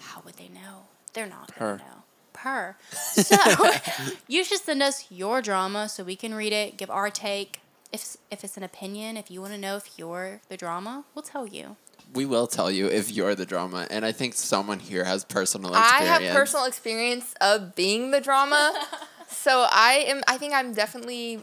How 0.00 0.22
would 0.24 0.34
they 0.34 0.48
know? 0.48 0.84
They're 1.12 1.26
not 1.26 1.48
Per. 1.48 1.76
gonna 1.78 1.90
know. 1.90 2.02
Per. 2.32 2.76
So 2.92 3.36
you 4.28 4.44
should 4.44 4.60
send 4.60 4.82
us 4.82 5.06
your 5.10 5.40
drama 5.42 5.88
so 5.88 6.02
we 6.04 6.16
can 6.16 6.34
read 6.34 6.52
it, 6.52 6.76
give 6.76 6.90
our 6.90 7.10
take. 7.10 7.60
If 7.92 8.16
if 8.30 8.42
it's 8.44 8.56
an 8.56 8.62
opinion, 8.62 9.16
if 9.16 9.30
you 9.30 9.40
want 9.40 9.52
to 9.52 9.58
know 9.58 9.76
if 9.76 9.90
you're 9.96 10.40
the 10.48 10.56
drama, 10.56 11.04
we'll 11.14 11.22
tell 11.22 11.46
you. 11.46 11.76
We 12.12 12.26
will 12.26 12.46
tell 12.46 12.70
you 12.70 12.86
if 12.86 13.10
you're 13.10 13.34
the 13.34 13.46
drama, 13.46 13.86
and 13.90 14.04
I 14.04 14.12
think 14.12 14.34
someone 14.34 14.78
here 14.78 15.04
has 15.04 15.24
personal 15.24 15.70
experience. 15.74 16.10
I 16.10 16.24
have 16.24 16.34
personal 16.34 16.64
experience 16.66 17.34
of 17.40 17.74
being 17.74 18.10
the 18.10 18.20
drama, 18.20 18.72
so 19.28 19.66
I 19.70 20.04
am. 20.08 20.22
I 20.28 20.36
think 20.38 20.54
I'm 20.54 20.74
definitely 20.74 21.42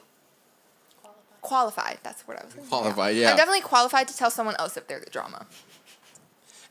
qualified. 1.41 1.99
That's 2.03 2.27
what 2.27 2.39
I 2.39 2.45
was. 2.45 2.53
gonna 2.53 2.65
say. 2.65 2.69
Qualified, 2.69 3.15
yeah. 3.15 3.31
I'm 3.31 3.37
definitely 3.37 3.61
qualified 3.61 4.07
to 4.09 4.15
tell 4.17 4.31
someone 4.31 4.55
else 4.59 4.77
if 4.77 4.87
they're 4.87 4.99
the 4.99 5.09
drama. 5.09 5.45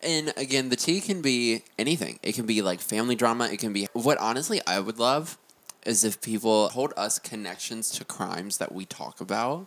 And 0.03 0.33
again, 0.37 0.71
the 0.71 0.77
tea 0.77 1.01
can 1.01 1.21
be 1.21 1.63
anything. 1.79 2.19
It 2.23 2.35
can 2.35 2.47
be 2.47 2.63
like 2.63 2.81
family 2.81 3.15
drama. 3.15 3.49
It 3.49 3.59
can 3.59 3.73
be 3.73 3.87
what 3.93 4.17
honestly 4.19 4.61
I 4.67 4.81
would 4.81 4.99
love 4.99 5.37
is 5.87 6.05
if 6.05 6.21
people 6.21 6.69
hold 6.71 6.93
us 6.97 7.19
connections 7.19 7.91
to 7.93 8.05
crimes 8.05 8.59
that 8.59 8.73
we 8.73 8.85
talk 8.85 9.21
about. 9.21 9.67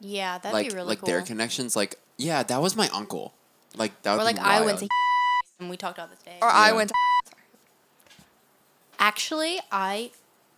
Yeah, 0.00 0.38
that'd 0.38 0.52
like 0.52 0.68
be 0.70 0.74
really 0.74 0.88
like 0.88 1.00
cool. 1.00 1.06
their 1.06 1.22
connections. 1.22 1.74
Like 1.76 1.96
yeah, 2.16 2.42
that 2.44 2.60
was 2.62 2.76
my 2.76 2.88
uncle. 2.92 3.34
Like 3.76 4.00
that 4.02 4.12
would 4.14 4.20
or 4.22 4.24
like 4.24 4.36
be 4.36 4.42
I 4.42 4.56
wild. 4.60 4.66
went 4.66 4.78
to 4.80 4.88
and 5.60 5.70
we 5.70 5.76
talked 5.76 5.98
about 5.98 6.10
this 6.10 6.20
day. 6.22 6.36
Or 6.42 6.48
I 6.48 6.68
Yeah. 6.68 6.74
went 6.76 6.88
to. 6.90 6.94
Actually, 8.98 9.58
I 9.72 10.10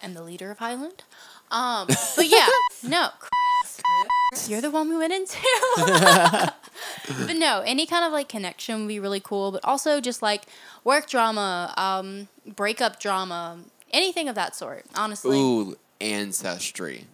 am 0.02 0.14
the 0.14 0.22
leader 0.22 0.50
of 0.50 0.58
Highland. 0.58 1.04
Um, 1.50 1.86
but 2.16 2.26
yeah, 2.28 2.46
no, 2.82 3.08
Chris, 3.18 4.48
you're 4.48 4.60
the 4.60 4.70
one 4.70 4.88
we 4.88 4.96
went 4.96 5.12
into. 5.12 5.38
but 5.76 7.36
no, 7.36 7.62
any 7.64 7.86
kind 7.86 8.04
of 8.04 8.12
like 8.12 8.28
connection 8.28 8.80
would 8.80 8.88
be 8.88 9.00
really 9.00 9.20
cool. 9.20 9.52
But 9.52 9.60
also 9.64 10.00
just 10.00 10.22
like 10.22 10.42
work 10.84 11.08
drama, 11.08 11.72
um, 11.76 12.28
breakup 12.46 13.00
drama, 13.00 13.58
anything 13.96 14.28
of 14.28 14.34
that 14.36 14.54
sort. 14.54 14.84
Honestly, 14.94 15.36
Ooh, 15.38 15.76
ancestry. 16.00 17.06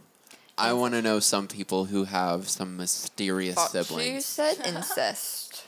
I 0.58 0.74
want 0.74 0.92
to 0.94 1.00
know 1.02 1.18
some 1.18 1.48
people 1.48 1.86
who 1.86 2.04
have 2.04 2.48
some 2.48 2.76
mysterious 2.76 3.54
Thought 3.54 3.72
You 3.74 3.82
siblings. 3.84 4.26
said 4.26 4.56
incest. 4.66 5.64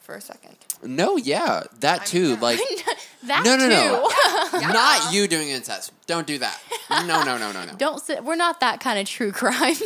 For 0.00 0.16
a 0.16 0.20
second. 0.20 0.56
No, 0.82 1.16
yeah, 1.16 1.62
that 1.80 2.00
I 2.00 2.04
too. 2.04 2.30
mean. 2.30 2.40
Like 2.40 2.58
that 3.24 3.44
no, 3.44 3.56
no, 3.56 3.68
no. 3.68 4.08
too. 4.50 4.60
not 4.72 5.12
you 5.12 5.28
doing 5.28 5.48
incest. 5.48 5.92
Don't 6.06 6.26
do 6.26 6.38
that. 6.38 6.58
No, 6.90 7.22
no, 7.22 7.38
no, 7.38 7.52
no, 7.52 7.64
no. 7.64 7.72
Don't 7.78 8.00
sit. 8.00 8.24
We're 8.24 8.34
not 8.36 8.60
that 8.60 8.80
kind 8.80 8.98
of 8.98 9.06
true 9.06 9.30
crime. 9.30 9.76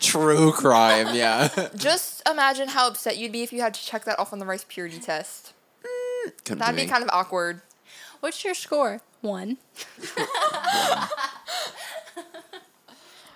True 0.00 0.52
crime. 0.52 1.08
Yeah. 1.14 1.48
Just 1.76 2.26
imagine 2.28 2.68
how 2.68 2.88
upset 2.88 3.16
you'd 3.18 3.32
be 3.32 3.42
if 3.42 3.52
you 3.52 3.60
had 3.60 3.74
to 3.74 3.84
check 3.84 4.04
that 4.04 4.18
off 4.18 4.32
on 4.32 4.38
the 4.38 4.46
rice 4.46 4.64
purity 4.68 4.98
test. 4.98 5.52
Mm, 5.84 6.32
couldn't 6.44 6.58
That'd 6.60 6.76
be 6.76 6.82
me. 6.82 6.88
kind 6.88 7.02
of 7.02 7.10
awkward. 7.12 7.60
What's 8.24 8.42
your 8.42 8.54
score? 8.54 9.02
One. 9.20 9.58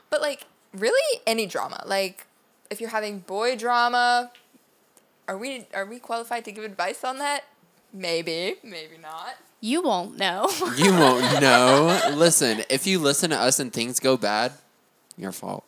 But 0.09 0.23
like, 0.23 0.47
really, 0.73 1.21
any 1.27 1.45
drama. 1.45 1.85
Like, 1.85 2.27
if 2.71 2.81
you're 2.81 2.89
having 2.89 3.19
boy 3.19 3.55
drama, 3.57 4.31
are 5.29 5.37
we 5.37 5.67
are 5.75 5.85
we 5.85 5.99
qualified 5.99 6.47
to 6.47 6.53
give 6.53 6.65
advice 6.65 7.05
on 7.05 7.19
that? 7.19 7.45
Maybe, 7.93 8.55
maybe 8.63 8.97
not. 9.03 9.35
You 9.61 9.83
won't 9.83 10.17
know. 10.17 10.49
You 10.79 10.93
won't 10.93 11.39
know. 11.43 12.15
Listen, 12.15 12.65
if 12.71 12.87
you 12.87 12.99
listen 12.99 13.29
to 13.29 13.37
us 13.37 13.61
and 13.61 13.71
things 13.71 14.01
go 14.01 14.17
bad, 14.17 14.53
your 15.19 15.33
fault. 15.33 15.65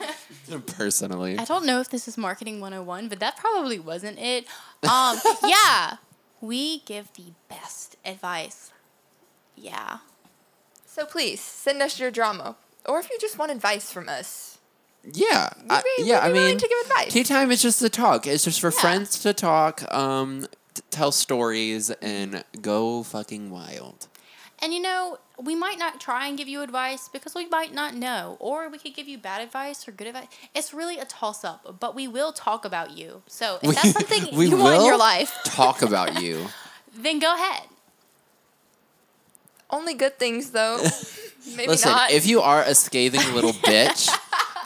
Personally. 0.66 1.38
I 1.38 1.44
don't 1.44 1.66
know 1.66 1.80
if 1.80 1.90
this 1.90 2.08
is 2.08 2.16
marketing 2.16 2.60
101, 2.60 3.08
but 3.08 3.20
that 3.20 3.36
probably 3.36 3.78
wasn't 3.78 4.18
it. 4.18 4.46
Um, 4.82 5.18
yeah, 5.46 5.96
we 6.42 6.80
give 6.80 7.10
the 7.14 7.32
best 7.48 7.96
advice. 8.04 8.70
Yeah. 9.56 9.98
So 10.84 11.06
please 11.06 11.40
send 11.40 11.80
us 11.80 11.98
your 11.98 12.10
drama, 12.10 12.56
or 12.84 12.98
if 12.98 13.08
you 13.08 13.16
just 13.18 13.38
want 13.38 13.50
advice 13.52 13.90
from 13.90 14.08
us. 14.10 14.58
Yeah. 15.10 15.50
I, 15.70 15.82
We'd 15.98 16.04
be- 16.04 16.08
yeah, 16.10 16.18
we'd 16.18 16.24
I 16.24 16.28
be 16.28 16.32
willing 16.34 16.48
mean, 16.50 16.58
to 16.58 16.68
give 16.68 16.90
advice. 16.90 17.12
tea 17.12 17.24
time 17.24 17.50
is 17.50 17.62
just 17.62 17.78
to 17.78 17.88
talk. 17.88 18.26
It's 18.26 18.44
just 18.44 18.60
for 18.60 18.70
Yeah. 18.70 18.80
friends 18.80 19.18
to 19.20 19.32
talk, 19.32 19.82
um, 19.94 20.46
t- 20.74 20.82
tell 20.90 21.12
stories, 21.12 21.90
and 22.02 22.44
go 22.60 23.02
fucking 23.02 23.50
wild. 23.50 24.08
And 24.62 24.72
you 24.72 24.80
know, 24.80 25.18
we 25.42 25.56
might 25.56 25.76
not 25.78 26.00
try 26.00 26.28
and 26.28 26.38
give 26.38 26.46
you 26.46 26.62
advice 26.62 27.08
because 27.08 27.34
we 27.34 27.46
might 27.48 27.74
not 27.74 27.96
know, 27.96 28.36
or 28.38 28.68
we 28.70 28.78
could 28.78 28.94
give 28.94 29.08
you 29.08 29.18
bad 29.18 29.42
advice 29.42 29.88
or 29.88 29.92
good 29.92 30.06
advice. 30.06 30.28
It's 30.54 30.72
really 30.72 30.98
a 30.98 31.04
toss 31.04 31.44
up, 31.44 31.78
but 31.80 31.96
we 31.96 32.06
will 32.06 32.32
talk 32.32 32.64
about 32.64 32.96
you. 32.96 33.22
So 33.26 33.58
if 33.60 33.74
that's 33.74 33.90
something 33.90 34.28
we 34.36 34.46
you 34.46 34.56
want 34.56 34.80
in 34.80 34.86
your 34.86 34.96
life, 34.96 35.36
Talk 35.44 35.82
about 35.82 36.22
you. 36.22 36.46
then 36.96 37.18
go 37.18 37.34
ahead. 37.34 37.64
Only 39.68 39.94
good 39.94 40.18
things 40.18 40.50
though. 40.50 40.76
maybe 41.56 41.68
Listen, 41.70 41.90
not. 41.90 42.12
if 42.12 42.24
you 42.26 42.40
are 42.40 42.62
a 42.62 42.74
scathing 42.74 43.34
little 43.34 43.52
bitch, 43.52 44.08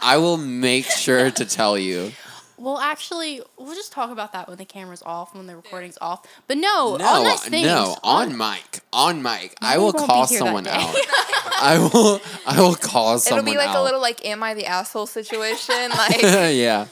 I 0.02 0.18
will 0.18 0.36
make 0.36 0.84
sure 0.84 1.30
to 1.30 1.44
tell 1.46 1.78
you. 1.78 2.12
Well, 2.58 2.78
actually, 2.78 3.40
we'll 3.58 3.74
just 3.74 3.92
talk 3.92 4.10
about 4.10 4.32
that 4.32 4.48
when 4.48 4.56
the 4.56 4.64
camera's 4.64 5.02
off, 5.02 5.34
when 5.34 5.46
the 5.46 5.54
recording's 5.56 5.98
off. 6.00 6.26
But 6.46 6.56
no, 6.56 6.96
No, 6.96 7.04
all 7.04 7.22
nice 7.24 7.44
things. 7.44 7.66
no, 7.66 7.96
on 8.02 8.36
mic, 8.36 8.80
on 8.92 9.22
mic. 9.22 9.54
I 9.60 9.76
will 9.76 9.86
won't 9.92 9.98
be 9.98 10.04
call 10.06 10.26
here 10.26 10.38
that 10.38 10.44
someone 10.44 10.64
day. 10.64 10.70
out. 10.72 10.94
I 11.60 11.90
will, 11.92 12.20
I 12.46 12.60
will 12.60 12.74
call 12.74 13.18
someone 13.18 13.18
out. 13.18 13.18
It'll 13.18 13.18
someone 13.20 13.44
be 13.44 13.56
like 13.58 13.68
out. 13.68 13.76
a 13.76 13.82
little 13.82 14.00
like, 14.00 14.24
"Am 14.24 14.42
I 14.42 14.54
the 14.54 14.66
asshole?" 14.66 15.06
situation. 15.06 15.90
Like, 15.90 16.22
yeah. 16.22 16.48
yeah. 16.48 16.86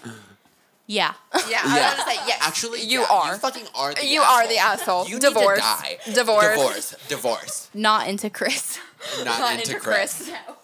yeah, 0.86 1.14
I 1.32 1.44
Yeah. 1.48 1.62
was 1.64 1.72
gonna 1.72 2.10
say 2.10 2.20
yes. 2.26 2.38
Actually, 2.42 2.82
you 2.82 3.00
yeah, 3.00 3.06
are. 3.10 3.32
You 3.32 3.38
fucking 3.38 3.66
are. 3.74 3.94
The 3.94 4.06
You 4.06 4.20
are 4.20 4.46
the 4.46 4.58
asshole. 4.58 5.00
asshole. 5.02 5.08
You 5.08 5.18
Divorce. 5.18 5.58
Need 5.58 5.98
to 6.04 6.04
die. 6.10 6.14
Divorce. 6.14 6.46
Divorce. 6.56 6.94
Divorce. 7.08 7.70
Not 7.72 8.06
into 8.08 8.28
Chris. 8.30 8.78
Not, 9.24 9.38
Not 9.38 9.52
into, 9.58 9.68
into 9.72 9.80
Chris. 9.80 10.16
Chris. 10.16 10.28
No. 10.28 10.54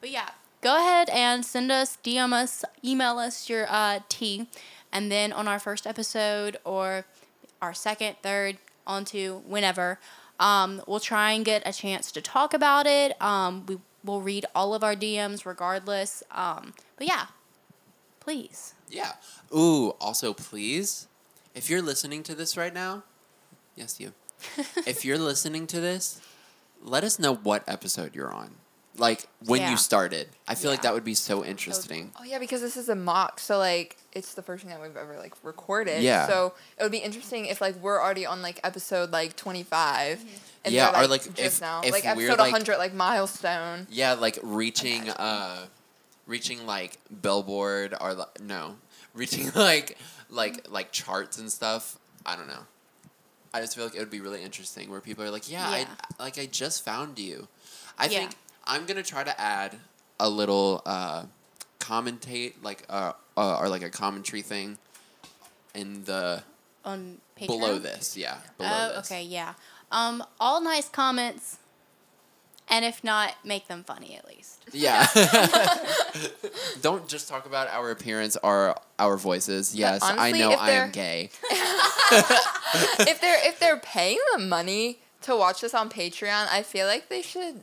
But 0.00 0.10
yeah, 0.10 0.28
go 0.60 0.76
ahead 0.76 1.08
and 1.10 1.44
send 1.44 1.70
us, 1.70 1.98
DM 2.02 2.32
us, 2.32 2.64
email 2.84 3.18
us 3.18 3.48
your 3.48 3.66
uh, 3.68 4.00
tea. 4.08 4.48
And 4.92 5.12
then 5.12 5.32
on 5.32 5.46
our 5.46 5.58
first 5.58 5.86
episode 5.86 6.56
or 6.64 7.04
our 7.60 7.74
second, 7.74 8.16
third, 8.22 8.58
onto 8.86 9.40
whenever, 9.40 9.98
um, 10.40 10.82
we'll 10.86 11.00
try 11.00 11.32
and 11.32 11.44
get 11.44 11.62
a 11.66 11.72
chance 11.72 12.10
to 12.12 12.20
talk 12.20 12.54
about 12.54 12.86
it. 12.86 13.20
Um, 13.20 13.66
we 13.66 13.78
will 14.04 14.22
read 14.22 14.46
all 14.54 14.74
of 14.74 14.82
our 14.82 14.94
DMs 14.94 15.44
regardless. 15.44 16.22
Um, 16.30 16.72
but 16.96 17.06
yeah, 17.06 17.26
please. 18.20 18.74
Yeah. 18.88 19.12
Ooh. 19.54 19.90
Also, 20.00 20.32
please, 20.32 21.06
if 21.54 21.68
you're 21.68 21.82
listening 21.82 22.22
to 22.24 22.34
this 22.34 22.56
right 22.56 22.72
now, 22.72 23.02
yes, 23.76 24.00
you. 24.00 24.14
if 24.86 25.04
you're 25.04 25.18
listening 25.18 25.66
to 25.66 25.80
this, 25.80 26.20
let 26.82 27.04
us 27.04 27.18
know 27.18 27.34
what 27.34 27.64
episode 27.68 28.14
you're 28.14 28.32
on. 28.32 28.52
Like 28.98 29.26
when 29.44 29.60
Yeah. 29.60 29.70
you 29.70 29.76
started. 29.76 30.28
I 30.46 30.54
feel 30.54 30.70
like 30.70 30.78
Yeah. 30.78 30.82
that 30.90 30.94
would 30.94 31.04
be 31.04 31.14
so 31.14 31.44
interesting. 31.44 32.12
Oh 32.18 32.24
yeah, 32.24 32.38
because 32.38 32.60
this 32.60 32.76
is 32.76 32.88
a 32.88 32.94
mock, 32.94 33.38
so 33.40 33.56
like 33.58 33.96
it's 34.12 34.34
the 34.34 34.42
first 34.42 34.64
thing 34.64 34.70
that 34.72 34.82
we've 34.82 34.96
ever 34.96 35.16
like 35.18 35.34
recorded. 35.44 36.02
Yeah. 36.02 36.26
So 36.26 36.54
it 36.78 36.82
would 36.82 36.92
be 36.92 36.98
interesting 36.98 37.46
if 37.46 37.60
like 37.60 37.76
we're 37.76 38.00
already 38.02 38.26
on 38.26 38.42
like 38.42 38.58
episode 38.64 39.10
like 39.12 39.36
twenty 39.36 39.62
five. 39.62 40.20
And 40.64 40.74
Yeah, 40.74 40.90
they're, 40.90 41.04
or, 41.04 41.06
like, 41.06 41.22
just 41.22 41.38
if- 41.38 41.60
now 41.60 41.80
if 41.82 41.92
like 41.92 42.02
we're, 42.04 42.24
episode 42.30 42.38
like- 42.40 42.50
hundred 42.52 42.78
like 42.78 42.92
milestone. 42.92 43.86
Yeah, 43.90 44.14
like 44.14 44.38
reaching 44.42 45.08
uh 45.10 45.66
reaching 46.26 46.66
like 46.66 46.98
billboard 47.22 47.94
or 48.00 48.14
li- 48.14 48.24
no, 48.42 48.76
reaching 49.14 49.50
like 49.54 49.96
like 50.28 50.66
like 50.68 50.90
charts 50.92 51.38
and 51.38 51.50
stuff. 51.52 51.98
I 52.26 52.34
don't 52.36 52.48
know. 52.48 52.66
I 53.54 53.60
just 53.60 53.74
feel 53.76 53.84
like 53.84 53.94
it 53.94 54.00
would 54.00 54.10
be 54.10 54.20
really 54.20 54.42
interesting 54.42 54.90
where 54.90 55.00
people 55.00 55.24
are 55.24 55.30
like, 55.30 55.50
"Yeah, 55.50 55.70
Yeah. 55.76 55.86
I 56.18 56.22
like 56.22 56.38
I 56.38 56.46
just 56.46 56.84
found 56.84 57.18
you." 57.18 57.48
I 57.96 58.04
Yeah. 58.06 58.18
think 58.20 58.36
I'm 58.68 58.84
going 58.86 58.96
to 59.02 59.08
try 59.08 59.24
to 59.24 59.40
add 59.40 59.76
a 60.20 60.28
little 60.28 60.82
uh 60.84 61.24
commentate 61.80 62.54
like 62.62 62.84
uh, 62.90 63.12
uh 63.36 63.58
or 63.58 63.68
like 63.68 63.82
a 63.82 63.90
commentary 63.90 64.42
thing 64.42 64.76
in 65.74 66.04
the 66.04 66.42
On 66.84 67.18
Patreon. 67.38 67.46
below 67.46 67.78
this. 67.78 68.16
Yeah, 68.16 68.36
below 68.58 68.70
Oh, 68.72 68.88
this. 68.96 69.10
okay, 69.10 69.22
yeah. 69.22 69.54
Um, 69.90 70.22
all 70.38 70.60
nice 70.60 70.88
comments, 70.88 71.56
and 72.68 72.84
if 72.84 73.02
not, 73.02 73.34
make 73.44 73.68
them 73.68 73.84
funny 73.84 74.16
at 74.16 74.26
least. 74.28 74.64
Yeah. 74.72 75.06
Don't 76.82 77.08
just 77.08 77.28
talk 77.28 77.46
about 77.46 77.68
our 77.68 77.90
appearance 77.90 78.36
or 78.42 78.74
our 78.98 79.16
voices. 79.16 79.74
Yes, 79.74 80.02
I 80.02 80.32
know 80.32 80.50
I 80.50 80.70
am 80.72 80.90
gay. 80.90 81.30
if 83.00 83.20
they're 83.20 83.48
if 83.48 83.58
they're 83.60 83.78
paying 83.78 84.18
the 84.34 84.40
money 84.40 84.98
to 85.22 85.34
watch 85.36 85.60
this 85.62 85.72
on 85.74 85.88
Patreon, 85.88 86.46
I 86.50 86.62
feel 86.62 86.86
like 86.86 87.08
they 87.08 87.22
should 87.22 87.62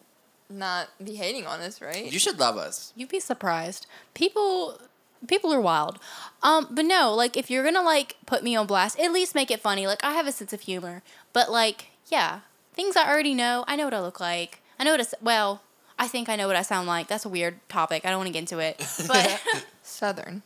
not 0.50 0.90
be 1.04 1.16
hating 1.16 1.46
on 1.46 1.62
us, 1.62 1.82
right? 1.82 2.12
You 2.12 2.20
should 2.20 2.40
love 2.40 2.58
us. 2.58 2.94
You'd 2.96 3.10
be 3.10 3.20
surprised. 3.20 3.88
People 4.14 4.80
people 5.28 5.54
are 5.54 5.62
wild. 5.62 6.00
Um, 6.44 6.68
but 6.72 6.86
no, 6.86 7.14
like 7.14 7.36
if 7.38 7.50
you're 7.50 7.64
gonna 7.64 7.82
like 7.82 8.18
put 8.26 8.44
me 8.44 8.56
on 8.56 8.68
blast, 8.68 9.00
at 9.00 9.12
least 9.12 9.36
make 9.36 9.52
it 9.52 9.60
funny. 9.60 9.88
Like 9.88 10.04
I 10.04 10.14
have 10.14 10.28
a 10.28 10.32
sense 10.32 10.54
of 10.54 10.62
humor. 10.62 11.02
But 11.34 11.52
like, 11.52 11.88
yeah, 12.08 12.42
things 12.74 12.96
I 12.96 13.10
already 13.10 13.34
know. 13.34 13.64
I 13.68 13.76
know 13.76 13.86
what 13.86 13.94
I 13.94 14.02
look 14.02 14.20
like. 14.20 14.62
I 14.80 14.84
know 14.84 14.92
what 14.92 15.00
it's. 15.00 15.14
Well, 15.22 15.62
I 15.98 16.08
think 16.08 16.30
I 16.30 16.36
know 16.36 16.48
what 16.48 16.56
I 16.56 16.62
sound 16.62 16.88
like. 16.88 17.08
That's 17.08 17.26
a 17.26 17.30
weird 17.30 17.60
topic. 17.70 18.06
I 18.06 18.10
don't 18.10 18.18
want 18.20 18.28
to 18.28 18.34
get 18.34 18.40
into 18.40 18.60
it. 18.60 18.78
But 19.08 19.42
Southern. 19.84 20.44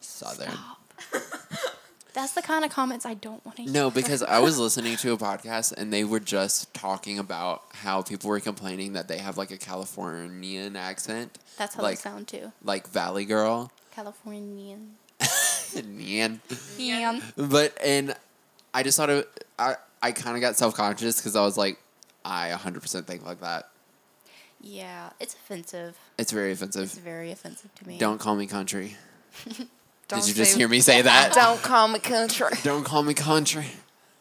Southern. 0.00 0.52
That's 2.14 2.32
the 2.32 2.40
kind 2.42 2.64
of 2.64 2.70
comments 2.70 3.04
I 3.04 3.14
don't 3.14 3.44
want 3.44 3.56
to 3.56 3.62
hear. 3.64 3.72
No, 3.72 3.90
because 3.90 4.22
I 4.22 4.38
was 4.38 4.58
listening 4.58 4.96
to 4.98 5.12
a 5.12 5.18
podcast 5.18 5.72
and 5.76 5.92
they 5.92 6.04
were 6.04 6.20
just 6.20 6.72
talking 6.72 7.18
about 7.18 7.64
how 7.72 8.00
people 8.02 8.30
were 8.30 8.40
complaining 8.40 8.94
that 8.94 9.08
they 9.08 9.18
have 9.18 9.36
like 9.36 9.50
a 9.50 9.58
Californian 9.58 10.76
accent, 10.76 11.38
That's 11.58 11.74
how 11.74 11.82
like 11.82 11.96
they 11.98 12.02
sound 12.02 12.28
too. 12.28 12.52
like 12.62 12.88
Valley 12.88 13.24
Girl. 13.26 13.70
Californian. 13.94 14.94
Man. 15.84 16.40
Yeah. 16.78 17.20
But 17.36 17.76
and 17.84 18.14
I 18.72 18.82
just 18.82 18.96
thought 18.96 19.10
it. 19.10 19.44
I 19.58 19.74
I 20.02 20.12
kind 20.12 20.36
of 20.36 20.40
got 20.40 20.56
self 20.56 20.74
conscious 20.74 21.16
because 21.18 21.36
I 21.36 21.42
was 21.42 21.56
like, 21.56 21.78
I 22.24 22.50
100% 22.50 23.06
think 23.06 23.24
like 23.26 23.40
that. 23.40 23.68
Yeah, 24.60 25.10
it's 25.20 25.34
offensive. 25.34 25.96
It's 26.18 26.32
very 26.32 26.52
offensive. 26.52 26.84
It's 26.84 26.98
very 26.98 27.30
offensive 27.30 27.74
to 27.74 27.86
me. 27.88 27.98
Don't 27.98 28.18
call 28.18 28.34
me 28.34 28.46
country. 28.46 28.96
Don't 30.08 30.20
Did 30.20 30.28
you 30.28 30.34
just 30.34 30.52
say- 30.52 30.58
hear 30.58 30.68
me 30.68 30.80
say 30.80 31.02
that? 31.02 31.32
Don't 31.32 31.60
call 31.62 31.88
me 31.88 31.98
country. 31.98 32.48
Don't 32.62 32.84
call 32.84 33.02
me 33.02 33.14
country. 33.14 33.66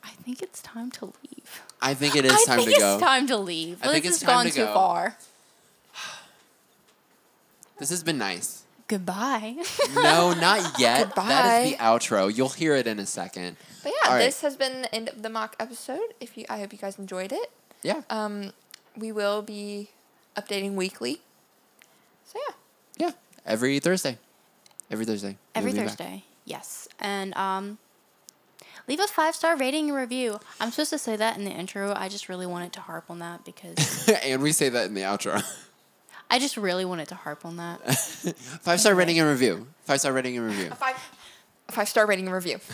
I 0.04 0.10
think 0.26 0.42
it's 0.42 0.62
time 0.62 0.90
to 0.92 1.06
leave. 1.06 1.62
I 1.82 1.94
think 1.94 2.16
it 2.16 2.24
is 2.26 2.32
I 2.32 2.46
time 2.46 2.60
think 2.60 2.74
to 2.76 2.80
go. 2.80 2.94
it's 2.94 3.04
time 3.04 3.28
to 3.28 3.38
leave. 3.38 3.80
I 3.84 3.88
think 3.92 4.04
this 4.06 4.14
it's 4.14 4.22
has 4.24 4.28
time 4.30 4.38
gone 4.38 4.46
to 4.46 4.52
too 4.52 4.66
go. 4.66 4.74
far. 4.74 5.18
This 7.80 7.90
has 7.90 8.04
been 8.04 8.18
nice. 8.18 8.64
Goodbye. 8.88 9.56
No, 9.96 10.34
not 10.34 10.76
yet. 10.80 11.08
Goodbye. 11.08 11.28
That 11.28 11.64
is 11.66 11.72
the 11.72 11.78
outro. 11.78 12.36
You'll 12.36 12.50
hear 12.50 12.76
it 12.76 12.86
in 12.88 13.00
a 13.00 13.06
second. 13.06 13.58
But 13.82 13.92
yeah, 14.04 14.10
All 14.10 14.16
right. 14.18 14.26
this 14.26 14.42
has 14.42 14.56
been 14.56 14.84
the 14.84 14.96
end 14.96 15.10
of 15.10 15.22
the 15.24 15.30
mock 15.30 15.56
episode. 15.60 16.00
If 16.20 16.38
you, 16.38 16.46
I 16.50 16.60
hope 16.60 16.72
you 16.72 16.78
guys 16.80 16.98
enjoyed 17.00 17.32
it. 17.34 17.52
Yeah. 17.82 18.02
Um, 18.10 18.52
we 18.96 19.12
will 19.12 19.42
be 19.42 19.90
updating 20.38 20.74
weekly. 20.76 21.22
So 22.26 22.40
yeah, 22.48 23.08
Yeah. 23.08 23.12
Every 23.46 23.80
Thursday. 23.80 24.18
Every 24.94 25.06
Thursday. 25.06 25.38
Every 25.56 25.72
We'll 25.74 25.82
back. 25.82 25.90
Thursday. 25.98 26.24
Yes. 26.46 26.88
And 27.00 27.36
um 27.36 27.78
leave 28.88 29.00
a 29.00 29.08
five 29.08 29.36
star 29.36 29.58
rating 29.58 29.90
and 29.90 29.98
review. 29.98 30.40
I'm 30.62 30.72
supposed 30.72 30.92
to 30.92 30.98
say 30.98 31.16
that 31.16 31.36
in 31.38 31.46
the 31.46 31.52
intro. 31.52 31.94
I 31.96 32.10
just 32.10 32.30
really 32.30 32.46
wanted 32.46 32.72
to 32.74 32.80
harp 32.82 33.06
on 33.10 33.20
that 33.20 33.44
because 33.44 34.08
and 34.24 34.42
we 34.42 34.52
say 34.52 34.70
that 34.70 34.86
in 34.88 34.94
the 34.94 35.02
outro. 35.02 35.44
I 36.30 36.40
just 36.40 36.58
really 36.58 36.86
wanted 36.86 37.10
to 37.10 37.16
harp 37.16 37.46
on 37.46 37.58
that. 37.58 37.78
Five 38.62 38.80
star 38.80 38.96
rating 38.96 39.20
and 39.20 39.30
review. 39.30 39.68
Five 39.86 40.00
star 40.00 40.14
rating 40.14 40.38
and 40.38 40.46
review. 40.48 40.70
a 40.72 40.76
five, 40.76 40.96
a 41.70 41.72
five 41.72 41.90
star 41.90 42.06
rating 42.08 42.26
and 42.28 42.34
review. 42.36 42.60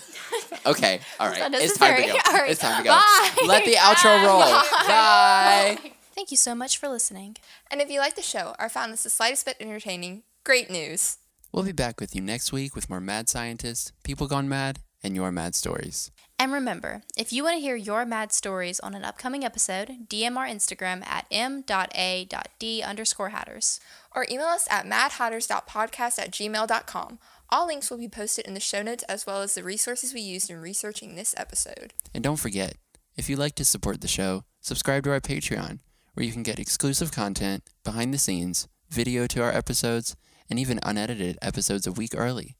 Okay. 0.66 1.00
All 1.22 1.28
right. 1.30 1.52
It's 1.54 1.78
time 1.78 1.96
to 1.96 2.02
go. 2.02 2.08
unnecessary. 2.10 2.22
All 2.28 2.34
right. 2.42 2.52
It's 2.52 2.60
time 2.60 2.78
to 2.84 2.84
go. 2.84 2.90
Bye. 2.94 3.48
Let 3.48 3.64
the 3.66 3.76
outro 3.76 4.26
roll. 4.26 4.40
Bye. 4.88 5.78
Thank 6.14 6.32
you 6.32 6.38
so 6.38 6.54
much 6.54 6.78
for 6.78 6.90
listening. 6.90 7.38
And 7.72 7.80
if 7.82 7.90
you 7.90 8.00
like 8.00 8.16
the 8.18 8.22
show 8.22 8.56
or 8.60 8.68
found 8.68 8.92
this 8.92 9.04
the 9.04 9.10
slightest 9.10 9.46
bit 9.46 9.56
entertaining, 9.62 10.24
great 10.44 10.70
news. 10.70 11.18
We'll 11.52 11.64
be 11.64 11.72
back 11.72 12.00
with 12.00 12.16
you 12.16 12.22
next 12.22 12.52
week 12.52 12.76
with 12.76 12.90
more 12.90 13.02
mad 13.02 13.28
scientists, 13.28 13.92
people 14.04 14.28
gone 14.28 14.48
mad, 14.48 14.80
and 15.04 15.16
your 15.16 15.32
mad 15.32 15.56
stories. 15.56 16.12
And 16.38 16.54
remember, 16.54 17.02
if 17.18 17.34
you 17.34 17.44
want 17.44 17.56
to 17.56 17.62
hear 17.62 17.76
your 17.76 18.06
mad 18.06 18.32
stories 18.32 18.80
on 18.80 18.94
an 18.94 19.04
upcoming 19.04 19.44
episode, 19.44 20.08
DM 20.08 20.38
our 20.38 20.46
Instagram 20.46 21.06
at 21.06 21.26
m.a.d 21.32 22.84
underscore 22.84 23.30
hatters. 23.30 23.80
Or 24.16 24.26
email 24.30 24.46
us 24.46 24.68
at 24.70 24.86
madhatters.podcast 24.86 26.20
at 26.20 26.32
gmail.com. 26.32 27.20
All 27.50 27.66
links 27.68 27.90
will 27.90 27.98
be 27.98 28.08
posted 28.08 28.46
in 28.46 28.54
the 28.54 28.60
show 28.60 28.84
notes 28.84 29.04
as 29.10 29.26
well 29.26 29.42
as 29.42 29.56
the 29.56 29.64
resources 29.64 30.14
we 30.14 30.22
used 30.22 30.52
in 30.52 30.62
researching 30.62 31.16
this 31.16 31.34
episode. 31.36 31.94
And 32.14 32.24
don't 32.24 32.38
forget, 32.38 32.76
if 33.18 33.28
you'd 33.28 33.40
like 33.40 33.56
to 33.56 33.66
support 33.66 34.02
the 34.02 34.08
show, 34.08 34.44
subscribe 34.62 35.04
to 35.06 35.12
our 35.12 35.20
Patreon, 35.20 35.80
where 36.14 36.26
you 36.26 36.32
can 36.32 36.44
get 36.44 36.60
exclusive 36.60 37.12
content, 37.12 37.64
behind 37.84 38.14
the 38.14 38.20
scenes, 38.20 38.68
video 38.90 39.26
to 39.28 39.42
our 39.42 39.52
episodes, 39.52 40.16
and 40.50 40.60
even 40.60 40.80
unedited 40.84 41.38
episodes 41.42 41.86
a 41.86 41.92
week 41.92 42.12
early, 42.16 42.56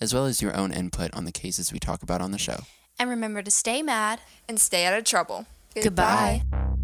as 0.00 0.14
well 0.14 0.26
as 0.26 0.40
your 0.40 0.56
own 0.56 0.72
input 0.72 1.12
on 1.14 1.24
the 1.24 1.32
cases 1.32 1.72
we 1.72 1.78
talk 1.78 2.02
about 2.02 2.20
on 2.20 2.30
the 2.30 2.38
show. 2.38 2.60
And 2.98 3.10
remember 3.10 3.42
to 3.42 3.50
stay 3.50 3.82
mad. 3.82 4.20
And 4.48 4.60
stay 4.60 4.86
out 4.86 4.94
of 4.94 5.04
trouble. 5.04 5.46
Goodbye. 5.74 6.42
Goodbye. 6.50 6.74